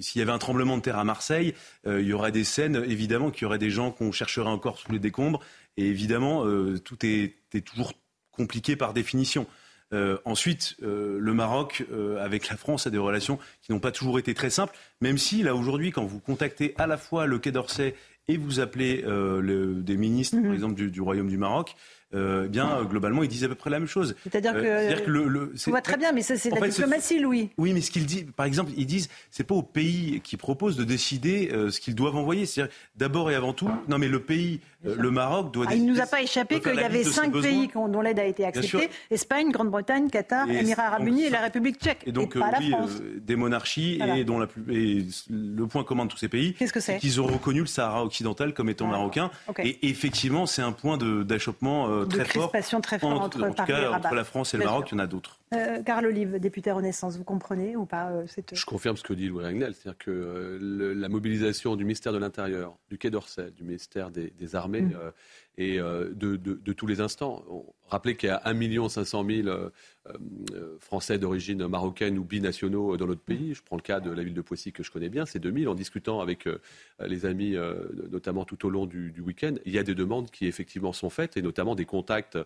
s'il 0.00 0.18
y 0.18 0.22
avait 0.22 0.32
un 0.32 0.38
tremblement 0.38 0.76
de 0.76 0.82
terre 0.82 0.98
à 0.98 1.04
Marseille, 1.04 1.54
il 1.86 2.00
y 2.00 2.12
aurait 2.12 2.32
des 2.32 2.44
scènes, 2.44 2.82
évidemment, 2.88 3.30
qu'il 3.30 3.42
y 3.42 3.46
aurait 3.46 3.58
des 3.58 3.70
gens 3.70 3.92
qu'on 3.92 4.10
chercherait 4.10 4.48
encore 4.48 4.78
sous 4.78 4.90
les 4.90 4.98
décombres. 4.98 5.40
Et 5.76 5.86
évidemment, 5.86 6.44
tout 6.84 7.06
est, 7.06 7.36
est 7.54 7.64
toujours 7.64 7.92
compliqué 8.32 8.74
par 8.74 8.94
définition. 8.94 9.46
Euh, 9.92 10.16
ensuite, 10.24 10.76
euh, 10.82 11.18
le 11.20 11.34
Maroc, 11.34 11.84
euh, 11.92 12.22
avec 12.24 12.48
la 12.48 12.56
France, 12.56 12.86
a 12.86 12.90
des 12.90 12.98
relations 12.98 13.38
qui 13.60 13.72
n'ont 13.72 13.80
pas 13.80 13.92
toujours 13.92 14.18
été 14.18 14.32
très 14.34 14.50
simples, 14.50 14.74
même 15.00 15.18
si, 15.18 15.42
là, 15.42 15.54
aujourd'hui, 15.54 15.90
quand 15.90 16.04
vous 16.04 16.18
contactez 16.18 16.74
à 16.78 16.86
la 16.86 16.96
fois 16.96 17.26
le 17.26 17.38
Quai 17.38 17.52
d'Orsay 17.52 17.94
et 18.28 18.36
vous 18.36 18.60
appelez 18.60 19.02
des 19.02 19.96
ministres, 19.96 20.36
par 20.36 20.46
mhm. 20.46 20.54
exemple, 20.54 20.74
du, 20.74 21.00
Royaume 21.00 21.28
du 21.28 21.38
Maroc, 21.38 21.74
eh 22.12 22.48
bien, 22.48 22.82
globalement, 22.84 23.22
ils 23.22 23.28
disent 23.28 23.44
à 23.44 23.48
peu 23.48 23.54
près 23.54 23.70
la 23.70 23.78
même 23.78 23.88
chose. 23.88 24.14
C'est-à-dire 24.22 24.54
que, 24.54 25.08
le, 25.08 25.28
le 25.28 25.54
on 25.66 25.70
voit 25.70 25.80
très 25.80 25.96
bien, 25.96 26.12
mais 26.12 26.22
ça, 26.22 26.36
c'est 26.36 26.50
la 26.50 26.68
diplomatie, 26.68 27.18
Louis. 27.18 27.50
Oui, 27.58 27.72
mais 27.72 27.80
ce 27.80 27.90
qu'ils 27.90 28.06
disent, 28.06 28.26
par 28.36 28.46
exemple, 28.46 28.72
ils 28.76 28.86
disent, 28.86 29.08
c'est 29.30 29.44
pas 29.44 29.54
au 29.54 29.62
pays 29.62 30.20
qui 30.22 30.36
propose 30.36 30.76
de 30.76 30.84
décider 30.84 31.50
ce 31.70 31.80
qu'ils 31.80 31.94
doivent 31.94 32.16
envoyer. 32.16 32.46
C'est-à-dire, 32.46 32.74
d'abord 32.96 33.30
et 33.30 33.34
avant 33.34 33.52
tout, 33.52 33.70
non, 33.88 33.98
mais 33.98 34.08
le 34.08 34.20
pays 34.20 34.60
euh, 34.86 34.96
le 34.98 35.10
Maroc 35.10 35.52
doit. 35.52 35.66
Ah, 35.68 35.74
il 35.74 35.84
ne 35.86 35.92
nous 35.92 36.00
a 36.00 36.06
pas 36.06 36.22
échappé 36.22 36.60
qu'il 36.60 36.74
y 36.74 36.80
avait 36.80 37.04
cinq 37.04 37.32
pays 37.32 37.70
dont 37.74 38.00
l'aide 38.00 38.18
a 38.18 38.24
été 38.24 38.44
acceptée 38.44 38.90
Espagne, 39.10 39.50
Grande-Bretagne, 39.50 40.10
Qatar, 40.10 40.50
Émirats 40.50 40.86
Arabes 40.86 41.06
Unis 41.06 41.24
et 41.24 41.30
la 41.30 41.40
République 41.40 41.78
tchèque. 41.78 42.02
Et 42.06 42.12
donc, 42.12 42.38
pas 42.38 42.50
la 42.50 42.60
France. 42.60 42.98
Euh, 43.00 43.20
des 43.20 43.36
monarchies 43.36 44.00
et 44.16 44.24
dont 44.24 44.38
la 44.38 44.46
le 44.66 45.66
point 45.66 45.84
commun 45.84 46.04
de 46.04 46.10
tous 46.10 46.16
ces 46.16 46.28
pays, 46.28 46.54
qu'est-ce 46.54 46.72
que 46.72 46.80
c'est 46.80 46.98
Qu'ils 46.98 47.20
ont 47.20 47.26
reconnu 47.26 47.60
le 47.60 47.66
Sahara 47.66 48.04
occidental 48.04 48.54
comme 48.54 48.68
étant 48.68 48.86
marocain. 48.86 49.30
Et 49.58 49.88
effectivement, 49.88 50.46
c'est 50.46 50.62
un 50.62 50.72
point 50.72 50.98
d'achoppement 50.98 52.01
très, 52.06 52.24
fort 52.24 52.52
très 52.82 52.98
fort 52.98 53.10
entre, 53.20 53.42
en 53.42 53.52
tout 53.52 53.64
cas, 53.64 53.92
entre 53.92 54.14
la 54.14 54.24
France 54.24 54.54
et 54.54 54.58
le 54.58 54.64
Maroc. 54.64 54.88
Il 54.90 54.94
y 54.94 54.96
en 54.96 54.98
a 54.98 55.06
d'autres. 55.06 55.38
Euh, 55.54 55.82
Carl 55.82 56.06
Olive, 56.06 56.38
député 56.38 56.70
Renaissance, 56.70 57.16
vous 57.16 57.24
comprenez 57.24 57.76
ou 57.76 57.84
pas 57.84 58.10
euh, 58.10 58.26
Je 58.52 58.64
confirme 58.64 58.96
ce 58.96 59.02
que 59.02 59.12
dit 59.12 59.28
Louis 59.28 59.44
Ragnel, 59.44 59.74
c'est-à-dire 59.74 59.98
que 59.98 60.10
euh, 60.10 60.94
la 60.94 61.08
mobilisation 61.08 61.76
du 61.76 61.84
ministère 61.84 62.12
de 62.12 62.18
l'Intérieur, 62.18 62.76
du 62.90 62.98
Quai 62.98 63.10
d'Orsay, 63.10 63.50
du 63.50 63.64
ministère 63.64 64.10
des, 64.10 64.32
Armées 64.54 64.82
mm. 64.82 64.96
Et 65.58 65.78
de, 65.78 66.72
tous 66.72 66.86
les 66.86 67.00
instants. 67.00 67.44
Rappelez 67.88 68.16
qu'il 68.16 68.28
y 68.28 68.32
a 68.32 68.40
1 68.44 68.88
500 68.88 69.26
000 69.28 69.48
euh, 70.08 70.78
français 70.80 71.16
d'origine 71.16 71.64
marocaine 71.68 72.18
ou 72.18 72.24
binationaux 72.24 72.96
dans 72.96 73.06
notre 73.06 73.20
pays. 73.20 73.54
Je 73.54 73.62
prends 73.62 73.76
le 73.76 73.82
cas 73.82 74.00
de 74.00 74.10
la 74.10 74.24
ville 74.24 74.34
de 74.34 74.40
Poissy 74.40 74.72
que 74.72 74.82
je 74.82 74.90
connais 74.90 75.08
bien, 75.08 75.26
c'est 75.26 75.38
2000. 75.38 75.68
En 75.68 75.76
discutant 75.76 76.20
avec 76.20 76.48
euh, 76.48 76.58
les 77.06 77.24
amis, 77.24 77.54
euh, 77.54 77.84
notamment 78.10 78.44
tout 78.44 78.66
au 78.66 78.70
long 78.70 78.86
du, 78.86 79.14
week-end, 79.20 79.54
il 79.64 79.72
y 79.72 79.78
a 79.78 79.84
des 79.84 79.94
demandes 79.94 80.28
qui 80.32 80.46
effectivement 80.46 80.92
sont 80.92 81.08
faites 81.08 81.36
et 81.36 81.42
notamment 81.42 81.76
des 81.76 81.84
contacts 81.84 82.36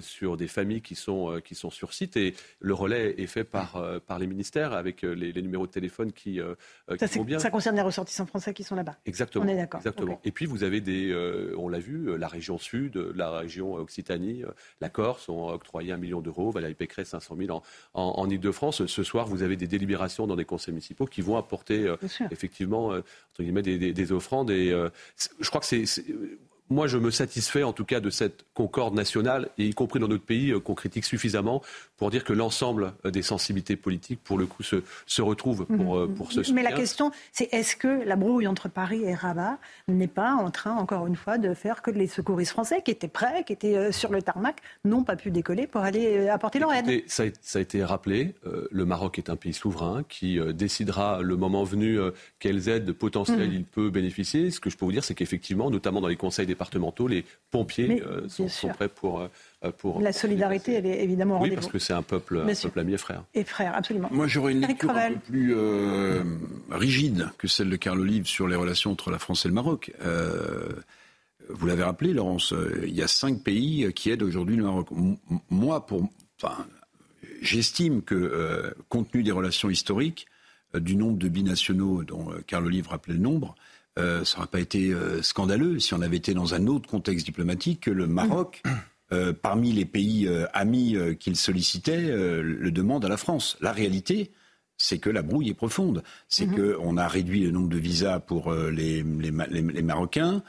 sur 0.00 0.36
des 0.36 0.48
familles 0.48 0.82
qui 0.82 0.94
sont, 0.94 1.40
qui 1.42 1.54
sont 1.54 1.70
sur 1.70 1.94
site 1.94 2.18
et 2.18 2.34
le 2.60 2.74
relais 2.74 3.14
est 3.18 3.26
fait 3.26 3.44
par, 3.44 3.82
par 4.06 4.18
les 4.18 4.26
ministères 4.26 4.74
avec 4.74 5.00
les, 5.02 5.32
numéros 5.40 5.66
de 5.66 5.72
téléphone 5.72 6.12
qui, 6.12 6.40
ça, 6.98 7.06
vont 7.06 7.24
bien. 7.24 7.38
Ça 7.38 7.50
concerne 7.50 7.76
les 7.76 7.82
ressortissants 7.82 8.26
français 8.26 8.52
qui 8.52 8.64
sont 8.64 8.74
là-bas. 8.74 8.98
Exactement. 9.06 9.44
On 9.44 9.48
est 9.48 9.56
d'accord. 9.56 9.80
Exactement. 9.80 10.20
Et 10.24 10.32
puis 10.32 10.44
vous 10.44 10.62
avez 10.62 10.80
des, 10.82 11.14
on 11.56 11.68
l'a 11.68 11.78
vu, 11.78 12.18
la 12.18 12.28
région 12.32 12.58
sud, 12.58 12.96
la 13.14 13.30
région 13.30 13.74
Occitanie, 13.74 14.42
la 14.80 14.88
Corse 14.88 15.28
ont 15.28 15.48
octroyé 15.48 15.92
un 15.92 15.96
million 15.96 16.20
d'euros. 16.20 16.50
Valérie 16.50 16.74
Pécresse 16.74 17.08
500 17.08 17.36
000 17.38 17.50
en, 17.52 17.62
en, 17.94 18.28
Ile-de-France. 18.28 18.86
Ce 18.86 19.02
soir, 19.02 19.26
vous 19.26 19.42
avez 19.42 19.56
des 19.56 19.68
délibérations 19.68 20.26
dans 20.26 20.36
des 20.36 20.44
conseils 20.44 20.72
municipaux 20.72 21.06
qui 21.06 21.20
vont 21.20 21.36
apporter 21.36 21.86
euh, 21.86 21.96
effectivement 22.30 22.92
euh, 22.92 22.98
entre 23.32 23.42
guillemets, 23.42 23.62
des, 23.62 23.92
des, 23.92 24.12
offrandes. 24.12 24.50
Et 24.50 24.72
euh, 24.72 24.88
je 25.40 25.48
crois 25.48 25.60
que 25.60 25.66
c'est 25.66 25.84
moi, 26.72 26.86
je 26.86 26.98
me 26.98 27.10
satisfais 27.10 27.62
en 27.62 27.72
tout 27.72 27.84
cas 27.84 28.00
de 28.00 28.10
cette 28.10 28.44
concorde 28.54 28.94
nationale, 28.94 29.48
et 29.58 29.66
y 29.66 29.74
compris 29.74 30.00
dans 30.00 30.08
notre 30.08 30.24
pays, 30.24 30.52
qu'on 30.64 30.74
critique 30.74 31.04
suffisamment 31.04 31.62
pour 31.96 32.10
dire 32.10 32.24
que 32.24 32.32
l'ensemble 32.32 32.94
des 33.04 33.22
sensibilités 33.22 33.76
politiques, 33.76 34.20
pour 34.22 34.38
le 34.38 34.46
coup, 34.46 34.62
se, 34.62 34.82
se 35.06 35.22
retrouvent 35.22 35.66
pour, 35.66 36.00
mmh. 36.00 36.14
pour 36.14 36.32
ce 36.32 36.52
Mais 36.52 36.62
la 36.62 36.72
question, 36.72 37.12
c'est 37.32 37.52
est-ce 37.52 37.76
que 37.76 38.04
la 38.04 38.16
brouille 38.16 38.46
entre 38.46 38.68
Paris 38.68 39.02
et 39.04 39.14
Rabat 39.14 39.58
n'est 39.88 40.08
pas 40.08 40.32
en 40.34 40.50
train, 40.50 40.74
encore 40.74 41.06
une 41.06 41.16
fois, 41.16 41.38
de 41.38 41.54
faire 41.54 41.82
que 41.82 41.90
les 41.90 42.06
secouristes 42.06 42.52
français, 42.52 42.82
qui 42.84 42.90
étaient 42.90 43.08
prêts, 43.08 43.44
qui 43.44 43.52
étaient 43.52 43.76
euh, 43.76 43.92
sur 43.92 44.10
le 44.10 44.22
tarmac, 44.22 44.56
n'ont 44.84 45.04
pas 45.04 45.16
pu 45.16 45.30
décoller 45.30 45.66
pour 45.66 45.82
aller 45.82 46.16
euh, 46.16 46.32
apporter 46.32 46.58
leur 46.58 46.72
aide? 46.72 47.02
Ça 47.06 47.24
a, 47.24 47.26
ça 47.40 47.58
a, 47.58 47.62
été 47.62 47.84
rappelé, 47.84 48.34
euh, 48.46 48.66
le 48.70 48.84
Maroc 48.84 49.18
est 49.18 49.30
un 49.30 49.36
pays 49.36 49.52
souverain 49.52 50.02
qui 50.08 50.38
décidera 50.54 51.22
le 51.22 51.36
moment 51.36 51.64
venu 51.64 51.98
quelles 52.38 52.68
aides 52.68 52.92
potentielles 52.92 53.50
mmh. 53.50 53.54
il 53.54 53.64
peut 53.64 53.90
bénéficier. 53.90 54.50
Ce 54.50 54.60
que 54.60 54.70
je 54.70 54.76
peux 54.76 54.84
vous 54.84 54.92
dire, 54.92 55.04
c'est 55.04 55.14
qu'effectivement, 55.14 55.70
notamment 55.70 56.00
dans 56.00 56.08
les 56.08 56.16
conseils 56.16 56.46
départementaux, 56.62 57.08
les 57.08 57.24
pompiers 57.50 58.02
sont, 58.28 58.48
sont, 58.48 58.68
prêts 58.68 58.88
pour 58.88 59.20
euh, 59.20 59.28
la 60.00 60.12
solidarité, 60.12 60.74
elle 60.74 60.86
est 60.86 61.02
évidemment 61.02 61.40
Oui, 61.40 61.50
parce 61.50 61.66
que 61.66 61.78
c'est 61.78 61.92
un 61.92 62.02
peuple, 62.02 62.38
un 62.38 62.54
peuple 62.54 62.80
ami 62.80 62.94
et 62.94 62.98
frère. 62.98 63.24
Et 63.34 63.44
frère, 63.44 63.74
absolument. 63.76 64.08
Moi, 64.10 64.26
j'aurais 64.26 64.52
une 64.52 64.60
lecture 64.60 64.90
un 64.90 65.12
peu 65.12 65.18
plus 65.18 65.54
euh, 65.56 66.22
rigide 66.70 67.28
que 67.38 67.48
celle 67.48 67.70
de 67.70 67.76
Carl 67.76 68.00
Olive 68.00 68.26
sur 68.26 68.46
les 68.46 68.56
relations 68.56 68.92
entre 68.92 69.10
la 69.10 69.18
France 69.18 69.44
et 69.44 69.48
le 69.48 69.54
Maroc. 69.54 69.92
Euh, 70.04 70.68
vous 71.48 71.66
l'avez 71.66 71.82
rappelé, 71.82 72.12
Laurence, 72.12 72.54
il 72.84 72.94
y 72.94 73.02
a 73.02 73.08
cinq 73.08 73.42
pays 73.42 73.92
qui 73.92 74.10
aident 74.10 74.22
aujourd'hui 74.22 74.56
le 74.56 74.62
Maroc. 74.62 74.88
Moi, 75.50 75.84
pour, 75.84 76.08
enfin, 76.40 76.64
j'estime 77.40 78.02
que, 78.02 78.72
compte 78.88 79.10
tenu 79.10 79.22
des 79.24 79.32
relations 79.32 79.68
historiques, 79.68 80.26
du 80.74 80.96
nombre 80.96 81.18
de 81.18 81.28
binationaux 81.28 82.04
dont 82.04 82.30
Carl 82.46 82.64
Olive 82.64 82.88
rappelait 82.88 83.14
le 83.14 83.20
nombre, 83.20 83.56
ça 83.96 84.36
n'aurait 84.36 84.48
pas 84.50 84.60
été 84.60 84.94
scandaleux 85.22 85.78
si 85.78 85.94
on 85.94 86.00
avait 86.00 86.16
été 86.16 86.34
dans 86.34 86.54
un 86.54 86.66
autre 86.66 86.88
contexte 86.88 87.26
diplomatique 87.26 87.80
que 87.80 87.90
le 87.90 88.06
Maroc. 88.06 88.62
Euh, 89.12 89.34
parmi 89.34 89.72
les 89.72 89.84
pays 89.84 90.26
euh, 90.26 90.46
amis 90.54 90.96
euh, 90.96 91.12
qu'il 91.12 91.36
sollicitait, 91.36 92.00
le 92.00 92.70
demande 92.70 93.04
à 93.04 93.08
la 93.08 93.18
France. 93.18 93.58
La 93.60 93.72
réalité, 93.72 94.30
c'est 94.78 94.98
que 94.98 95.10
la 95.10 95.20
brouille 95.20 95.50
est 95.50 95.54
profonde. 95.54 96.02
C'est 96.28 96.46
mhm. 96.46 96.76
qu'on 96.76 96.96
a 96.96 97.06
réduit 97.08 97.40
le 97.40 97.50
nombre 97.50 97.68
de 97.68 97.76
visas 97.76 98.20
pour 98.20 98.52
les, 98.54 99.02
les, 99.02 99.82
Marocains. 99.82 100.42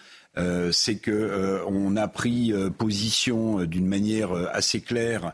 c'est 0.71 0.99
qu'on 0.99 1.95
a 1.95 2.07
pris 2.07 2.53
position 2.77 3.65
d'une 3.65 3.85
manière 3.85 4.33
assez 4.53 4.81
claire 4.81 5.33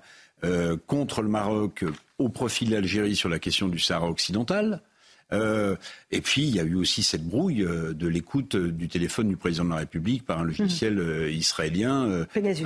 contre 0.88 1.22
le 1.22 1.30
Maroc 1.30 1.86
au 2.18 2.28
profit 2.28 2.66
de 2.66 2.72
l'Algérie 2.72 3.16
sur 3.16 3.30
la 3.30 3.40
question 3.40 3.70
du 3.70 3.80
Sahara 3.80 4.10
occidental. 4.10 4.82
Euh, 5.32 5.76
et 6.12 6.22
puis, 6.22 6.44
il 6.44 6.56
y 6.56 6.60
a 6.60 6.64
eu 6.64 6.76
aussi 6.76 7.04
cette 7.04 7.24
brouille 7.24 7.64
euh, 7.64 7.94
de 7.94 8.08
l'écoute 8.08 8.56
euh, 8.56 8.72
du 8.72 8.88
téléphone 8.88 9.30
du 9.30 9.38
président 9.38 9.66
de 9.66 9.70
la 9.70 9.78
République 9.78 10.26
par 10.26 10.40
un 10.40 10.44
logiciel 10.44 10.96
mhm. 10.96 11.30
israélien, 11.30 12.26
Pegasus. 12.34 12.66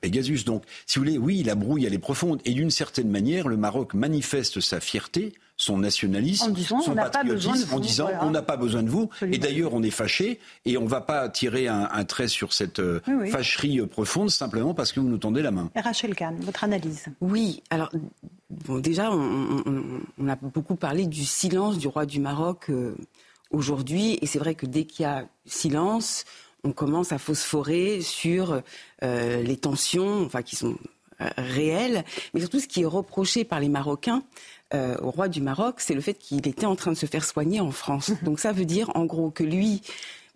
Pegasus. 0.00 0.44
Donc, 0.44 0.64
si 0.86 0.98
vous 0.98 1.04
voulez, 1.04 1.18
oui, 1.18 1.42
la 1.42 1.54
brouille, 1.54 1.84
elle 1.84 1.94
est 1.94 1.98
profonde. 1.98 2.40
Et 2.44 2.52
d'une 2.52 2.70
certaine 2.70 3.10
manière, 3.10 3.48
le 3.48 3.56
Maroc 3.56 3.94
manifeste 3.94 4.60
sa 4.60 4.80
fierté 4.80 5.32
son 5.60 5.78
nationalisme, 5.78 6.54
son 6.56 6.94
patriotisme, 6.94 7.74
en 7.74 7.80
disant 7.80 8.10
on 8.22 8.30
n'a 8.30 8.42
pas 8.42 8.56
besoin 8.56 8.84
de 8.84 8.88
vous. 8.88 9.10
Et 9.22 9.38
d'ailleurs, 9.38 9.74
on 9.74 9.82
est 9.82 9.90
fâché 9.90 10.38
et 10.64 10.78
on 10.78 10.84
ne 10.84 10.88
va 10.88 11.00
pas 11.00 11.28
tirer 11.28 11.66
un, 11.66 12.04
trait 12.04 12.28
sur 12.28 12.52
cette 12.52 12.80
fâcherie 13.32 13.84
profonde 13.88 14.30
simplement 14.30 14.72
parce 14.72 14.92
que 14.92 15.00
vous 15.00 15.08
nous 15.08 15.18
tendez 15.18 15.42
la 15.42 15.50
main. 15.50 15.68
Rachel 15.74 16.14
Kahn, 16.14 16.36
votre 16.42 16.62
analyse. 16.62 17.06
Oui, 17.20 17.64
alors 17.70 17.90
Bon, 18.50 18.78
déjà, 18.78 19.10
on, 19.12 20.28
a 20.28 20.36
beaucoup 20.36 20.76
parlé 20.76 21.06
du 21.06 21.24
silence 21.24 21.76
du 21.76 21.86
roi 21.86 22.06
du 22.06 22.18
Maroc 22.18 22.70
euh, 22.70 22.94
aujourd'hui, 23.50 24.18
et 24.22 24.26
c'est 24.26 24.38
vrai 24.38 24.54
que 24.54 24.64
dès 24.64 24.84
qu'il 24.84 25.02
y 25.02 25.06
a 25.06 25.28
silence, 25.44 26.24
on 26.64 26.72
commence 26.72 27.12
à 27.12 27.18
phosphorer 27.18 28.00
sur 28.00 28.62
euh, 29.02 29.42
les 29.42 29.56
tensions, 29.58 30.24
enfin 30.24 30.40
qui 30.40 30.56
sont 30.56 30.76
euh, 31.20 31.28
réelles, 31.36 32.04
mais 32.32 32.40
surtout 32.40 32.58
ce 32.58 32.66
qui 32.66 32.82
est 32.82 32.86
reproché 32.86 33.44
par 33.44 33.60
les 33.60 33.68
Marocains 33.68 34.22
au 35.00 35.10
roi 35.10 35.28
du 35.28 35.40
Maroc, 35.40 35.76
c'est 35.78 35.94
le 35.94 36.02
fait 36.02 36.12
qu'il 36.12 36.46
était 36.46 36.66
en 36.66 36.76
train 36.76 36.92
de 36.92 36.96
se 36.96 37.06
faire 37.06 37.24
soigner 37.24 37.58
en 37.58 37.70
France. 37.70 38.12
Donc 38.22 38.38
ça 38.38 38.52
veut 38.52 38.66
dire 38.66 38.90
en 38.94 39.06
gros 39.06 39.30
que 39.30 39.42
lui, 39.42 39.80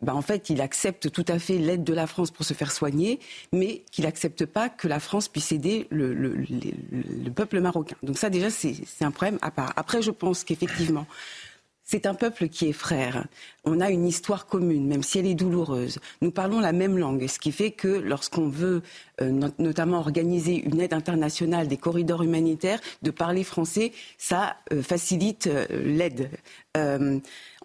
bah, 0.03 0.15
en 0.15 0.23
fait, 0.23 0.51
il 0.51 0.61
accepte 0.61 1.11
tout 1.11 1.25
à 1.29 1.39
fait 1.39 1.59
l'aide 1.59 1.85
de 1.85 1.95
la 1.95 2.07
France 2.07 2.31
pour 2.31 2.45
se 2.45 2.55
faire 2.55 2.73
soigner, 2.73 3.21
mais 3.53 3.85
qu'il 3.91 4.05
n'accepte 4.05 4.47
pas 4.47 4.69
que 4.69 4.89
la 4.89 5.01
France 5.01 5.29
puisse 5.29 5.53
aider 5.53 5.87
le, 5.91 6.13
le 6.13 7.31
peuple 7.31 7.61
marocain. 7.61 7.97
Donc 8.03 8.19
ça, 8.19 8.29
déjà, 8.29 8.51
c'est 8.51 8.77
un 9.01 9.11
problème 9.11 9.39
à 9.43 9.51
part. 9.51 9.73
Après, 9.77 10.03
je 10.03 10.11
pense 10.11 10.45
qu'effectivement, 10.45 11.07
c'est 11.85 12.07
un 12.07 12.15
peuple 12.15 12.49
qui 12.49 12.69
est 12.69 12.73
frère. 12.73 13.27
On 13.65 13.81
a 13.81 13.91
une 13.91 14.07
histoire 14.07 14.47
commune, 14.47 14.87
même 14.87 15.03
si 15.03 15.19
elle 15.19 15.27
est 15.27 15.35
douloureuse. 15.35 15.99
Nous 16.21 16.31
parlons 16.31 16.61
la 16.61 16.73
même 16.73 16.97
langue, 16.97 17.27
ce 17.27 17.39
qui 17.39 17.53
fait 17.53 17.71
que 17.71 17.89
lorsqu'on 17.89 18.49
veut 18.49 18.83
euh, 19.21 19.51
notamment 19.59 19.99
organiser 19.99 20.63
une 20.65 20.81
aide 20.81 20.95
internationale, 20.95 21.69
des 21.69 21.77
corridors 21.77 22.23
humanitaires, 22.23 22.81
de 23.03 23.11
parler 23.11 23.45
français, 23.45 23.93
ça 24.17 24.57
euh, 24.73 24.83
facilite 24.83 25.49
euh, 25.49 25.67
l'aide. 25.85 26.31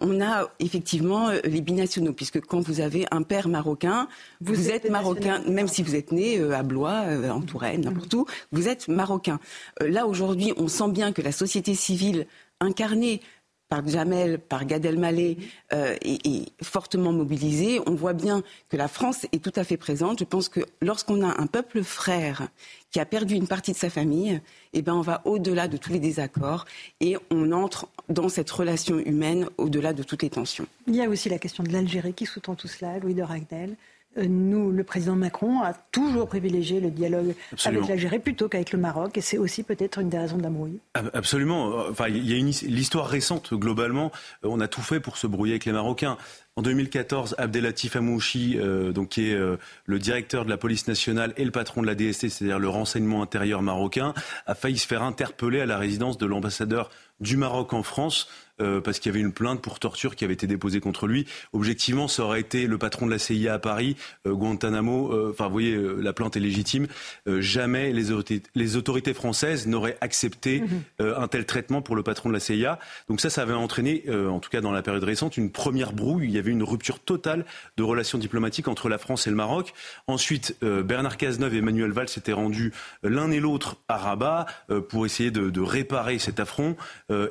on 0.00 0.20
a 0.20 0.48
effectivement 0.60 1.30
les 1.44 1.60
binationaux, 1.60 2.12
puisque 2.12 2.40
quand 2.40 2.60
vous 2.60 2.80
avez 2.80 3.06
un 3.10 3.22
père 3.22 3.48
marocain, 3.48 4.08
vous, 4.40 4.70
êtes, 4.70 4.90
marocain, 4.90 5.42
même 5.48 5.68
si 5.68 5.82
vous 5.82 5.96
êtes 5.96 6.12
né 6.12 6.38
à 6.52 6.62
Blois, 6.62 7.04
en 7.30 7.40
Touraine, 7.40 7.80
n'importe 7.80 8.12
où, 8.14 8.26
vous 8.52 8.68
êtes 8.68 8.88
marocain. 8.88 9.40
là, 9.80 10.06
aujourd'hui, 10.06 10.52
on 10.56 10.68
sent 10.68 10.90
bien 10.90 11.12
que 11.12 11.22
la 11.22 11.32
société 11.32 11.74
civile 11.74 12.26
incarnée 12.60 13.20
par 13.68 13.86
Jamel, 13.86 14.38
par 14.38 14.64
Gad 14.64 14.84
Elmaleh 14.84 15.36
euh, 15.72 15.96
est, 16.02 16.52
fortement 16.62 17.12
mobilisée. 17.12 17.80
On 17.86 17.94
voit 17.94 18.12
bien 18.12 18.42
que 18.68 18.76
la 18.76 18.88
France 18.88 19.26
est 19.32 19.42
tout 19.42 19.52
à 19.56 19.64
fait 19.64 19.76
présente. 19.76 20.20
Je 20.20 20.24
pense 20.24 20.48
que 20.48 20.60
lorsqu'on 20.80 21.22
a 21.22 21.40
un 21.40 21.46
peuple 21.46 21.82
frère 21.82 22.48
qui 22.90 23.00
a 23.00 23.04
perdu 23.04 23.34
une 23.34 23.46
partie 23.46 23.72
de 23.72 23.76
sa 23.76 23.90
famille, 23.90 24.40
eh 24.72 24.82
ben 24.82 24.94
on 24.94 25.02
va 25.02 25.20
au-delà 25.26 25.68
de 25.68 25.76
tous 25.76 25.92
les 25.92 26.00
désaccords 26.00 26.64
et 27.00 27.16
on 27.30 27.52
entre 27.52 27.88
dans 28.08 28.28
cette 28.28 28.50
relation 28.50 28.98
humaine 28.98 29.48
au-delà 29.58 29.92
de 29.92 30.02
toutes 30.02 30.22
les 30.22 30.30
tensions. 30.30 30.66
Il 30.86 30.96
y 30.96 31.02
a 31.02 31.08
aussi 31.08 31.28
la 31.28 31.38
question 31.38 31.62
de 31.62 31.70
l'Algérie 31.70 32.14
qui 32.14 32.24
sous-tend 32.24 32.54
tout 32.54 32.68
cela, 32.68 32.98
Louis 32.98 33.14
de 33.14 33.22
Ragnel. 33.22 33.76
Euh, 34.18 34.26
nous, 34.28 34.70
le 34.70 34.84
président 34.84 35.16
Macron 35.16 35.62
a 35.62 35.72
toujours 35.72 36.28
privilégié 36.28 36.80
le 36.80 36.90
dialogue 36.90 37.34
avec 37.64 37.88
l'Algérie 37.88 38.18
plutôt 38.18 38.48
qu'avec 38.48 38.72
le 38.72 38.78
Maroc, 38.78 39.16
et 39.16 39.20
c'est 39.20 39.38
aussi 39.38 39.62
peut-être 39.62 39.98
une 39.98 40.08
des 40.08 40.18
raisons 40.18 40.36
de 40.36 40.42
la 40.42 40.50
brouille. 40.50 40.78
Absolument. 41.14 41.86
Enfin, 41.90 42.08
il 42.08 42.28
y 42.28 42.34
a 42.34 42.68
l'histoire 42.68 43.06
récente 43.06 43.54
globalement. 43.54 44.10
Euh, 44.44 44.48
on 44.50 44.60
a 44.60 44.68
tout 44.68 44.82
fait 44.82 45.00
pour 45.00 45.16
se 45.16 45.26
brouiller 45.26 45.54
avec 45.54 45.64
les 45.64 45.72
Marocains. 45.72 46.16
En 46.56 46.62
2014, 46.62 47.36
Abdelatif 47.38 47.94
Amouchi, 47.94 48.56
euh, 48.58 48.92
donc, 48.92 49.10
qui 49.10 49.30
est 49.30 49.38
le 49.84 49.98
directeur 49.98 50.44
de 50.44 50.50
la 50.50 50.56
police 50.56 50.88
nationale 50.88 51.32
et 51.36 51.44
le 51.44 51.52
patron 51.52 51.82
de 51.82 51.86
la 51.86 51.94
DST, 51.94 52.28
c'est-à-dire 52.28 52.58
le 52.58 52.68
renseignement 52.68 53.22
intérieur 53.22 53.62
marocain, 53.62 54.12
a 54.46 54.54
failli 54.54 54.78
se 54.78 54.86
faire 54.86 55.02
interpeller 55.02 55.60
à 55.60 55.66
la 55.66 55.78
résidence 55.78 56.18
de 56.18 56.26
l'ambassadeur 56.26 56.90
du 57.20 57.36
Maroc 57.36 57.72
en 57.72 57.82
France 57.82 58.28
euh, 58.60 58.80
parce 58.80 58.98
qu'il 58.98 59.12
y 59.12 59.14
avait 59.14 59.24
une 59.24 59.32
plainte 59.32 59.62
pour 59.62 59.78
torture 59.78 60.16
qui 60.16 60.24
avait 60.24 60.34
été 60.34 60.46
déposée 60.46 60.80
contre 60.80 61.06
lui. 61.06 61.26
Objectivement, 61.52 62.08
ça 62.08 62.24
aurait 62.24 62.40
été 62.40 62.66
le 62.66 62.78
patron 62.78 63.06
de 63.06 63.10
la 63.10 63.18
CIA 63.18 63.54
à 63.54 63.58
Paris, 63.58 63.96
euh, 64.26 64.32
Guantanamo. 64.32 65.12
Euh, 65.12 65.30
enfin, 65.30 65.46
vous 65.46 65.52
voyez, 65.52 65.78
la 66.00 66.12
plainte 66.12 66.36
est 66.36 66.40
légitime. 66.40 66.86
jamais 67.26 67.92
les 67.92 68.10
autorités, 68.10 68.42
les 68.54 68.76
autorités 68.76 69.14
françaises 69.14 69.66
n'auraient 69.66 69.96
accepté 70.00 70.60
mhm. 70.60 71.14
un 71.16 71.28
tel 71.28 71.46
traitement 71.46 71.82
pour 71.82 71.96
le 71.96 72.02
patron 72.02 72.28
de 72.28 72.34
la 72.34 72.40
CIA. 72.40 72.78
Donc 73.08 73.20
ça, 73.20 73.30
ça 73.30 73.42
avait 73.42 73.52
entraîné, 73.52 74.04
en 74.10 74.40
tout 74.40 74.50
cas 74.50 74.60
dans 74.60 74.72
la 74.72 74.82
période 74.82 75.04
récente, 75.04 75.36
une 75.36 75.50
première 75.50 75.92
brouille. 75.92 76.24
Il 76.24 76.30
y 76.30 76.38
avait 76.38 76.50
une 76.50 76.62
rupture 76.62 76.98
totale 77.00 77.44
de 77.76 77.82
relations 77.82 78.18
diplomatiques 78.18 78.68
entre 78.68 78.88
la 78.88 78.98
France 78.98 79.26
et 79.26 79.30
le 79.30 79.36
Maroc. 79.36 79.72
Ensuite, 80.06 80.56
Bernard 80.62 81.16
Cazeneuve 81.16 81.54
et 81.54 81.58
Emmanuel 81.58 81.92
Valls 81.92 82.08
s'étaient 82.08 82.32
rendus 82.32 82.72
l'un 83.02 83.30
et 83.30 83.40
l'autre 83.40 83.76
à 83.88 83.96
Rabat 83.96 84.46
pour 84.88 85.06
essayer 85.06 85.30
de, 85.30 85.60
réparer 85.60 86.18
cet 86.18 86.40
affront. 86.40 86.76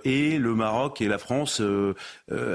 et 0.04 0.38
le 0.38 0.56
Maroc 0.56 1.02
et 1.02 1.08
la 1.08 1.17
France 1.18 1.62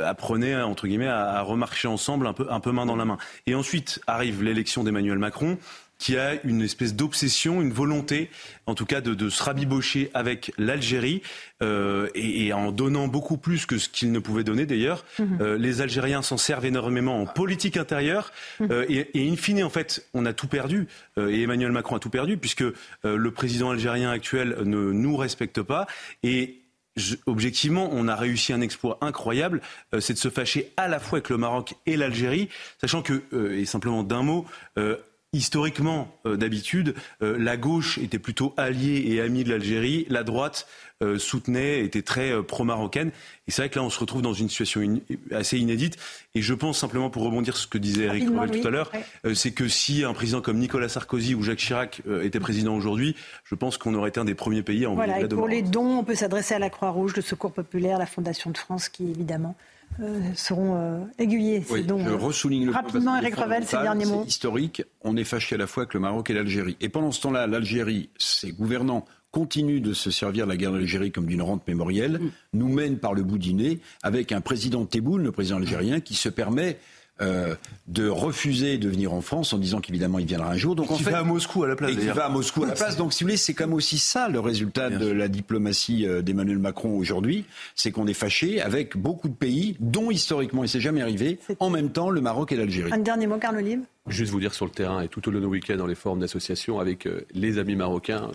apprenaient, 0.05 0.61
entre 0.61 0.87
guillemets, 0.87 1.07
à, 1.07 1.33
à 1.33 1.43
remarcher 1.43 1.89
ensemble 1.89 2.27
un 2.27 2.33
peu, 2.33 2.47
un 2.51 2.61
peu 2.61 2.73
main 2.73 2.87
dans 2.87 2.97
la 2.97 3.05
main. 3.05 3.19
Et 3.47 3.55
ensuite 3.55 4.01
arrive 4.07 4.43
l'élection 4.43 4.85
d'Emmanuel 4.85 5.19
Macron 5.19 5.59
qui 6.03 6.19
a 6.19 6.35
une 6.43 6.63
espèce 6.63 6.97
d'obsession, 6.97 7.63
une 7.63 7.73
volonté, 7.73 8.29
en 8.67 8.75
tout 8.75 8.87
cas, 8.87 9.01
de, 9.01 9.29
se 9.29 9.41
rabibocher 9.41 10.11
avec 10.15 10.53
l'Algérie 10.59 11.23
euh, 11.63 12.09
et, 12.17 12.53
en 12.53 12.73
donnant 12.73 13.07
beaucoup 13.07 13.37
plus 13.37 13.67
que 13.67 13.79
ce 13.79 13.89
qu'il 13.89 14.11
ne 14.11 14.19
pouvait 14.19 14.43
donner 14.43 14.67
d'ailleurs. 14.67 15.05
Mhm. 15.21 15.39
Euh, 15.41 15.57
les 15.57 15.81
Algériens 15.81 16.23
s'en 16.23 16.39
servent 16.39 16.67
énormément 16.67 17.23
en 17.23 17.27
politique 17.27 17.77
intérieure 17.77 18.33
mhm. 18.59 18.73
euh, 18.73 18.85
et, 18.89 19.11
et, 19.15 19.31
in 19.31 19.37
fine, 19.37 19.63
en 19.63 19.71
fait, 19.71 20.05
on 20.13 20.27
a 20.27 20.33
tout 20.33 20.49
perdu 20.49 20.89
et 21.17 21.43
Emmanuel 21.43 21.71
Macron 21.71 21.95
a 21.95 22.01
tout 22.01 22.11
perdu 22.11 22.37
puisque 22.37 22.65
le 23.05 23.31
président 23.31 23.71
algérien 23.71 24.11
actuel 24.11 24.57
ne 24.65 24.93
nous 24.93 25.17
respecte 25.17 25.63
pas 25.63 25.87
et 26.25 26.62
objectivement, 27.27 27.89
on 27.93 28.09
a 28.09 28.17
réussi 28.17 28.53
un 28.53 28.61
exploit 28.61 28.99
incroyable, 29.01 29.61
c'est 30.01 30.15
de 30.15 30.19
se 30.19 30.29
fâcher 30.31 30.73
à 30.77 30.89
la 30.89 30.99
fois 30.99 31.19
avec 31.19 31.31
le 31.31 31.39
Maroc 31.39 31.75
et 31.87 31.97
l'Algérie, 31.97 32.49
sachant 32.81 33.03
que, 33.03 33.23
et 33.53 33.65
simplement 33.65 34.03
d'un 34.03 34.23
mot, 34.23 34.47
historiquement, 35.35 36.09
euh, 36.27 36.37
d'habitude, 36.37 36.95
euh, 37.23 37.39
la 37.39 37.57
gauche 37.57 37.97
était 37.97 38.19
plutôt 38.19 38.53
alliée 38.59 39.03
et 39.07 39.21
amie 39.23 39.45
de 39.45 39.51
l'Algérie, 39.51 40.07
la 40.11 40.25
droite 40.25 40.67
euh, 41.03 41.19
soutenait, 41.19 41.83
était 41.83 42.03
très 42.03 42.43
pro-marocaine. 42.43 43.11
Et 43.49 43.51
c'est 43.51 43.63
vrai 43.63 43.71
que 43.71 43.79
là, 43.79 43.85
on 43.85 43.89
se 43.89 43.99
retrouve 43.99 44.21
dans 44.21 44.35
une 44.35 44.51
situation 44.51 45.01
assez 45.31 45.59
inédite. 45.59 45.97
Et 46.35 46.43
je 46.43 46.53
pense 46.53 46.79
simplement, 46.79 47.09
pour 47.09 47.23
rebondir 47.23 47.57
sur 47.57 47.65
ce 47.65 47.67
que 47.67 47.79
disait 47.79 48.05
Eric 48.05 48.29
Revel 48.29 48.61
tout 48.61 48.69
à 48.69 48.71
l'heure, 48.71 48.93
c'est 49.35 49.51
que 49.53 49.67
si 49.69 50.05
un 50.05 50.13
président 50.13 50.41
comme 50.43 50.59
Nicolas 50.59 50.89
Sarkozy 50.89 51.35
ou 51.35 51.43
Jacques 51.43 51.59
Chirac 51.59 52.03
était 52.23 52.39
président 52.39 52.77
aujourd'hui, 52.77 53.17
je 53.45 53.57
pense 53.57 53.79
qu'on 53.79 53.95
aurait 53.95 54.11
été 54.11 54.21
un 54.21 54.25
des 54.25 54.37
premiers 54.37 54.63
pays 54.63 54.85
à 54.85 54.91
envoyer 54.91 55.13
voilà, 55.13 55.29
Pour 55.29 55.49
les 55.49 55.63
dons, 55.63 55.99
on 55.99 56.05
peut 56.05 56.15
s'adresser 56.15 56.55
à 56.55 56.61
la 56.61 56.71
Croix-Rouge, 56.71 57.17
le 57.17 57.23
Secours 57.23 57.53
populaire, 57.53 57.99
la 57.99 58.07
Fondation 58.07 58.51
de 58.51 58.59
France, 58.59 58.89
qui 58.89 59.11
évidemment 59.11 59.57
euh, 60.01 60.21
seront 60.35 60.77
euh, 60.77 61.05
aiguillés. 61.19 61.63
Oui, 61.71 61.85
je 61.87 62.13
ressouligne 62.13 62.67
le 62.67 62.73
Rapidement, 62.73 63.17
Eric 63.17 63.35
Revel, 63.35 63.65
ces 63.65 63.77
derniers 63.77 64.07
mots. 64.07 64.25
historique. 64.27 64.83
On 65.03 65.17
est 65.17 65.25
fâché 65.25 65.55
à 65.55 65.59
la 65.59 65.67
fois 65.67 65.83
avec 65.83 65.95
le 65.95 66.01
Maroc 66.01 66.31
et 66.31 66.35
l'Algérie. 66.35 66.77
Et 66.81 66.89
pendant 66.89 67.13
ce 67.13 67.21
temps-là, 67.23 67.47
l'Algérie, 67.47 68.11
ses 68.19 68.53
gouvernants 68.53 69.05
continuent 69.31 69.81
de 69.81 69.95
se 69.95 70.11
servir 70.11 70.45
de 70.47 70.51
la 70.51 70.57
guerre 70.57 70.73
d'Algérie 70.73 71.11
comme 71.11 71.27
d'une 71.27 71.43
rente 71.43 71.67
mémorielle, 71.67 72.19
mm. 72.19 72.31
nous 72.55 72.69
mènent 72.69 72.99
par 72.99 73.15
le 73.15 73.23
bout 73.23 73.39
du 73.39 73.55
nez 73.55 73.81
avec 74.03 74.31
un 74.31 74.41
président 74.41 74.85
Tebboune, 74.85 75.23
le 75.23 75.33
président 75.33 75.57
algérien, 75.57 76.01
qui 76.01 76.15
se 76.15 76.29
permet 76.29 76.79
euh, 77.23 77.55
de 77.89 78.09
refuser 78.09 78.79
de 78.79 78.89
venir 78.89 79.13
en 79.13 79.21
France 79.21 79.53
en 79.53 79.59
disant 79.59 79.81
qu'évidemment 79.81 80.19
il 80.19 80.27
viendra 80.27 80.51
un 80.51 80.57
jour. 80.57 80.75
Donc 80.75 80.89
qui 80.95 81.03
va 81.03 81.19
à 81.19 81.23
Moscou 81.25 81.65
à 81.65 81.69
la 81.69 81.77
place. 81.77 81.93
Et 81.93 81.97
qui 81.97 82.07
va 82.07 82.27
à 82.27 82.29
Moscou 82.29 82.65
à 82.65 82.69
la 82.69 82.75
place. 82.75 82.97
Donc 82.97 83.13
si 83.13 83.23
vous 83.23 83.29
voulez, 83.29 83.37
c'est 83.37 83.55
comme 83.55 83.73
aussi 83.73 83.99
ça 83.99 84.29
le 84.29 84.41
résultat 84.41 84.91
de 84.91 85.07
la 85.07 85.29
diplomatie 85.29 86.07
euh, 86.07 86.23
d'Emmanuel 86.23 86.59
Macron 86.59 86.97
aujourd'hui, 86.97 87.45
c'est 87.75 87.91
qu'on 87.91 88.07
est 88.07 88.15
fâché 88.15 88.61
avec 88.61 88.97
beaucoup 88.97 89.29
de 89.29 89.35
pays 89.35 89.77
dont 89.81 90.11
historiquement 90.11 90.65
il 90.65 90.69
s'est 90.69 90.81
jamais 90.81 91.03
arrivé, 91.03 91.39
en 91.59 91.71
même 91.71 91.91
temps 91.91 92.11
le 92.11 92.21
Maroc 92.21 92.53
et 92.53 92.57
l'Algérie. 92.57 92.93
Un 92.93 92.99
dernier 92.99 93.27
mot, 93.27 93.39
Carl 93.39 93.57
Olive. 93.57 93.81
Juste 94.09 94.33
vous 94.33 94.41
dire 94.41 94.55
sur 94.55 94.65
le 94.65 94.73
terrain 94.73 95.01
et 95.03 95.09
tout 95.09 95.27
au 95.29 95.31
long 95.31 95.41
du 95.41 95.47
week-end 95.47 95.77
dans 95.77 95.87
les 95.87 95.95
formes 95.95 96.21
d'association 96.21 96.81
avec 96.81 97.07
euh, 97.07 97.27
les 97.35 97.59
amis 97.59 97.77
marocains. 97.77 98.31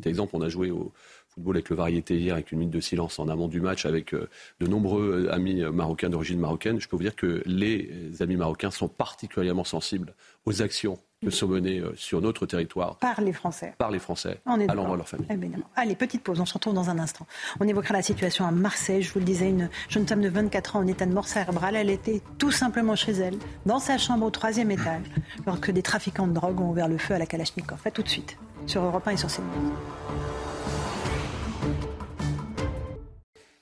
petit 0.00 0.08
exemple, 0.08 0.30
on 0.34 0.42
a 0.42 0.48
joué 0.48 0.70
au 0.70 0.92
football 1.40 1.56
avec 1.56 1.70
le 1.70 1.76
variété 1.76 2.18
hier, 2.18 2.34
avec 2.34 2.52
une 2.52 2.58
minute 2.58 2.74
de 2.74 2.80
silence 2.80 3.18
en 3.18 3.28
amont 3.28 3.48
du 3.48 3.60
match, 3.60 3.86
avec 3.86 4.14
euh, 4.14 4.28
de 4.60 4.66
nombreux 4.66 5.26
euh, 5.26 5.34
amis 5.34 5.62
euh, 5.62 5.72
marocains 5.72 6.10
d'origine 6.10 6.38
marocaine, 6.38 6.80
je 6.80 6.88
peux 6.88 6.96
vous 6.96 7.02
dire 7.02 7.16
que 7.16 7.42
les 7.46 7.90
amis 8.20 8.36
marocains 8.36 8.70
sont 8.70 8.88
particulièrement 8.88 9.64
sensibles 9.64 10.14
aux 10.44 10.62
actions 10.62 10.98
que 11.22 11.30
sont 11.30 11.48
menées 11.48 11.82
sur 11.96 12.22
notre 12.22 12.46
territoire. 12.46 12.96
Par 12.96 13.20
les 13.20 13.34
Français. 13.34 13.74
Par 13.76 13.90
les 13.90 13.98
Français, 13.98 14.40
à 14.46 14.56
l'endroit 14.74 14.92
de 14.92 14.96
leur 14.96 15.08
famille. 15.08 15.28
Allez, 15.76 15.94
petite 15.94 16.22
pause, 16.22 16.40
on 16.40 16.46
se 16.46 16.54
retrouve 16.54 16.72
dans 16.72 16.88
un 16.88 16.98
instant. 16.98 17.26
On 17.60 17.68
évoquera 17.68 17.92
la 17.92 18.00
situation 18.00 18.46
à 18.46 18.50
Marseille. 18.50 19.02
Je 19.02 19.12
vous 19.12 19.18
le 19.18 19.26
disais, 19.26 19.50
une 19.50 19.68
jeune 19.90 20.06
femme 20.06 20.22
de 20.22 20.30
24 20.30 20.76
ans 20.76 20.78
en 20.78 20.86
état 20.86 21.04
de 21.04 21.12
mort 21.12 21.28
cérébrale. 21.28 21.76
Elle 21.76 21.90
était 21.90 22.22
tout 22.38 22.50
simplement 22.50 22.96
chez 22.96 23.12
elle, 23.12 23.36
dans 23.66 23.80
sa 23.80 23.98
chambre 23.98 24.24
au 24.24 24.30
troisième 24.30 24.70
étage, 24.70 25.04
alors 25.46 25.60
que 25.60 25.70
des 25.70 25.82
trafiquants 25.82 26.26
de 26.26 26.32
drogue 26.32 26.58
ont 26.58 26.70
ouvert 26.70 26.88
le 26.88 26.96
feu 26.96 27.12
à 27.12 27.18
la 27.18 27.26
Kalachnikov. 27.26 27.80
A 27.84 27.90
tout 27.90 28.02
de 28.02 28.08
suite, 28.08 28.38
sur 28.66 28.82
Europe 28.82 29.06
1 29.06 29.10
et 29.10 29.16
sur 29.18 29.28
CNews. 29.28 29.74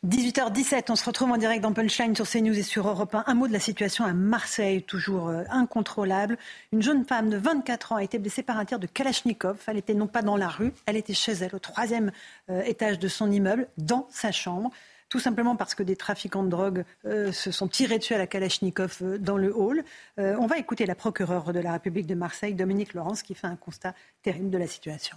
18h17, 0.06 0.84
on 0.90 0.94
se 0.94 1.04
retrouve 1.04 1.32
en 1.32 1.38
direct 1.38 1.60
dans 1.60 1.72
Punchline 1.72 2.14
sur 2.14 2.24
CNews 2.24 2.56
et 2.56 2.62
sur 2.62 2.86
Europe 2.86 3.16
1. 3.16 3.24
Un 3.26 3.34
mot 3.34 3.48
de 3.48 3.52
la 3.52 3.58
situation 3.58 4.04
à 4.04 4.12
Marseille, 4.12 4.84
toujours 4.84 5.28
euh, 5.28 5.42
incontrôlable. 5.50 6.38
Une 6.70 6.82
jeune 6.82 7.04
femme 7.04 7.28
de 7.28 7.36
24 7.36 7.90
ans 7.90 7.96
a 7.96 8.04
été 8.04 8.20
blessée 8.20 8.44
par 8.44 8.58
un 8.58 8.64
tir 8.64 8.78
de 8.78 8.86
Kalachnikov. 8.86 9.58
Elle 9.66 9.76
était 9.76 9.94
non 9.94 10.06
pas 10.06 10.22
dans 10.22 10.36
la 10.36 10.46
rue, 10.46 10.72
elle 10.86 10.96
était 10.96 11.14
chez 11.14 11.32
elle, 11.32 11.52
au 11.52 11.58
troisième 11.58 12.12
euh, 12.48 12.62
étage 12.62 13.00
de 13.00 13.08
son 13.08 13.28
immeuble, 13.28 13.66
dans 13.76 14.06
sa 14.08 14.30
chambre. 14.30 14.70
Tout 15.08 15.18
simplement 15.18 15.56
parce 15.56 15.74
que 15.74 15.82
des 15.82 15.96
trafiquants 15.96 16.44
de 16.44 16.48
drogue 16.48 16.84
euh, 17.04 17.32
se 17.32 17.50
sont 17.50 17.66
tirés 17.66 17.98
dessus 17.98 18.14
à 18.14 18.18
la 18.18 18.28
Kalachnikov 18.28 19.02
dans 19.18 19.36
le 19.36 19.52
hall. 19.52 19.82
on 20.16 20.46
va 20.46 20.58
écouter 20.58 20.86
la 20.86 20.94
procureure 20.94 21.52
de 21.52 21.58
la 21.58 21.72
République 21.72 22.06
de 22.06 22.14
Marseille, 22.14 22.54
Dominique 22.54 22.94
Laurence, 22.94 23.24
qui 23.24 23.34
fait 23.34 23.48
un 23.48 23.56
constat 23.56 23.94
terrible 24.22 24.50
de 24.50 24.58
la 24.58 24.68
situation. 24.68 25.16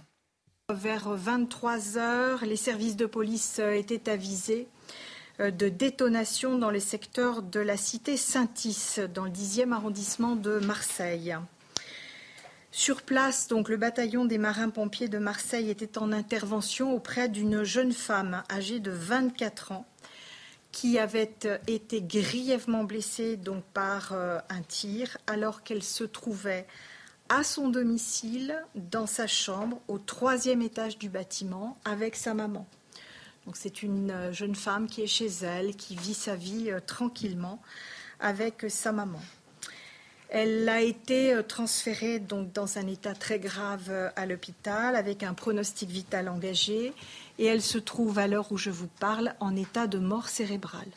Vers 0.72 1.10
23 1.10 1.98
heures, 1.98 2.44
les 2.46 2.56
services 2.56 2.96
de 2.96 3.04
police 3.04 3.58
étaient 3.58 4.10
avisés 4.10 4.68
euh, 5.38 5.50
de 5.50 5.68
détonation 5.68 6.56
dans 6.56 6.70
les 6.70 6.80
secteurs 6.80 7.42
de 7.42 7.60
la 7.60 7.76
cité 7.76 8.16
Saint-Is, 8.16 9.00
dans 9.12 9.24
le 9.24 9.30
10e 9.30 9.72
arrondissement 9.72 10.34
de 10.34 10.58
Marseille. 10.60 11.36
Sur 12.70 13.02
place, 13.02 13.48
donc, 13.48 13.68
le 13.68 13.76
bataillon 13.76 14.24
des 14.24 14.38
marins-pompiers 14.38 15.08
de 15.08 15.18
Marseille 15.18 15.68
était 15.68 15.98
en 15.98 16.10
intervention 16.10 16.94
auprès 16.94 17.28
d'une 17.28 17.64
jeune 17.64 17.92
femme 17.92 18.42
âgée 18.50 18.80
de 18.80 18.90
24 18.90 19.72
ans 19.72 19.86
qui 20.70 20.98
avait 20.98 21.34
été 21.66 22.00
grièvement 22.00 22.84
blessée 22.84 23.38
par 23.74 24.12
euh, 24.12 24.38
un 24.48 24.62
tir 24.62 25.18
alors 25.26 25.62
qu'elle 25.64 25.82
se 25.82 26.04
trouvait 26.04 26.66
à 27.32 27.44
son 27.44 27.70
domicile, 27.70 28.62
dans 28.74 29.06
sa 29.06 29.26
chambre, 29.26 29.80
au 29.88 29.96
troisième 29.96 30.60
étage 30.60 30.98
du 30.98 31.08
bâtiment, 31.08 31.78
avec 31.82 32.14
sa 32.14 32.34
maman. 32.34 32.66
Donc 33.46 33.56
c'est 33.56 33.82
une 33.82 34.10
euh, 34.10 34.32
jeune 34.34 34.54
femme 34.54 34.86
qui 34.86 35.00
est 35.00 35.06
chez 35.06 35.30
elle, 35.42 35.74
qui 35.74 35.96
vit 35.96 36.12
sa 36.12 36.36
vie 36.36 36.70
euh, 36.70 36.78
tranquillement 36.86 37.62
avec 38.20 38.66
sa 38.68 38.92
maman. 38.92 39.18
Elle 40.28 40.68
a 40.68 40.82
été 40.82 41.32
euh, 41.32 41.42
transférée 41.42 42.18
donc 42.18 42.52
dans 42.52 42.76
un 42.76 42.86
état 42.86 43.14
très 43.14 43.38
grave 43.38 43.90
à 44.14 44.26
l'hôpital 44.26 44.94
avec 44.94 45.22
un 45.22 45.32
pronostic 45.32 45.88
vital 45.88 46.28
engagé 46.28 46.92
et 47.38 47.46
elle 47.46 47.62
se 47.62 47.78
trouve 47.78 48.18
à 48.18 48.26
l'heure 48.26 48.52
où 48.52 48.58
je 48.58 48.70
vous 48.70 48.90
parle 49.00 49.34
en 49.40 49.56
état 49.56 49.86
de 49.86 49.98
mort 49.98 50.28
cérébrale. 50.28 50.92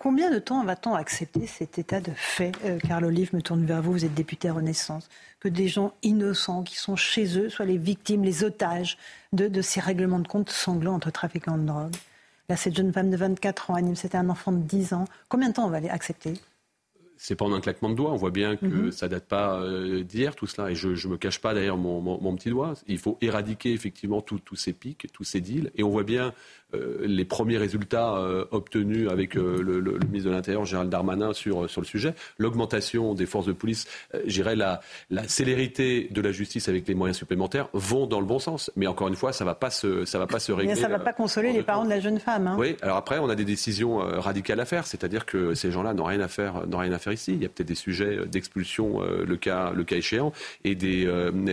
Combien 0.00 0.30
de 0.30 0.38
temps 0.38 0.64
va-t-on 0.64 0.94
accepter 0.94 1.48
cet 1.48 1.76
état 1.76 2.00
de 2.00 2.12
fait 2.14 2.52
euh, 2.64 2.78
Carl 2.78 3.04
Olive 3.04 3.34
me 3.34 3.42
tourne 3.42 3.64
vers 3.64 3.82
vous, 3.82 3.90
vous 3.90 4.04
êtes 4.04 4.14
député 4.14 4.48
à 4.48 4.52
Renaissance. 4.52 5.08
Que 5.40 5.48
des 5.48 5.66
gens 5.66 5.92
innocents 6.04 6.62
qui 6.62 6.76
sont 6.76 6.94
chez 6.94 7.36
eux 7.36 7.48
soient 7.48 7.66
les 7.66 7.78
victimes, 7.78 8.22
les 8.22 8.44
otages 8.44 8.96
de, 9.32 9.60
ces 9.60 9.80
règlements 9.80 10.20
de 10.20 10.28
compte 10.28 10.50
sanglants 10.50 10.94
entre 10.94 11.10
trafiquants 11.10 11.58
de 11.58 11.66
drogue? 11.66 11.96
Là, 12.48 12.56
cette 12.56 12.76
jeune 12.76 12.92
femme 12.92 13.10
de 13.10 13.16
24 13.16 13.72
ans, 13.72 13.74
Anime, 13.74 13.96
c'était 13.96 14.18
un 14.18 14.30
enfant 14.30 14.52
de 14.52 14.62
10 14.62 14.92
ans. 14.92 15.04
Combien 15.28 15.48
de 15.48 15.54
temps 15.54 15.66
on 15.66 15.70
va 15.70 15.80
les 15.80 15.88
accepter? 15.88 16.34
C'est 17.16 17.34
pas 17.34 17.46
en 17.46 17.52
un 17.52 17.60
claquement 17.60 17.90
de 17.90 17.96
doigts. 17.96 18.12
On 18.12 18.16
voit 18.16 18.30
bien 18.30 18.54
que 18.54 18.66
mhm. 18.66 18.92
ça 18.92 19.08
date 19.08 19.26
pas 19.26 19.60
euh, 19.60 20.04
d'hier 20.04 20.36
tout 20.36 20.46
cela. 20.46 20.70
Et 20.70 20.76
je, 20.76 20.90
ne 20.90 21.12
me 21.12 21.16
cache 21.16 21.40
pas 21.40 21.54
derrière 21.54 21.76
mon, 21.76 22.36
petit 22.36 22.50
doigt. 22.50 22.74
Il 22.86 22.98
faut 22.98 23.18
éradiquer 23.20 23.72
effectivement 23.72 24.22
tous 24.22 24.54
ces 24.54 24.72
pics, 24.72 25.08
tous 25.12 25.24
ces 25.24 25.40
deals. 25.40 25.72
Et 25.74 25.82
on 25.82 25.90
voit 25.90 26.04
bien 26.04 26.32
les 26.74 27.24
premiers 27.24 27.56
résultats 27.56 28.16
euh, 28.16 28.44
obtenus 28.50 29.08
avec 29.10 29.36
euh, 29.36 29.62
le, 29.62 29.98
ministre 30.06 30.28
de 30.28 30.34
l'Intérieur, 30.34 30.64
Gérald 30.64 30.90
Darmanin, 30.90 31.32
sur, 31.32 31.68
sur 31.68 31.80
le 31.80 31.86
sujet. 31.86 32.14
L'augmentation 32.38 33.14
des 33.14 33.26
forces 33.26 33.46
de 33.46 33.52
police, 33.52 33.86
j'irais 34.26 34.56
la, 34.56 34.80
la 35.10 35.26
célérité 35.26 36.08
de 36.10 36.20
la 36.20 36.30
justice 36.30 36.68
avec 36.68 36.86
les 36.86 36.94
moyens 36.94 37.16
supplémentaires 37.16 37.68
vont 37.72 38.06
dans 38.06 38.20
le 38.20 38.26
bon 38.26 38.38
sens. 38.38 38.70
Mais 38.76 38.86
encore 38.86 39.08
une 39.08 39.16
fois, 39.16 39.32
ça 39.32 39.44
ne 39.44 39.48
va, 39.48 39.54
pas 39.54 39.70
se, 39.70 40.04
ça 40.04 40.18
va 40.18 40.26
pas 40.26 40.40
se 40.40 40.52
régler. 40.52 40.74
Mais 40.74 40.80
ça 40.80 40.88
ne 40.88 40.92
va 40.92 40.98
pas 40.98 41.12
consoler 41.12 41.52
les 41.52 41.62
parents 41.62 41.84
de 41.84 41.90
la 41.90 42.00
jeune 42.00 42.20
femme. 42.20 42.46
Hein. 42.46 42.56
Oui, 42.58 42.76
alors 42.82 42.96
après, 42.96 43.18
on 43.18 43.28
a 43.28 43.34
des 43.34 43.44
décisions 43.44 43.96
radicales 43.98 44.60
à 44.60 44.64
faire. 44.64 44.86
C'est-à-dire 44.86 45.26
que 45.26 45.54
ces 45.54 45.70
gens-là 45.70 45.94
n'ont 45.94 46.04
rien, 46.04 46.20
à 46.20 46.28
faire, 46.28 46.66
n'ont 46.66 46.78
rien 46.78 46.92
à 46.92 46.98
faire 46.98 47.12
ici. 47.12 47.32
Il 47.32 47.42
y 47.42 47.46
a 47.46 47.48
peut-être 47.48 47.68
des 47.68 47.74
sujets 47.74 48.26
d'expulsion, 48.26 49.00
le, 49.02 49.36
cas, 49.36 49.72
le 49.74 49.84
cas 49.84 49.96
échéant, 49.96 50.32
et 50.64 50.74
des, 50.74 51.08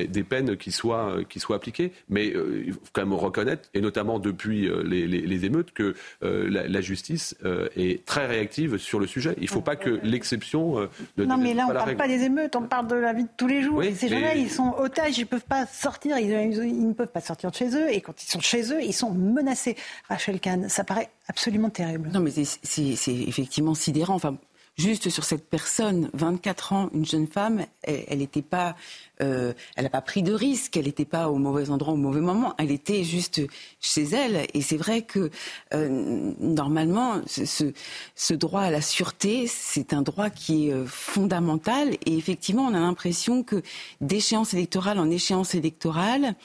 des 0.10 0.24
peines 0.24 0.58
qui 0.58 0.72
soient, 0.72 1.18
qui 1.30 1.40
soient 1.40 1.56
appliquées. 1.56 1.92
Mais 2.10 2.28
il 2.28 2.74
faut 2.74 2.80
quand 2.94 3.02
même 3.02 3.14
reconnaître, 3.14 3.70
et 3.74 3.82
notamment 3.82 4.20
depuis 4.20 4.70
les 4.84 5.05
les, 5.08 5.46
émeutes 5.46 5.72
que 5.72 5.96
euh, 6.24 6.50
la, 6.50 6.82
justice 6.82 7.36
euh, 7.46 7.68
est 7.76 8.06
très 8.06 8.26
réactive 8.26 8.78
sur 8.78 9.00
le 9.00 9.08
sujet. 9.08 9.34
Il 9.38 9.44
ne 9.44 9.50
faut 9.50 9.62
pas 9.62 9.76
que 9.76 10.00
l'exception 10.04 10.80
euh, 10.80 10.90
ne 11.18 11.26
Non, 11.26 11.38
mais 11.38 11.54
là, 11.54 11.66
on 11.68 11.74
ne 11.74 11.78
parle 11.78 11.96
pas 11.96 12.08
des 12.08 12.24
émeutes, 12.24 12.56
on 12.56 12.64
parle 12.64 12.88
de 12.88 12.96
la 12.96 13.14
vie 13.14 13.24
de 13.24 13.30
tous 13.38 13.48
les 13.48 13.62
jours. 13.62 13.82
ces 13.96 14.08
gens-là, 14.08 14.36
ils 14.36 14.50
sont 14.50 14.74
otages, 14.78 15.18
ils 15.18 15.22
ne 15.22 15.28
peuvent 15.28 15.46
pas 15.46 15.66
sortir, 15.66 16.18
ils, 16.18 16.88
ne 16.88 16.94
peuvent 16.94 17.08
pas 17.08 17.22
sortir 17.22 17.52
de 17.52 17.56
chez 17.56 17.76
eux. 17.76 17.92
Et 17.92 18.02
quand 18.02 18.22
ils 18.24 18.30
sont 18.30 18.40
chez 18.40 18.74
eux, 18.74 18.82
ils 18.82 18.94
sont 18.94 19.12
menacés. 19.12 19.76
Rachel 20.10 20.40
Kahn, 20.40 20.70
ça 20.70 20.84
paraît 20.84 21.10
absolument 21.28 21.70
terrible. 21.70 22.10
Non, 22.14 22.20
mais 22.20 22.32
c'est 22.32 23.14
effectivement 23.14 23.76
sidérant. 23.76 24.16
Enfin, 24.16 24.38
juste 24.78 25.10
sur 25.10 25.24
cette 25.24 25.50
personne, 25.50 26.10
24 26.14 26.74
ans, 26.74 26.90
une 26.94 27.06
jeune 27.06 27.28
femme, 27.28 27.66
elle 27.84 28.18
n'était 28.18 28.42
pas, 28.42 28.76
euh, 29.22 29.54
elle 29.76 29.84
n'a 29.86 29.90
pas 29.90 30.02
pris 30.02 30.22
de 30.22 30.34
risque, 30.34 30.76
elle 30.76 30.86
n'était 30.86 31.06
pas 31.06 31.30
au 31.30 31.38
mauvais 31.38 31.70
endroit 31.70 31.94
au 31.94 31.98
mauvais 31.98 32.20
moment, 32.20 32.54
elle 32.58 32.72
était 32.72 33.04
juste 33.04 33.42
chez 33.80 34.04
elle. 34.04 34.48
Et 34.54 34.62
c'est 34.62 34.76
vrai 34.78 35.04
que 35.04 35.30
euh, 35.74 36.34
normalement, 36.40 37.22
ce, 37.26 37.72
ce, 38.16 38.34
droit 38.34 38.62
à 38.62 38.72
la 38.72 38.82
sûreté, 38.82 39.48
c'est 39.48 39.94
un 39.94 40.02
droit 40.02 40.30
qui 40.30 40.68
est 40.68 40.74
euh, 40.74 40.86
fondamental. 40.86 41.94
Et 42.06 42.18
effectivement, 42.18 42.66
on 42.66 42.74
a 42.74 42.80
l'impression 42.80 43.44
que 43.44 43.62
d'échéance 44.02 44.54
électorale 44.54 45.00
en 45.00 45.10
échéance 45.10 45.56
électorale, 45.56 46.36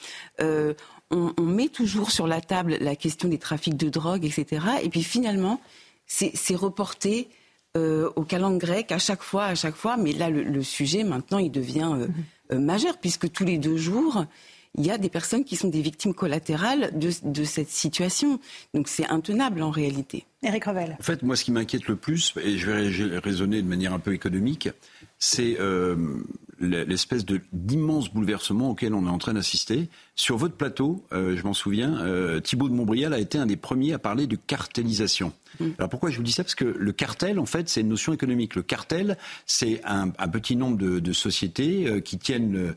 on, 1.13 1.33
on, 1.37 1.41
met 1.41 1.67
toujours 1.67 2.11
sur 2.11 2.25
la 2.25 2.39
table 2.39 2.77
la 2.79 2.95
question 2.95 3.27
des 3.27 3.37
trafics 3.37 3.75
de 3.75 3.89
drogue, 3.89 4.23
etc. 4.23 4.65
Et 4.81 4.89
puis 4.89 5.03
finalement, 5.03 5.59
c'est 6.07 6.55
reporté 6.55 7.27
euh, 7.77 8.09
au 8.17 8.23
calendrier 8.23 8.59
grec 8.59 8.91
à 8.91 8.97
chaque 8.97 9.23
fois, 9.23 9.45
à 9.45 9.55
chaque 9.55 9.75
fois. 9.75 9.95
Mais 9.95 10.11
là, 10.11 10.29
le, 10.29 10.63
sujet, 10.63 11.03
maintenant, 11.03 11.37
il 11.37 11.51
devient 11.51 11.89
euh, 11.93 12.07
mhm. 12.07 12.13
euh, 12.53 12.59
majeur, 12.59 12.97
puisque 12.97 13.31
tous 13.31 13.45
les 13.45 13.57
deux 13.57 13.77
jours, 13.77 14.25
il 14.75 14.85
y 14.85 14.91
a 14.91 14.97
des 14.97 15.09
personnes 15.09 15.45
qui 15.45 15.55
sont 15.55 15.69
des 15.69 15.81
victimes 15.81 16.13
collatérales 16.13 16.91
de, 16.93 17.43
cette 17.43 17.69
situation. 17.69 18.39
Donc 18.73 18.89
c'est 18.89 19.07
intenable 19.07 19.61
en 19.61 19.71
réalité. 19.71 20.25
Eric 20.43 20.65
Revel. 20.65 20.97
En 20.99 21.03
fait, 21.03 21.23
moi, 21.23 21.35
ce 21.35 21.45
qui 21.45 21.51
m'inquiète 21.51 21.87
le 21.87 21.95
plus, 21.95 22.33
et 22.43 22.57
je 22.57 22.69
vais 22.69 23.17
raisonner 23.19 23.61
de 23.61 23.67
manière 23.67 23.93
un 23.93 23.99
peu 23.99 24.13
économique, 24.13 24.69
c'est 25.17 25.57
l'espèce 26.61 27.25
d'immense 27.51 28.13
bouleversement 28.13 28.69
auquel 28.69 28.93
on 28.93 29.05
est 29.05 29.09
en 29.09 29.17
train 29.17 29.33
d'assister. 29.33 29.89
Sur 30.15 30.37
votre 30.37 30.55
plateau, 30.55 31.03
euh, 31.11 31.35
je 31.35 31.43
m'en 31.43 31.53
souviens, 31.53 31.99
euh, 32.01 32.39
Thibault 32.39 32.69
de 32.69 32.73
Montbrial 32.73 33.13
a 33.13 33.19
été 33.19 33.37
un 33.37 33.45
des 33.45 33.55
premiers 33.55 33.93
à 33.93 33.99
parler 33.99 34.27
de 34.27 34.35
cartélisation. 34.35 35.33
Mm. 35.59 35.69
Alors 35.77 35.89
pourquoi 35.89 36.11
je 36.11 36.17
vous 36.17 36.23
dis 36.23 36.31
ça? 36.31 36.43
Parce 36.43 36.55
que 36.55 36.65
le 36.65 36.91
cartel, 36.91 37.39
en 37.39 37.45
fait, 37.45 37.67
c'est 37.69 37.81
une 37.81 37.89
notion 37.89 38.13
économique. 38.13 38.55
Le 38.55 38.61
cartel, 38.61 39.17
c'est 39.45 39.81
un, 39.83 40.09
petit 40.09 40.55
nombre 40.55 40.77
de, 40.77 41.13
sociétés 41.13 41.87
euh, 41.87 41.99
qui 41.99 42.17
tiennent 42.17 42.73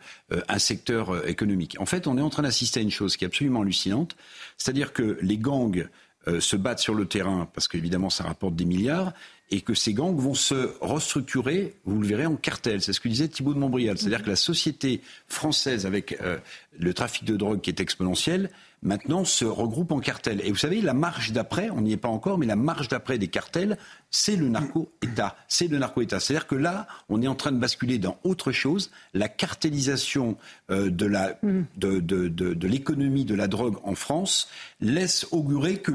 un 0.48 0.58
secteur 0.58 1.28
économique. 1.28 1.76
En 1.78 1.86
fait, 1.86 2.06
on 2.06 2.18
est 2.18 2.22
en 2.22 2.30
train 2.30 2.42
d'assister 2.42 2.80
à 2.80 2.82
une 2.82 2.90
chose 2.90 3.16
qui 3.16 3.24
est 3.24 3.28
absolument 3.28 3.62
hallucinante, 3.62 4.16
c'est-à-dire 4.56 4.92
que 4.92 5.18
les 5.20 5.38
gangs 5.38 5.88
se 6.38 6.56
battent 6.56 6.78
sur 6.80 6.94
le 6.94 7.04
terrain 7.04 7.46
parce 7.52 7.68
qu'évidemment 7.68 8.08
ça 8.08 8.24
rapporte 8.24 8.56
des 8.56 8.64
milliards, 8.64 9.12
et 9.50 9.60
que 9.60 9.74
ces 9.74 9.92
gangs 9.92 10.16
vont 10.16 10.34
se 10.34 10.74
restructurer, 10.80 11.74
vous 11.84 12.00
le 12.00 12.06
verrez, 12.06 12.26
en 12.26 12.36
cartel. 12.36 12.80
C'est 12.80 12.92
ce 12.92 13.00
que 13.00 13.08
disait 13.08 13.28
Thibault 13.28 13.54
de 13.54 13.58
Montbrial. 13.58 13.98
C'est-à-dire 13.98 14.22
que 14.22 14.30
la 14.30 14.36
société 14.36 15.00
française, 15.28 15.86
avec 15.86 16.18
euh, 16.22 16.38
le 16.78 16.94
trafic 16.94 17.24
de 17.24 17.36
drogue 17.36 17.60
qui 17.60 17.70
est 17.70 17.80
exponentiel, 17.80 18.50
maintenant 18.82 19.24
se 19.24 19.44
regroupe 19.44 19.92
en 19.92 20.00
cartel. 20.00 20.40
Et 20.44 20.50
vous 20.50 20.56
savez, 20.56 20.80
la 20.80 20.94
marge 20.94 21.32
d'après, 21.32 21.70
on 21.70 21.82
n'y 21.82 21.92
est 21.92 21.98
pas 21.98 22.08
encore, 22.08 22.38
mais 22.38 22.46
la 22.46 22.56
marge 22.56 22.88
d'après 22.88 23.18
des 23.18 23.28
cartels, 23.28 23.78
c'est 24.10 24.36
le 24.36 24.48
narco-État. 24.48 25.36
C'est 25.48 25.68
le 25.68 25.78
narco-État. 25.78 26.20
C'est-à-dire 26.20 26.46
que 26.46 26.54
là, 26.54 26.86
on 27.08 27.22
est 27.22 27.28
en 27.28 27.34
train 27.34 27.52
de 27.52 27.58
basculer 27.58 27.98
dans 27.98 28.18
autre 28.24 28.50
chose. 28.50 28.90
La 29.12 29.28
cartélisation 29.28 30.36
euh, 30.70 30.90
de, 30.90 31.06
la, 31.06 31.38
de, 31.42 32.00
de, 32.00 32.28
de 32.28 32.68
l'économie 32.68 33.24
de 33.24 33.34
la 33.34 33.46
drogue 33.46 33.76
en 33.84 33.94
France 33.94 34.48
laisse 34.80 35.26
augurer 35.32 35.78
que 35.78 35.92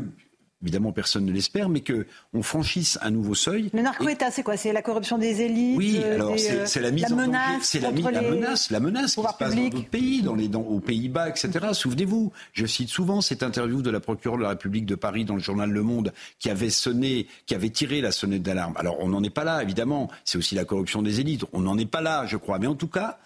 évidemment 0.62 0.92
personne 0.92 1.26
ne 1.26 1.32
l'espère, 1.32 1.70
mais 1.70 1.82
qu'on 1.82 2.44
franchisse 2.44 3.00
un 3.02 3.12
nouveau 3.12 3.36
seuil. 3.36 3.70
Le 3.74 3.82
narco-État, 3.82 4.32
c'est 4.32 4.44
quoi? 4.44 4.58
C'est 4.58 4.74
la 4.74 4.82
corruption 4.82 5.18
des 5.18 5.42
élites 5.42 5.78
Oui, 5.78 6.02
euh, 6.04 6.16
alors 6.16 6.36
c'est 6.38 6.82
la 6.82 6.92
mise 6.92 7.12
en 7.12 7.16
menace, 7.16 7.64
c'est 7.64 7.80
la, 7.80 7.92
menace, 7.92 8.70
la 8.70 8.80
menace 8.80 9.16
qui 9.16 9.22
se 9.22 9.38
passe 9.38 9.56
dans 9.56 9.70
d'autres 9.70 9.90
pays, 9.90 10.22
dans 10.22 10.36
les, 10.36 10.50
aux 10.54 10.80
Pays-Bas, 10.80 11.30
etc. 11.30 11.68
Souvenez-vous, 11.74 12.32
je 12.54 12.66
cite 12.66 12.90
souvent 12.90 13.22
cette 13.22 13.44
interview 13.44 13.82
de 13.82 13.90
la 13.90 14.00
procureure 14.00 14.38
de 14.38 14.44
la 14.44 14.50
République 14.50 14.86
de 14.86 14.96
Paris 14.96 15.26
dans 15.26 15.36
le 15.36 15.42
journal 15.42 15.70
Le 15.70 15.84
Monde, 15.84 16.14
qui 16.40 16.50
avait 16.50 16.70
sonné, 16.70 17.28
qui 17.46 17.56
avait 17.56 17.70
tiré 17.70 18.02
la 18.02 18.12
sonnette 18.12 18.44
d'alarme. 18.44 18.74
Alors 18.78 18.98
on 19.00 19.08
n'en 19.08 19.24
est 19.24 19.30
pas 19.30 19.44
là, 19.44 19.64
évidemment. 19.64 20.10
C'est 20.26 20.38
aussi 20.38 20.56
la 20.56 20.66
corruption 20.66 21.02
des 21.02 21.20
élites. 21.20 21.46
On 21.54 21.62
n'en 21.62 21.78
est 21.78 21.90
pas 21.90 22.02
là, 22.02 22.26
je 22.26 22.38
crois. 22.38 22.60
Mais 22.60 22.68
en 22.68 22.76
tout 22.76 22.88
cas, 22.88 23.20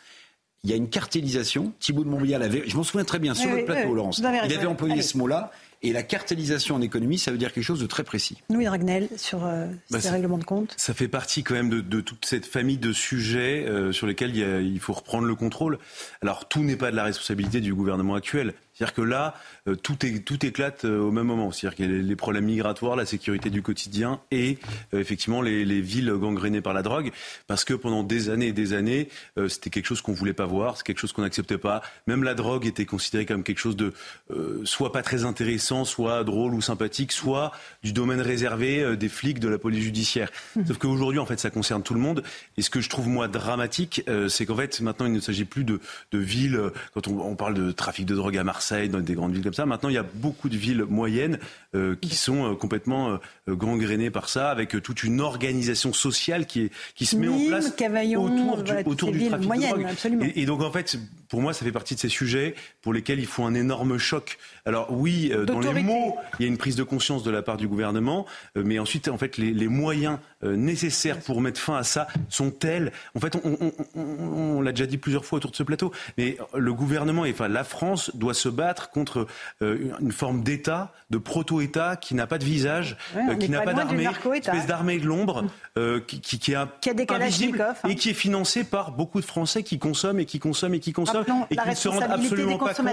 il 0.63 0.69
y 0.69 0.73
a 0.73 0.75
une 0.75 0.89
cartélisation. 0.89 1.73
Thibault 1.79 2.03
de 2.03 2.09
Montbrial 2.09 2.41
avait, 2.41 2.63
je 2.67 2.77
m'en 2.77 2.83
souviens 2.83 3.03
très 3.03 3.19
bien, 3.19 3.33
sur 3.33 3.53
le 3.53 3.65
plateau, 3.65 3.93
Laurence, 3.93 4.19
il 4.19 4.53
avait 4.53 4.65
employé 4.65 5.01
ce 5.01 5.17
mot-là. 5.17 5.51
Et 5.85 5.91
la 5.91 6.01
cartélisation 6.01 6.75
en 6.75 6.81
économie, 6.81 7.17
ça 7.17 7.31
veut 7.31 7.37
dire 7.37 7.51
quelque 7.51 7.63
chose 7.63 7.81
de 7.81 7.85
très 7.85 8.03
précis. 8.03 8.37
Louis 8.49 8.63
Dragnel, 8.63 9.09
sur 9.17 9.45
euh, 9.45 9.67
bah, 9.91 9.99
ces 9.99 10.09
règlements 10.09 10.37
de 10.37 10.45
compte. 10.45 10.73
Ça 10.77 10.93
fait 10.93 11.09
partie 11.09 11.43
quand 11.43 11.55
même 11.55 11.69
de, 11.69 12.01
toute 12.01 12.25
cette 12.25 12.45
famille 12.45 12.77
de 12.77 12.93
sujets 12.93 13.65
euh, 13.67 13.91
sur 13.91 14.07
lesquels 14.07 14.35
il, 14.35 14.65
il, 14.65 14.79
faut 14.79 14.93
reprendre 14.93 15.27
le 15.27 15.35
contrôle. 15.35 15.77
Alors 16.21 16.47
tout 16.47 16.63
n'est 16.63 16.77
pas 16.77 16.89
de 16.89 16.95
la 16.95 17.03
responsabilité 17.03 17.59
du 17.59 17.73
gouvernement 17.73 18.15
actuel. 18.15 18.53
C'est-à-dire 18.73 18.95
que 18.95 19.01
là, 19.01 19.35
euh, 19.67 19.75
tout, 19.75 20.03
est, 20.05 20.25
tout 20.25 20.43
éclate 20.45 20.85
euh, 20.85 20.99
au 20.99 21.11
même 21.11 21.27
moment. 21.27 21.51
C'est-à-dire 21.51 21.85
a 21.85 22.01
les, 22.01 22.15
problèmes 22.15 22.45
migratoires, 22.45 22.95
la 22.95 23.05
sécurité 23.05 23.51
du 23.51 23.61
quotidien 23.61 24.19
et 24.31 24.57
euh, 24.93 24.99
effectivement 24.99 25.41
les, 25.41 25.81
villes 25.81 26.11
gangrénées 26.11 26.61
par 26.61 26.73
la 26.73 26.81
drogue. 26.81 27.11
Parce 27.47 27.65
que 27.65 27.75
pendant 27.75 28.03
des 28.03 28.29
années 28.29 28.47
et 28.47 28.53
des 28.53 28.73
années, 28.73 29.09
c'était 29.49 29.69
quelque 29.69 29.85
chose 29.85 30.01
qu'on 30.01 30.13
voulait 30.13 30.33
pas 30.33 30.45
voir, 30.45 30.77
c'est 30.77 30.83
quelque 30.83 30.99
chose 30.99 31.11
qu'on 31.11 31.23
n'acceptait 31.23 31.57
pas. 31.57 31.81
Même 32.07 32.23
la 32.23 32.35
drogue 32.35 32.65
était 32.65 32.85
considérée 32.85 33.25
comme 33.25 33.43
quelque 33.43 33.59
chose 33.59 33.75
de 33.75 33.93
soit 34.63 34.91
pas 34.91 35.01
très 35.01 35.25
intéressant, 35.25 35.83
soit 35.83 36.23
drôle 36.23 36.53
ou 36.53 36.61
sympathique, 36.61 37.11
soit 37.11 37.51
du 37.83 37.91
domaine 37.91 38.21
réservé 38.21 38.95
des 38.95 39.09
flics 39.09 39.39
de 39.39 39.49
la 39.49 39.57
police 39.57 39.83
judiciaire. 39.83 40.29
Mmh. 40.55 40.67
Sauf 40.67 40.77
qu'aujourd'hui, 40.77 41.19
en 41.19 41.25
fait, 41.25 41.39
ça 41.39 41.49
concerne 41.49 41.83
tout 41.83 41.93
le 41.93 41.99
monde. 41.99 42.23
Et 42.57 42.61
ce 42.61 42.69
que 42.69 42.81
je 42.81 42.89
trouve 42.89 43.07
moi 43.07 43.27
dramatique, 43.27 44.03
c'est 44.29 44.45
qu'en 44.45 44.55
fait, 44.55 44.79
maintenant, 44.81 45.07
il 45.07 45.13
ne 45.13 45.19
s'agit 45.19 45.45
plus 45.45 45.63
de, 45.63 45.79
de 46.11 46.17
villes. 46.19 46.59
Quand 46.93 47.07
on, 47.07 47.19
on 47.19 47.35
parle 47.35 47.55
de 47.55 47.71
trafic 47.71 48.05
de 48.05 48.15
drogue 48.15 48.37
à 48.37 48.43
Marseille, 48.43 48.62
dans 48.71 48.99
des 48.99 49.13
grandes 49.13 49.33
villes 49.33 49.43
comme 49.43 49.53
ça. 49.53 49.65
Maintenant, 49.65 49.89
il 49.89 49.95
y 49.95 49.99
a 49.99 50.05
beaucoup 50.15 50.49
de 50.49 50.57
villes 50.57 50.85
moyennes 50.89 51.39
euh, 51.75 51.95
qui 51.99 52.15
sont 52.15 52.51
euh, 52.51 52.55
complètement 52.55 53.19
euh, 53.47 53.55
gangrénées 53.55 54.09
par 54.09 54.29
ça, 54.29 54.49
avec 54.49 54.81
toute 54.81 55.03
une 55.03 55.21
organisation 55.21 55.93
sociale 55.93 56.45
qui, 56.45 56.61
est, 56.61 56.71
qui 56.95 57.05
se 57.05 57.15
met 57.15 57.27
en 57.27 57.39
place 57.47 57.73
autour 58.15 58.63
du, 58.63 58.73
autour 58.85 59.11
du 59.11 59.27
trafic 59.27 59.49
de 59.49 59.67
drogue. 59.67 60.23
Et, 60.23 60.41
et, 60.41 60.45
donc, 60.45 60.61
en 60.61 60.71
fait, 60.71 60.97
pour 61.33 61.41
moi, 61.41 61.51
ça 61.51 61.65
fait 61.65 61.71
partie 61.71 61.95
de 61.95 61.99
ces 61.99 62.09
sujets 62.09 62.53
pour 62.83 62.93
lesquels 62.93 63.17
il 63.17 63.25
faut 63.25 63.43
un 63.43 63.55
énorme 63.55 63.97
choc. 63.97 64.37
Alors 64.67 64.91
oui, 64.91 65.33
dans 65.47 65.61
les 65.61 65.81
mots, 65.81 66.15
il 66.37 66.43
y 66.43 66.45
a 66.45 66.47
une 66.47 66.59
prise 66.59 66.75
de 66.75 66.83
conscience 66.83 67.23
de 67.23 67.31
la 67.31 67.41
part 67.41 67.57
du 67.57 67.67
gouvernement, 67.67 68.27
mais 68.53 68.77
ensuite, 68.77 69.07
en 69.07 69.17
fait, 69.17 69.37
les, 69.37 69.51
les 69.51 69.67
moyens 69.67 70.19
nécessaires 70.43 71.19
pour 71.21 71.41
mettre 71.41 71.59
fin 71.59 71.75
à 71.75 71.81
ça 71.81 72.05
sont 72.29 72.51
tels. 72.51 72.91
En 73.15 73.19
fait, 73.19 73.35
on, 73.43 73.57
on, 73.59 73.71
on, 73.95 74.57
on 74.57 74.61
l'a 74.61 74.73
déjà 74.73 74.85
dit 74.85 74.99
plusieurs 74.99 75.25
fois 75.25 75.37
autour 75.37 75.49
de 75.49 75.55
ce 75.55 75.63
plateau, 75.63 75.91
mais 76.19 76.37
le 76.53 76.71
gouvernement, 76.71 77.25
et 77.25 77.31
enfin 77.31 77.47
la 77.47 77.63
France, 77.63 78.11
doit 78.13 78.35
se 78.35 78.49
battre 78.49 78.91
contre 78.91 79.25
euh, 79.63 79.91
une 80.01 80.11
forme 80.11 80.43
d'État, 80.43 80.93
de 81.09 81.17
proto-État 81.17 81.95
qui 81.95 82.13
n'a 82.13 82.27
pas 82.27 82.37
de 82.37 82.45
visage, 82.45 82.95
euh, 83.15 83.33
qui 83.35 83.49
n'a 83.49 83.61
pas 83.61 83.73
d'armée, 83.73 84.05
une 84.05 84.35
espèce 84.35 84.67
d'armée 84.67 84.99
de 84.99 85.07
l'ombre, 85.07 85.45
euh, 85.79 85.99
qui, 85.99 86.21
qui, 86.21 86.37
qui, 86.37 86.53
a, 86.53 86.69
qui 86.79 86.91
a 86.91 86.93
des 86.93 87.07
invisible 87.09 87.61
hein. 87.61 87.89
et 87.89 87.95
qui 87.95 88.11
est 88.11 88.13
financé 88.13 88.63
par 88.63 88.91
beaucoup 88.91 89.19
de 89.19 89.25
Français 89.25 89.63
qui 89.63 89.79
consomment 89.79 90.19
et 90.19 90.25
qui 90.25 90.39
consomment 90.39 90.75
et 90.75 90.79
qui 90.79 90.93
consomment 90.93 91.22
et 91.49 91.55
qui 91.55 91.69
ne 91.69 91.75
se 91.75 91.87
rendent 91.87 92.03
absolument 92.03 92.57
pas 92.57 92.73
compte 92.73 92.85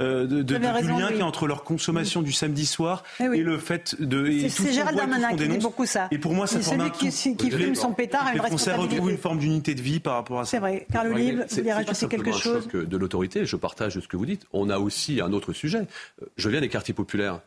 de, 0.00 0.24
de, 0.26 0.42
du 0.42 0.58
lien 0.58 1.08
qu'il 1.08 1.18
y 1.18 1.22
a 1.22 1.26
entre 1.26 1.46
leur 1.46 1.64
consommation 1.64 2.22
du 2.22 2.32
samedi 2.32 2.66
soir 2.66 3.02
eh 3.18 3.24
et 3.24 3.42
le 3.42 3.58
fait 3.58 4.00
de. 4.00 4.48
C'est 4.48 4.72
Gérald 4.72 4.96
Darmanin 4.96 5.36
qui 5.36 5.48
dit 5.48 5.58
beaucoup 5.58 5.86
ça. 5.86 6.08
Et 6.10 6.18
pour 6.18 6.34
moi, 6.34 6.46
ça 6.46 6.60
forme 6.60 6.80
un 6.82 6.90
qui, 6.90 7.10
qui 7.10 7.50
fume 7.50 7.74
son 7.74 7.92
pétard 7.92 8.26
a 8.26 8.34
une 8.34 8.40
responsabilité. 8.40 8.80
On 8.80 8.94
retrouve 8.94 9.10
une 9.10 9.18
forme 9.18 9.38
d'unité 9.38 9.74
de 9.74 9.82
vie 9.82 10.00
par 10.00 10.14
rapport 10.14 10.40
à 10.40 10.44
ça. 10.44 10.52
C'est 10.52 10.58
vrai. 10.58 10.86
Carl 10.92 11.08
Olive, 11.12 11.46
vous 11.48 11.56
voulez 11.56 11.72
rajouter 11.72 12.08
quelque 12.08 12.32
chose 12.32 12.68
De 12.68 12.96
l'autorité, 12.96 13.44
je 13.44 13.56
partage 13.56 13.98
ce 14.00 14.08
que 14.08 14.16
vous 14.16 14.26
dites. 14.26 14.46
On 14.52 14.70
a 14.70 14.78
aussi 14.78 15.20
un 15.20 15.32
autre 15.32 15.52
sujet. 15.52 15.82
Je 16.36 16.48
viens 16.48 16.60
des 16.60 16.68
quartiers 16.68 16.94
populaires. 16.94 17.40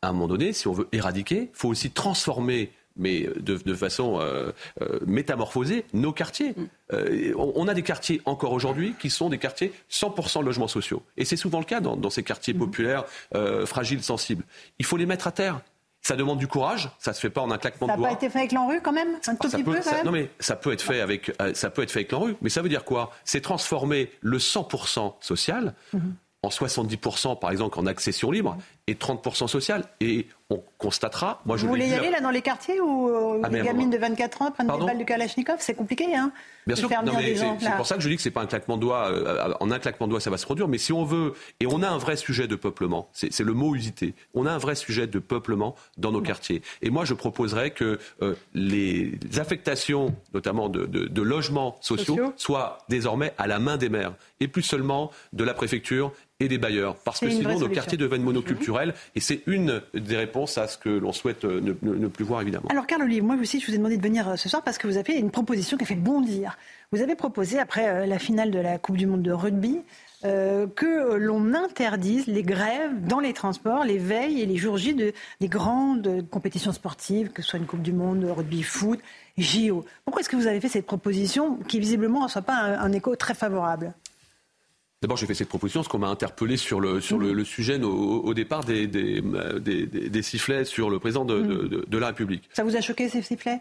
À 0.00 0.10
un 0.10 0.12
moment 0.12 0.28
donné, 0.28 0.52
si 0.52 0.68
on 0.68 0.72
veut 0.72 0.86
éradiquer, 0.92 1.50
il 1.52 1.58
faut 1.58 1.68
aussi 1.68 1.90
transformer 1.90 2.70
mais 2.98 3.28
de, 3.38 3.74
façon 3.74 4.20
euh, 4.20 4.52
euh, 4.82 4.98
métamorphosée, 5.06 5.84
nos 5.92 6.12
quartiers. 6.12 6.50
Mm. 6.50 6.66
Euh, 6.92 7.32
on, 7.36 7.68
a 7.68 7.74
des 7.74 7.82
quartiers 7.82 8.20
encore 8.24 8.52
aujourd'hui 8.52 8.94
qui 8.98 9.10
sont 9.10 9.28
des 9.28 9.38
quartiers 9.38 9.72
100% 9.90 10.44
logements 10.44 10.68
sociaux. 10.68 11.02
Et 11.16 11.24
c'est 11.24 11.36
souvent 11.36 11.60
le 11.60 11.64
cas 11.64 11.80
dans, 11.80 12.10
ces 12.10 12.22
quartiers 12.22 12.54
mm. 12.54 12.58
populaires, 12.58 13.04
fragiles, 13.66 14.02
sensibles. 14.02 14.44
Il 14.78 14.84
faut 14.84 14.96
les 14.96 15.06
mettre 15.06 15.26
à 15.26 15.32
terre. 15.32 15.60
Ça 16.00 16.14
demande 16.14 16.38
du 16.38 16.46
courage, 16.46 16.90
ça 17.00 17.12
se 17.12 17.20
fait 17.20 17.28
pas 17.28 17.40
en 17.40 17.50
un 17.50 17.58
claquement 17.58 17.88
de 17.88 17.92
doigts. 17.92 18.06
Ça 18.06 18.12
n'a 18.12 18.16
pas 18.16 18.24
été 18.24 18.30
fait 18.30 18.38
avec 18.38 18.52
l'ANRU 18.52 18.80
quand 18.80 18.92
même 18.92 19.18
Un 19.26 19.34
tout 19.34 19.48
petit 19.48 19.64
peu 19.64 19.74
quand 19.82 19.92
même 19.92 20.04
Non 20.06 20.12
mais 20.12 20.30
ça 20.38 20.54
peut 20.54 20.72
être 20.72 20.80
fait 20.80 21.00
avec 21.00 21.32
ça 21.54 21.70
peut 21.70 21.82
être 21.82 21.90
fait 21.90 22.00
avec 22.00 22.12
l'ANRU, 22.12 22.36
mais 22.40 22.50
ça 22.50 22.62
veut 22.62 22.68
dire 22.68 22.84
quoi? 22.84 23.10
C'est 23.24 23.40
transformer 23.40 24.10
le 24.20 24.38
100% 24.38 25.14
social 25.20 25.74
mm-hmm 25.92 26.00
en 26.42 26.48
70% 26.48 27.38
par 27.38 27.50
exemple 27.50 27.78
en 27.78 27.86
accession 27.86 28.30
libre 28.30 28.56
et 28.88 28.94
30% 28.94 29.46
social. 29.46 29.84
Et 30.00 30.26
on 30.50 30.62
constatera. 30.78 31.42
Moi, 31.44 31.58
je 31.58 31.62
Vous 31.64 31.68
voulez 31.68 31.88
y 31.88 31.94
aller 31.94 32.10
là 32.10 32.20
dans 32.20 32.30
les 32.30 32.40
quartiers 32.40 32.80
où 32.80 33.10
euh, 33.10 33.42
ah, 33.44 33.50
les 33.50 33.60
gamines 33.60 33.90
de 33.90 33.98
24 33.98 34.42
ans 34.42 34.50
prennent 34.50 34.66
des 34.66 34.86
balles 34.86 34.98
de 34.98 35.04
Kalachnikov 35.04 35.56
C'est 35.60 35.74
compliqué, 35.74 36.16
hein 36.16 36.32
Bien 36.66 36.74
sûr, 36.74 36.88
c'est 37.60 37.76
pour 37.76 37.86
ça 37.86 37.96
que 37.96 38.02
je 38.02 38.08
dis 38.08 38.16
que 38.16 38.22
c'est 38.22 38.30
pas 38.30 38.40
un 38.40 38.46
claquement 38.46 38.76
de 38.76 38.82
doigts. 38.82 39.10
Euh, 39.10 39.52
en 39.60 39.70
un 39.70 39.78
claquement 39.78 40.06
de 40.06 40.12
doigts, 40.12 40.20
ça 40.20 40.30
va 40.30 40.38
se 40.38 40.46
produire. 40.46 40.66
Mais 40.68 40.78
si 40.78 40.92
on 40.92 41.04
veut, 41.04 41.34
et 41.60 41.66
on 41.66 41.82
a 41.82 41.88
un 41.88 41.98
vrai 41.98 42.16
sujet 42.16 42.46
de 42.46 42.56
peuplement, 42.56 43.10
c'est 43.12 43.40
le 43.40 43.52
mot 43.52 43.74
usité. 43.74 44.14
On 44.32 44.46
a 44.46 44.50
un 44.50 44.58
vrai 44.58 44.74
sujet 44.74 45.06
de 45.06 45.18
peuplement 45.18 45.74
dans 45.98 46.12
nos 46.12 46.22
quartiers. 46.22 46.62
Et 46.80 46.88
moi, 46.88 47.04
je 47.04 47.12
proposerais 47.12 47.70
que 47.70 47.98
euh, 48.22 48.34
les 48.54 49.18
affectations, 49.36 50.14
notamment 50.32 50.70
de, 50.70 50.86
de 50.86 51.22
logements 51.22 51.76
sociaux, 51.82 52.32
soient 52.36 52.78
désormais 52.88 53.34
à 53.36 53.46
la 53.46 53.58
main 53.58 53.76
des 53.76 53.90
maires 53.90 54.14
et 54.40 54.48
plus 54.48 54.62
seulement 54.62 55.10
de 55.32 55.44
la 55.44 55.52
préfecture 55.52 56.12
et 56.40 56.48
des 56.48 56.58
bailleurs. 56.58 56.94
Parce 56.96 57.20
que 57.20 57.30
sinon, 57.30 57.58
nos 57.58 57.68
quartiers 57.68 57.98
deviennent 57.98 58.22
monoculturels 58.22 58.77
Et 59.14 59.20
c'est 59.20 59.42
une 59.46 59.82
des 59.94 60.16
réponses 60.16 60.58
à 60.58 60.66
ce 60.68 60.78
que 60.78 60.88
l'on 60.88 61.12
souhaite 61.12 61.44
ne, 61.44 61.72
plus 62.08 62.24
voir, 62.24 62.42
évidemment. 62.42 62.68
Alors, 62.70 62.86
Carl 62.86 63.08
moi 63.22 63.36
aussi, 63.40 63.60
je 63.60 63.66
vous 63.66 63.74
ai 63.74 63.78
demandé 63.78 63.96
de 63.96 64.02
venir 64.02 64.38
ce 64.38 64.48
soir 64.48 64.62
parce 64.62 64.78
que 64.78 64.86
vous 64.86 64.96
avez 64.96 65.14
une 65.14 65.30
proposition 65.30 65.76
qui 65.76 65.84
a 65.84 65.86
fait 65.86 65.94
bondir. 65.94 66.56
Vous 66.92 67.02
avez 67.02 67.14
proposé, 67.14 67.58
après 67.58 68.06
la 68.06 68.18
finale 68.18 68.50
de 68.50 68.58
la 68.58 68.78
Coupe 68.78 68.96
du 68.96 69.06
Monde 69.06 69.22
de 69.22 69.32
rugby, 69.32 69.80
euh, 70.24 70.66
que 70.66 71.14
l'on 71.14 71.54
interdise 71.54 72.26
les 72.26 72.42
grèves 72.42 73.06
dans 73.06 73.20
les 73.20 73.32
transports, 73.32 73.84
les 73.84 73.98
veilles 73.98 74.40
et 74.40 74.46
les 74.46 74.56
jours 74.56 74.76
J 74.76 74.92
de, 74.92 75.12
des 75.40 75.46
grandes 75.46 76.26
compétitions 76.28 76.72
sportives, 76.72 77.30
que 77.30 77.40
ce 77.40 77.50
soit 77.50 77.60
une 77.60 77.66
Coupe 77.66 77.82
du 77.82 77.92
Monde, 77.92 78.24
rugby, 78.24 78.64
foot, 78.64 78.98
JO. 79.36 79.84
Pourquoi 80.04 80.20
est-ce 80.20 80.28
que 80.28 80.34
vous 80.34 80.48
avez 80.48 80.60
fait 80.60 80.68
cette 80.68 80.86
proposition 80.86 81.58
qui 81.68 81.78
visiblement 81.78 82.24
ne 82.24 82.28
soit 82.28 82.42
pas 82.42 82.56
un, 82.56 82.92
écho 82.92 83.14
très 83.14 83.34
favorable? 83.34 83.94
D'abord, 85.00 85.16
j'ai 85.16 85.26
fait 85.26 85.34
cette 85.34 85.48
proposition 85.48 85.80
parce 85.80 85.88
qu'on 85.88 86.00
m'a 86.00 86.08
interpellé 86.08 86.56
sur 86.56 86.80
le, 86.80 87.00
sur 87.00 87.18
le, 87.18 87.44
sujet 87.44 87.80
au, 87.80 88.34
départ 88.34 88.64
des, 88.64 88.88
des, 88.88 89.20
des, 89.60 90.22
sifflets 90.22 90.64
sur 90.64 90.90
le 90.90 90.98
président 90.98 91.24
de, 91.24 91.40
de, 91.40 91.84
de 91.86 91.98
la 91.98 92.08
République. 92.08 92.48
Ça 92.52 92.64
vous 92.64 92.74
a 92.74 92.80
choqué 92.80 93.08
ces 93.08 93.22
sifflets? 93.22 93.60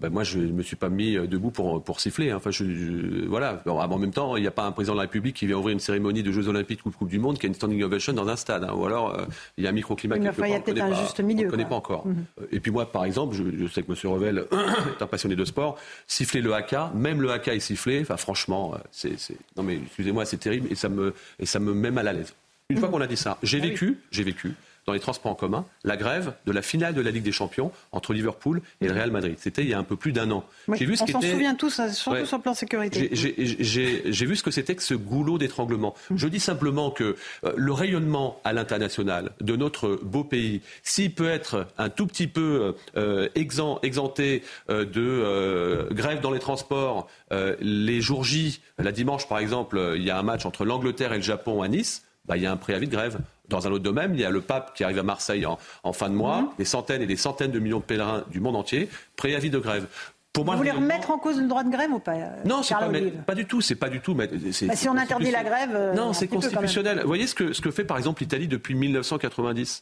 Ben 0.00 0.10
moi, 0.10 0.22
je 0.22 0.38
ne 0.38 0.52
me 0.52 0.62
suis 0.62 0.76
pas 0.76 0.88
mis 0.88 1.16
euh, 1.16 1.26
debout 1.26 1.50
pour, 1.50 1.82
pour 1.82 2.00
siffler. 2.00 2.30
Hein. 2.30 2.36
Enfin, 2.36 2.50
je, 2.50 3.26
voilà. 3.26 3.62
en 3.66 3.98
même 3.98 4.12
temps, 4.12 4.36
il 4.36 4.42
n'y 4.42 4.46
a 4.46 4.52
pas 4.52 4.64
un 4.64 4.70
président 4.70 4.92
de 4.94 4.98
la 4.98 5.02
République 5.02 5.34
qui 5.34 5.46
vient 5.46 5.56
ouvrir 5.56 5.72
une 5.72 5.80
cérémonie 5.80 6.22
de 6.22 6.30
Jeux 6.30 6.48
Olympiques 6.48 6.86
ou 6.86 6.90
de 6.90 6.94
Coupe 6.94 7.08
du 7.08 7.18
Monde 7.18 7.38
qui 7.38 7.46
a 7.46 7.48
une 7.48 7.54
standing 7.54 7.82
ovation 7.82 8.12
dans 8.12 8.28
un 8.28 8.36
stade. 8.36 8.64
Hein. 8.64 8.74
Ou 8.74 8.86
alors, 8.86 9.18
euh, 9.18 9.24
il 9.56 9.64
y 9.64 9.66
a 9.66 9.70
un 9.70 9.72
microclimat 9.72 10.16
qui 10.16 10.22
Il 10.22 10.50
y 10.50 10.54
a 10.54 10.60
peut-être 10.60 10.82
un 10.82 10.94
juste 10.94 11.20
milieu. 11.20 11.42
On 11.42 11.46
ne 11.46 11.50
connaît 11.50 11.68
pas 11.68 11.74
encore. 11.74 12.06
Mhm. 12.06 12.24
Euh, 12.40 12.46
et 12.52 12.60
puis 12.60 12.70
moi, 12.70 12.90
par 12.90 13.04
exemple, 13.04 13.34
je, 13.34 13.66
sais 13.66 13.82
que 13.82 13.90
M. 13.90 14.12
Revel 14.12 14.46
est 14.52 15.02
un 15.02 15.06
passionné 15.06 15.34
de 15.34 15.44
sport. 15.44 15.76
Siffler 16.06 16.42
le 16.42 16.54
haka, 16.54 16.92
même 16.94 17.20
le 17.20 17.32
haka 17.32 17.54
est 17.54 17.60
sifflé. 17.60 18.00
Enfin, 18.00 18.16
franchement, 18.16 18.74
c'est, 18.92 19.16
non 19.56 19.64
mais 19.64 19.76
excusez-moi, 19.76 20.24
c'est 20.24 20.36
terrible 20.36 20.68
et 20.70 20.74
ça 20.74 20.88
me 20.88 21.14
et 21.38 21.46
ça 21.46 21.58
me 21.58 21.74
met 21.74 21.90
mal 21.90 22.06
à 22.06 22.12
l'aise. 22.12 22.34
Une 22.70 22.78
fois 22.78 22.88
mhm. 22.88 22.94
qu'on 22.94 23.00
a 23.00 23.06
dit 23.06 23.16
ça, 23.16 23.38
j'ai 23.42 23.58
ah 23.58 23.66
vécu, 23.66 23.98
j'ai 24.10 24.22
vécu 24.22 24.54
dans 24.88 24.94
les 24.94 25.00
transports 25.00 25.30
en 25.30 25.34
commun 25.34 25.66
la 25.84 25.98
grève 25.98 26.32
de 26.46 26.52
la 26.52 26.62
finale 26.62 26.94
de 26.94 27.02
la 27.02 27.10
Ligue 27.10 27.22
des 27.22 27.32
Champions 27.32 27.70
entre 27.92 28.14
Liverpool 28.14 28.62
et 28.80 28.88
le 28.88 28.94
Real 28.94 29.10
Madrid. 29.10 29.36
C'était 29.38 29.62
il 29.62 29.68
y 29.68 29.74
a 29.74 29.78
un 29.78 29.84
peu 29.84 29.96
plus 29.96 30.12
d'un 30.12 30.30
an. 30.30 30.44
j'ai 30.72 30.86
vu 30.86 30.96
ce 30.96 31.02
on 31.02 31.06
s'en 31.06 31.20
souvient 31.20 31.54
tous, 31.54 31.78
hein, 31.78 31.92
surtout 31.92 32.24
sur 32.24 32.38
le 32.38 32.42
plan 32.42 32.54
sécurité. 32.54 33.10
J'ai 33.12 34.26
vu 34.26 34.34
ce 34.34 34.42
que 34.42 34.50
c'était 34.50 34.74
que 34.74 34.82
ce 34.82 34.94
goulot 34.94 35.36
d'étranglement. 35.36 35.94
Mmh. 36.08 36.16
Je 36.16 36.28
dis 36.28 36.40
simplement 36.40 36.90
que 36.90 37.16
euh, 37.44 37.52
le 37.54 37.72
rayonnement 37.72 38.40
à 38.44 38.54
l'international 38.54 39.32
de 39.42 39.56
notre 39.56 40.00
beau 40.02 40.24
pays, 40.24 40.62
s'il 40.82 41.12
peut 41.12 41.28
être 41.28 41.66
un 41.76 41.90
tout 41.90 42.06
petit 42.06 42.26
peu 42.26 42.74
euh, 42.96 43.28
exempté 43.34 44.42
euh, 44.70 44.86
de 44.86 45.92
grève 45.92 46.20
dans 46.20 46.30
les 46.30 46.38
transports, 46.38 47.08
les 47.60 48.00
jours 48.00 48.24
J, 48.24 48.62
la 48.78 48.92
dimanche 48.92 49.28
par 49.28 49.38
exemple, 49.38 49.94
il 49.96 50.02
y 50.02 50.10
a 50.10 50.18
un 50.18 50.22
match 50.22 50.46
entre 50.46 50.64
l'Angleterre 50.64 51.12
et 51.12 51.16
le 51.16 51.22
Japon 51.22 51.60
à 51.60 51.68
Nice, 51.68 52.04
bah, 52.28 52.36
il 52.36 52.42
y 52.42 52.46
a 52.46 52.52
un 52.52 52.56
préavis 52.56 52.86
de 52.86 52.92
grève. 52.92 53.18
Dans 53.48 53.66
un 53.66 53.70
autre 53.70 53.82
domaine, 53.82 54.12
il 54.14 54.20
y 54.20 54.24
a 54.24 54.30
le 54.30 54.42
pape 54.42 54.74
qui 54.74 54.84
arrive 54.84 54.98
à 54.98 55.02
Marseille 55.02 55.46
en, 55.46 55.92
fin 55.92 56.10
de 56.10 56.14
mois, 56.14 56.42
mhm. 56.42 56.48
des 56.58 56.64
centaines 56.66 57.02
et 57.02 57.06
des 57.06 57.16
centaines 57.16 57.50
de 57.50 57.58
millions 57.58 57.78
de 57.78 57.84
pèlerins 57.84 58.24
du 58.30 58.40
monde 58.40 58.56
entier, 58.56 58.90
préavis 59.16 59.50
de 59.50 59.58
grève. 59.58 59.86
Pour 60.34 60.44
moi, 60.44 60.54
Vous 60.54 60.58
voulez 60.58 60.70
remettre 60.70 61.10
en 61.10 61.18
cause 61.18 61.40
le 61.40 61.48
droit 61.48 61.64
de 61.64 61.70
grève 61.70 61.90
ou 61.90 61.98
pas 61.98 62.12
euh, 62.12 62.28
Non, 62.44 62.62
c'est 62.62 62.74
pas, 62.74 62.90
pas, 63.26 63.34
du 63.34 63.46
tout. 63.46 63.60
C'est 63.60 63.74
pas 63.74 63.88
du 63.88 64.00
tout. 64.00 64.14
Mais 64.14 64.28
bah, 64.28 64.76
si 64.76 64.88
on 64.88 64.96
interdit 64.96 65.30
la 65.30 65.42
grève, 65.42 65.70
euh, 65.74 65.94
non, 65.94 66.12
c'est 66.12 66.28
constitutionnel. 66.28 67.00
Vous 67.00 67.08
voyez 67.08 67.26
ce 67.26 67.34
que, 67.34 67.52
ce 67.52 67.60
que 67.60 67.70
fait 67.70 67.84
par 67.84 67.96
exemple 67.96 68.22
l'Italie 68.22 68.46
depuis 68.46 68.74
1990 68.74 69.80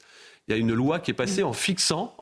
il 0.48 0.52
y 0.52 0.55
a 0.55 0.59
une 0.59 0.73
loi 0.73 1.01
qui 1.01 1.10
est 1.10 1.14
passée 1.14 1.43
en 1.43 1.52
fixant, 1.52 2.14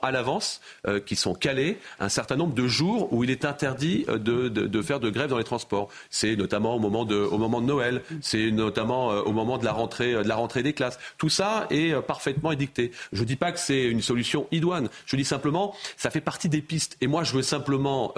à 0.00 0.10
l'avance, 0.10 0.62
euh, 0.86 0.98
qui 0.98 1.14
sont 1.14 1.34
calés, 1.34 1.78
un 2.00 2.08
certain 2.08 2.36
nombre 2.36 2.54
de 2.54 2.66
jours 2.66 3.12
où 3.12 3.22
il 3.22 3.30
est 3.30 3.44
interdit 3.44 4.06
euh, 4.08 4.18
de, 4.18 4.82
faire 4.82 4.98
de 4.98 5.10
grève 5.10 5.28
dans 5.28 5.36
les 5.36 5.44
transports. 5.44 5.88
C'est 6.08 6.36
notamment 6.36 6.74
au 6.76 6.78
moment 6.78 7.04
de, 7.04 7.28
Noël, 7.60 8.02
c'est 8.22 8.50
notamment 8.50 9.12
euh, 9.12 9.20
au 9.22 9.32
moment 9.32 9.58
de 9.58 9.64
la 9.64 9.72
rentrée, 9.72 10.62
des 10.62 10.72
classes. 10.72 10.98
Tout 11.18 11.28
ça 11.28 11.66
est 11.70 11.94
parfaitement 12.02 12.50
édicté. 12.50 12.92
Je 13.12 13.20
ne 13.20 13.26
dis 13.26 13.36
pas 13.36 13.52
que 13.52 13.58
c'est 13.58 13.84
une 13.84 14.00
solution 14.00 14.46
idoine. 14.52 14.88
Je 15.04 15.16
dis 15.16 15.24
simplement, 15.24 15.74
ça 15.98 16.10
fait 16.10 16.20
partie 16.22 16.48
des 16.48 16.62
pistes. 16.62 16.96
Et 17.02 17.06
moi, 17.06 17.24
je 17.24 17.34
veux 17.34 17.42
simplement 17.42 18.14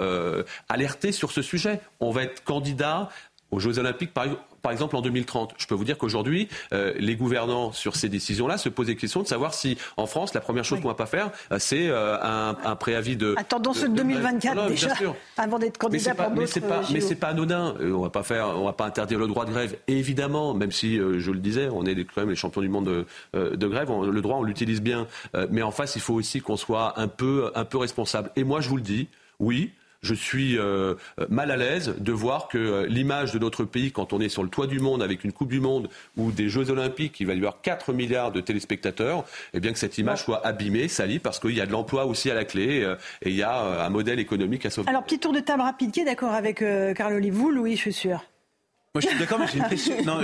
alerter 0.69 1.11
sur 1.11 1.31
ce 1.31 1.41
sujet. 1.41 1.81
On 1.99 2.11
va 2.11 2.23
être 2.23 2.43
candidat 2.43 3.09
aux 3.51 3.59
Jeux 3.59 3.79
Olympiques, 3.79 4.13
par, 4.13 4.27
par 4.61 4.71
exemple 4.71 4.95
en 4.95 5.01
2030. 5.01 5.53
Je 5.57 5.67
peux 5.67 5.75
vous 5.75 5.83
dire 5.83 5.97
qu'aujourd'hui, 5.97 6.47
euh, 6.73 6.93
les 6.97 7.15
gouvernants 7.15 7.71
sur 7.71 7.95
ces 7.95 8.09
décisions-là 8.09 8.57
se 8.57 8.69
posent 8.69 8.87
des 8.87 8.95
questions 8.95 9.21
de 9.21 9.27
savoir 9.27 9.53
si 9.53 9.77
en 9.97 10.05
France, 10.05 10.33
la 10.33 10.41
première 10.41 10.63
chose 10.63 10.79
qu'on 10.81 10.87
va 10.87 10.93
pas 10.93 11.05
faire, 11.05 11.31
euh, 11.51 11.57
c'est 11.59 11.87
euh, 11.87 12.17
un, 12.21 12.75
préavis 12.75 13.17
de. 13.17 13.35
Attendons 13.37 13.73
ce 13.73 13.85
2024 13.85 14.67
déjà, 14.67 14.93
avant 15.37 15.59
d'être 15.59 15.77
candidat 15.77 16.15
pour 16.15 16.31
d'autres. 16.31 16.51
Mais 16.55 16.67
pas, 16.67 16.81
mais 16.91 17.01
c'est 17.01 17.15
pas 17.15 17.27
anodin. 17.27 17.75
on 17.81 18.01
va 18.01 18.09
pas 18.09 18.23
faire, 18.23 18.49
on 18.57 18.65
va 18.65 18.73
pas 18.73 18.85
interdire 18.85 19.19
le 19.19 19.27
droit 19.27 19.45
de 19.45 19.51
grève, 19.51 19.77
évidemment, 19.87 20.53
même 20.53 20.71
si 20.71 20.97
je 20.97 21.31
le 21.31 21.39
disais, 21.39 21.69
on 21.71 21.85
est 21.85 21.95
quand 21.95 22.21
même 22.21 22.29
les 22.29 22.35
champions 22.35 22.61
du 22.61 22.69
monde 22.69 23.05
de, 23.33 23.55
de 23.55 23.67
grève. 23.67 23.89
le 23.89 24.21
droit, 24.21 24.37
on 24.37 24.43
l'utilise 24.43 24.81
bien, 24.81 25.07
mais 25.49 25.61
en 25.61 25.71
face, 25.71 25.95
il 25.95 26.01
faut 26.01 26.13
aussi 26.13 26.41
qu'on 26.41 26.57
soit 26.57 26.99
un 26.99 27.07
peu, 27.07 27.51
un 27.55 27.65
peu 27.65 27.77
responsable. 27.77 28.31
Et 28.35 28.43
moi, 28.43 28.61
je 28.61 28.69
vous 28.69 28.77
le 28.77 28.81
dis, 28.81 29.07
oui, 29.39 29.71
je 30.01 30.13
suis 30.13 30.57
euh, 30.57 30.95
mal 31.29 31.51
à 31.51 31.57
l'aise 31.57 31.95
de 31.97 32.11
voir 32.11 32.47
que 32.47 32.57
euh, 32.57 32.85
l'image 32.87 33.31
de 33.31 33.39
notre 33.39 33.65
pays, 33.65 33.91
quand 33.91 34.13
on 34.13 34.19
est 34.19 34.29
sur 34.29 34.43
le 34.43 34.49
toit 34.49 34.67
du 34.67 34.79
monde 34.79 35.03
avec 35.03 35.23
une 35.23 35.31
Coupe 35.31 35.49
du 35.49 35.59
Monde 35.59 35.89
ou 36.17 36.31
des 36.31 36.49
Jeux 36.49 36.69
Olympiques, 36.69 37.19
il 37.19 37.27
va 37.27 37.33
y 37.33 37.37
avoir 37.37 37.61
4 37.61 37.93
milliards 37.93 38.31
de 38.31 38.41
téléspectateurs, 38.41 39.19
et 39.19 39.57
eh 39.57 39.59
bien 39.59 39.73
que 39.73 39.79
cette 39.79 39.97
image 39.97 40.23
soit 40.23 40.45
abîmée, 40.45 40.87
salie, 40.87 41.19
parce 41.19 41.39
qu'il 41.39 41.55
y 41.55 41.61
a 41.61 41.65
de 41.65 41.71
l'emploi 41.71 42.05
aussi 42.05 42.31
à 42.31 42.33
la 42.33 42.45
clé 42.45 42.81
euh, 42.81 42.95
et 43.21 43.29
il 43.29 43.35
y 43.35 43.43
a 43.43 43.85
un 43.85 43.89
modèle 43.89 44.19
économique 44.19 44.65
à 44.65 44.69
sauver. 44.69 44.89
Alors, 44.89 45.03
petit 45.03 45.19
tour 45.19 45.33
de 45.33 45.39
table 45.39 45.61
rapide, 45.61 45.91
qui 45.91 46.01
est 46.01 46.05
d'accord 46.05 46.33
avec 46.33 46.63
Carl 46.95 47.13
Olive 47.13 47.33
Vous, 47.33 47.51
Louis, 47.51 47.75
je 47.75 47.81
suis 47.81 47.93
sûr 47.93 48.23
moi, 48.99 49.01
je 49.01 49.07
suis 49.07 49.19
d'accord, 49.19 49.39
mais 49.39 49.47
j'ai 49.47 49.59
une 49.59 49.67
question. 49.67 49.95
Non, 50.05 50.19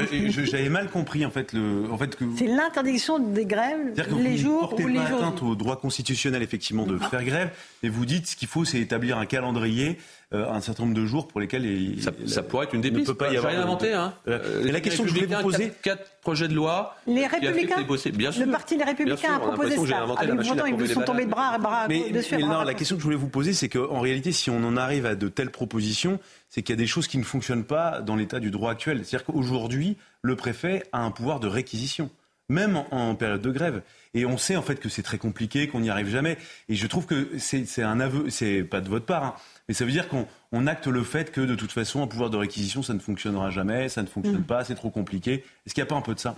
j'avais 0.46 0.70
mal 0.70 0.90
compris 0.90 1.26
en 1.26 1.32
fait 1.32 1.54
le. 1.54 1.86
En 1.92 1.98
fait 1.98 2.16
que. 2.16 2.26
C'est 2.38 2.48
l'interdiction 2.48 3.20
des 3.20 3.46
grèves 3.46 3.94
les 4.20 4.38
jours 4.38 4.76
où 4.78 4.88
les 4.88 5.06
jours. 5.06 5.18
atteinte 5.18 5.42
au 5.44 5.56
droit 5.56 5.78
constitutionnel 5.78 6.42
effectivement 6.42 6.86
de 6.86 6.98
faire 6.98 7.24
grève, 7.24 7.52
mais 7.84 7.90
vous 7.90 8.06
dites 8.06 8.28
ce 8.28 8.36
qu'il 8.36 8.48
faut, 8.48 8.66
c'est 8.66 8.80
établir 8.80 9.18
un 9.18 9.26
calendrier 9.26 9.98
euh, 10.34 10.50
un 10.50 10.60
certain 10.60 10.84
nombre 10.84 10.96
de 10.96 11.06
jours 11.06 11.28
pour 11.28 11.40
lesquels 11.40 11.66
il, 11.66 12.02
ça, 12.02 12.42
pourrait 12.42 12.66
être 12.66 12.74
une 12.74 12.82
des. 12.82 12.90
Ne 12.90 13.02
peut 13.02 13.14
pas 13.14 13.32
y 13.32 13.38
avoir 13.38 13.54
rien 13.54 13.62
inventé. 13.62 13.94
Hein. 13.94 14.14
Euh, 14.28 14.72
la 14.72 14.82
question 14.82 15.04
que 15.04 15.10
je 15.10 15.14
voulais 15.14 15.28
vous 15.28 15.42
poser, 15.42 15.72
quatre, 15.84 16.04
projets 16.22 16.48
de 16.48 16.56
loi. 16.56 16.96
Les 17.06 17.28
Républicains. 17.28 17.86
Bien 18.12 18.32
sûr, 18.32 18.46
le 18.46 18.52
parti 18.52 18.76
Les 18.76 18.84
Républicains 18.84 19.36
a 19.36 19.40
proposé 19.40 19.78
ça. 19.78 20.06
Ah, 20.18 20.26
pourtant, 20.26 20.66
ils 20.66 20.74
vous 20.74 20.88
sont 20.88 21.02
tombés 21.02 21.26
de 21.26 21.30
bras 21.30 21.50
à 21.50 21.58
bras 21.60 21.88
mais, 21.88 22.10
dessus. 22.10 22.38
Mais 22.38 22.44
non, 22.44 22.64
la 22.64 22.74
question 22.74 22.96
que 22.96 23.02
je 23.02 23.06
voulais 23.06 23.16
vous 23.16 23.30
poser, 23.30 23.54
c'est 23.54 23.70
qu'en 23.70 24.00
réalité, 24.00 24.32
si 24.32 24.50
on 24.50 24.64
en 24.64 24.78
arrive 24.78 25.06
à 25.06 25.14
de 25.14 25.28
telles 25.30 25.52
propositions, 25.52 26.20
c'est 26.56 26.64
qu'il 26.64 26.72
y 26.72 26.80
a 26.80 26.82
des 26.82 26.88
choses 26.88 27.10
qui 27.10 27.18
ne 27.18 27.24
fonctionnent 27.24 27.66
pas 27.66 28.00
dans 28.00 28.16
l'état 28.16 28.40
du 28.40 28.50
droit 28.50 28.72
actuel. 28.72 29.00
C'est-à-dire 29.04 29.26
qu'aujourd'hui, 29.26 29.98
le 30.22 30.38
préfet 30.38 30.84
a 30.94 31.02
un 31.02 31.12
pouvoir 31.12 31.42
de 31.42 31.48
réquisition, 31.48 32.10
même 32.48 32.82
en, 32.92 33.14
période 33.16 33.42
de 33.42 33.52
grève. 33.52 33.82
Et 34.14 34.26
on 34.26 34.38
sait 34.38 34.56
en 34.56 34.62
fait 34.62 34.80
que 34.80 34.88
c'est 34.88 35.04
très 35.04 35.18
compliqué, 35.18 35.68
qu'on 35.68 35.82
n'y 35.82 35.90
arrive 35.90 36.08
jamais. 36.08 36.38
Et 36.70 36.76
je 36.76 36.88
trouve 36.88 37.08
que 37.08 37.38
c'est 37.40 37.84
un 37.84 38.00
aveu, 38.00 38.30
c'est 38.30 38.64
pas 38.64 38.80
de 38.80 38.88
votre 38.88 39.06
part, 39.06 39.26
hein, 39.26 39.36
mais 39.68 39.74
ça 39.74 39.84
veut 39.84 39.92
dire 39.92 40.08
qu'on 40.08 40.66
acte 40.66 40.88
le 40.88 41.04
fait 41.04 41.34
que 41.34 41.42
de 41.42 41.56
toute 41.56 41.74
façon, 41.74 42.02
un 42.02 42.08
pouvoir 42.08 42.30
de 42.30 42.38
réquisition, 42.38 42.82
ça 42.82 42.94
ne 42.94 43.00
fonctionnera 43.00 43.50
jamais, 43.50 43.90
ça 43.90 44.02
ne 44.02 44.08
fonctionne 44.08 44.38
mm. 44.38 44.46
pas, 44.46 44.64
c'est 44.64 44.76
trop 44.76 44.92
compliqué. 44.92 45.44
Est-ce 45.66 45.76
qu'il 45.76 45.84
n'y 45.84 45.88
a 45.88 45.90
pas 45.90 45.98
un 45.98 46.02
peu 46.02 46.16
de 46.16 46.20
ça? 46.22 46.36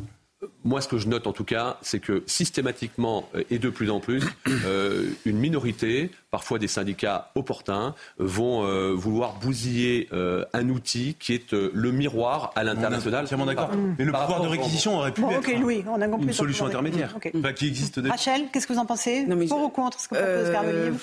Moi, 0.68 0.81
ce 0.81 0.88
que 0.88 0.98
je 0.98 1.07
note 1.07 1.27
en 1.27 1.31
tout 1.31 1.45
cas, 1.45 1.77
c'est 1.81 1.99
que 1.99 2.23
systématiquement 2.27 3.30
euh, 3.35 3.44
et 3.49 3.57
de 3.57 3.69
plus 3.69 3.89
en 3.89 3.99
plus, 3.99 4.23
euh, 4.65 5.10
une 5.26 5.38
minorité, 5.38 6.11
parfois 6.30 6.60
des 6.60 6.68
syndicats 6.68 7.31
opportuns, 7.35 7.95
vont 8.18 8.65
euh, 8.65 8.91
vouloir 8.94 9.35
bousiller 9.39 10.10
un 10.53 10.69
outil 10.69 11.15
qui 11.19 11.34
est 11.34 11.53
le 11.53 11.91
miroir 11.91 12.52
à 12.56 12.64
l'international. 12.64 13.26
Entièrement 13.26 13.45
d'accord. 13.45 13.69
Mais 13.98 14.03
le 14.03 14.11
pouvoir 14.11 14.41
de 14.41 14.48
réquisition 14.48 14.98
aurait 14.98 15.14
pu 15.14 15.23
être 15.23 15.49
une 15.49 16.34
solution 16.34 16.65
intermédiaire, 16.65 17.15
qui 17.56 17.68
existe 17.68 17.99
déjà. 17.99 18.11
Rachel, 18.11 18.48
qu'est-ce 18.52 18.68
que 18.68 18.73
vous 18.73 18.80
en 18.80 18.85
pensez? 18.85 19.26
Pour 19.48 19.64
ou 19.64 19.69
contre 19.69 19.99
ce 19.99 20.07
que 20.07 20.15
propose 20.15 20.52
Carl 20.52 20.98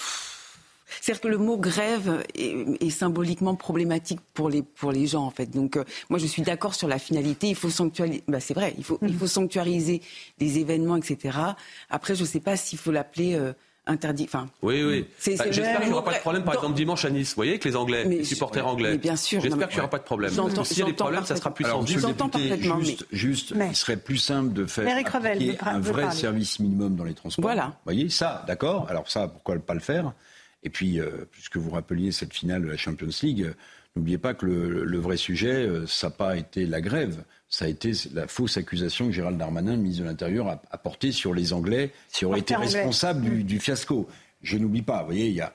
c'est-à-dire 0.86 1.20
que 1.20 1.28
le 1.28 1.38
mot 1.38 1.56
grève 1.56 2.24
est, 2.34 2.90
symboliquement 2.90 3.54
problématique 3.54 4.20
pour 4.34 4.48
les, 4.48 4.62
pour 4.62 4.92
les 4.92 5.06
gens, 5.06 5.24
en 5.24 5.30
fait. 5.30 5.46
Donc, 5.46 5.76
euh, 5.76 5.84
moi, 6.10 6.18
je 6.18 6.26
suis 6.26 6.42
d'accord 6.42 6.74
sur 6.74 6.88
la 6.88 6.98
finalité. 6.98 7.48
Il 7.48 7.56
faut 7.56 7.70
sanctuariser, 7.70 8.22
bah, 8.28 8.40
c'est 8.40 8.54
vrai, 8.54 8.74
il 8.78 8.84
faut, 8.84 8.98
il 9.02 9.14
faut 9.14 9.26
sanctuariser 9.26 10.00
des 10.38 10.58
événements, 10.58 10.96
etc. 10.96 11.38
Après, 11.90 12.14
je 12.14 12.22
ne 12.22 12.26
sais 12.26 12.40
pas 12.40 12.56
s'il 12.56 12.78
faut 12.78 12.92
l'appeler. 12.92 13.34
Euh, 13.34 13.52
interdit. 13.86 14.24
Enfin, 14.24 14.48
oui, 14.62 14.82
oui. 14.82 15.02
Bah, 15.36 15.44
j'espère 15.50 15.80
qu'il 15.80 15.88
n'y 15.88 15.92
aura 15.92 16.04
pas 16.04 16.14
de 16.14 16.20
problème, 16.20 16.44
par 16.44 16.54
exemple, 16.54 16.74
dimanche 16.74 17.04
à 17.04 17.10
Nice. 17.10 17.30
Vous 17.30 17.36
voyez, 17.36 17.52
avec 17.52 17.64
les 17.64 17.76
Anglais, 17.76 18.04
les 18.04 18.24
supporters 18.24 18.66
anglais. 18.66 18.96
bien 18.98 19.16
sûr. 19.16 19.40
J'espère 19.40 19.68
qu'il 19.68 19.76
n'y 19.76 19.80
aura 19.80 19.90
pas 19.90 19.98
de 19.98 20.04
problème. 20.04 20.30
S'il 20.64 20.78
y 20.78 20.82
a 20.82 20.86
des 20.86 20.92
problèmes, 20.92 21.24
ça 21.24 21.36
sera 21.36 21.52
plus 21.52 21.64
simple. 21.64 21.86
J'entends 21.86 22.28
parfaitement. 22.28 22.80
Juste, 22.80 23.06
juste 23.12 23.54
il 23.56 23.76
serait 23.76 23.96
plus 23.96 24.16
simple 24.16 24.52
de 24.52 24.66
faire 24.66 24.86
un 25.66 25.80
vrai 25.80 26.10
service 26.12 26.60
minimum 26.60 26.96
dans 26.96 27.04
les 27.04 27.14
transports. 27.14 27.42
Voilà. 27.42 27.66
Vous 27.66 27.72
voyez, 27.84 28.08
ça, 28.08 28.44
d'accord. 28.46 28.86
Alors 28.88 29.10
ça, 29.10 29.28
pourquoi 29.28 29.56
pas 29.56 29.74
le 29.74 29.80
faire? 29.80 30.12
Et 30.64 30.70
puis, 30.70 30.98
euh, 30.98 31.26
puisque 31.30 31.58
vous 31.58 31.70
rappeliez 31.70 32.10
cette 32.10 32.32
finale 32.32 32.62
de 32.62 32.68
la 32.68 32.76
Champions 32.76 33.10
League, 33.22 33.42
euh, 33.42 33.54
n'oubliez 33.94 34.18
pas 34.18 34.32
que 34.32 34.46
le, 34.46 34.98
vrai 34.98 35.18
sujet, 35.18 35.66
euh, 35.66 35.86
ça 35.86 36.08
n'a 36.08 36.10
pas 36.12 36.36
été 36.36 36.64
la 36.64 36.80
grève, 36.80 37.22
ça 37.48 37.66
a 37.66 37.68
été 37.68 37.92
la 38.14 38.26
fausse 38.26 38.56
accusation 38.56 39.06
que 39.06 39.12
Gérald 39.12 39.36
Darmanin, 39.36 39.76
ministre 39.76 40.02
de 40.02 40.08
l'Intérieur, 40.08 40.48
a, 40.48 40.78
portée 40.78 41.12
sur 41.12 41.34
les 41.34 41.52
Anglais, 41.52 41.92
qui 42.12 42.24
auraient 42.24 42.40
été 42.40 42.56
responsables 42.56 43.20
du, 43.20 43.44
du, 43.44 43.60
fiasco. 43.60 44.08
Je 44.42 44.56
n'oublie 44.56 44.82
pas, 44.82 45.00
vous 45.00 45.06
voyez, 45.06 45.28
il 45.28 45.34
y 45.34 45.40
a 45.42 45.52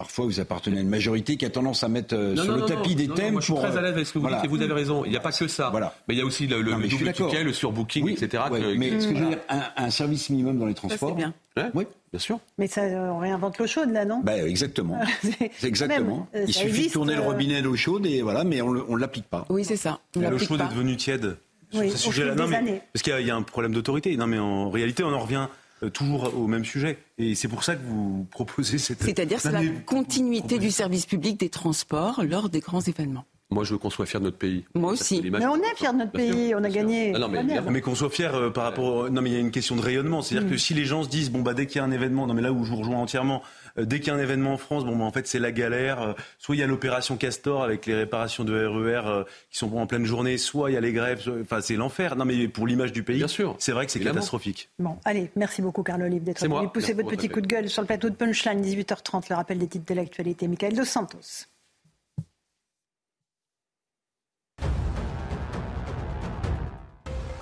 Parfois, 0.00 0.24
vous 0.24 0.40
appartenez 0.40 0.78
à 0.78 0.80
une 0.80 0.88
majorité 0.88 1.36
qui 1.36 1.44
a 1.44 1.50
tendance 1.50 1.84
à 1.84 1.88
mettre 1.88 2.16
euh, 2.16 2.34
sur 2.34 2.56
le 2.56 2.64
tapis 2.64 2.94
des 2.94 3.06
thèmes. 3.06 3.34
moi, 3.34 3.42
je 3.42 3.52
suis 3.52 3.54
très 3.54 3.76
à 3.76 3.82
l'aise 3.82 3.92
avec 3.92 4.06
ce 4.06 4.14
que 4.14 4.18
vous 4.18 4.28
dites 4.28 4.44
et 4.44 4.48
vous 4.48 4.62
avez 4.62 4.72
raison. 4.72 5.04
Il 5.04 5.10
n'y 5.10 5.16
a 5.18 5.20
pas 5.20 5.30
que 5.30 5.46
ça. 5.46 5.68
Voilà. 5.68 5.92
Mais 6.08 6.14
il 6.14 6.18
y 6.18 6.22
a 6.22 6.24
aussi 6.24 6.46
le, 6.46 6.62
le, 6.62 6.72
double 6.88 7.12
ticket, 7.12 7.44
le 7.44 7.52
surbooking, 7.52 8.08
etc. 8.08 8.44
mais 8.78 8.98
ce 8.98 9.08
que 9.08 9.14
je 9.14 9.22
veux 9.22 9.28
dire, 9.28 9.38
un, 9.76 9.90
service 9.90 10.30
minimum 10.30 10.58
dans 10.58 10.64
les 10.64 10.72
transports. 10.72 11.10
Ça, 11.10 11.14
bien. 11.14 11.34
Oui, 11.74 11.84
bien 12.10 12.18
sûr. 12.18 12.40
Mais 12.56 12.66
ça, 12.66 12.80
on 12.80 13.18
réinvente 13.18 13.58
l'eau 13.58 13.66
chaude, 13.66 13.90
là, 13.90 14.06
non 14.06 14.22
bah, 14.24 14.42
Exactement. 14.42 14.98
exactement. 15.62 16.26
Euh, 16.34 16.44
il 16.48 16.54
suffit 16.54 16.86
de 16.88 16.92
tourner 16.92 17.16
le 17.16 17.20
robinet 17.20 17.60
d'eau 17.60 17.76
chaude 17.76 18.06
et 18.06 18.22
voilà, 18.22 18.42
mais 18.42 18.62
on 18.62 18.72
ne 18.72 18.98
l'applique 18.98 19.28
pas. 19.28 19.44
Oui, 19.50 19.66
c'est 19.66 19.76
ça. 19.76 20.00
L'eau 20.16 20.38
chaude 20.38 20.62
est 20.62 20.74
devenue 20.74 20.96
tiède. 20.96 21.36
Oui, 21.74 21.90
sur 21.90 21.98
ce 21.98 22.04
sujet-là. 22.06 22.34
Parce 22.36 23.02
qu'il 23.02 23.26
y, 23.26 23.30
a 23.30 23.36
un 23.36 23.42
problème 23.42 23.74
d'autorité. 23.74 24.16
Non, 24.16 24.26
mais 24.26 24.38
en 24.38 24.70
réalité, 24.70 25.04
on 25.04 25.12
en 25.12 25.20
revient 25.20 25.46
euh, 25.46 25.46
toujours 25.88 26.34
au 26.36 26.46
même 26.46 26.64
sujet. 26.64 26.98
Et 27.18 27.34
c'est 27.34 27.48
pour 27.48 27.64
ça 27.64 27.76
que 27.76 27.82
vous 27.84 28.26
proposez 28.30 28.78
cette. 28.78 29.02
C'est-à-dire 29.02 29.40
c'est 29.40 29.52
la 29.52 29.66
continuité 29.86 30.58
du 30.58 30.70
service 30.70 31.06
public 31.06 31.38
des 31.38 31.48
transports 31.48 32.22
lors 32.24 32.48
des 32.48 32.60
grands 32.60 32.80
événements. 32.80 33.24
Moi, 33.52 33.64
je 33.64 33.72
veux 33.72 33.78
qu'on 33.78 33.90
soit 33.90 34.06
fier 34.06 34.20
de 34.20 34.26
notre 34.26 34.38
pays. 34.38 34.64
Moi 34.74 34.92
aussi. 34.92 35.20
Mais 35.28 35.44
on 35.44 35.56
est 35.56 35.76
fier 35.76 35.92
de 35.92 35.98
notre 35.98 36.12
pays, 36.12 36.54
on 36.54 36.62
a 36.62 36.70
gagné. 36.70 37.10
non, 37.12 37.28
mais, 37.70 37.80
qu'on 37.80 37.96
soit 37.96 38.10
fier 38.10 38.32
euh, 38.34 38.50
par 38.50 38.64
rapport. 38.64 39.10
Non, 39.10 39.22
mais 39.22 39.30
il 39.30 39.32
y 39.32 39.36
a 39.36 39.40
une 39.40 39.50
question 39.50 39.74
de 39.74 39.80
rayonnement. 39.80 40.22
C'est-à-dire 40.22 40.48
mm. 40.48 40.52
que 40.52 40.56
si 40.56 40.72
les 40.72 40.84
gens 40.84 41.02
se 41.02 41.08
disent, 41.08 41.32
bon, 41.32 41.42
bah, 41.42 41.52
dès 41.52 41.66
qu'il 41.66 41.78
y 41.78 41.80
a 41.80 41.84
un 41.84 41.90
événement, 41.90 42.28
non, 42.28 42.34
mais 42.34 42.42
là 42.42 42.52
où 42.52 42.64
je 42.64 42.70
vous 42.70 42.76
rejoins 42.76 42.98
entièrement, 42.98 43.42
euh, 43.42 43.59
dès 43.76 44.00
qu'il 44.00 44.08
y 44.08 44.10
a 44.10 44.14
un 44.14 44.22
événement 44.22 44.54
en 44.54 44.56
France, 44.58 44.84
bon, 44.84 44.96
bah, 44.96 45.04
en 45.04 45.12
fait, 45.12 45.26
c'est 45.26 45.38
la 45.38 45.52
galère. 45.52 46.00
Euh, 46.00 46.12
soit 46.38 46.56
il 46.56 46.58
y 46.58 46.62
a 46.62 46.66
l'opération 46.66 47.16
Castor 47.16 47.62
avec 47.62 47.86
les 47.86 47.94
réparations 47.94 48.44
de 48.44 48.66
RER 48.66 49.24
qui 49.50 49.58
sont 49.58 49.74
en 49.76 49.86
pleine 49.86 50.04
journée, 50.04 50.38
soit 50.38 50.70
il 50.70 50.74
y 50.74 50.76
a 50.76 50.80
les 50.80 50.92
grèves. 50.92 51.30
Enfin, 51.42 51.60
c'est 51.60 51.76
l'enfer. 51.76 52.16
Non, 52.16 52.24
mais 52.24 52.48
pour 52.48 52.66
l'image 52.66 52.92
du 52.92 53.02
pays, 53.02 53.24
c'est 53.58 53.72
vrai 53.72 53.86
que 53.86 53.92
c'est 53.92 54.00
catastrophique. 54.00 54.70
Bon, 54.78 54.96
allez, 55.04 55.30
merci 55.36 55.62
beaucoup, 55.62 55.82
Carlo 55.82 56.06
Olive, 56.06 56.22
d'être 56.22 56.42
venu 56.42 56.68
pousser 56.68 56.94
votre 56.94 57.10
petit 57.10 57.28
coup 57.28 57.40
de 57.40 57.46
gueule 57.46 57.68
sur 57.68 57.82
le 57.82 57.86
plateau 57.86 58.10
de 58.10 58.14
Punchline, 58.14 58.62
18h30, 58.62 59.24
le 59.30 59.36
rappel 59.36 59.58
des 59.58 59.66
titres 59.66 59.86
de 59.86 59.94
l'actualité. 59.94 60.48
Michael 60.48 60.74
Dos 60.74 60.84
Santos. 60.84 61.46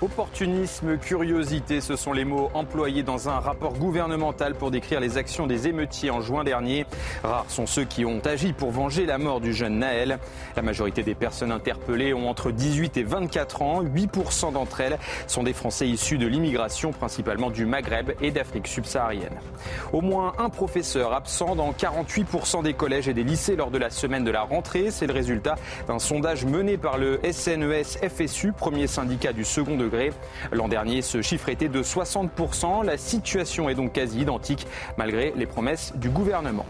Opportunisme, 0.01 0.97
curiosité, 0.97 1.81
ce 1.81 1.97
sont 1.97 2.13
les 2.13 2.23
mots 2.23 2.49
employés 2.53 3.03
dans 3.03 3.27
un 3.27 3.37
rapport 3.37 3.73
gouvernemental 3.73 4.55
pour 4.55 4.71
décrire 4.71 5.01
les 5.01 5.17
actions 5.17 5.45
des 5.45 5.67
émeutiers 5.67 6.09
en 6.09 6.21
juin 6.21 6.45
dernier. 6.45 6.85
Rares 7.21 7.49
sont 7.49 7.65
ceux 7.65 7.83
qui 7.83 8.05
ont 8.05 8.21
agi 8.23 8.53
pour 8.53 8.71
venger 8.71 9.05
la 9.05 9.17
mort 9.17 9.41
du 9.41 9.51
jeune 9.53 9.79
Naël. 9.79 10.19
La 10.55 10.61
majorité 10.61 11.03
des 11.03 11.15
personnes 11.15 11.51
interpellées 11.51 12.13
ont 12.13 12.29
entre 12.29 12.51
18 12.51 12.95
et 12.95 13.03
24 13.03 13.61
ans. 13.61 13.83
8% 13.83 14.53
d'entre 14.53 14.79
elles 14.79 14.97
sont 15.27 15.43
des 15.43 15.51
Français 15.51 15.89
issus 15.89 16.17
de 16.17 16.27
l'immigration, 16.27 16.91
principalement 16.91 17.49
du 17.49 17.65
Maghreb 17.65 18.11
et 18.21 18.31
d'Afrique 18.31 18.67
subsaharienne. 18.67 19.37
Au 19.91 19.99
moins 19.99 20.31
un 20.37 20.47
professeur 20.49 21.11
absent 21.11 21.57
dans 21.57 21.73
48% 21.73 22.63
des 22.63 22.73
collèges 22.73 23.09
et 23.09 23.13
des 23.13 23.25
lycées 23.25 23.57
lors 23.57 23.69
de 23.69 23.77
la 23.77 23.89
semaine 23.89 24.23
de 24.23 24.31
la 24.31 24.43
rentrée. 24.43 24.91
C'est 24.91 25.07
le 25.07 25.13
résultat 25.13 25.55
d'un 25.89 25.99
sondage 25.99 26.45
mené 26.45 26.77
par 26.77 26.97
le 26.97 27.19
SNES 27.29 28.07
FSU, 28.07 28.53
premier 28.53 28.87
syndicat 28.87 29.33
du 29.33 29.43
second 29.43 29.75
degré 29.75 29.88
L'an 30.51 30.67
dernier, 30.67 31.01
ce 31.01 31.21
chiffre 31.21 31.49
était 31.49 31.67
de 31.67 31.83
60%. 31.83 32.85
La 32.85 32.97
situation 32.97 33.69
est 33.69 33.75
donc 33.75 33.93
quasi 33.93 34.21
identique 34.21 34.67
malgré 34.97 35.33
les 35.35 35.45
promesses 35.45 35.93
du 35.95 36.09
gouvernement. 36.09 36.65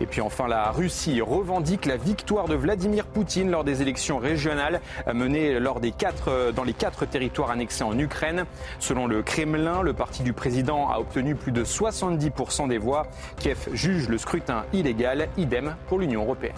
Et 0.00 0.06
puis 0.06 0.20
enfin, 0.20 0.48
la 0.48 0.70
Russie 0.70 1.20
revendique 1.20 1.86
la 1.86 1.96
victoire 1.96 2.48
de 2.48 2.54
Vladimir 2.54 3.06
Poutine 3.06 3.50
lors 3.50 3.64
des 3.64 3.82
élections 3.82 4.18
régionales 4.18 4.80
menées 5.12 5.58
lors 5.60 5.80
des 5.80 5.92
quatre, 5.92 6.52
dans 6.52 6.64
les 6.64 6.72
quatre 6.72 7.04
territoires 7.06 7.50
annexés 7.50 7.84
en 7.84 7.98
Ukraine. 7.98 8.44
Selon 8.78 9.06
le 9.06 9.22
Kremlin, 9.22 9.82
le 9.82 9.92
parti 9.92 10.22
du 10.22 10.32
président 10.32 10.90
a 10.90 10.98
obtenu 10.98 11.34
plus 11.34 11.52
de 11.52 11.64
70% 11.64 12.68
des 12.68 12.78
voix. 12.78 13.06
Kiev 13.38 13.68
juge 13.72 14.08
le 14.08 14.18
scrutin 14.18 14.64
illégal, 14.72 15.28
idem 15.36 15.76
pour 15.88 15.98
l'Union 15.98 16.22
européenne. 16.22 16.54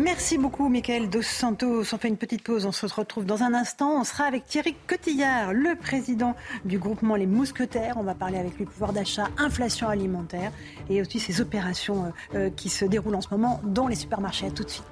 Merci 0.00 0.38
beaucoup, 0.38 0.68
Michael 0.68 1.08
Dos 1.10 1.22
Santos. 1.22 1.82
On 1.92 1.98
fait 1.98 2.06
une 2.06 2.16
petite 2.16 2.44
pause. 2.44 2.66
On 2.66 2.72
se 2.72 2.86
retrouve 2.86 3.24
dans 3.24 3.42
un 3.42 3.52
instant. 3.52 4.00
On 4.00 4.04
sera 4.04 4.24
avec 4.24 4.46
Thierry 4.46 4.76
Cotillard, 4.86 5.52
le 5.52 5.74
président 5.74 6.36
du 6.64 6.78
groupement 6.78 7.16
Les 7.16 7.26
Mousquetaires. 7.26 7.94
On 7.96 8.04
va 8.04 8.14
parler 8.14 8.38
avec 8.38 8.56
lui 8.58 8.64
pouvoir 8.64 8.92
d'achat, 8.92 9.28
inflation 9.38 9.88
alimentaire 9.88 10.52
et 10.88 11.00
aussi 11.00 11.18
ces 11.18 11.40
opérations 11.40 12.04
euh, 12.04 12.38
euh, 12.38 12.50
qui 12.50 12.68
se 12.68 12.84
déroulent 12.84 13.16
en 13.16 13.20
ce 13.20 13.28
moment 13.30 13.60
dans 13.64 13.88
les 13.88 13.96
supermarchés. 13.96 14.46
À 14.46 14.50
tout 14.50 14.64
de 14.64 14.70
suite. 14.70 14.84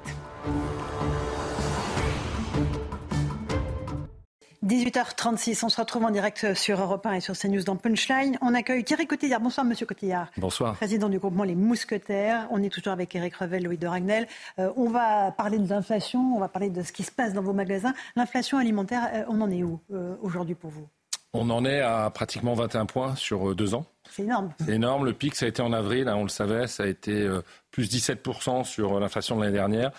18h36, 4.67 5.65
on 5.65 5.69
se 5.69 5.81
retrouve 5.81 6.05
en 6.05 6.11
direct 6.11 6.55
sur 6.55 6.81
Europe 6.81 7.07
1 7.07 7.13
et 7.13 7.21
sur 7.21 7.39
CNews 7.39 7.63
dans 7.63 7.77
Punchline. 7.77 8.37
On 8.41 8.53
accueille 8.53 8.83
Thierry 8.83 9.07
Cotillard. 9.07 9.41
Bonsoir, 9.41 9.65
monsieur 9.65 9.87
Cotillard. 9.87 10.27
Bonsoir. 10.37 10.75
Président 10.75 11.09
du 11.09 11.21
groupement 11.21 11.45
Les 11.45 11.55
Mousquetaires. 11.55 12.49
On 12.51 12.61
est 12.61 12.69
toujours 12.69 12.93
avec 12.93 13.15
Eric 13.15 13.37
Revel, 13.37 13.63
Louis 13.63 13.79
de 13.79 13.87
Ragnel. 13.87 14.27
Euh, 14.59 14.73
on 14.77 14.89
va 14.89 15.31
parler 15.31 15.59
de 15.59 15.69
l'inflation, 15.69 16.35
on 16.35 16.41
va 16.41 16.49
parler 16.49 16.71
de 16.71 16.83
ce 16.83 16.91
qui 16.91 17.05
se 17.05 17.13
passe 17.13 17.33
dans 17.33 17.43
vos 17.43 17.53
magasins. 17.53 17.95
L'inflation 18.17 18.59
alimentaire, 18.59 19.09
euh, 19.15 19.23
on 19.29 19.41
en 19.41 19.51
est 19.53 19.63
où 19.63 19.79
euh, 19.93 20.17
aujourd'hui 20.21 20.57
pour 20.57 20.71
vous? 20.71 20.89
On 21.33 21.49
en 21.51 21.65
est 21.65 21.81
à 21.81 22.11
pratiquement 22.11 22.55
21 22.55 22.87
points 22.87 23.15
sur 23.15 23.55
deux 23.55 23.75
ans. 23.75 23.87
C'est 24.11 24.23
énorme. 24.23 24.53
C'est 24.59 24.73
énorme. 24.73 25.05
Le 25.05 25.13
pic, 25.13 25.37
ça 25.37 25.47
a 25.47 25.49
été 25.49 25.63
en 25.63 25.73
avril, 25.73 26.09
hein, 26.09 26.17
on 26.17 26.25
le 26.25 26.29
savait, 26.29 26.67
ça 26.67 26.83
a 26.83 26.87
été 26.87 27.29
plus 27.71 27.89
17% 27.89 28.65
sur 28.65 28.99
l'inflation 28.99 29.37
de 29.37 29.43
l'année 29.43 29.53
dernière. 29.53 29.93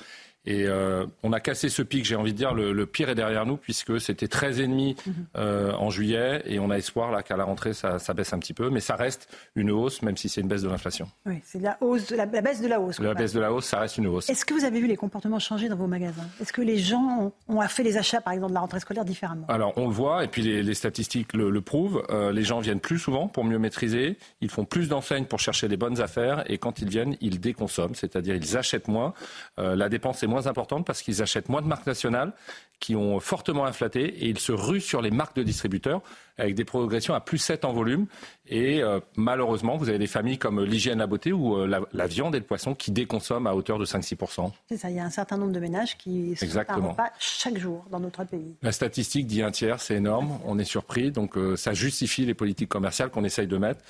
Et 0.48 0.65
euh, 0.65 1.06
on 1.24 1.34
a 1.34 1.41
cassé 1.41 1.68
ce 1.68 1.82
pic, 1.82 2.06
j'ai 2.06 2.15
envie 2.15 2.32
de 2.32 2.38
dire, 2.38 2.53
le, 2.53 2.86
pire 2.86 3.10
est 3.10 3.15
derrière 3.15 3.45
nous, 3.45 3.57
puisque 3.57 3.99
c'était 3.99 4.28
13,5 4.28 4.95
mhm. 5.06 5.14
euh, 5.36 5.74
en 5.74 5.90
juillet, 5.90 6.41
et 6.45 6.57
on 6.60 6.69
a 6.69 6.78
espoir 6.78 7.11
là 7.11 7.22
qu'à 7.22 7.36
la 7.36 7.44
rentrée, 7.44 7.74
ça, 7.74 7.98
baisse 8.15 8.32
un 8.32 8.40
petit 8.40 8.53
peu, 8.53 8.69
mais 8.69 8.80
ça 8.80 8.95
reste 8.95 9.28
une 9.56 9.72
hausse, 9.72 10.02
même 10.03 10.15
si 10.15 10.30
c'est 10.30 10.40
une 10.40 10.48
baisse 10.48 10.61
de 10.61 10.69
l'inflation. 10.69 11.10
Oui, 11.26 11.41
c'est 11.44 11.61
la, 11.61 11.78
hausse, 11.82 12.11
la, 12.11 12.26
baisse 12.26 12.61
de 12.61 12.68
la 12.68 12.80
hausse. 12.80 12.98
La 12.99 13.14
baisse 13.14 13.34
de 13.34 13.41
la 13.41 13.52
hausse, 13.52 13.65
ça 13.65 13.80
reste 13.80 13.98
une 13.98 14.07
hausse. 14.07 14.30
Est-ce 14.30 14.45
que 14.45 14.53
vous 14.53 14.64
avez 14.64 14.80
vu 14.80 14.88
les 14.88 14.95
comportements 14.95 15.38
changer 15.38 15.68
dans 15.68 15.76
vos 15.76 15.88
magasins? 15.88 16.28
Est-ce 16.41 16.53
que 16.53 16.61
les 16.61 16.78
gens 16.78 17.34
ont, 17.49 17.61
fait 17.68 17.84
les 17.84 17.98
achats, 17.98 18.22
par 18.22 18.32
exemple, 18.32 18.52
de 18.52 18.56
la 18.56 18.61
rentrée 18.61 18.80
scolaire 18.80 19.03
différemment? 19.03 19.48
Alors, 19.49 19.74
on 19.76 19.88
le 19.88 19.94
voit, 19.94 20.24
et 20.24 20.30
puis 20.30 20.44
les, 20.44 20.74
statistiques 20.74 21.34
le, 21.34 21.60
prouvent, 21.60 22.03
euh, 22.10 22.32
les 22.32 22.44
gens 22.44 22.61
viennent 22.61 22.80
plus 22.80 22.99
souvent 22.99 23.28
pour 23.28 23.44
mieux 23.44 23.60
maîtriser, 23.60 24.18
ils 24.40 24.49
font 24.49 24.64
plus 24.64 24.88
d'enseignes 24.88 25.26
pour 25.26 25.41
chercher 25.41 25.68
les 25.68 25.76
bonnes 25.76 25.99
affaires, 25.99 26.49
et 26.49 26.57
quand 26.57 26.80
ils 26.80 26.88
viennent, 26.88 27.18
ils 27.19 27.41
déconsomment, 27.41 27.95
c'est-à-dire 27.95 28.36
ils 28.36 28.56
achètent 28.56 28.88
moins. 28.88 29.14
la 29.57 29.90
dépense 29.90 30.24
est 30.24 30.28
moins 30.28 30.36
importante 30.45 30.85
parce 30.85 31.01
qu'ils 31.01 31.07
ils 31.18 31.22
achètent 31.22 31.49
moins 31.49 31.61
de 31.61 31.68
marques 31.68 31.88
nationales 31.88 32.34
qui 32.80 32.95
ont 32.95 33.19
fortement 33.19 33.65
inflaté 33.65 34.05
et 34.05 34.27
ils 34.27 34.39
se 34.39 34.51
ruent 34.51 34.81
sur 34.81 35.01
les 35.01 35.09
marques 35.09 35.35
de 35.35 35.43
distributeurs 35.43 36.01
avec 36.38 36.53
des 36.53 36.65
progressions 36.65 37.15
à 37.15 37.22
plus 37.22 37.39
7 37.39 37.65
en 37.65 37.73
volume. 37.73 38.05
Et 38.47 38.84
euh, 38.84 38.99
malheureusement, 39.15 39.77
vous 39.77 39.89
avez 39.89 39.97
des 39.97 40.07
familles 40.07 40.38
comme 40.38 40.64
l'hygiène, 40.64 40.99
la 40.99 41.07
beauté 41.07 41.31
ou 41.34 41.55
euh, 41.55 41.85
la, 41.91 42.07
viande 42.07 42.35
et 42.35 42.39
le 42.39 42.45
poisson 42.45 42.76
qui 42.76 42.91
déconsomment 42.91 43.47
à 43.47 43.55
hauteur 43.55 43.80
de 43.80 43.85
5-6%. 43.85 44.51
C'est 44.69 44.77
ça, 44.77 44.89
il 44.89 44.95
y 44.95 44.99
a 44.99 45.05
un 45.05 45.09
certain 45.09 45.38
nombre 45.38 45.53
de 45.53 45.59
ménages 45.59 45.97
qui 45.97 46.35
se 46.35 46.45
Exactement. 46.45 46.93
pas 46.93 47.11
chaque 47.19 47.57
jour 47.57 47.85
dans 47.89 47.99
notre 47.99 48.23
pays. 48.23 48.55
La 48.61 48.72
statistique 48.72 49.26
dit 49.26 49.41
un 49.41 49.51
tiers, 49.51 49.81
c'est 49.81 49.95
énorme, 49.95 50.39
on 50.45 50.59
est 50.59 50.65
surpris. 50.65 51.11
Donc 51.11 51.38
euh, 51.38 51.55
ça 51.55 51.73
justifie 51.73 52.26
les 52.26 52.35
politiques 52.35 52.69
commerciales 52.69 53.09
qu'on 53.09 53.23
essaye 53.23 53.47
de 53.47 53.57
mettre. 53.57 53.81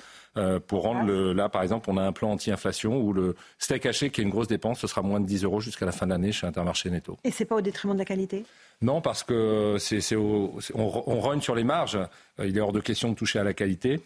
Pour 0.66 0.82
rendre 0.82 1.06
le, 1.06 1.32
là, 1.32 1.48
par 1.48 1.62
exemple, 1.62 1.90
on 1.90 1.96
a 1.96 2.02
un 2.02 2.12
plan 2.12 2.30
anti-inflation 2.32 3.00
où 3.00 3.12
le 3.12 3.36
steak 3.58 3.86
haché, 3.86 4.10
qui 4.10 4.20
est 4.20 4.24
une 4.24 4.30
grosse 4.30 4.48
dépense, 4.48 4.80
ce 4.80 4.86
sera 4.86 5.02
moins 5.02 5.20
de 5.20 5.26
10 5.26 5.44
euros 5.44 5.60
jusqu'à 5.60 5.86
la 5.86 5.92
fin 5.92 6.06
de 6.06 6.12
l'année 6.12 6.32
chez 6.32 6.46
Intermarché 6.46 6.90
Netto. 6.90 7.16
Et 7.24 7.30
c'est 7.30 7.44
pas 7.44 7.56
au 7.56 7.60
détriment 7.60 7.94
de 7.94 7.98
la 7.98 8.04
qualité? 8.04 8.44
Non, 8.80 9.00
parce 9.00 9.24
que 9.24 9.76
c'est, 9.78 10.14
on, 10.14 10.52
on 10.74 11.20
rogne 11.20 11.40
sur 11.40 11.54
les 11.54 11.64
marges. 11.64 11.96
Euh, 12.38 12.46
il 12.46 12.56
est 12.56 12.60
hors 12.60 12.72
de 12.72 12.80
question 12.80 13.10
de 13.10 13.14
toucher 13.14 13.38
à 13.38 13.44
la 13.44 13.54
qualité. 13.54 14.00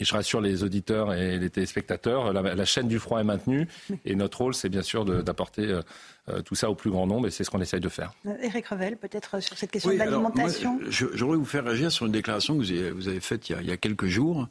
Et 0.00 0.04
je 0.04 0.12
rassure 0.12 0.40
les 0.40 0.62
auditeurs 0.62 1.14
et 1.14 1.38
les 1.38 1.50
téléspectateurs, 1.50 2.32
la, 2.32 2.64
chaîne 2.64 2.88
du 2.88 2.98
froid 2.98 3.20
est 3.20 3.24
maintenue 3.24 3.68
et 4.04 4.14
notre 4.14 4.38
rôle, 4.38 4.54
c'est 4.54 4.68
bien 4.68 4.82
sûr 4.82 5.04
d'apporter 5.04 5.62
euh, 5.62 5.82
euh, 6.28 6.42
tout 6.42 6.54
ça 6.54 6.70
au 6.70 6.74
plus 6.74 6.90
grand 6.90 7.06
nombre 7.06 7.26
et 7.26 7.30
c'est 7.30 7.44
ce 7.44 7.50
qu'on 7.50 7.60
essaye 7.60 7.80
de 7.80 7.88
faire. 7.88 8.12
Eric 8.42 8.66
Revel, 8.68 8.96
peut-être 8.96 9.40
sur 9.40 9.56
cette 9.56 9.70
question 9.70 9.92
de 9.92 9.96
l'alimentation 9.96 10.80
J'aurais 10.88 11.36
vous 11.36 11.44
faire 11.44 11.64
réagir 11.64 11.92
sur 11.92 12.06
une 12.06 12.12
déclaration 12.12 12.58
que 12.58 12.90
vous 12.92 13.08
avez, 13.08 13.20
faite 13.20 13.48
il, 13.50 13.66
y 13.66 13.70
a, 13.70 13.76
quelques 13.76 14.06
jours 14.06 14.48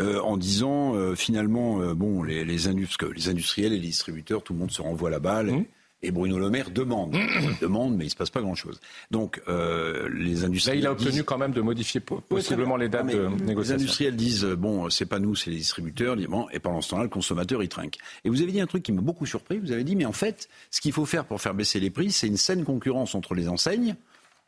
en 0.00 0.36
disant 0.36 1.14
finalement, 1.14 1.94
bon, 1.94 2.22
les, 2.22 2.44
les, 2.44 2.56
les, 2.56 3.28
industriels 3.28 3.72
et 3.72 3.76
les 3.76 3.86
distributeurs, 3.86 4.42
tout 4.42 4.52
le 4.52 4.58
monde 4.58 4.70
se 4.70 4.82
renvoie 4.82 5.10
la 5.10 5.20
balle. 5.20 5.46
Mmh. 5.46 5.58
Et 5.60 5.66
Bruno 6.10 6.38
Le 6.38 6.50
Maire 6.50 6.70
demande. 6.70 7.16
demande, 7.60 7.96
mais 7.96 8.04
il 8.04 8.08
ne 8.08 8.10
se 8.10 8.16
passe 8.16 8.30
pas 8.30 8.40
grand-chose. 8.40 8.80
Donc, 9.10 9.40
euh, 9.48 10.08
les 10.12 10.44
industriels. 10.44 10.78
Là, 10.78 10.80
il 10.80 10.86
a 10.86 10.92
obtenu 10.92 11.22
quand 11.22 11.38
même 11.38 11.52
de 11.52 11.60
modifier 11.60 12.00
possiblement 12.00 12.76
les 12.76 12.88
dates 12.88 13.06
de 13.06 13.28
négociation. 13.28 13.76
Les 13.76 13.82
industriels 13.82 14.16
disent 14.16 14.44
bon, 14.44 14.90
c'est 14.90 15.06
pas 15.06 15.20
nous, 15.20 15.36
c'est 15.36 15.50
les 15.50 15.58
distributeurs. 15.58 16.16
Bon, 16.28 16.48
et 16.52 16.58
pendant 16.58 16.80
ce 16.80 16.90
temps-là, 16.90 17.04
le 17.04 17.08
consommateur, 17.08 17.62
il 17.62 17.68
trinque. 17.68 17.98
Et 18.24 18.30
vous 18.30 18.42
avez 18.42 18.50
dit 18.50 18.60
un 18.60 18.66
truc 18.66 18.82
qui 18.82 18.92
m'a 18.92 19.00
beaucoup 19.00 19.26
surpris. 19.26 19.58
Vous 19.58 19.72
avez 19.72 19.84
dit, 19.84 19.94
mais 19.94 20.04
en 20.04 20.12
fait, 20.12 20.48
ce 20.70 20.80
qu'il 20.80 20.92
faut 20.92 21.06
faire 21.06 21.24
pour 21.24 21.40
faire 21.40 21.54
baisser 21.54 21.78
les 21.78 21.90
prix, 21.90 22.10
c'est 22.10 22.26
une 22.26 22.36
saine 22.36 22.64
concurrence 22.64 23.14
entre 23.14 23.34
les 23.34 23.48
enseignes. 23.48 23.94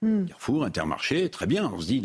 Hmm. 0.02 0.26
Carrefour, 0.26 0.64
Intermarché, 0.64 1.28
très 1.30 1.46
bien. 1.46 1.70
On 1.72 1.80
se 1.80 1.86
dit. 1.86 2.02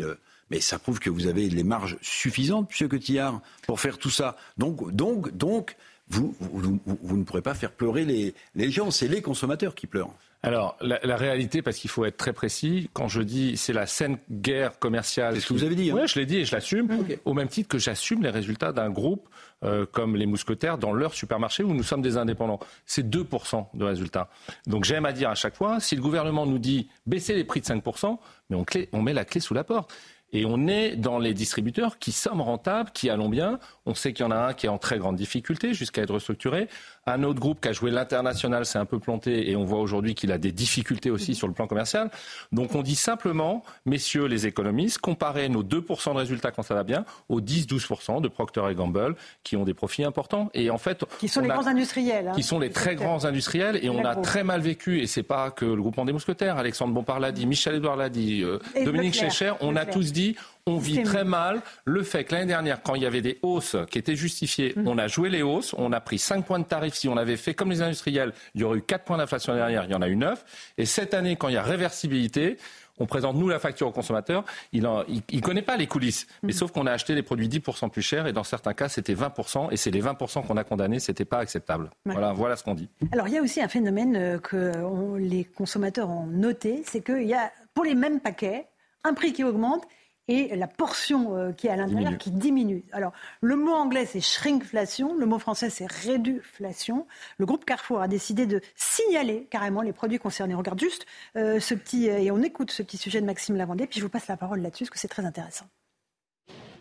mais 0.50 0.60
ça 0.60 0.78
prouve 0.78 1.00
que 1.00 1.10
vous 1.10 1.26
avez 1.26 1.48
les 1.48 1.64
marges 1.64 1.98
suffisantes, 2.02 2.70
M. 2.80 2.88
Cotillard, 2.88 3.40
pour 3.66 3.80
faire 3.80 3.98
tout 3.98 4.10
ça. 4.10 4.36
Donc, 4.58 4.92
donc, 4.94 5.36
donc, 5.36 5.76
vous, 6.10 6.34
vous, 6.40 7.16
ne 7.16 7.22
pourrez 7.22 7.42
pas 7.42 7.54
faire 7.54 7.70
pleurer 7.70 8.04
les, 8.04 8.34
les 8.56 8.70
gens. 8.70 8.90
C'est 8.90 9.08
les 9.08 9.22
consommateurs 9.22 9.74
qui 9.74 9.86
pleurent. 9.86 10.12
alors, 10.42 10.76
la, 10.80 11.16
réalité, 11.16 11.62
parce 11.62 11.76
qu'il 11.76 11.88
faut 11.88 12.04
être 12.04 12.16
très 12.16 12.32
précis, 12.32 12.90
quand 12.92 13.08
je 13.08 13.22
dis 13.22 13.56
c'est 13.56 13.72
la 13.72 13.86
saine 13.86 14.18
guerre 14.30 14.78
commerciale. 14.78 15.34
C'est 15.34 15.40
ce 15.40 15.46
que 15.48 15.54
vous 15.54 15.64
avez 15.64 15.76
dit. 15.76 15.90
Hein. 15.90 15.94
Oui, 15.96 16.08
je 16.08 16.18
l'ai 16.18 16.26
dit 16.26 16.38
et 16.38 16.44
je 16.44 16.54
l'assume. 16.54 16.88
Au 17.24 17.32
même 17.32 17.48
titre 17.48 17.68
que 17.68 17.78
j'assume 17.78 18.22
les 18.22 18.30
résultats 18.30 18.72
d'un 18.72 18.90
groupe 18.90 19.28
euh, 19.62 19.86
comme 19.90 20.16
les 20.16 20.26
mousquetaires 20.26 20.78
dans 20.78 20.92
leur 20.92 21.14
supermarché 21.14 21.62
où 21.62 21.74
nous 21.74 21.82
sommes 21.82 22.02
des 22.02 22.16
indépendants. 22.16 22.60
C'est 22.86 23.08
2% 23.08 23.66
de 23.74 23.84
résultats. 23.84 24.30
Donc 24.66 24.84
j'aime 24.84 25.06
à 25.06 25.12
dire 25.12 25.30
à 25.30 25.34
chaque 25.34 25.54
fois, 25.54 25.80
si 25.80 25.94
le 25.94 26.02
gouvernement 26.02 26.46
nous 26.46 26.58
dit 26.58 26.88
baisser 27.06 27.34
les 27.34 27.44
prix 27.44 27.60
de 27.60 27.66
5%, 27.66 28.18
mais 28.48 28.56
on, 28.56 28.64
on 28.92 29.02
met 29.02 29.12
la 29.12 29.24
clé 29.24 29.40
sous 29.40 29.54
la 29.54 29.62
porte. 29.62 29.92
Et 30.32 30.44
on 30.44 30.66
est 30.68 30.96
dans 30.96 31.18
les 31.18 31.34
distributeurs 31.34 31.98
qui 31.98 32.12
sommes 32.12 32.40
rentables, 32.40 32.90
qui 32.92 33.10
allons 33.10 33.28
bien. 33.28 33.58
On 33.86 33.94
sait 33.94 34.12
qu'il 34.12 34.24
y 34.24 34.28
en 34.28 34.30
a 34.30 34.36
un 34.36 34.52
qui 34.54 34.66
est 34.66 34.68
en 34.68 34.78
très 34.78 34.98
grande 34.98 35.16
difficulté 35.16 35.74
jusqu'à 35.74 36.02
être 36.02 36.14
restructuré. 36.14 36.68
Un 37.06 37.22
autre 37.22 37.40
groupe 37.40 37.60
qui 37.60 37.68
a 37.68 37.72
joué 37.72 37.90
l'international 37.90 38.66
s'est 38.66 38.78
un 38.78 38.84
peu 38.84 38.98
planté 38.98 39.50
et 39.50 39.56
on 39.56 39.64
voit 39.64 39.80
aujourd'hui 39.80 40.14
qu'il 40.14 40.32
a 40.32 40.38
des 40.38 40.52
difficultés 40.52 41.10
aussi 41.10 41.34
sur 41.34 41.48
le 41.48 41.54
plan 41.54 41.66
commercial. 41.66 42.10
Donc 42.52 42.74
on 42.74 42.82
dit 42.82 42.94
simplement, 42.94 43.62
messieurs 43.86 44.26
les 44.26 44.46
économistes, 44.46 44.98
comparez 44.98 45.48
nos 45.48 45.62
2% 45.64 46.12
de 46.12 46.18
résultats 46.18 46.50
quand 46.50 46.62
ça 46.62 46.74
va 46.74 46.84
bien 46.84 47.04
aux 47.28 47.40
10-12% 47.40 48.20
de 48.20 48.28
Procter 48.28 48.62
Gamble 48.74 49.16
qui 49.44 49.56
ont 49.56 49.64
des 49.64 49.74
profits 49.74 50.04
importants. 50.04 50.50
Et 50.52 50.70
en 50.70 50.78
fait, 50.78 51.04
qui 51.18 51.28
sont 51.28 51.40
les 51.40 51.48
grands 51.48 51.66
industriels. 51.66 52.28
Hein, 52.28 52.32
qui 52.34 52.42
sont 52.42 52.58
les 52.58 52.70
très 52.70 52.96
grands 52.96 53.24
industriels 53.24 53.78
et 53.82 53.88
on 53.88 54.04
a 54.04 54.16
très 54.16 54.44
mal 54.44 54.60
vécu. 54.60 55.00
Et 55.00 55.06
c'est 55.06 55.22
pas 55.22 55.50
que 55.50 55.64
le 55.64 55.80
groupement 55.80 56.04
des 56.04 56.12
mousquetaires. 56.12 56.58
Alexandre 56.58 56.92
Bompard 56.92 57.20
l'a 57.20 57.32
dit, 57.32 57.46
Michel 57.46 57.76
Edouard 57.76 57.96
l'a 57.96 58.10
dit, 58.10 58.42
euh, 58.42 58.58
Dominique 58.84 59.14
Schecher, 59.14 59.52
on 59.60 59.74
a 59.74 59.86
tous 59.86 60.12
dit 60.12 60.36
on 60.70 60.78
vit 60.78 61.02
très 61.02 61.24
mal 61.24 61.60
le 61.84 62.02
fait 62.02 62.24
que 62.24 62.34
l'année 62.34 62.46
dernière, 62.46 62.82
quand 62.82 62.94
il 62.94 63.02
y 63.02 63.06
avait 63.06 63.22
des 63.22 63.38
hausses 63.42 63.76
qui 63.90 63.98
étaient 63.98 64.16
justifiées, 64.16 64.72
mm. 64.76 64.86
on 64.86 64.98
a 64.98 65.08
joué 65.08 65.28
les 65.28 65.42
hausses, 65.42 65.74
on 65.76 65.92
a 65.92 66.00
pris 66.00 66.18
5 66.18 66.44
points 66.44 66.58
de 66.58 66.64
tarif. 66.64 66.94
Si 66.94 67.08
on 67.08 67.16
avait 67.16 67.36
fait 67.36 67.54
comme 67.54 67.70
les 67.70 67.82
industriels, 67.82 68.32
il 68.54 68.60
y 68.60 68.64
aurait 68.64 68.78
eu 68.78 68.82
4 68.82 69.04
points 69.04 69.18
d'inflation 69.18 69.54
derrière, 69.54 69.84
il 69.84 69.90
y 69.90 69.94
en 69.94 70.02
a 70.02 70.08
eu 70.08 70.16
9. 70.16 70.72
Et 70.78 70.86
cette 70.86 71.14
année, 71.14 71.36
quand 71.36 71.48
il 71.48 71.54
y 71.54 71.58
a 71.58 71.62
réversibilité, 71.62 72.56
on 73.00 73.06
présente 73.06 73.36
nous 73.36 73.48
la 73.48 73.58
facture 73.58 73.88
au 73.88 73.92
consommateur, 73.92 74.44
il 74.72 74.82
ne 74.82 75.40
connaît 75.40 75.62
pas 75.62 75.76
les 75.76 75.86
coulisses. 75.86 76.26
Mais 76.42 76.52
mm. 76.52 76.56
sauf 76.56 76.70
qu'on 76.70 76.86
a 76.86 76.92
acheté 76.92 77.14
des 77.14 77.22
produits 77.22 77.48
10% 77.48 77.90
plus 77.90 78.02
chers 78.02 78.26
et 78.26 78.32
dans 78.32 78.44
certains 78.44 78.74
cas 78.74 78.88
c'était 78.88 79.14
20% 79.14 79.68
et 79.72 79.76
c'est 79.76 79.90
les 79.90 80.02
20% 80.02 80.46
qu'on 80.46 80.56
a 80.56 80.64
condamnés, 80.64 81.00
c'était 81.00 81.24
pas 81.24 81.38
acceptable. 81.38 81.90
Voilà, 82.04 82.32
voilà 82.32 82.56
ce 82.56 82.62
qu'on 82.62 82.74
dit. 82.74 82.88
Alors 83.12 83.26
il 83.26 83.34
y 83.34 83.38
a 83.38 83.42
aussi 83.42 83.60
un 83.60 83.68
phénomène 83.68 84.16
euh, 84.16 84.38
que 84.38 85.18
les 85.18 85.44
consommateurs 85.44 86.10
ont 86.10 86.26
noté, 86.26 86.82
c'est 86.84 87.02
qu'il 87.02 87.26
y 87.26 87.34
a 87.34 87.50
pour 87.74 87.84
les 87.84 87.94
mêmes 87.94 88.20
paquets 88.20 88.66
un 89.04 89.14
prix 89.14 89.32
qui 89.32 89.44
augmente 89.44 89.84
et 90.30 90.54
la 90.54 90.68
portion 90.68 91.36
euh, 91.36 91.52
qui 91.52 91.66
est 91.66 91.70
à 91.70 91.76
l'intérieur 91.76 92.16
qui 92.16 92.30
diminue. 92.30 92.84
Alors, 92.92 93.12
le 93.40 93.56
mot 93.56 93.72
anglais, 93.72 94.06
c'est 94.06 94.20
shrinkflation, 94.20 95.16
le 95.16 95.26
mot 95.26 95.40
français, 95.40 95.70
c'est 95.70 95.90
réduflation. 95.90 97.08
Le 97.38 97.46
groupe 97.46 97.64
Carrefour 97.64 98.00
a 98.00 98.06
décidé 98.06 98.46
de 98.46 98.60
signaler 98.76 99.48
carrément 99.50 99.82
les 99.82 99.92
produits 99.92 100.20
concernés. 100.20 100.54
On 100.54 100.58
regarde 100.58 100.78
juste 100.78 101.04
euh, 101.34 101.58
ce 101.58 101.74
petit, 101.74 102.08
euh, 102.08 102.18
et 102.18 102.30
on 102.30 102.40
écoute 102.42 102.70
ce 102.70 102.84
petit 102.84 102.96
sujet 102.96 103.20
de 103.20 103.26
Maxime 103.26 103.56
Lavandé, 103.56 103.88
puis 103.88 103.98
je 103.98 104.04
vous 104.04 104.10
passe 104.10 104.28
la 104.28 104.36
parole 104.36 104.60
là-dessus, 104.60 104.84
parce 104.84 104.90
que 104.90 104.98
c'est 105.00 105.08
très 105.08 105.24
intéressant. 105.24 105.66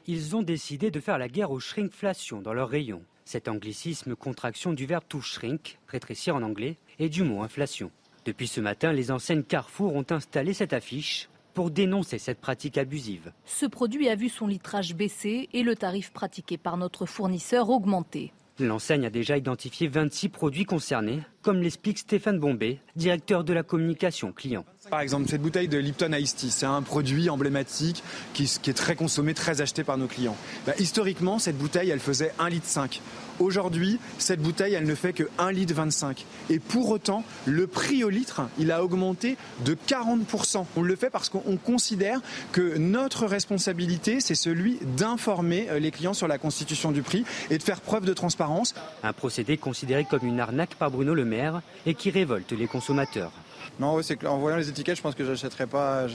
Ils 0.06 0.36
ont 0.36 0.44
décidé 0.44 0.92
de 0.92 1.00
faire 1.00 1.18
la 1.18 1.28
guerre 1.28 1.50
au 1.50 1.60
shrinkflation 1.60 2.42
dans 2.42 2.54
leur 2.54 2.70
rayon. 2.70 3.02
Cet 3.26 3.48
anglicisme, 3.48 4.16
contraction 4.16 4.74
du 4.74 4.86
verbe 4.86 5.04
to 5.10 5.22
shrink, 5.22 5.80
rétrécir 5.88 6.36
en 6.36 6.44
anglais, 6.44 6.78
et 7.00 7.10
du 7.10 7.24
mot 7.24 7.42
inflation. 7.42 7.90
Depuis 8.26 8.48
ce 8.48 8.62
matin, 8.62 8.92
les 8.92 9.10
enseignes 9.10 9.44
Carrefour 9.44 9.96
ont 9.96 10.06
installé 10.12 10.54
cette 10.54 10.74
affiche 10.74 11.30
pour 11.60 11.72
dénoncer 11.72 12.19
cette 12.19 12.40
pratique 12.40 12.77
abusive. 12.77 13.34
Ce 13.44 13.65
produit 13.65 14.07
a 14.07 14.15
vu 14.15 14.30
son 14.30 14.48
litrage 14.48 14.95
baisser 14.95 15.49
et 15.52 15.61
le 15.61 15.76
tarif 15.76 16.14
pratiqué 16.14 16.57
par 16.57 16.77
notre 16.77 17.06
fournisseur 17.06 17.69
augmenter. 17.69 18.31
L'enseigne 18.60 19.06
a 19.06 19.10
déjà 19.10 19.36
identifié 19.36 19.90
26 19.90 20.30
produits 20.30 20.64
concernés, 20.64 21.19
comme 21.41 21.61
l'explique 21.61 21.98
Stéphane 21.98 22.40
Bombay, 22.40 22.80
directeur 22.95 23.44
de 23.44 23.52
la 23.52 23.64
communication 23.64 24.31
client. 24.31 24.64
Par 24.90 25.02
exemple, 25.02 25.27
cette 25.27 25.41
bouteille 25.41 25.68
de 25.68 25.77
Lipton 25.77 26.14
Ice 26.14 26.34
Tea, 26.34 26.49
c'est 26.49 26.65
un 26.65 26.81
produit 26.81 27.30
emblématique 27.30 28.03
qui, 28.34 28.44
est 28.44 28.73
très 28.73 28.95
consommé, 28.95 29.34
très 29.34 29.60
acheté 29.60 29.84
par 29.84 29.98
nos 29.98 30.07
clients. 30.07 30.38
Bah, 30.65 30.73
historiquement, 30.80 31.40
cette 31.40 31.57
bouteille, 31.57 31.90
elle 31.90 31.99
faisait 31.99 32.31
1,5 32.40 32.49
litre. 32.52 33.02
Aujourd'hui, 33.40 33.99
cette 34.18 34.41
bouteille, 34.41 34.74
elle 34.74 34.86
ne 34.86 34.95
fait 34.95 35.14
que 35.14 35.24
1 35.38 35.52
litre 35.52 35.74
25. 35.74 36.26
Et 36.49 36.60
pour 36.60 36.90
autant, 36.90 37.24
le 37.45 37.68
prix 37.68 38.03
au 38.03 38.10
litre, 38.10 38.41
il 38.57 38.72
a 38.72 38.84
augmenté 38.84 39.38
de 39.64 39.76
40%. 39.88 40.66
On 40.76 40.82
le 40.82 40.95
fait 40.95 41.10
parce 41.10 41.30
qu'on 41.30 41.57
considère 41.57 42.20
que 42.52 42.78
notre 42.78 43.26
responsabilité, 43.26 44.20
c'est 44.20 44.36
celui 44.36 44.80
d'informer 44.98 45.68
euh, 45.70 45.80
les 45.80 45.91
clients 45.91 46.14
sur 46.14 46.28
la 46.28 46.38
constitution 46.38 46.91
du 46.91 47.02
prix 47.02 47.24
et 47.49 47.57
de 47.57 47.64
faire 47.64 47.80
preuve 47.80 48.06
de 48.06 48.14
transparence. 48.14 48.76
Un 49.03 49.14
procédé 49.14 49.57
considéré 49.57 50.06
comme 50.06 50.26
une 50.26 50.40
arnaque 50.40 50.76
par 50.76 50.91
Bruno 50.91 51.14
Le 51.14 51.26
Maire 51.26 51.61
et 51.86 51.94
qui 51.94 52.10
révolte 52.10 52.52
les 52.52 52.68
consommateurs. 52.68 53.32
Non, 53.80 54.02
c'est 54.02 54.26
en 54.26 54.38
voyant 54.40 54.57
les 54.57 54.68
étiquettes, 54.68 54.98
je 54.98 55.02
pense 55.02 55.16
que 55.16 55.24
j'achèterai 55.24 55.66
pas, 55.66 56.07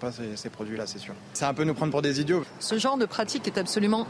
pas 0.00 0.12
ces, 0.12 0.36
ces 0.36 0.50
produits-là, 0.50 0.86
c'est 0.86 0.98
sûr. 0.98 1.14
C'est 1.32 1.44
un 1.44 1.54
peu 1.54 1.62
nous 1.62 1.74
prendre 1.74 1.92
pour 1.92 2.02
des 2.02 2.20
idiots. 2.20 2.44
Ce 2.58 2.78
genre 2.78 2.96
de 2.96 3.06
pratique 3.06 3.46
est 3.46 3.58
absolument 3.58 4.06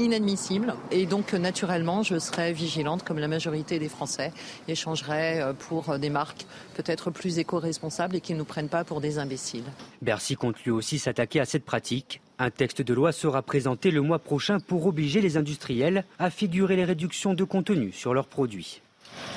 inadmissible. 0.00 0.74
Et 0.90 1.06
donc, 1.06 1.32
naturellement, 1.32 2.02
je 2.02 2.18
serai 2.18 2.52
vigilante, 2.52 3.04
comme 3.04 3.18
la 3.18 3.28
majorité 3.28 3.78
des 3.78 3.88
Français, 3.88 4.32
et 4.68 4.74
changerai 4.74 5.40
euh, 5.40 5.52
pour 5.52 5.98
des 5.98 6.10
marques 6.10 6.46
peut-être 6.74 7.10
plus 7.10 7.38
éco-responsables 7.38 8.16
et 8.16 8.20
qui 8.20 8.34
ne 8.34 8.38
nous 8.38 8.44
prennent 8.44 8.68
pas 8.68 8.84
pour 8.84 9.00
des 9.00 9.18
imbéciles. 9.18 9.64
Bercy 10.02 10.36
compte 10.36 10.62
lui 10.64 10.70
aussi 10.70 10.98
s'attaquer 10.98 11.40
à 11.40 11.44
cette 11.44 11.64
pratique. 11.64 12.20
Un 12.38 12.50
texte 12.50 12.82
de 12.82 12.94
loi 12.94 13.12
sera 13.12 13.42
présenté 13.42 13.90
le 13.90 14.00
mois 14.00 14.18
prochain 14.18 14.60
pour 14.60 14.86
obliger 14.86 15.20
les 15.20 15.36
industriels 15.36 16.04
à 16.18 16.30
figurer 16.30 16.76
les 16.76 16.84
réductions 16.84 17.34
de 17.34 17.44
contenu 17.44 17.92
sur 17.92 18.14
leurs 18.14 18.28
produits. 18.28 18.80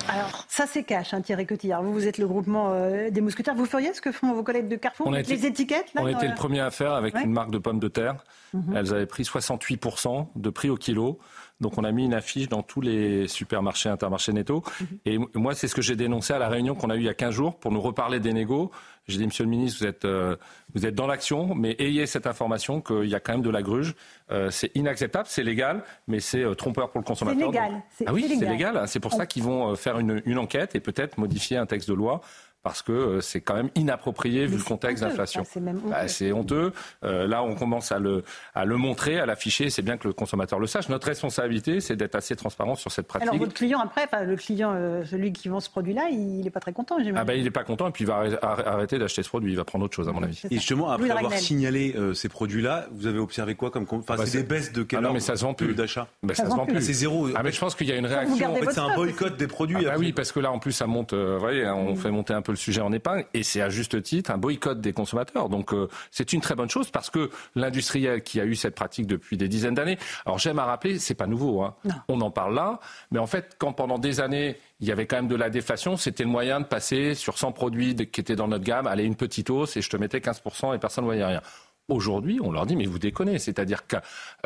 Alors, 0.08 0.44
ça 0.48 0.66
c'est 0.66 0.82
cash, 0.82 1.14
hein, 1.14 1.20
Thierry 1.22 1.46
Cotillard. 1.46 1.82
Vous, 1.82 1.92
vous 1.92 2.06
êtes 2.06 2.18
le 2.18 2.26
groupement 2.26 2.72
euh, 2.72 3.10
des 3.10 3.20
mousquetaires. 3.20 3.54
Vous 3.54 3.66
feriez 3.66 3.94
ce 3.94 4.00
que 4.00 4.12
font 4.12 4.32
vos 4.32 4.42
collègues 4.42 4.68
de 4.68 4.76
Carrefour 4.76 5.06
on 5.06 5.10
Les 5.10 5.46
étiquettes 5.46 5.86
On 5.96 6.06
était 6.06 6.28
le 6.28 6.34
premier 6.34 6.60
à 6.60 6.70
faire 6.70 6.92
avec 6.92 7.14
une 7.16 7.32
marque 7.32 7.50
de 7.50 7.58
pommes 7.58 7.80
de 7.80 7.88
terre. 7.88 8.16
Mhm. 8.52 8.76
Elles 8.76 8.94
avaient 8.94 9.06
pris 9.06 9.22
68% 9.22 10.28
de 10.36 10.50
prix 10.50 10.70
au 10.70 10.76
kilo. 10.76 11.18
Donc 11.60 11.78
on 11.78 11.84
a 11.84 11.92
mis 11.92 12.04
une 12.04 12.14
affiche 12.14 12.48
dans 12.48 12.62
tous 12.62 12.80
les 12.80 13.28
supermarchés, 13.28 13.88
intermarchés 13.88 14.32
netto. 14.32 14.62
Mhm. 14.80 14.86
Et 15.06 15.18
moi, 15.34 15.54
c'est 15.54 15.68
ce 15.68 15.74
que 15.74 15.82
j'ai 15.82 15.96
dénoncé 15.96 16.32
à 16.32 16.38
la 16.38 16.48
réunion 16.48 16.74
qu'on 16.74 16.90
a 16.90 16.96
eue 16.96 17.00
il 17.00 17.06
y 17.06 17.08
a 17.08 17.14
15 17.14 17.34
jours 17.34 17.58
pour 17.58 17.70
nous 17.70 17.80
reparler 17.80 18.20
des 18.20 18.32
négos. 18.32 18.70
J'ai 19.06 19.18
dit, 19.18 19.26
Monsieur 19.26 19.44
le 19.44 19.50
ministre, 19.50 19.80
vous 19.80 19.86
êtes, 19.86 20.04
euh, 20.04 20.36
vous 20.74 20.86
êtes 20.86 20.94
dans 20.94 21.06
l'action, 21.06 21.54
mais 21.54 21.76
ayez 21.78 22.06
cette 22.06 22.26
information 22.26 22.80
qu'il 22.80 23.06
y 23.06 23.14
a 23.14 23.20
quand 23.20 23.32
même 23.32 23.42
de 23.42 23.50
la 23.50 23.62
gruge. 23.62 23.94
Euh, 24.32 24.50
c'est 24.50 24.74
inacceptable, 24.74 25.26
c'est 25.28 25.42
légal, 25.42 25.84
mais 26.08 26.20
c'est 26.20 26.42
euh, 26.42 26.54
trompeur 26.54 26.90
pour 26.90 27.00
le 27.00 27.04
consommateur. 27.04 27.40
C'est 27.40 27.46
légal. 27.46 27.82
ah 28.06 28.12
oui, 28.14 28.34
c'est 28.38 28.46
légal. 28.46 28.82
C'est 28.88 29.00
pour 29.00 29.12
ça 29.12 29.26
qu'ils 29.26 29.42
vont 29.42 29.76
faire 29.76 29.98
une, 29.98 30.22
une 30.24 30.38
enquête 30.38 30.74
et 30.74 30.80
peut-être 30.80 31.18
modifier 31.18 31.56
un 31.56 31.66
texte 31.66 31.88
de 31.88 31.94
loi 31.94 32.22
parce 32.64 32.80
que 32.80 32.92
euh, 32.92 33.20
c'est 33.20 33.42
quand 33.42 33.54
même 33.54 33.68
inapproprié 33.74 34.46
vu 34.46 34.56
le 34.56 34.62
contexte 34.62 35.04
d'inflation. 35.04 35.44
Bah, 35.86 36.08
c'est 36.08 36.32
honteux. 36.32 36.72
Euh, 37.04 37.28
là, 37.28 37.42
on 37.42 37.54
commence 37.54 37.92
à 37.92 37.98
le, 37.98 38.24
à 38.54 38.64
le 38.64 38.78
montrer, 38.78 39.20
à 39.20 39.26
l'afficher. 39.26 39.68
C'est 39.68 39.82
bien 39.82 39.98
que 39.98 40.08
le 40.08 40.14
consommateur 40.14 40.58
le 40.58 40.66
sache. 40.66 40.88
Notre 40.88 41.06
responsabilité, 41.06 41.80
c'est 41.80 41.94
d'être 41.94 42.14
assez 42.14 42.34
transparent 42.34 42.74
sur 42.74 42.90
cette 42.90 43.06
pratique. 43.06 43.28
Alors, 43.28 43.38
votre 43.38 43.52
client, 43.52 43.80
après, 43.80 44.08
le 44.24 44.36
client, 44.36 44.72
euh, 44.74 45.04
celui 45.04 45.34
qui 45.34 45.48
vend 45.48 45.60
ce 45.60 45.68
produit-là, 45.68 46.08
il 46.10 46.40
n'est 46.40 46.50
pas 46.50 46.60
très 46.60 46.72
content, 46.72 46.96
Ah 47.14 47.24
ben, 47.24 47.34
il 47.34 47.44
n'est 47.44 47.50
pas 47.50 47.64
content 47.64 47.86
et 47.88 47.90
puis 47.90 48.04
il 48.04 48.06
va 48.06 48.24
arrêter 48.40 48.98
d'acheter 48.98 49.22
ce 49.22 49.28
produit. 49.28 49.52
Il 49.52 49.56
va 49.56 49.64
prendre 49.64 49.84
autre 49.84 49.94
chose, 49.94 50.08
à 50.08 50.12
mon 50.12 50.22
avis. 50.22 50.40
Et 50.50 50.54
justement, 50.54 50.90
après 50.90 51.10
avoir 51.10 51.34
signalé 51.34 51.94
ces 52.14 52.30
produits-là, 52.30 52.86
vous 52.92 53.06
avez 53.06 53.18
observé 53.18 53.56
quoi 53.56 53.70
comme. 53.70 53.84
Enfin, 53.90 54.16
bah, 54.16 54.24
c'est 54.24 54.38
des 54.38 54.44
baisses 54.44 54.72
de 54.72 54.82
quel 54.82 55.00
ah 55.00 55.02
non, 55.02 55.12
mais 55.12 55.20
ça 55.20 55.36
se 55.36 55.44
vend 55.44 55.52
plus. 55.52 55.74
d'achat? 55.74 56.08
Bah, 56.22 56.34
ça, 56.34 56.48
se 56.48 56.56
vend 56.56 56.64
plus. 56.64 56.80
C'est 56.80 56.94
zéro. 56.94 57.28
Ah, 57.34 57.42
mais 57.42 57.52
je 57.52 57.60
pense 57.60 57.74
qu'il 57.74 57.88
y 57.88 57.92
a 57.92 57.96
une 57.96 58.06
réaction. 58.06 58.52
En 58.52 58.56
fait, 58.56 58.72
c'est 58.72 58.80
un 58.80 58.94
boycott 58.94 59.36
des 59.36 59.48
produits. 59.48 59.86
Ah, 59.86 59.96
oui, 59.98 60.12
parce 60.12 60.32
que 60.32 60.40
là, 60.40 60.50
en 60.50 60.58
plus, 60.58 60.72
ça 60.72 60.86
monte. 60.86 61.12
vous 61.12 61.38
voyez, 61.38 61.66
on 61.68 61.92
mm. 61.92 61.96
fait 61.96 62.10
monter 62.10 62.32
un 62.32 62.40
peu 62.40 62.53
le 62.54 62.58
sujet 62.58 62.80
en 62.80 62.92
épingle 62.92 63.26
et 63.34 63.42
c'est 63.42 63.60
à 63.60 63.68
juste 63.68 64.02
titre 64.02 64.30
un 64.30 64.38
boycott 64.38 64.80
des 64.80 64.92
consommateurs. 64.92 65.48
Donc 65.48 65.72
euh, 65.72 65.88
c'est 66.10 66.32
une 66.32 66.40
très 66.40 66.54
bonne 66.54 66.70
chose 66.70 66.90
parce 66.90 67.10
que 67.10 67.30
l'industriel 67.54 68.22
qui 68.22 68.40
a 68.40 68.44
eu 68.44 68.54
cette 68.54 68.74
pratique 68.74 69.06
depuis 69.06 69.36
des 69.36 69.48
dizaines 69.48 69.74
d'années, 69.74 69.98
alors 70.24 70.38
j'aime 70.38 70.58
à 70.58 70.64
rappeler, 70.64 70.98
c'est 70.98 71.14
pas 71.14 71.26
nouveau, 71.26 71.62
hein. 71.62 71.74
on 72.08 72.20
en 72.20 72.30
parle 72.30 72.54
là, 72.54 72.80
mais 73.10 73.18
en 73.18 73.26
fait 73.26 73.56
quand 73.58 73.72
pendant 73.72 73.98
des 73.98 74.20
années 74.20 74.56
il 74.80 74.88
y 74.88 74.92
avait 74.92 75.06
quand 75.06 75.16
même 75.16 75.28
de 75.28 75.36
la 75.36 75.50
déflation, 75.50 75.96
c'était 75.96 76.24
le 76.24 76.30
moyen 76.30 76.60
de 76.60 76.66
passer 76.66 77.14
sur 77.14 77.38
100 77.38 77.52
produits 77.52 77.94
qui 77.94 78.20
étaient 78.20 78.36
dans 78.36 78.48
notre 78.48 78.64
gamme, 78.64 78.86
aller 78.86 79.04
une 79.04 79.16
petite 79.16 79.50
hausse 79.50 79.76
et 79.76 79.82
je 79.82 79.90
te 79.90 79.96
mettais 79.96 80.18
15% 80.18 80.74
et 80.74 80.78
personne 80.78 81.04
ne 81.04 81.08
voyait 81.08 81.24
rien. 81.24 81.42
Aujourd'hui, 81.88 82.38
on 82.42 82.50
leur 82.50 82.64
dit 82.64 82.76
mais 82.76 82.86
vous 82.86 82.98
déconnez, 82.98 83.38
c'est-à-dire 83.38 83.86
que 83.86 83.96
euh, 83.96 84.00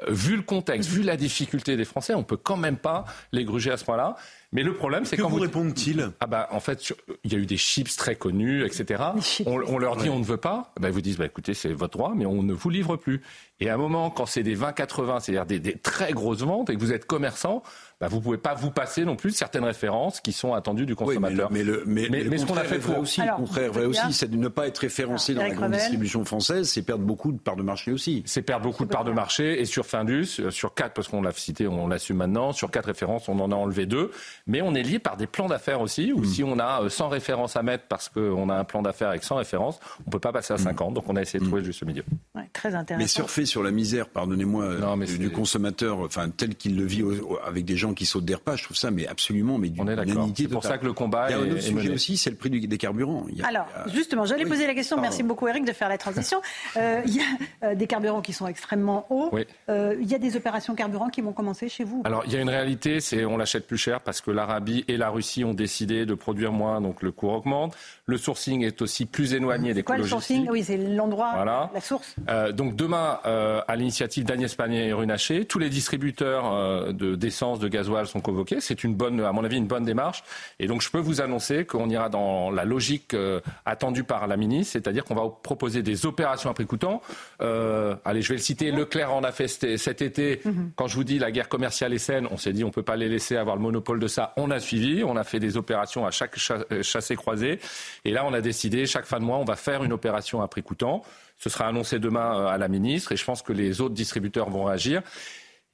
vu 0.09 0.35
le 0.35 0.43
contexte, 0.43 0.90
vu 0.90 1.02
la 1.02 1.16
difficulté 1.16 1.77
des 1.77 1.85
Français, 1.85 2.15
on 2.15 2.24
peut 2.24 2.36
quand 2.36 2.56
même 2.56 2.77
pas 2.77 3.05
les 3.31 3.44
gruger 3.44 3.70
à 3.70 3.77
ce 3.77 3.85
point-là. 3.85 4.16
Mais 4.51 4.65
le 4.65 4.74
problème, 4.74 5.05
c'est 5.05 5.16
quand 5.16 5.28
vous, 5.28 5.36
vous 5.36 5.43
répondent-ils? 5.43 6.10
Ah 6.19 6.27
bah 6.27 6.48
en 6.51 6.59
fait, 6.59 6.93
il 7.23 7.32
y 7.32 7.36
a 7.36 7.39
eu 7.39 7.47
des 7.47 7.56
chips 7.56 7.94
très 7.97 8.16
connus, 8.16 8.65
etc. 8.65 9.05
On, 9.47 9.78
leur 9.78 9.97
dit 9.97 10.09
on 10.09 10.19
ne 10.19 10.24
veut 10.24 10.36
pas. 10.39 10.73
Bah, 10.81 10.89
ils 10.89 10.94
vous 10.94 11.01
disent 11.01 11.19
bah 11.19 11.27
écoutez 11.27 11.55
c'est 11.55 11.73
votre 11.73 11.97
droit, 11.97 12.12
mais 12.16 12.27
on 12.27 12.43
ne 12.43 12.55
vous 12.55 12.70
livre 12.70 12.97
plus. 12.97 13.23
Et 13.60 13.69
à 13.70 13.74
un 13.74 13.77
moment, 13.77 14.10
quand 14.10 14.27
c'est 14.27 14.43
des 14.43 14.56
20-80, 14.56 15.20
c'est-à-dire 15.20 15.47
des, 15.47 15.60
des, 15.60 15.78
très 15.78 16.12
grosses 16.12 16.43
ventes, 16.43 16.70
et 16.70 16.74
que 16.74 16.81
vous 16.81 16.93
êtes 16.93 17.05
commerçant, 17.05 17.62
bah, 18.00 18.06
vous 18.06 18.18
ne 18.18 18.22
pouvez 18.22 18.38
pas 18.38 18.54
vous 18.54 18.70
passer 18.70 19.04
non 19.04 19.16
plus 19.16 19.32
certaines 19.32 19.64
références 19.64 20.20
qui 20.20 20.32
sont 20.32 20.54
attendues 20.54 20.86
du 20.86 20.94
consommateur. 20.94 21.50
mais, 21.50 21.64
le, 21.64 21.82
mais, 21.84 22.38
ce 22.38 22.46
qu'on 22.46 22.56
a 22.56 22.62
fait 22.62 22.78
pour 22.78 22.96
aussi, 22.98 23.20
le 23.20 23.34
contraire 23.34 23.72
vrai 23.72 23.86
aussi, 23.86 24.12
c'est 24.12 24.30
de 24.30 24.36
ne 24.36 24.46
pas 24.46 24.68
être 24.68 24.78
référencé 24.78 25.34
dans 25.34 25.42
la 25.42 25.50
grande 25.50 25.72
distribution 25.72 26.24
française, 26.24 26.68
c'est 26.68 26.82
perdre 26.82 27.04
beaucoup 27.04 27.32
de 27.32 27.38
parts 27.38 27.56
de 27.56 27.62
marché 27.62 27.90
aussi. 27.90 28.22
C'est 28.24 28.42
perdre 28.42 28.64
beaucoup 28.64 28.84
de 28.84 28.90
parts 28.90 29.04
de 29.04 29.10
marché 29.10 29.60
et 29.60 29.64
sur 29.64 29.84
Findus, 29.84 30.38
euh, 30.38 30.50
sur 30.50 30.74
quatre, 30.74 30.92
parce 30.92 31.08
qu'on 31.08 31.22
l'a 31.22 31.32
cité, 31.32 31.66
on 31.66 31.88
l'assume 31.88 32.18
maintenant, 32.18 32.52
sur 32.52 32.70
quatre 32.70 32.86
références, 32.86 33.28
on 33.28 33.40
en 33.40 33.50
a 33.50 33.54
enlevé 33.56 33.86
deux, 33.86 34.12
mais 34.46 34.62
on 34.62 34.74
est 34.74 34.82
lié 34.82 35.00
par 35.00 35.16
des 35.16 35.26
plans 35.26 35.48
d'affaires 35.48 35.80
aussi, 35.80 36.12
ou 36.12 36.20
mm. 36.20 36.24
si 36.24 36.44
on 36.44 36.58
a 36.60 36.88
100 36.88 37.08
références 37.08 37.56
à 37.56 37.64
mettre 37.64 37.84
parce 37.88 38.08
qu'on 38.08 38.48
a 38.48 38.54
un 38.54 38.64
plan 38.64 38.82
d'affaires 38.82 39.08
avec 39.08 39.24
100 39.24 39.36
références, 39.36 39.80
on 40.00 40.08
ne 40.08 40.12
peut 40.12 40.20
pas 40.20 40.32
passer 40.32 40.54
à 40.54 40.58
50. 40.58 40.94
Donc 40.94 41.04
on 41.08 41.16
a 41.16 41.22
essayé 41.22 41.40
de 41.40 41.46
trouver 41.46 41.64
juste 41.64 41.80
le 41.80 41.88
milieu. 41.88 42.04
très 42.52 42.74
intéressant. 42.76 43.02
Mais 43.02 43.08
surfer 43.08 43.44
sur 43.44 43.64
la 43.64 43.72
misère, 43.72 44.08
pardonnez-moi, 44.08 44.76
du, 45.04 45.30
consommateur, 45.30 45.98
enfin 46.00 46.30
tel 46.30 46.54
qu'il 46.54 46.76
le 46.76 46.84
vit 46.84 47.04
avec 47.44 47.64
des 47.64 47.76
gens 47.76 47.88
qui 47.94 48.06
sautent 48.06 48.24
des 48.24 48.35
repas, 48.35 48.56
je 48.56 48.65
trouve 48.65 48.77
ça 48.77 48.90
mais 48.90 49.06
absolument 49.06 49.59
mais 49.59 49.70
On 49.78 49.89
est 49.89 49.97
d'accord. 49.97 50.28
C'est 50.35 50.48
pour 50.48 50.65
ça 50.65 50.78
que 50.78 50.86
le 50.86 50.93
combat. 50.93 51.27
Il 51.28 51.32
y 51.32 51.35
a 51.35 51.39
un 51.39 51.51
autre 51.51 51.62
sujet 51.62 51.90
aussi, 51.90 52.16
c'est 52.16 52.31
le 52.31 52.36
prix 52.36 52.51
des 52.51 52.78
carburants. 52.78 53.27
Alors 53.44 53.66
justement, 53.93 54.24
j'allais 54.24 54.44
poser 54.44 54.66
la 54.66 54.74
question. 54.74 55.01
Merci 55.01 55.23
beaucoup 55.23 55.48
Eric 55.48 55.65
de 55.65 55.73
faire 55.73 55.89
la 55.89 55.98
transition. 55.98 56.40
Euh, 56.77 57.02
il 57.06 57.16
y 57.16 57.20
a 57.20 57.24
euh, 57.65 57.74
des 57.74 57.86
carburants 57.86 58.20
qui 58.20 58.32
sont 58.32 58.47
extrêmement 58.47 59.06
hauts. 59.10 59.31
Euh, 59.69 59.97
il 60.01 60.09
y 60.09 60.15
a 60.15 60.19
des 60.19 60.36
opérations 60.36 60.74
carburants 60.74 61.09
qui 61.09 61.20
vont 61.20 61.32
commencer 61.32 61.69
chez 61.69 61.85
vous. 61.85 62.02
Alors 62.05 62.23
il 62.27 62.32
y 62.32 62.36
a 62.36 62.40
une 62.40 62.48
réalité, 62.48 63.01
c'est 63.01 63.24
on 63.24 63.36
l'achète 63.36 63.66
plus 63.66 63.78
cher 63.78 64.01
parce 64.01 64.20
que 64.20 64.31
l'Arabie 64.31 64.85
et 64.89 64.97
la 64.97 65.10
Russie 65.10 65.44
ont 65.44 65.55
décidé 65.55 66.06
de 66.06 66.15
produire 66.15 66.52
moins, 66.52 66.81
donc 66.81 67.02
le 67.02 67.12
coût 67.12 67.28
augmente. 67.28 67.77
Le 68.06 68.16
sourcing 68.16 68.65
est 68.65 68.81
aussi 68.82 69.06
plus 69.06 69.35
éloigné 69.35 69.74
des 69.74 69.82
Quoi 69.82 69.98
le 69.98 70.05
sourcing 70.05 70.48
Oui, 70.51 70.65
c'est 70.65 70.77
l'endroit, 70.77 71.44
la 71.73 71.81
source. 71.81 72.16
donc 72.52 72.77
demain, 72.77 73.20
à 73.24 73.77
l'initiative 73.77 74.24
d'Agnès 74.24 74.55
Pannier 74.55 74.86
et 74.86 74.93
Runacher, 74.93 75.44
tous 75.44 75.59
les 75.59 75.69
distributeurs 75.69 76.93
de 76.93 77.15
d'essence, 77.15 77.59
de 77.59 77.69
gasoil 77.78 78.06
sont 78.06 78.20
convoqués. 78.20 78.60
C'est 78.60 78.84
une 78.84 78.94
bonne, 78.94 79.20
à 79.20 79.32
mon 79.32 79.44
avis, 79.44 79.56
une 79.56 79.66
bonne 79.66 79.84
démarche. 79.84 80.22
Et 80.59 80.66
donc 80.66 80.82
je 80.82 80.90
peux 80.90 80.98
vous 80.98 81.20
annoncer 81.20 81.64
qu'on 81.64 81.88
ira 81.88 82.09
dans 82.09 82.50
la 82.50 82.64
logique 82.64 83.16
attendue 83.64 84.05
par 84.05 84.26
la 84.26 84.36
ministre, 84.36 84.72
c'est-à-dire 84.72 85.05
qu'on 85.05 85.14
va 85.14 85.28
proposer 85.42 85.82
des 85.82 86.06
opérations 86.06 86.50
à 86.50 86.55
prix 86.55 86.66
coûtant. 86.66 87.00
Euh, 87.40 87.94
allez, 88.05 88.22
je 88.22 88.28
vais 88.28 88.36
le 88.36 88.42
citer. 88.42 88.70
Leclerc 88.70 89.12
en 89.12 89.22
a 89.24 89.32
fait 89.32 89.48
cet 89.48 90.02
été. 90.02 90.40
Mhm. 90.44 90.72
Quand 90.76 90.86
je 90.86 90.94
vous 90.94 91.05
dis 91.05 91.18
la 91.18 91.30
guerre 91.30 91.48
commerciale 91.48 91.92
est 91.92 91.98
saine, 91.98 92.28
on 92.30 92.36
s'est 92.36 92.52
dit 92.52 92.64
on 92.64 92.70
peut 92.70 92.82
pas 92.82 92.96
les 92.96 93.09
laisser 93.09 93.36
avoir 93.36 93.56
le 93.56 93.62
monopole 93.62 94.00
de 94.00 94.09
ça. 94.09 94.32
On 94.36 94.50
a 94.50 94.60
suivi, 94.60 95.05
on 95.05 95.16
a 95.16 95.24
fait 95.24 95.40
des 95.40 95.56
opérations 95.56 96.06
à 96.06 96.10
chaque 96.10 96.36
euh, 96.50 96.82
chassé 96.82 97.16
croisé. 97.16 97.60
Et 98.05 98.10
là, 98.10 98.24
on 98.26 98.32
a 98.32 98.40
décidé 98.40 98.86
chaque 98.86 99.06
fin 99.06 99.18
de 99.18 99.24
mois, 99.24 99.38
on 99.38 99.44
va 99.44 99.56
faire 99.56 99.84
une 99.84 99.92
opération 99.92 100.42
à 100.42 100.48
prix 100.48 100.62
coûtant. 100.62 101.02
Ce 101.38 101.48
sera 101.48 101.66
annoncé 101.66 101.98
demain 101.98 102.36
euh, 102.36 102.46
à 102.46 102.59
la 102.59 102.68
ministre 102.68 103.12
et 103.12 103.16
je 103.16 103.24
pense 103.24 103.42
que 103.42 103.52
les 103.52 103.80
autres 103.80 103.94
distributeurs 103.94 104.50
vont 104.50 104.64
réagir. 104.64 105.02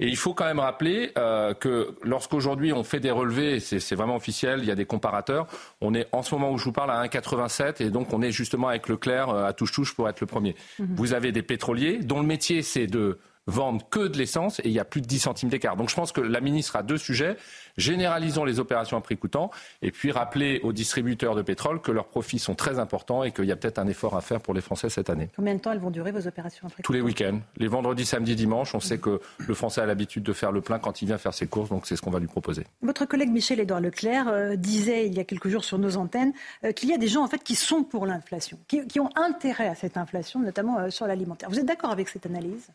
Et 0.00 0.08
il 0.08 0.16
faut 0.16 0.34
quand 0.34 0.44
même 0.44 0.58
rappeler 0.58 1.12
euh, 1.16 1.54
que 1.54 1.94
lorsqu'aujourd'hui 2.02 2.72
on 2.72 2.82
fait 2.82 2.98
des 2.98 3.12
relevés, 3.12 3.60
c'est 3.60 3.94
vraiment 3.94 4.16
officiel, 4.16 4.60
il 4.60 4.66
y 4.66 4.72
a 4.72 4.74
des 4.74 4.86
comparateurs, 4.86 5.46
on 5.80 5.94
est 5.94 6.08
en 6.10 6.22
ce 6.22 6.34
moment 6.34 6.50
où 6.50 6.58
je 6.58 6.64
vous 6.64 6.72
parle 6.72 6.90
à 6.90 7.04
1,87 7.04 7.82
et 7.82 7.90
donc 7.90 8.12
on 8.12 8.20
est 8.20 8.32
justement 8.32 8.68
avec 8.68 8.88
Leclerc 8.88 9.28
euh, 9.28 9.46
à 9.46 9.52
touche-touche 9.52 9.94
pour 9.94 10.08
être 10.08 10.20
le 10.20 10.26
premier. 10.26 10.56
Mhm. 10.80 10.94
Vous 10.96 11.14
avez 11.14 11.30
des 11.30 11.42
pétroliers 11.42 11.98
dont 11.98 12.20
le 12.20 12.26
métier 12.26 12.62
c'est 12.62 12.88
de 12.88 13.18
vendre 13.46 13.86
que 13.88 14.08
de 14.08 14.16
l'essence 14.16 14.60
et 14.60 14.68
il 14.68 14.72
y 14.72 14.78
a 14.78 14.84
plus 14.84 15.00
de 15.00 15.06
10 15.06 15.18
centimes 15.18 15.48
d'écart. 15.48 15.76
Donc 15.76 15.90
je 15.90 15.94
pense 15.94 16.12
que 16.12 16.20
la 16.20 16.40
ministre 16.40 16.76
a 16.76 16.82
deux 16.82 16.98
sujets. 16.98 17.36
Généralisons 17.76 18.44
les 18.44 18.60
opérations 18.60 18.96
à 18.96 19.00
prix 19.00 19.16
coûtant 19.16 19.50
et 19.82 19.90
puis 19.90 20.12
rappeler 20.12 20.60
aux 20.62 20.72
distributeurs 20.72 21.34
de 21.34 21.42
pétrole 21.42 21.80
que 21.80 21.92
leurs 21.92 22.06
profits 22.06 22.38
sont 22.38 22.54
très 22.54 22.78
importants 22.78 23.24
et 23.24 23.32
qu'il 23.32 23.44
y 23.44 23.52
a 23.52 23.56
peut-être 23.56 23.78
un 23.78 23.86
effort 23.86 24.16
à 24.16 24.20
faire 24.20 24.40
pour 24.40 24.54
les 24.54 24.60
Français 24.60 24.88
cette 24.88 25.10
année. 25.10 25.28
Combien 25.36 25.54
de 25.54 25.60
temps 25.60 25.72
elles 25.72 25.78
vont 25.78 25.90
durer 25.90 26.12
vos 26.12 26.26
opérations 26.26 26.68
à 26.68 26.70
prix 26.70 26.82
Tous 26.82 26.92
les 26.92 27.00
week-ends. 27.00 27.40
Les 27.56 27.68
vendredis, 27.68 28.06
samedis, 28.06 28.36
dimanches. 28.36 28.74
On 28.74 28.80
sait 28.80 28.98
que 28.98 29.20
le 29.38 29.54
Français 29.54 29.80
a 29.80 29.86
l'habitude 29.86 30.22
de 30.22 30.32
faire 30.32 30.52
le 30.52 30.60
plein 30.60 30.78
quand 30.78 31.02
il 31.02 31.06
vient 31.06 31.18
faire 31.18 31.34
ses 31.34 31.46
courses, 31.46 31.68
donc 31.68 31.86
c'est 31.86 31.96
ce 31.96 32.02
qu'on 32.02 32.10
va 32.10 32.20
lui 32.20 32.26
proposer. 32.26 32.64
Votre 32.82 33.04
collègue 33.04 33.30
Michel-Édouard 33.30 33.80
Leclerc 33.80 34.28
euh, 34.28 34.56
disait 34.56 35.06
il 35.06 35.14
y 35.14 35.20
a 35.20 35.24
quelques 35.24 35.48
jours 35.48 35.64
sur 35.64 35.78
nos 35.78 35.96
antennes 35.96 36.32
euh, 36.64 36.72
qu'il 36.72 36.88
y 36.88 36.94
a 36.94 36.98
des 36.98 37.08
gens 37.08 37.22
en 37.22 37.28
fait 37.28 37.42
qui 37.42 37.54
sont 37.54 37.82
pour 37.82 38.06
l'inflation, 38.06 38.58
qui, 38.68 39.00
ont 39.00 39.10
intérêt 39.16 39.68
à 39.68 39.74
cette 39.74 39.96
inflation, 39.96 40.40
notamment 40.40 40.78
euh, 40.78 40.90
sur 40.90 41.06
l'alimentaire. 41.06 41.50
Vous 41.50 41.58
êtes 41.58 41.66
d'accord 41.66 41.90
avec 41.90 42.08
cette 42.08 42.26
analyse? 42.26 42.68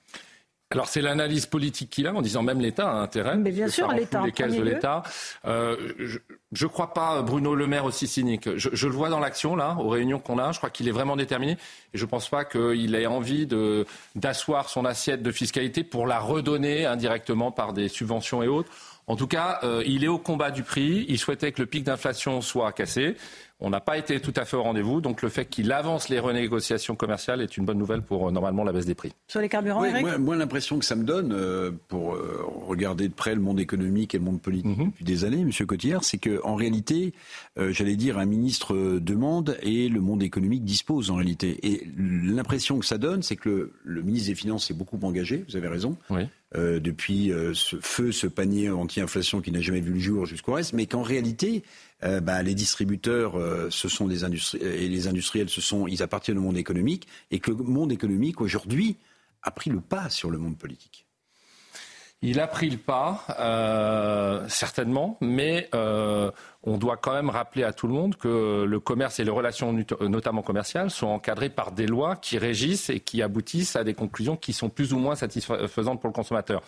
Alors 0.72 0.88
c'est 0.88 1.02
l'analyse 1.02 1.48
politique 1.48 1.90
qu'il 1.90 2.06
a 2.06 2.14
en 2.14 2.22
disant 2.22 2.44
même 2.44 2.62
l'État 2.62 2.92
a 2.92 2.96
intérêt. 2.96 3.38
Mais 3.38 3.52
bien 3.52 3.68
sûr, 3.68 3.92
l'État. 3.92 4.22
Les 4.24 4.32
caisses 4.32 4.56
de 4.56 4.62
l'État. 4.62 5.02
Euh, 5.46 5.76
je 6.52 6.66
ne 6.66 6.70
crois 6.70 6.94
pas 6.94 7.24
Bruno 7.24 7.56
Le 7.56 7.66
Maire 7.66 7.86
aussi 7.86 8.08
cynique. 8.08 8.48
Je, 8.56 8.70
je 8.72 8.88
le 8.88 8.94
vois 8.94 9.10
dans 9.10 9.20
l'action 9.20 9.56
là, 9.56 9.76
aux 9.80 9.90
réunions 9.90 10.20
qu'on 10.20 10.38
a. 10.38 10.52
Je 10.52 10.58
crois 10.60 10.70
qu'il 10.70 10.88
est 10.88 10.92
vraiment 10.92 11.16
déterminé. 11.16 11.54
Et 11.94 11.98
je 11.98 12.06
ne 12.06 12.10
pense 12.10 12.30
pas 12.30 12.46
qu'il 12.46 12.94
ait 12.94 13.08
envie 13.08 13.48
de 13.48 13.88
d'asseoir 14.16 14.70
son 14.70 14.86
assiette 14.86 15.24
de 15.24 15.32
fiscalité 15.32 15.84
pour 15.84 16.06
la 16.06 16.20
redonner 16.20 16.86
indirectement 16.86 17.52
par 17.52 17.74
des 17.74 17.88
subventions 17.88 18.44
et 18.44 18.48
autres. 18.48 18.70
En 19.08 19.16
tout 19.16 19.26
cas, 19.26 19.60
euh, 19.64 19.82
il 19.88 20.04
est 20.04 20.08
au 20.08 20.20
combat 20.20 20.52
du 20.52 20.62
prix. 20.62 21.08
Il 21.10 21.18
souhaitait 21.18 21.52
que 21.52 21.62
le 21.62 21.66
pic 21.66 21.84
d'inflation 21.84 22.42
soit 22.42 22.72
cassé. 22.74 23.16
On 23.62 23.70
n'a 23.70 23.82
pas 23.82 23.98
été 23.98 24.22
tout 24.22 24.34
à 24.38 24.46
fait 24.46 24.56
au 24.56 24.64
rendez-vous, 24.64 25.02
donc 25.02 25.22
le 25.22 25.28
fait 25.28 25.46
qu'il 25.46 25.74
avance 25.74 26.08
les 26.08 26.20
renégociations 26.20 26.96
commerciales 26.96 27.42
est 27.42 27.58
une 27.58 27.66
bonne 27.66 27.78
nouvelle 27.78 28.02
pour 28.02 28.28
euh, 28.28 28.32
normalement 28.32 28.64
la 28.64 28.72
baisse 28.72 28.86
des 28.86 28.96
prix. 28.96 29.12
Sur 29.28 29.42
les 29.42 29.50
carburants, 29.50 29.82
oui, 29.82 29.90
Moi, 30.18 30.38
l'impression 30.38 30.80
que 30.80 30.86
ça 30.86 30.96
me 30.96 31.04
donne, 31.04 31.34
euh, 31.34 31.72
pour 31.90 32.14
euh, 32.14 32.42
regarder 32.68 33.10
de 33.10 33.14
près 33.14 33.36
le 33.36 33.42
monde 33.42 33.60
économique 33.60 34.16
et 34.16 34.18
le 34.18 34.24
monde 34.24 34.42
politique 34.42 34.78
mhm. 34.78 34.86
depuis 34.86 35.04
des 35.04 35.26
années, 35.26 35.44
Monsieur 35.44 35.66
Cotillard, 35.66 36.06
c'est 36.06 36.18
qu'en 36.18 36.56
réalité, 36.56 37.14
j'allais 37.58 37.98
dire, 37.98 38.18
un 38.18 38.26
ministre 38.26 39.00
demande 39.00 39.58
et 39.62 39.90
le 39.90 40.00
monde 40.00 40.24
économique 40.24 40.64
dispose 40.64 41.12
en 41.12 41.16
réalité. 41.16 41.60
Et 41.64 41.88
l'impression 41.98 42.80
que 42.80 42.86
ça 42.86 42.98
donne, 42.98 43.24
c'est 43.24 43.36
que 43.36 43.74
le, 43.84 44.02
ministre 44.02 44.30
des 44.30 44.36
Finances 44.36 44.68
s'est 44.68 44.74
beaucoup 44.74 45.00
engagé, 45.02 45.46
vous 45.50 45.58
avez 45.58 45.68
raison. 45.68 45.98
depuis 46.56 47.32
ce 47.54 47.78
feu, 47.82 48.12
ce 48.12 48.28
panier 48.28 48.70
anti-inflation 48.70 49.42
qui 49.42 49.52
n'a 49.52 49.62
jamais 49.62 49.82
vu 49.82 49.94
le 49.94 50.00
jour 50.00 50.26
jusqu'au 50.26 50.54
reste, 50.54 50.74
mais 50.74 50.86
qu'en 50.86 51.02
réalité, 51.02 51.64
euh, 52.04 52.22
bah, 52.22 52.42
les 52.44 52.56
distributeurs, 52.56 53.38
euh, 53.38 53.70
des 54.08 54.26
et 54.62 54.88
les 54.88 55.08
industriels, 55.08 55.48
ils 55.88 56.04
appartiennent 56.04 56.38
au 56.38 56.42
monde 56.42 56.58
économique, 56.58 57.08
et 57.30 57.40
que 57.40 57.52
le 57.52 57.58
monde 57.58 57.92
économique 57.92 58.40
aujourd'hui 58.40 58.98
a 59.44 59.52
pris 59.52 59.70
le 59.70 59.82
pas 59.82 60.10
sur 60.10 60.30
le 60.30 60.38
monde 60.38 60.58
politique. 60.58 61.06
Il 62.22 62.40
a 62.40 62.48
pris 62.48 62.70
le 62.70 62.78
pas, 62.78 63.26
euh, 63.40 64.46
certainement, 64.50 65.18
mais 65.22 65.70
on 65.74 66.78
doit 66.78 66.98
quand 66.98 67.14
même 67.14 67.30
rappeler 67.30 67.64
à 67.64 67.72
tout 67.72 67.88
le 67.88 67.94
monde 67.94 68.16
que 68.16 68.64
le 68.64 68.80
commerce 68.80 69.20
et 69.20 69.24
les 69.24 69.32
relations, 69.32 69.74
notamment 70.02 70.42
commerciales, 70.42 70.92
sont 70.92 71.08
encadrées 71.08 71.50
par 71.50 71.72
des 71.72 71.88
lois 71.88 72.16
qui 72.18 72.38
régissent 72.38 72.90
et 72.90 73.00
qui 73.00 73.22
aboutissent 73.22 73.78
à 73.78 73.84
des 73.84 73.94
conclusions 73.94 74.36
qui 74.36 74.52
sont 74.52 74.70
plus 74.70 74.94
ou 74.94 75.00
moins 75.00 75.16
satisfaisantes 75.16 76.02
pour 76.02 76.10
le 76.10 76.14
consommateur. 76.14 76.62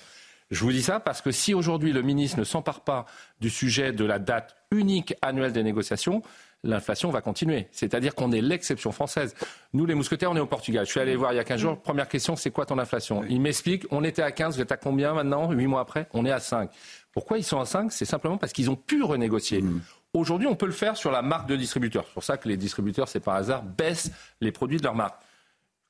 Je 0.51 0.63
vous 0.63 0.71
dis 0.71 0.83
ça 0.83 0.99
parce 0.99 1.21
que 1.21 1.31
si 1.31 1.53
aujourd'hui 1.53 1.93
le 1.93 2.01
ministre 2.01 2.37
ne 2.37 2.43
s'empare 2.43 2.81
pas 2.81 3.05
du 3.39 3.49
sujet 3.49 3.93
de 3.93 4.03
la 4.03 4.19
date 4.19 4.57
unique 4.71 5.15
annuelle 5.21 5.53
des 5.53 5.63
négociations, 5.63 6.21
l'inflation 6.63 7.09
va 7.09 7.21
continuer. 7.21 7.67
C'est-à-dire 7.71 8.13
qu'on 8.13 8.31
est 8.33 8.41
l'exception 8.41 8.91
française. 8.91 9.33
Nous, 9.73 9.85
les 9.85 9.95
mousquetaires, 9.95 10.29
on 10.29 10.35
est 10.35 10.41
au 10.41 10.45
Portugal. 10.45 10.85
Je 10.85 10.91
suis 10.91 10.99
allé 10.99 11.15
voir 11.15 11.33
il 11.33 11.37
y 11.37 11.39
a 11.39 11.43
15 11.45 11.59
jours. 11.59 11.81
Première 11.81 12.07
question, 12.07 12.35
c'est 12.35 12.51
quoi 12.51 12.65
ton 12.65 12.77
inflation? 12.77 13.23
Il 13.29 13.41
m'explique, 13.41 13.85
on 13.91 14.03
était 14.03 14.21
à 14.21 14.31
15, 14.31 14.55
vous 14.55 14.61
êtes 14.61 14.71
à 14.71 14.77
combien 14.77 15.13
maintenant? 15.13 15.51
Huit 15.51 15.67
mois 15.67 15.81
après 15.81 16.07
On 16.13 16.25
est 16.25 16.31
à 16.31 16.39
5. 16.39 16.69
Pourquoi 17.13 17.37
ils 17.37 17.43
sont 17.43 17.59
à 17.59 17.65
5 17.65 17.91
C'est 17.91 18.05
simplement 18.05 18.37
parce 18.37 18.51
qu'ils 18.51 18.69
ont 18.69 18.75
pu 18.75 19.03
renégocier. 19.03 19.61
Mmh. 19.61 19.81
Aujourd'hui, 20.13 20.47
on 20.47 20.55
peut 20.55 20.65
le 20.65 20.73
faire 20.73 20.97
sur 20.97 21.11
la 21.11 21.21
marque 21.21 21.47
de 21.47 21.55
distributeur. 21.55 22.03
C'est 22.05 22.13
pour 22.13 22.23
ça 22.23 22.37
que 22.37 22.49
les 22.49 22.57
distributeurs, 22.57 23.07
c'est 23.07 23.21
par 23.21 23.35
hasard, 23.35 23.63
baissent 23.63 24.11
les 24.41 24.51
produits 24.51 24.77
de 24.77 24.83
leur 24.83 24.95
marque. 24.95 25.15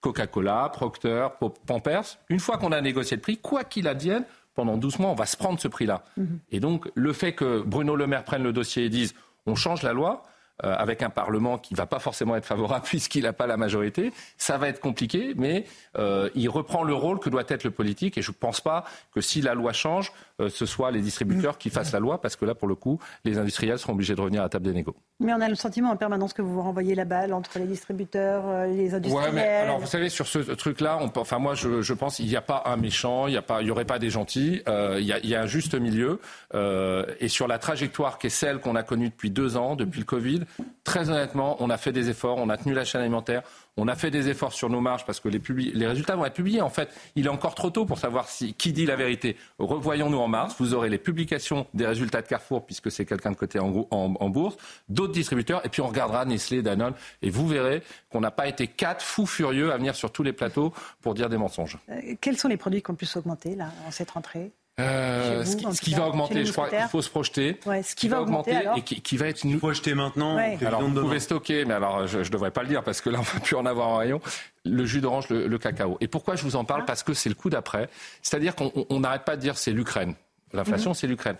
Coca-Cola, 0.02 0.70
Procter, 0.74 1.28
Pampers. 1.66 2.18
Une 2.30 2.40
fois 2.40 2.58
qu'on 2.58 2.72
a 2.72 2.82
négocié 2.82 3.18
le 3.18 3.22
prix, 3.22 3.38
quoi 3.38 3.64
qu'il 3.64 3.88
advienne, 3.88 4.26
pendant 4.54 4.78
12 4.78 5.00
mois, 5.00 5.10
on 5.10 5.16
va 5.16 5.26
se 5.26 5.38
prendre 5.38 5.60
ce 5.60 5.68
prix-là. 5.68 6.04
Mhm. 6.18 6.40
Et 6.52 6.60
donc, 6.60 6.90
le 6.96 7.14
fait 7.14 7.34
que 7.34 7.62
Bruno 7.62 7.96
Le 7.96 8.08
Maire 8.08 8.24
prenne 8.24 8.44
le 8.44 8.54
dossier 8.54 8.86
et 8.86 8.90
dise 8.90 9.14
on 9.46 9.56
change 9.56 9.82
la 9.82 9.94
loi, 9.94 10.24
euh, 10.64 10.76
avec 10.78 11.02
un 11.02 11.10
Parlement 11.10 11.58
qui 11.58 11.74
ne 11.74 11.78
va 11.78 11.88
pas 11.88 11.98
forcément 11.98 12.36
être 12.36 12.46
favorable 12.46 12.86
puisqu'il 12.86 13.24
n'a 13.24 13.34
pas 13.34 13.48
la 13.48 13.58
majorité. 13.58 14.14
Ça 14.38 14.60
va 14.60 14.68
être 14.68 14.80
compliqué, 14.80 15.34
mais 15.36 15.66
euh, 15.98 16.30
il 16.36 16.50
reprend 16.50 16.84
le 16.84 16.94
rôle 16.94 17.20
que 17.20 17.32
doit 17.32 17.46
être 17.48 17.64
le 17.64 17.72
politique. 17.72 18.16
Et 18.20 18.22
je 18.22 18.30
ne 18.30 18.36
pense 18.36 18.62
pas 18.62 18.84
que 19.12 19.22
si 19.22 19.42
la 19.42 19.56
loi 19.56 19.74
change, 19.74 20.12
ce 20.50 20.66
soit 20.66 20.92
les 20.92 21.02
distributeurs 21.02 21.58
qui 21.58 21.70
fassent 21.70 21.92
la 21.92 22.00
loi, 22.00 22.22
parce 22.22 22.36
que 22.36 22.46
là, 22.46 22.56
pour 22.56 22.68
le 22.68 22.76
coup, 22.76 23.00
les 23.26 23.38
industriels 23.38 23.80
seront 23.80 23.94
obligés 23.94 24.16
de 24.16 24.22
revenir 24.22 24.42
à 24.42 24.46
la 24.46 24.50
table 24.50 24.66
des 24.66 24.74
négociations. 24.74 25.02
Mais 25.20 25.34
on 25.34 25.42
a 25.42 25.50
le 25.50 25.56
sentiment 25.56 25.92
en 25.92 25.98
permanence 25.98 26.34
que 26.34 26.42
vous 26.42 26.54
vous 26.54 26.62
renvoyez 26.62 26.96
la 26.96 27.06
balle 27.06 27.34
entre 27.34 27.60
les 27.60 27.66
distributeurs, 27.66 28.68
les 28.68 28.94
industriels. 28.94 29.30
Ouais, 29.30 29.36
mais 29.36 29.48
alors 29.48 29.80
vous 29.80 29.88
savez, 29.88 30.10
sur 30.10 30.28
ce 30.28 30.40
truc-là, 30.40 31.00
enfin 31.16 31.40
moi, 31.40 31.54
je, 31.54 31.82
je 31.82 31.94
pense 31.94 32.18
qu'il 32.18 32.28
n'y 32.28 32.36
a 32.36 32.42
pas 32.42 32.64
un 32.66 32.78
méchant, 32.78 33.28
il 33.28 33.42
n'y 33.62 33.72
aurait 33.72 33.86
pas 33.86 34.00
des 34.00 34.10
gentils, 34.10 34.62
il 34.68 35.06
y, 35.06 35.14
a, 35.14 35.20
il 35.20 35.30
y, 35.30 35.36
a, 35.36 35.42
un 35.42 35.48
juste 35.48 35.76
milieu. 35.76 36.20
et 36.54 37.28
sur 37.28 37.48
la 37.48 37.60
trajectoire 37.60 38.18
qui 38.18 38.28
est 38.28 38.32
celle 38.32 38.60
qu'on 38.60 38.76
a 38.76 38.84
connue 38.84 39.10
depuis 39.10 39.30
deux 39.30 39.58
ans, 39.58 39.76
depuis 39.76 40.00
le 40.00 40.06
Covid, 40.06 40.42
Très 40.84 41.12
honnêtement, 41.12 41.58
on 41.60 41.70
a 41.70 41.78
fait 41.78 41.92
des 41.92 42.10
efforts, 42.10 42.38
on 42.38 42.50
a 42.50 42.58
tenu 42.58 42.74
la 42.74 42.84
chaîne 42.86 43.02
alimentaire, 43.02 43.44
on 43.78 43.88
a 43.88 43.96
fait 43.96 44.12
des 44.12 44.30
efforts 44.30 44.54
sur 44.54 44.70
nos 44.70 44.82
marges 44.82 45.06
parce 45.06 45.20
que 45.20 45.30
les, 45.30 45.88
résultats 45.88 46.16
vont 46.16 46.26
être 46.26 46.34
publiés. 46.34 46.62
En 46.62 46.70
fait, 46.70 46.90
il 47.16 47.26
est 47.26 47.30
encore 47.30 47.56
trop 47.56 47.70
tôt 47.70 47.86
pour 47.86 48.00
savoir 48.00 48.28
qui 48.28 48.74
dit 48.74 48.86
la 48.86 48.96
vérité. 48.96 49.38
Revoyons-nous 49.60 50.20
en 50.20 50.28
mars. 50.28 50.56
Vous 50.60 50.74
aurez 50.74 50.90
les 50.90 50.98
publications 50.98 51.66
des 51.74 51.86
résultats 51.86 52.22
de 52.22 52.28
Carrefour 52.28 52.66
puisque 52.66 52.92
c'est 52.92 53.06
quelqu'un 53.06 53.32
de 53.32 53.38
côté 53.38 53.60
en, 53.60 54.30
bourse, 54.30 54.58
d'autres 54.90 55.14
distributeurs, 55.14 55.66
et 55.66 55.70
puis 55.70 55.82
on 55.82 55.88
regardera 55.88 56.26
Nestlé, 56.26 56.62
Danone, 56.62 56.94
et 57.22 57.30
vous 57.30 57.48
verrez 57.48 57.82
qu'on 58.10 58.22
n'a 58.22 58.32
pas 58.32 58.48
été 58.48 58.68
quatre 58.68 59.04
fous 59.04 59.26
furieux 59.26 59.72
à 59.72 59.78
venir 59.78 59.96
sur 59.96 60.12
tous 60.12 60.24
les 60.24 60.34
plateaux 60.34 60.74
pour 61.02 61.14
dire 61.14 61.30
des 61.30 61.38
mensonges. 61.38 61.78
Euh, 61.90 62.16
quels 62.20 62.38
sont 62.38 62.48
les 62.48 62.58
produits 62.58 62.82
qui 62.82 62.92
ont 62.92 62.96
pu 62.96 63.06
s'augmenter 63.06 63.56
là 63.56 63.72
en 63.88 63.92
cette 63.92 64.12
rentrée? 64.12 64.52
Euh, 64.82 65.46
ce, 65.46 65.82
qui, 65.82 65.94
va 65.94 66.08
augmenter, 66.08 66.46
je 66.46 66.52
crois 66.52 66.70
qu'il 66.70 66.80
faut 66.90 67.02
se 67.02 67.10
projeter. 67.10 67.60
ce 67.64 67.96
qui, 67.96 68.08
va, 68.08 68.22
augmenter, 68.22 68.58
et 68.76 68.82
qui, 68.82 69.18
va 69.18 69.28
être 69.28 69.44
nous 69.46 69.58
projeter 69.58 69.94
maintenant. 69.94 70.38
Alors 70.66 70.82
vous 70.82 71.02
pouvez 71.02 71.20
stocker, 71.20 71.66
mais 71.66 71.74
alors 71.74 72.08
je 72.08 72.20
ne 72.20 72.24
devrais 72.24 72.52
pas 72.52 72.64
le 72.64 72.70
dire 72.70 72.84
parce 72.84 73.02
que 73.02 73.10
là 73.10 73.20
on 73.20 73.24
va 73.24 73.40
plus 73.40 73.56
en 73.56 73.66
avoir 73.66 73.88
en 73.90 73.98
rayon. 73.98 74.22
Le 74.66 74.86
jus 74.86 75.02
d'orange, 75.02 75.30
le, 75.30 75.58
cacao. 75.58 75.98
Et 76.02 76.08
pourquoi 76.08 76.36
je 76.36 76.44
vous 76.44 76.56
en 76.56 76.66
parle? 76.66 76.82
Ah. 76.84 76.88
Parce 76.88 77.04
que 77.04 77.14
c'est 77.14 77.30
le 77.30 77.36
coup 77.36 77.50
d'après. 77.50 77.90
C'est-à-dire 78.22 78.56
qu'on 78.56 79.00
n'arrête 79.00 79.26
pas 79.26 79.36
de 79.36 79.42
dire 79.42 79.58
c'est 79.58 79.72
l'Ukraine. 79.72 80.16
L'inflation, 80.54 80.92
mhm. 80.92 80.96
c'est 80.96 81.08
l'Ukraine. 81.08 81.38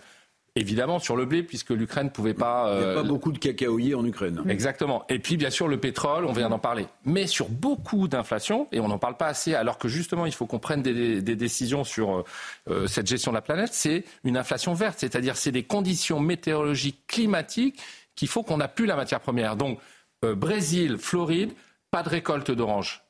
Évidemment, 0.54 0.98
sur 0.98 1.16
le 1.16 1.24
blé, 1.24 1.42
puisque 1.42 1.70
l'Ukraine 1.70 2.06
ne 2.06 2.10
pouvait 2.10 2.34
pas. 2.34 2.70
Il 2.74 2.84
n'y 2.84 2.90
a 2.90 2.94
pas 2.94 3.02
beaucoup 3.02 3.32
de 3.32 3.38
cacaoyers 3.38 3.94
en 3.94 4.04
Ukraine. 4.04 4.42
Exactement. 4.48 5.02
Et 5.08 5.18
puis, 5.18 5.38
bien 5.38 5.48
sûr, 5.48 5.66
le 5.66 5.80
pétrole, 5.80 6.26
on 6.26 6.32
vient 6.32 6.50
d'en 6.50 6.58
parler. 6.58 6.86
Mais 7.06 7.26
sur 7.26 7.48
beaucoup 7.48 8.06
d'inflation, 8.06 8.68
et 8.70 8.78
on 8.78 8.88
n'en 8.88 8.98
parle 8.98 9.16
pas 9.16 9.28
assez, 9.28 9.54
alors 9.54 9.78
que 9.78 9.88
justement, 9.88 10.26
il 10.26 10.32
faut 10.32 10.44
qu'on 10.44 10.58
prenne 10.58 10.82
des, 10.82 11.22
décisions 11.22 11.84
sur 11.84 12.24
euh, 12.68 12.86
cette 12.86 13.06
gestion 13.06 13.30
de 13.30 13.36
la 13.36 13.42
planète, 13.42 13.70
c'est 13.72 14.04
une 14.24 14.36
inflation 14.36 14.74
verte. 14.74 14.98
C'est-à-dire, 14.98 15.36
c'est 15.36 15.52
des 15.52 15.62
conditions 15.62 16.20
météorologiques, 16.20 17.06
climatiques 17.06 17.80
qu'il 18.14 18.28
faut 18.28 18.42
qu'on 18.42 18.58
n'a 18.58 18.68
plus 18.68 18.84
la 18.84 18.96
matière 18.96 19.20
première. 19.20 19.56
Donc, 19.56 19.78
euh, 20.22 20.34
Brésil, 20.34 20.98
Floride, 20.98 21.52
pas 21.90 22.02
de 22.02 22.10
récolte 22.10 22.50
d'orange. 22.50 23.02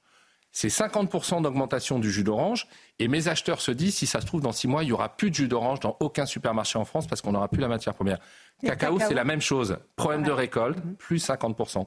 C'est 0.53 0.69
50% 0.69 1.43
d'augmentation 1.43 1.99
du 1.99 2.11
jus 2.11 2.25
d'orange. 2.25 2.69
Et 2.99 3.09
mes 3.09 3.29
acheteurs 3.29 3.61
se 3.61 3.73
disent, 3.73 3.97
si 3.97 4.07
ça 4.07 4.21
se 4.21 4.27
trouve, 4.27 4.43
dans 4.43 4.53
six 4.53 4.69
mois, 4.69 4.83
il 4.83 4.87
n'y 4.87 4.93
aura 4.93 5.17
plus 5.17 5.31
de 5.31 5.35
jus 5.35 5.49
d'orange 5.49 5.81
dans 5.81 5.97
aucun 6.01 6.27
supermarché 6.27 6.79
en 6.79 6.85
France 6.85 7.07
parce 7.07 7.21
qu'on 7.21 7.33
n'aura 7.33 7.49
plus 7.49 7.61
la 7.61 7.69
matière 7.69 7.95
première. 7.95 8.19
Cacao, 8.65 8.99
c'est 8.99 9.15
la 9.15 9.25
même 9.25 9.41
chose. 9.41 9.77
Problème 9.97 10.23
de 10.23 10.31
récolte, 10.31 10.79
plus 10.99 11.27
50%. 11.27 11.87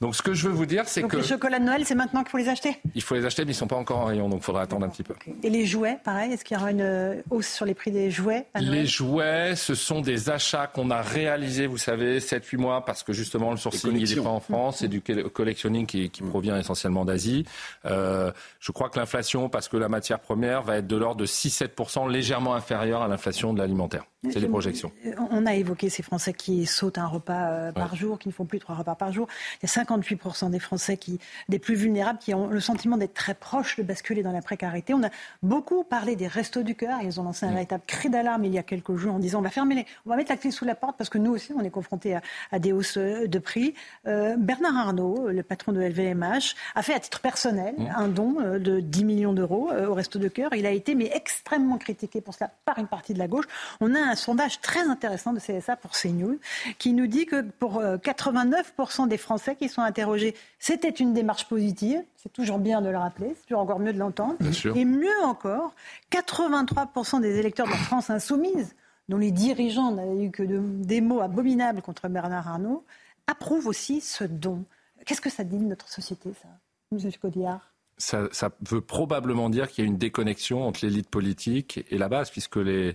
Donc 0.00 0.14
ce 0.14 0.20
que 0.20 0.34
je 0.34 0.46
veux 0.46 0.52
vous 0.52 0.66
dire, 0.66 0.86
c'est 0.86 1.02
que... 1.04 1.16
les 1.16 1.22
chocolats 1.22 1.58
de 1.58 1.64
Noël, 1.64 1.86
c'est 1.86 1.94
maintenant 1.94 2.22
qu'il 2.22 2.30
faut 2.30 2.36
les 2.36 2.50
acheter? 2.50 2.76
Il 2.94 3.02
faut 3.02 3.14
les 3.14 3.24
acheter, 3.24 3.44
mais 3.44 3.52
ils 3.52 3.54
ne 3.54 3.58
sont 3.58 3.66
pas 3.66 3.76
encore 3.76 3.98
en 3.98 4.04
rayon, 4.04 4.28
donc 4.28 4.40
il 4.40 4.44
faudra 4.44 4.60
attendre 4.62 4.84
un 4.84 4.90
petit 4.90 5.02
peu. 5.02 5.14
Et 5.42 5.48
les 5.48 5.64
jouets, 5.64 5.98
pareil, 6.04 6.32
est-ce 6.32 6.44
qu'il 6.44 6.56
y 6.56 6.60
aura 6.60 6.70
une 6.70 6.82
euh, 6.82 7.22
hausse 7.30 7.48
sur 7.48 7.64
les 7.64 7.72
prix 7.72 7.90
des 7.90 8.10
jouets 8.10 8.46
Les 8.60 8.84
jouets, 8.84 9.56
ce 9.56 9.74
sont 9.74 10.02
des 10.02 10.28
achats 10.28 10.66
qu'on 10.66 10.90
a 10.90 11.00
réalisés, 11.00 11.66
vous 11.66 11.78
savez, 11.78 12.18
7-8 12.18 12.58
mois, 12.58 12.84
parce 12.84 13.02
que 13.04 13.14
justement 13.14 13.50
le 13.50 13.56
sourcing, 13.56 13.96
il 13.96 14.16
n'est 14.16 14.22
pas 14.22 14.28
en 14.28 14.40
France, 14.40 14.78
c'est 14.80 14.88
du 14.88 15.00
collectionning 15.00 15.86
qui, 15.86 16.10
qui 16.10 16.22
provient 16.22 16.58
essentiellement 16.58 17.06
d'Asie. 17.06 17.46
Euh, 17.86 18.32
je 18.60 18.72
crois 18.72 18.90
que 18.90 18.98
l'inflation, 18.98 19.48
parce 19.48 19.68
que 19.68 19.78
la 19.78 19.88
matière 19.88 20.20
première, 20.20 20.60
va 20.62 20.76
être 20.76 20.86
de 20.86 20.96
l'ordre 20.96 21.22
de 21.22 21.26
6-7%, 21.26 22.10
légèrement 22.10 22.54
inférieure 22.54 23.00
à 23.00 23.08
l'inflation 23.08 23.54
de 23.54 23.60
l'alimentaire. 23.60 24.04
C'est 24.30 24.40
les 24.40 24.48
projections. 24.48 24.92
On 25.30 25.46
a 25.46 25.54
évoqué 25.54 25.88
ces 25.88 26.02
Français 26.16 26.32
qui 26.32 26.64
sautent 26.64 26.96
un 26.96 27.06
repas 27.06 27.50
euh, 27.50 27.72
par 27.72 27.94
jour, 27.94 28.18
qui 28.18 28.28
ne 28.28 28.32
font 28.32 28.46
plus 28.46 28.58
trois 28.58 28.74
repas 28.74 28.94
par 28.94 29.12
jour. 29.12 29.28
Il 29.62 29.68
y 29.68 29.70
a 29.70 29.82
58% 29.84 30.48
des 30.48 30.58
Français 30.58 30.96
qui, 30.96 31.18
des 31.50 31.58
plus 31.58 31.74
vulnérables 31.74 32.18
qui 32.18 32.32
ont 32.32 32.46
le 32.46 32.58
sentiment 32.58 32.96
d'être 32.96 33.12
très 33.12 33.34
proches 33.34 33.76
de 33.76 33.82
basculer 33.82 34.22
dans 34.22 34.32
la 34.32 34.40
précarité. 34.40 34.94
On 34.94 35.02
a 35.02 35.10
beaucoup 35.42 35.84
parlé 35.84 36.16
des 36.16 36.26
restos 36.26 36.62
du 36.62 36.74
cœur. 36.74 37.00
Ils 37.02 37.20
ont 37.20 37.24
lancé 37.24 37.44
un 37.44 37.52
véritable 37.52 37.82
cri 37.86 38.08
d'alarme 38.08 38.46
il 38.46 38.54
y 38.54 38.58
a 38.58 38.62
quelques 38.62 38.96
jours 38.96 39.14
en 39.14 39.18
disant 39.18 39.40
on 39.40 39.42
va 39.42 39.50
fermer 39.50 39.74
les, 39.74 39.86
on 40.06 40.10
va 40.10 40.16
mettre 40.16 40.30
la 40.30 40.38
clé 40.38 40.50
sous 40.50 40.64
la 40.64 40.74
porte 40.74 40.96
parce 40.96 41.10
que 41.10 41.18
nous 41.18 41.32
aussi 41.32 41.52
on 41.52 41.62
est 41.62 41.70
confrontés 41.70 42.16
à, 42.50 42.58
des 42.58 42.72
hausses 42.72 42.96
de 42.96 43.38
prix. 43.38 43.74
Euh, 44.06 44.36
Bernard 44.38 44.78
Arnault, 44.78 45.28
le 45.28 45.42
patron 45.42 45.72
de 45.72 45.82
LVMH, 45.82 46.54
a 46.74 46.82
fait 46.82 46.94
à 46.94 47.00
titre 47.00 47.20
personnel 47.20 47.74
un 47.94 48.08
don 48.08 48.36
euh, 48.40 48.58
de 48.58 48.80
10 48.80 49.04
millions 49.04 49.32
d'euros 49.34 49.70
au 49.70 49.92
resto 49.92 50.18
du 50.18 50.30
cœur. 50.30 50.54
Il 50.54 50.64
a 50.64 50.70
été 50.70 50.94
mais 50.94 51.10
extrêmement 51.12 51.76
critiqué 51.76 52.22
pour 52.22 52.32
cela 52.32 52.50
par 52.64 52.78
une 52.78 52.86
partie 52.86 53.12
de 53.12 53.18
la 53.18 53.28
gauche. 53.28 53.44
On 53.82 53.94
a 53.94 53.98
un 53.98 54.14
sondage 54.14 54.62
très 54.62 54.88
intéressant 54.88 55.34
de 55.34 55.40
CSA 55.40 55.76
pour 55.76 55.94
CNews 56.00 56.38
qui 56.78 56.92
nous 56.92 57.06
dit 57.06 57.26
que 57.26 57.42
pour 57.42 57.82
89% 57.82 59.04
euh, 59.04 59.06
des 59.06 59.16
Français 59.16 59.56
qui 59.56 59.68
sont 59.68 59.82
interrogés, 59.82 60.34
c'était 60.58 60.90
une 60.90 61.12
démarche 61.12 61.46
positive. 61.46 62.02
C'est 62.16 62.32
toujours 62.32 62.58
bien 62.58 62.80
de 62.80 62.88
le 62.88 62.98
rappeler, 62.98 63.34
c'est 63.36 63.46
toujours 63.46 63.62
encore 63.62 63.78
mieux 63.78 63.92
de 63.92 63.98
l'entendre. 63.98 64.36
Et 64.74 64.84
mieux 64.84 65.22
encore, 65.24 65.74
83% 66.12 67.20
des 67.20 67.38
électeurs 67.38 67.66
de 67.66 67.72
la 67.72 67.76
France 67.78 68.10
insoumise, 68.10 68.74
dont 69.08 69.18
les 69.18 69.30
dirigeants 69.30 69.92
n'avaient 69.92 70.24
eu 70.24 70.30
que 70.30 70.42
des 70.42 71.00
mots 71.00 71.20
abominables 71.20 71.82
contre 71.82 72.08
Bernard 72.08 72.48
Arnault, 72.48 72.84
approuvent 73.26 73.66
aussi 73.66 74.00
ce 74.00 74.24
don. 74.24 74.64
Qu'est-ce 75.04 75.20
que 75.20 75.30
ça 75.30 75.44
dit 75.44 75.58
de 75.58 75.64
notre 75.64 75.88
société, 75.88 76.30
ça, 76.42 76.48
M. 76.92 77.10
Codillard 77.20 77.72
ça, 77.98 78.28
ça, 78.30 78.50
veut 78.60 78.82
probablement 78.82 79.48
dire 79.48 79.68
qu'il 79.68 79.82
y 79.82 79.86
a 79.86 79.88
une 79.88 79.96
déconnexion 79.96 80.66
entre 80.66 80.84
l'élite 80.84 81.08
politique 81.08 81.82
et 81.88 81.96
la 81.96 82.08
base, 82.08 82.30
puisque 82.30 82.56
les, 82.56 82.94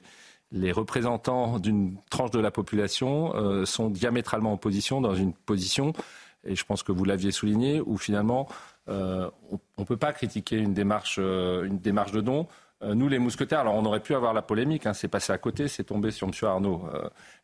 les 0.52 0.72
représentants 0.72 1.60
d'une 1.60 1.96
tranche 2.10 2.32
de 2.32 2.40
la 2.40 2.52
population 2.52 3.34
euh, 3.36 3.66
sont 3.66 3.90
diamétralement 3.90 4.54
en 4.54 4.58
position, 4.58 5.02
dans 5.02 5.16
une 5.16 5.34
position, 5.34 5.94
et 6.44 6.56
je 6.56 6.66
pense 6.66 6.84
que 6.84 6.92
vous 6.92 7.06
l'aviez 7.06 7.32
souligné, 7.32 7.82
où 7.86 7.98
finalement 7.98 8.48
euh, 8.90 9.30
on 9.52 9.82
ne 9.82 9.86
peut 9.86 9.98
pas 9.98 10.12
critiquer 10.12 10.58
une 10.58 10.74
démarche, 10.74 11.18
euh, 11.20 11.64
une 11.64 11.80
démarche 11.80 12.12
de 12.12 12.22
don. 12.22 12.48
nous, 12.84 13.08
les 13.08 13.20
mousquetaires, 13.20 13.60
alors 13.60 13.76
on 13.76 13.86
aurait 13.86 14.00
pu 14.02 14.16
avoir 14.16 14.34
la 14.34 14.42
polémique, 14.42 14.86
hein, 14.88 14.94
c'est 14.94 15.08
passé 15.08 15.32
à 15.32 15.38
côté, 15.38 15.68
c'est 15.68 15.84
tombé 15.84 16.12
sur 16.12 16.28
M. 16.28 16.34
Arnaud. 16.44 16.90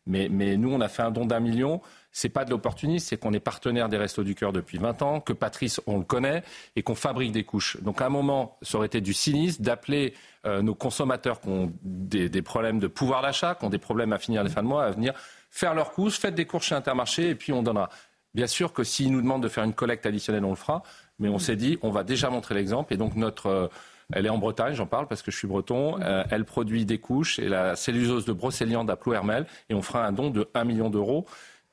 mais, 0.06 0.28
mais 0.28 0.56
nous, 0.56 0.72
on 0.72 0.80
a 0.80 0.88
fait 0.88 1.02
un 1.02 1.12
don 1.12 1.26
d'un 1.26 1.40
million 1.40 1.80
c'est 2.18 2.28
pas 2.28 2.44
de 2.44 2.50
l'opportunisme, 2.50 3.06
c'est 3.06 3.16
qu'on 3.16 3.32
est 3.32 3.38
partenaire 3.38 3.88
des 3.88 3.96
Restos 3.96 4.24
du 4.24 4.34
Cœur 4.34 4.52
depuis 4.52 4.78
20 4.78 5.02
ans, 5.02 5.20
que 5.20 5.32
Patrice, 5.32 5.80
on 5.86 5.98
le 5.98 6.04
connaît, 6.04 6.42
et 6.74 6.82
qu'on 6.82 6.96
fabrique 6.96 7.30
des 7.30 7.44
couches. 7.44 7.80
Donc 7.80 8.00
à 8.00 8.06
un 8.06 8.08
moment, 8.08 8.58
ça 8.60 8.76
aurait 8.78 8.88
été 8.88 9.00
du 9.00 9.14
cynisme 9.14 9.62
d'appeler 9.62 10.14
euh, 10.44 10.60
nos 10.60 10.74
consommateurs 10.74 11.40
qui 11.40 11.48
ont 11.48 11.72
des, 11.80 12.42
problèmes 12.42 12.80
de 12.80 12.88
pouvoir 12.88 13.22
d'achat, 13.22 13.54
qui 13.54 13.64
ont 13.66 13.70
des 13.70 13.78
problèmes 13.78 14.12
à 14.12 14.18
finir 14.18 14.42
les 14.42 14.50
fins 14.50 14.64
de 14.64 14.66
mois, 14.66 14.86
à 14.86 14.90
venir 14.90 15.14
faire 15.48 15.74
leurs 15.74 15.92
couches, 15.92 16.18
faites 16.18 16.34
des 16.34 16.44
courses 16.44 16.66
chez 16.66 16.74
Intermarché, 16.74 17.30
et 17.30 17.34
puis 17.36 17.52
on 17.52 17.62
donnera. 17.62 17.88
Bien 18.34 18.48
sûr 18.48 18.72
que 18.72 18.82
s'ils 18.82 19.12
nous 19.12 19.22
demandent 19.22 19.44
de 19.44 19.48
faire 19.48 19.62
une 19.62 19.72
collecte 19.72 20.04
additionnelle, 20.04 20.44
on 20.44 20.50
le 20.50 20.56
fera, 20.56 20.82
mais 21.20 21.28
on 21.28 21.38
s'est 21.38 21.54
dit, 21.54 21.78
on 21.82 21.90
va 21.90 22.02
déjà 22.02 22.30
montrer 22.30 22.56
l'exemple, 22.56 22.92
et 22.92 22.96
donc 22.96 23.14
notre... 23.14 23.46
Euh, 23.46 23.68
elle 24.12 24.24
est 24.24 24.30
en 24.30 24.38
Bretagne, 24.38 24.74
j'en 24.74 24.86
parle 24.86 25.06
parce 25.06 25.20
que 25.20 25.30
je 25.30 25.36
suis 25.36 25.46
breton. 25.46 26.00
Euh, 26.00 26.24
elle 26.30 26.46
produit 26.46 26.86
des 26.86 26.96
couches 26.96 27.38
et 27.38 27.46
la 27.46 27.76
cellulose 27.76 28.24
de 28.24 28.32
Brocéliande 28.32 28.88
à 28.88 28.96
Plouermel 28.96 29.44
et 29.68 29.74
on 29.74 29.82
fera 29.82 30.06
un 30.06 30.12
don 30.12 30.30
de 30.30 30.48
1 30.54 30.64
million 30.64 30.88
d'euros. 30.88 31.26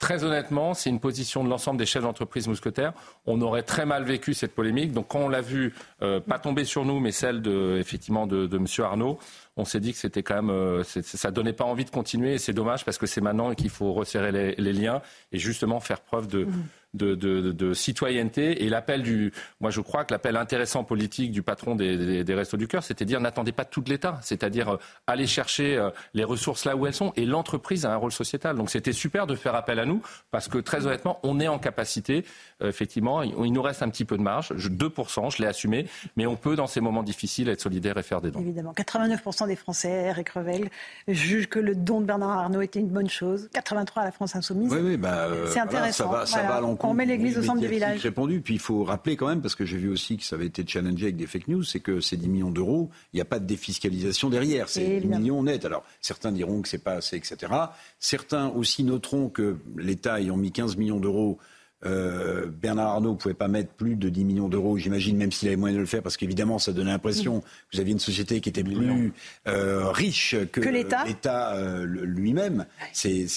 Très 0.06 0.24
honnêtement, 0.24 0.76
c'est 0.76 0.92
une 0.92 1.00
position 1.00 1.44
de 1.44 1.50
l'ensemble 1.50 1.80
des 1.80 1.88
chefs 1.88 2.04
d'entreprise 2.04 2.48
mousquetaires. 2.48 2.94
On 3.26 3.42
aurait 3.42 3.64
très 3.64 3.88
mal 3.88 4.04
vécu 4.04 4.36
cette 4.36 4.54
polémique. 4.54 4.92
Donc 4.92 5.08
quand 5.08 5.18
on 5.18 5.30
l'a 5.30 5.42
vu, 5.42 5.74
euh, 6.04 6.20
pas 6.20 6.38
tomber 6.38 6.64
sur 6.64 6.86
nous, 6.86 7.00
mais 7.00 7.12
celle 7.12 7.42
de, 7.42 7.80
effectivement 7.80 8.28
de, 8.28 8.46
de 8.46 8.58
M. 8.58 8.68
Arnaud, 8.84 9.18
on 9.58 9.66
s'est 9.66 9.80
dit 9.80 9.94
que 9.94 9.98
c'était 9.98 10.22
quand 10.22 10.36
même, 10.36 10.52
euh, 10.52 10.84
ça 10.84 11.32
donnait 11.32 11.54
pas 11.54 11.64
envie 11.64 11.86
de 11.86 11.90
continuer. 11.90 12.36
Et 12.36 12.38
c'est 12.38 12.54
dommage 12.54 12.86
parce 12.86 13.00
que 13.00 13.08
c'est 13.08 13.20
maintenant 13.20 13.56
qu'il 13.56 13.72
faut 13.72 13.94
resserrer 13.94 14.32
les, 14.32 14.54
les, 14.60 14.74
liens 14.74 15.02
et 15.32 15.40
justement 15.40 15.80
faire 15.80 16.02
preuve 16.02 16.28
de, 16.28 16.46
mmh 16.46 16.54
de, 16.96 17.16
de, 17.16 17.52
de 17.52 17.74
citoyenneté. 17.74 18.64
Et 18.64 18.70
l'appel 18.70 19.02
du, 19.04 19.34
moi 19.60 19.72
je 19.72 19.82
crois 19.82 20.06
que 20.06 20.14
l'appel 20.14 20.38
intéressant 20.38 20.84
politique 20.84 21.32
du 21.32 21.44
patron 21.44 21.76
des, 21.76 22.24
des, 22.24 22.36
Restos 22.36 22.58
du 22.58 22.68
Cœur, 22.68 22.84
c'était 22.84 23.06
dire 23.06 23.20
n'attendez 23.20 23.52
pas 23.52 23.66
tout 23.66 23.82
de 23.82 23.90
l'État, 23.90 24.20
c'est-à-dire 24.22 24.74
euh, 24.74 24.78
aller 25.08 25.28
chercher 25.28 25.78
euh, 25.78 25.90
les 26.14 26.24
ressources 26.24 26.66
là 26.66 26.76
où 26.76 26.86
elles 26.88 26.94
sont. 26.94 27.14
Et 27.16 27.26
l'entreprise 27.26 27.86
a 27.86 27.94
un 27.94 27.96
rôle 27.96 28.12
sociétal. 28.12 28.56
Donc 28.56 28.70
c'était 28.70 28.94
super 28.94 29.28
de 29.28 29.36
faire 29.36 29.56
appel 29.56 29.80
à 29.80 29.86
nous 29.86 30.02
parce 30.32 30.48
que 30.48 30.58
très 30.58 30.86
honnêtement, 30.86 31.20
on 31.24 31.40
est 31.40 31.48
en 31.48 31.60
capacité, 31.60 32.26
euh, 32.62 32.70
effectivement, 32.70 33.22
il, 33.22 33.54
nous 33.54 33.62
reste 33.62 33.84
un 33.84 33.90
petit 33.90 34.06
peu 34.06 34.18
de 34.18 34.22
marge, 34.22 34.52
2%, 34.52 35.36
je 35.36 35.42
l'ai 35.42 35.48
assumé, 35.48 35.88
mais 36.16 36.26
on 36.26 36.36
peut 36.36 36.56
dans 36.56 36.68
ces 36.68 36.82
moments 36.82 37.04
difficiles 37.04 37.50
être 37.50 37.62
solidaire 37.62 37.98
et 37.98 38.04
faire 38.04 38.22
des 38.22 38.32
dons. 38.32 38.42
Évidemment, 38.42 38.74
89% 38.74 39.48
des 39.48 39.56
Français, 39.56 39.90
Eric 39.90 40.30
Revel, 40.30 40.70
jugent 41.08 41.48
que 41.48 41.60
le 41.60 41.76
don 41.76 42.02
de 42.02 42.06
Bernard 42.06 42.32
Arnault 42.32 42.62
était 42.62 42.80
une 42.80 42.90
bonne 42.90 43.10
chose. 43.10 43.50
83 43.54 44.02
à 44.02 44.06
la 44.06 44.12
France 44.12 44.36
insoumise. 44.36 44.72
Oui, 44.74 44.80
oui, 44.84 44.98
bah, 44.98 45.28
c'est 45.48 45.60
intéressant. 45.60 46.06
ça 46.06 46.10
va, 46.10 46.26
ça 46.26 46.44
va 46.44 46.56
à 46.56 46.62
on 46.90 46.94
met 46.94 47.06
l'église 47.06 47.38
au 47.38 47.44
centre 47.44 47.62
du 47.62 47.68
village. 47.68 48.02
répondu. 48.02 48.42
Puis 48.42 48.56
il 48.56 48.60
faut 48.60 48.84
rappeler 48.84 49.16
quand 49.16 49.28
même, 49.28 49.42
parce 49.42 49.56
que 49.56 49.66
j'ai 49.66 49.78
vu 49.78 49.90
aussi 49.90 50.18
que 50.18 50.24
ça 50.24 50.36
avait 50.36 50.46
été 50.46 50.66
challengé 50.66 51.06
avec 51.06 51.16
des 51.16 51.28
fake 51.28 51.48
news, 51.48 51.64
c'est 51.64 51.80
que 51.80 52.00
ces 52.00 52.18
10 52.18 52.28
millions 52.28 52.52
d'euros, 52.52 52.90
il 53.14 53.18
n'y 53.18 53.22
a 53.22 53.26
pas 53.26 53.40
de 53.40 53.46
défiscalisation 53.46 54.30
derrière. 54.30 54.70
C'est 54.70 55.00
10 55.00 55.08
millions 55.08 55.44
nets. 55.44 55.66
Alors 55.66 55.84
certains 56.02 56.32
diront 56.32 56.62
que 56.62 56.68
c'est 56.68 56.84
pas 56.84 56.94
assez, 56.94 57.18
etc. 57.18 57.52
Certains 58.00 58.50
aussi 58.50 58.84
noteront 58.84 59.30
que 59.30 59.58
l'État 59.78 60.20
ayant 60.20 60.38
mis 60.38 60.52
15 60.52 60.78
millions 60.78 61.00
d'euros 61.00 61.40
euh, 61.86 62.48
Bernard 62.48 62.88
Arnault 62.88 63.12
ne 63.12 63.18
pouvait 63.18 63.34
pas 63.34 63.48
mettre 63.48 63.74
plus 63.74 63.96
de 63.96 64.10
10 64.10 64.24
millions 64.24 64.50
d'euros, 64.50 64.78
j'imagine, 64.78 65.18
même 65.18 65.32
s'il 65.32 65.50
avait 65.50 65.58
moyen 65.58 65.76
de 65.76 65.82
le 65.82 65.86
faire, 65.86 66.02
parce 66.02 66.18
qu'évidemment, 66.18 66.58
ça 66.58 66.74
donnait 66.74 66.92
l'impression 66.92 67.42
que 67.42 67.46
vous 67.74 67.80
aviez 67.80 67.92
une 67.92 68.00
société 68.00 68.42
qui 68.42 68.50
était 68.50 68.64
plus 68.64 69.14
euh, 69.48 69.92
riche 69.92 70.36
que, 70.52 70.62
l'État 70.62 71.54
euh, 71.54 71.86
lui-même. 71.86 72.66
C'est 72.94 73.28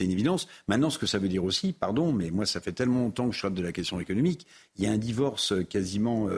une 0.00 0.10
évidence. 0.10 0.48
Maintenant, 0.68 0.90
ce 0.90 0.98
que 0.98 1.06
ça 1.06 1.18
veut 1.18 1.28
dire 1.28 1.44
aussi, 1.44 1.72
pardon, 1.72 2.12
mais 2.12 2.30
moi, 2.30 2.46
ça 2.46 2.60
fait 2.60 2.72
tellement 2.72 3.00
longtemps 3.00 3.28
que 3.28 3.34
je 3.34 3.40
traite 3.40 3.54
de 3.54 3.62
la 3.62 3.72
question 3.72 4.00
économique, 4.00 4.46
il 4.76 4.84
y 4.84 4.88
a 4.88 4.90
un 4.90 4.98
divorce 4.98 5.54
quasiment 5.68 6.28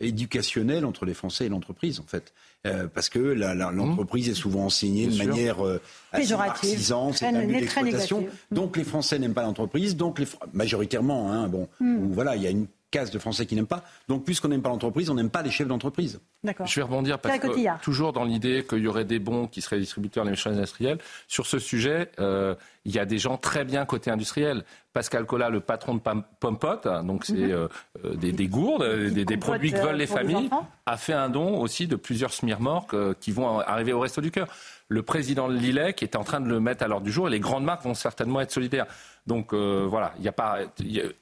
éducationnel 0.00 0.84
entre 0.84 1.04
les 1.04 1.14
Français 1.14 1.46
et 1.46 1.48
l'entreprise, 1.48 2.00
en 2.00 2.06
fait. 2.06 2.32
Euh, 2.66 2.88
parce 2.92 3.08
que 3.08 3.20
l'entreprise 3.20 4.28
est 4.28 4.34
souvent 4.34 4.64
enseignée 4.64 5.06
de 5.06 5.16
manière 5.16 5.64
euh, 5.64 5.80
assez 6.10 6.36
marxisante, 6.36 7.14
c'est 7.14 7.26
un 7.26 7.46
d'exploitation. 7.46 8.26
Donc 8.50 8.76
les 8.76 8.82
Français 8.82 9.18
n'aiment 9.20 9.34
pas 9.34 9.44
l'entreprise, 9.44 9.96
donc 9.96 10.18
les, 10.18 10.26
majoritairement, 10.52 11.30
hein, 11.30 11.46
bon, 11.46 11.68
hmm. 11.78 12.10
voilà, 12.10 12.34
il 12.34 12.42
y 12.42 12.48
a 12.48 12.50
une 12.50 12.66
casse 12.90 13.10
de 13.10 13.18
Français 13.18 13.46
qui 13.46 13.54
n'aiment 13.54 13.66
pas. 13.66 13.84
Donc, 14.08 14.24
puisqu'on 14.24 14.48
n'aime 14.48 14.62
pas 14.62 14.70
l'entreprise, 14.70 15.10
on 15.10 15.14
n'aime 15.14 15.30
pas 15.30 15.42
les 15.42 15.50
chefs 15.50 15.68
d'entreprise. 15.68 16.20
Je 16.42 16.74
vais 16.76 16.82
rebondir 16.82 17.18
parce 17.18 17.38
que 17.38 17.82
toujours 17.82 18.12
dans 18.12 18.24
l'idée 18.24 18.64
qu'il 18.68 18.78
y 18.78 18.86
aurait 18.86 19.04
des 19.04 19.18
bons 19.18 19.46
qui 19.46 19.60
seraient 19.60 19.78
distributeurs 19.78 20.24
des 20.24 20.30
machines 20.30 20.52
industrielles. 20.52 20.98
Sur 21.26 21.46
ce 21.46 21.58
sujet, 21.58 22.10
euh, 22.18 22.54
il 22.88 22.94
y 22.94 22.98
a 22.98 23.04
des 23.04 23.18
gens 23.18 23.36
très 23.36 23.66
bien 23.66 23.84
côté 23.84 24.10
industriel. 24.10 24.64
Pascal 24.94 25.26
Collat, 25.26 25.50
le 25.50 25.60
patron 25.60 25.94
de 25.94 26.00
Pompot, 26.40 26.86
hein, 26.86 27.04
donc 27.04 27.26
c'est 27.26 27.34
mhm. 27.34 27.50
euh, 27.50 27.68
euh, 28.06 28.14
des, 28.14 28.48
gourdes, 28.48 28.82
des, 29.10 29.36
produits 29.36 29.70
que 29.70 29.78
veulent 29.78 29.96
les 29.96 30.06
familles, 30.06 30.48
a 30.86 30.96
fait 30.96 31.12
un 31.12 31.28
don 31.28 31.60
aussi 31.60 31.86
de 31.86 31.96
plusieurs 31.96 32.32
smirmorques 32.32 32.96
qui 33.20 33.30
vont 33.30 33.60
arriver 33.60 33.92
au 33.92 34.00
Resto 34.00 34.22
du 34.22 34.30
Cœur. 34.30 34.48
Le 34.88 35.02
président 35.02 35.48
Lillet 35.48 35.92
qui 35.92 36.04
est 36.04 36.16
en 36.16 36.24
train 36.24 36.40
de 36.40 36.48
le 36.48 36.60
mettre 36.60 36.82
à 36.82 36.88
l'ordre 36.88 37.04
du 37.04 37.12
jour 37.12 37.28
et 37.28 37.30
les 37.30 37.40
grandes 37.40 37.64
marques 37.64 37.84
vont 37.84 37.92
certainement 37.92 38.40
être 38.40 38.50
solidaires. 38.50 38.86
Donc 39.28 39.52
euh, 39.52 39.86
voilà, 39.88 40.14
il 40.18 40.24
y 40.24 40.28
a 40.28 40.32
pas. 40.32 40.60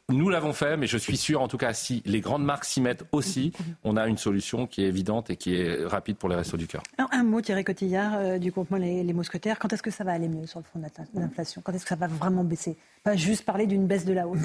nous 0.09 0.29
l'avons 0.29 0.53
fait, 0.53 0.77
mais 0.77 0.87
je 0.87 0.97
suis 0.97 1.17
sûr, 1.17 1.43
en 1.43 1.49
tout 1.49 1.59
cas, 1.59 1.73
si 1.73 2.03
les 2.07 2.21
grandes 2.21 2.45
marques 2.45 2.65
s'y 2.65 2.81
mettent 2.81 3.05
aussi, 3.11 3.53
on 3.83 3.97
a 3.97 4.07
une 4.07 4.17
solution 4.17 4.69
qui 4.69 4.85
est 4.85 4.87
évidente 4.87 5.29
et 5.31 5.37
qui 5.37 5.57
est 5.57 5.85
rapide 5.85 6.17
pour 6.17 6.29
les 6.29 6.37
restos 6.37 6.57
du 6.57 6.69
cœur. 6.69 6.85
Un 7.11 7.25
mot, 7.25 7.41
Thierry 7.41 7.65
Cotillard, 7.65 8.15
euh, 8.15 8.39
du 8.39 8.53
groupement 8.53 8.77
les, 8.77 9.03
les, 9.03 9.13
Mousquetaires. 9.13 9.59
Quand 9.59 9.73
est-ce 9.73 9.83
que 9.83 9.91
ça 9.91 10.05
va 10.05 10.13
aller 10.13 10.29
mieux 10.29 10.47
sur 10.47 10.61
le 10.61 10.65
front 10.65 10.79
de 10.79 11.21
l'inflation? 11.21 11.56
Quand 11.63 11.73
est-ce 11.73 11.85
que 11.85 11.91
ça 11.91 11.97
va 11.97 12.07
vraiment 12.07 12.45
baisser? 12.45 12.77
Pas 13.03 13.17
juste 13.17 13.45
parler 13.45 13.67
d'une 13.67 13.87
baisse 13.87 14.05
de 14.05 14.13
la 14.13 14.27
hausse. 14.27 14.41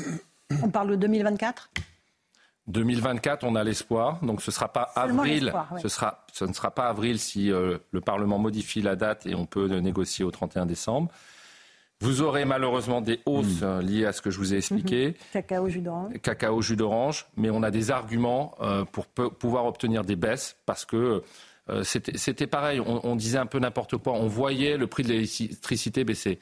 On 0.63 0.69
parle 0.69 0.91
de 0.91 0.95
2024 0.95 1.69
2024, 2.67 3.43
on 3.43 3.55
a 3.55 3.63
l'espoir. 3.63 4.23
Donc 4.23 4.41
ce 4.41 4.51
sera 4.51 4.71
pas 4.71 4.91
avril. 4.95 5.53
Ce 5.81 5.89
sera, 5.89 6.25
ce 6.31 6.45
ne 6.45 6.53
sera 6.53 6.71
pas 6.71 6.87
avril 6.87 7.19
si 7.19 7.51
euh, 7.51 7.77
le 7.91 8.01
Parlement 8.01 8.37
modifie 8.37 8.81
la 8.81 8.95
date 8.95 9.25
et 9.25 9.35
on 9.35 9.45
peut 9.45 9.67
négocier 9.79 10.23
au 10.23 10.31
31 10.31 10.65
décembre. 10.65 11.11
Vous 11.99 12.21
aurez 12.21 12.45
malheureusement 12.45 13.01
des 13.01 13.19
hausses 13.25 13.61
mm. 13.61 13.63
euh, 13.63 13.81
liées 13.81 14.05
à 14.05 14.13
ce 14.13 14.21
que 14.21 14.31
je 14.31 14.37
vous 14.37 14.53
ai 14.53 14.57
expliqué. 14.57 15.09
Mm-hmm. 15.09 15.33
Cacao, 15.33 15.69
jus 15.69 15.81
d'orange. 15.81 16.13
Cacao, 16.21 16.61
jus 16.61 16.75
d'orange. 16.75 17.27
Mais 17.35 17.49
on 17.49 17.61
a 17.63 17.71
des 17.71 17.91
arguments 17.91 18.55
euh, 18.61 18.85
pour 18.85 19.07
pouvoir 19.07 19.65
obtenir 19.65 20.03
des 20.03 20.15
baisses 20.15 20.55
parce 20.65 20.85
que 20.85 21.23
c'était 21.83 22.47
pareil. 22.47 22.81
On, 22.81 22.99
on, 23.05 23.15
disait 23.15 23.37
un 23.37 23.45
peu 23.45 23.57
n'importe 23.59 23.95
quoi. 23.95 24.13
On 24.13 24.27
voyait 24.27 24.77
le 24.77 24.87
prix 24.87 25.03
de 25.03 25.09
l'électricité 25.09 26.03
baisser. 26.03 26.39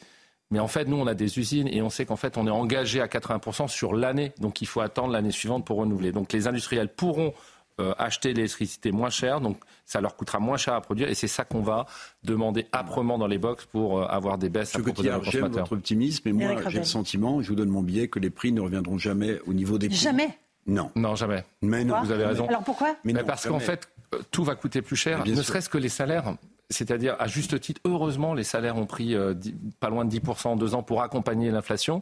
Mais 0.51 0.59
en 0.59 0.67
fait, 0.67 0.85
nous, 0.85 0.97
on 0.97 1.07
a 1.07 1.13
des 1.13 1.37
usines 1.37 1.67
et 1.67 1.81
on 1.81 1.89
sait 1.89 2.05
qu'en 2.05 2.15
fait, 2.15 2.37
on 2.37 2.47
est 2.47 2.51
engagé 2.51 3.01
à 3.01 3.07
80% 3.07 3.67
sur 3.67 3.93
l'année. 3.93 4.31
Donc, 4.39 4.61
il 4.61 4.65
faut 4.65 4.81
attendre 4.81 5.13
l'année 5.13 5.31
suivante 5.31 5.65
pour 5.65 5.77
renouveler. 5.77 6.11
Donc, 6.11 6.33
les 6.33 6.47
industriels 6.47 6.89
pourront 6.89 7.33
euh, 7.79 7.93
acheter 7.97 8.33
l'électricité 8.33 8.91
moins 8.91 9.11
chère. 9.11 9.41
Donc, 9.41 9.57
ça 9.85 10.01
leur 10.01 10.15
coûtera 10.15 10.39
moins 10.39 10.57
cher 10.57 10.73
à 10.73 10.81
produire. 10.81 11.07
Et 11.07 11.13
c'est 11.13 11.27
ça 11.27 11.45
qu'on 11.45 11.61
va 11.61 11.85
demander 12.23 12.65
âprement 12.71 13.17
dans 13.17 13.27
les 13.27 13.37
box 13.37 13.65
pour 13.65 13.99
euh, 13.99 14.05
avoir 14.07 14.37
des 14.37 14.49
baisses 14.49 14.75
à 14.75 14.79
proposer 14.79 15.11
aux 15.11 15.23
J'aime 15.23 15.47
votre 15.47 15.73
optimisme, 15.73 16.23
mais 16.25 16.33
moi, 16.33 16.69
j'ai 16.69 16.79
le 16.79 16.83
sentiment, 16.83 17.41
je 17.41 17.49
vous 17.49 17.55
donne 17.55 17.69
mon 17.69 17.83
billet, 17.83 18.07
que 18.07 18.19
les 18.19 18.29
prix 18.31 18.51
ne 18.51 18.61
reviendront 18.61 18.97
jamais 18.97 19.39
au 19.45 19.53
niveau 19.53 19.77
des 19.77 19.87
prix. 19.87 19.97
Jamais 19.97 20.29
non. 20.69 20.91
Non, 20.95 21.15
jamais. 21.15 21.43
Mais 21.61 21.83
non. 21.83 22.01
Vous 22.03 22.11
avez 22.11 22.25
raison. 22.25 22.47
Alors 22.47 22.63
pourquoi? 22.63 22.95
Mais 23.03 23.13
Parce 23.23 23.47
qu'en 23.47 23.59
fait, 23.59 23.89
euh, 24.13 24.19
tout 24.31 24.43
va 24.43 24.55
coûter 24.55 24.81
plus 24.81 24.95
cher, 24.95 25.25
ne 25.25 25.41
serait-ce 25.41 25.69
que 25.69 25.77
les 25.77 25.89
salaires. 25.89 26.35
C'est-à-dire, 26.69 27.15
à 27.19 27.27
juste 27.27 27.59
titre, 27.59 27.81
heureusement, 27.85 28.33
les 28.33 28.43
salaires 28.43 28.77
ont 28.77 28.85
pris 28.85 29.15
euh, 29.15 29.33
pas 29.79 29.89
loin 29.89 30.05
de 30.05 30.15
10% 30.15 30.49
en 30.49 30.55
deux 30.55 30.75
ans 30.75 30.83
pour 30.83 31.01
accompagner 31.01 31.49
l'inflation. 31.49 32.01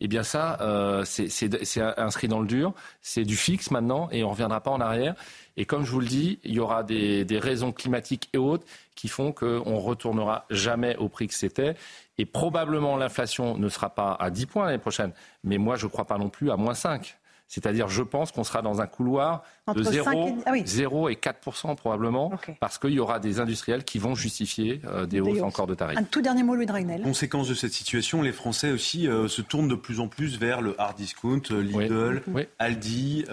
Eh 0.00 0.06
bien 0.06 0.22
ça, 0.22 0.58
euh, 0.60 1.04
c'est 1.04 1.80
inscrit 1.96 2.28
dans 2.28 2.40
le 2.40 2.46
dur, 2.46 2.72
c'est 3.02 3.24
du 3.24 3.36
fixe 3.36 3.72
maintenant 3.72 4.08
et 4.12 4.22
on 4.22 4.28
ne 4.28 4.32
reviendra 4.32 4.60
pas 4.60 4.70
en 4.70 4.80
arrière. 4.80 5.14
Et 5.56 5.64
comme 5.64 5.84
je 5.84 5.90
vous 5.90 6.00
le 6.00 6.06
dis, 6.06 6.38
il 6.44 6.52
y 6.52 6.60
aura 6.60 6.84
des, 6.84 7.26
raisons 7.40 7.72
climatiques 7.72 8.28
et 8.32 8.38
autres 8.38 8.64
qui 8.94 9.08
font 9.08 9.32
qu'on 9.32 9.46
ne 9.72 9.80
retournera 9.80 10.46
jamais 10.50 10.96
au 10.96 11.08
prix 11.08 11.26
que 11.26 11.34
c'était. 11.34 11.74
Et 12.16 12.26
probablement 12.26 12.96
l'inflation 12.96 13.58
ne 13.58 13.68
sera 13.68 13.90
pas 13.90 14.16
à 14.20 14.30
10 14.30 14.46
points 14.46 14.66
l'année 14.66 14.78
prochaine, 14.78 15.12
mais 15.42 15.58
moi 15.58 15.74
je 15.74 15.86
ne 15.86 15.90
crois 15.90 16.04
pas 16.04 16.18
non 16.18 16.28
plus 16.28 16.52
à 16.52 16.56
moins 16.56 16.74
5. 16.74 17.16
C'est-à-dire, 17.48 17.88
je 17.88 18.02
pense 18.02 18.30
qu'on 18.30 18.44
sera 18.44 18.60
dans 18.60 18.82
un 18.82 18.86
couloir 18.86 19.42
de 19.74 19.82
0 19.82 21.08
et, 21.08 21.16
4 21.16 21.38
ah 21.64 21.74
probablement, 21.74 22.30
parce 22.60 22.78
qu'il 22.78 22.90
y 22.90 23.00
aura 23.00 23.18
des 23.18 23.40
industriels 23.40 23.84
qui 23.84 23.98
vont 23.98 24.14
justifier 24.14 24.82
euh, 24.84 25.06
des, 25.06 25.20
hausses 25.20 25.40
encore 25.40 25.66
de 25.66 25.74
tarifs. 25.74 25.98
Un 25.98 26.04
tout 26.04 26.20
dernier 26.20 26.42
mot, 26.42 26.54
Louis 26.54 26.66
Dragnel. 26.66 27.00
Conséquence 27.00 27.48
de 27.48 27.54
cette 27.54 27.72
situation, 27.72 28.20
les 28.20 28.32
Français 28.32 28.70
aussi 28.70 29.08
euh, 29.08 29.28
se 29.28 29.40
tournent 29.40 29.68
de 29.68 29.74
plus 29.74 29.98
en 29.98 30.08
plus 30.08 30.38
vers 30.38 30.60
le 30.60 30.78
hard 30.78 30.96
discount, 30.96 31.40
euh, 31.50 31.62
Lidl, 31.62 32.22
Aldi, 32.58 33.24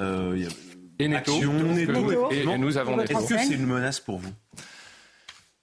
et 0.98 1.08
Netto, 1.10 1.34
et, 2.32 2.58
nous 2.58 2.78
avons 2.78 2.98
Est-ce 3.02 3.28
que 3.28 3.38
c'est 3.38 3.54
une 3.54 3.66
menace 3.66 4.00
pour 4.00 4.18
vous? 4.20 4.32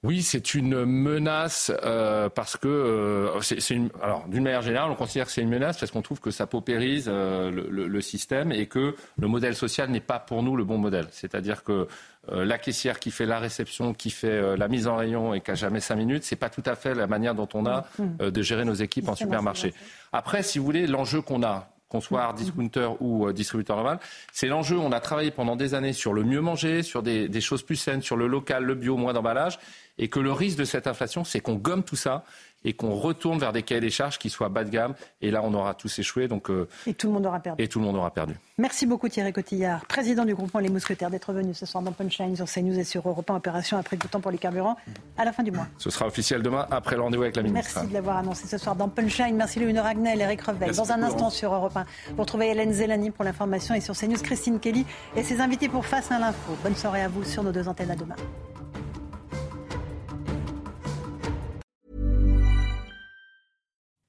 Oui, 0.04 0.22
c'est 0.22 0.54
une 0.54 0.84
menace 0.84 1.70
euh, 1.84 2.28
parce 2.28 2.56
que 2.56 2.66
euh, 2.66 3.40
c'est 3.40 3.74
une. 3.74 3.88
Alors, 4.02 4.26
d'une 4.26 4.42
manière 4.42 4.62
générale, 4.62 4.90
on 4.90 4.96
considère 4.96 5.26
que 5.26 5.32
c'est 5.32 5.42
une 5.42 5.48
menace 5.48 5.78
parce 5.78 5.92
qu'on 5.92 6.02
trouve 6.02 6.18
que 6.18 6.32
ça 6.32 6.48
paupérise 6.48 7.06
euh, 7.08 7.52
le, 7.52 7.86
le, 7.86 8.00
système 8.00 8.50
et 8.50 8.66
que 8.66 8.96
le 9.16 9.28
modèle 9.28 9.54
social 9.54 9.88
n'est 9.90 10.00
pas 10.00 10.18
pour 10.18 10.42
nous 10.42 10.56
le 10.56 10.64
bon 10.64 10.76
modèle. 10.76 11.06
C'est-à-dire 11.12 11.62
que 11.62 11.86
euh, 12.32 12.44
la 12.44 12.58
caissière 12.58 12.98
qui 12.98 13.12
fait 13.12 13.26
la 13.26 13.38
réception, 13.38 13.94
qui 13.94 14.10
fait 14.10 14.56
la 14.56 14.66
mise 14.66 14.88
en 14.88 14.96
rayon 14.96 15.34
et 15.34 15.40
qui 15.40 15.52
a 15.52 15.54
jamais 15.54 15.78
cinq 15.78 15.96
minutes, 15.96 16.24
c'est 16.24 16.34
pas 16.34 16.50
tout 16.50 16.64
à 16.66 16.74
fait 16.74 16.96
la 16.96 17.06
manière 17.06 17.36
dont 17.36 17.48
on 17.54 17.64
a 17.64 17.86
mm. 17.98 18.30
de 18.30 18.42
gérer 18.42 18.64
nos 18.64 18.74
équipes 18.74 19.08
en 19.08 19.14
supermarché. 19.14 19.72
Après, 20.12 20.42
si 20.42 20.58
vous 20.58 20.64
voulez, 20.64 20.88
l'enjeu 20.88 21.22
qu'on 21.22 21.44
a, 21.44 21.71
qu'on 21.93 22.01
soit 22.01 22.32
discounter 22.32 22.89
ou 23.01 23.31
distributeur 23.32 23.77
normal. 23.77 23.98
C'est 24.32 24.48
l'enjeu. 24.48 24.78
On 24.78 24.93
a 24.93 25.01
travaillé 25.01 25.31
pendant 25.31 25.56
des 25.56 25.74
années 25.74 25.93
sur 25.93 26.14
le 26.14 26.24
mieux 26.24 26.40
manger, 26.40 26.82
sur 26.82 27.02
des, 27.02 27.28
des 27.28 27.40
choses 27.43 27.62
plus 27.62 27.77
saines, 27.77 28.01
sur 28.01 28.16
le 28.16 28.27
local, 28.27 28.64
le 28.64 28.74
bio, 28.74 28.97
moins 28.97 29.12
d'emballage 29.12 29.59
et 29.98 30.09
que 30.09 30.20
le 30.20 30.32
risque 30.32 30.59
de 30.59 30.64
cette 30.64 30.86
inflation, 30.86 31.24
c'est 31.24 31.40
qu'on 31.40 31.55
gomme 31.55 31.82
tout 31.85 31.97
ça 31.97 32.24
et 32.64 32.72
qu'on 32.72 32.94
retourne 32.94 33.39
vers 33.39 33.52
des 33.52 33.62
cahiers 33.62 33.80
des 33.80 33.90
charges 33.90 34.18
qui 34.18 34.30
soient 34.30 34.48
bas 34.48 34.64
de 34.64 34.70
gamme. 34.70 34.94
Et 35.20 35.30
là, 35.30 35.40
on 35.44 35.52
aura 35.55 35.74
tous 35.74 35.98
échoué. 35.98 36.28
Donc, 36.28 36.51
euh, 36.51 36.68
et 36.86 36.94
tout 36.94 37.09
le 37.09 37.14
monde 37.14 37.26
aura 37.26 37.40
perdu. 37.40 37.62
Et 37.62 37.68
tout 37.68 37.78
le 37.78 37.84
monde 37.84 37.97
aura 37.97 38.10
perdu. 38.10 38.34
Merci 38.59 38.86
beaucoup 38.86 39.09
Thierry 39.09 39.32
Cotillard, 39.32 39.86
président 39.86 40.24
du 40.24 40.34
groupement 40.34 40.60
Les 40.60 40.68
Mousquetaires, 40.68 41.10
d'être 41.10 41.32
venu 41.32 41.55
ce 41.55 41.66
soir 41.66 41.82
dans 41.82 41.93
Punchline 41.93 42.36
sur 42.36 42.47
CNews 42.47 42.78
et 42.78 42.84
sur 42.84 43.09
Europe 43.09 43.28
1 43.30 43.36
Opération 43.36 43.78
après 43.78 43.97
du 43.97 44.06
temps 44.06 44.20
pour 44.20 44.30
les 44.30 44.39
carburants 44.39 44.76
à 45.16 45.24
la 45.24 45.32
fin 45.32 45.43
du 45.43 45.51
mois. 45.51 45.66
Ce 45.78 45.90
sera 45.90 46.06
officiel 46.06 46.43
demain 46.43 46.66
après 46.70 46.97
le 46.97 47.02
rendez-vous 47.02 47.22
avec 47.22 47.36
la 47.36 47.43
ministre. 47.43 47.72
Merci 47.74 47.89
de 47.89 47.94
l'avoir 47.94 48.18
annoncé 48.18 48.47
ce 48.47 48.59
soir 48.59 48.76
dans 48.76 48.89
Punchline. 48.89 49.34
Merci 49.34 49.59
Louis 49.59 49.76
Ragnel, 49.78 50.20
Eric 50.20 50.43
Revel. 50.43 50.74
Dans 50.74 50.93
un 50.93 51.02
instant 51.02 51.30
sur 51.30 51.52
Europe 51.52 51.76
1, 51.76 51.84
vous 52.10 52.22
retrouvez 52.22 52.51
Hélène 52.51 52.72
Zelani 52.72 53.10
pour 53.10 53.24
l'information 53.24 53.74
et 53.74 53.80
sur 53.80 53.97
CNews 53.97 54.20
Christine 54.22 54.60
Kelly 54.60 54.86
et 55.16 55.22
ses 55.22 55.40
invités 55.40 55.68
pour 55.68 55.86
Face 55.86 56.12
à 56.12 56.18
l'info. 56.18 56.52
Bonne 56.62 56.76
soirée 56.76 57.02
à 57.02 57.09
vous 57.09 57.24
sur 57.24 57.43
nos 57.43 57.52
deux 57.52 57.68
antennes 57.68 57.90
à 57.90 57.97
demain. 57.97 58.16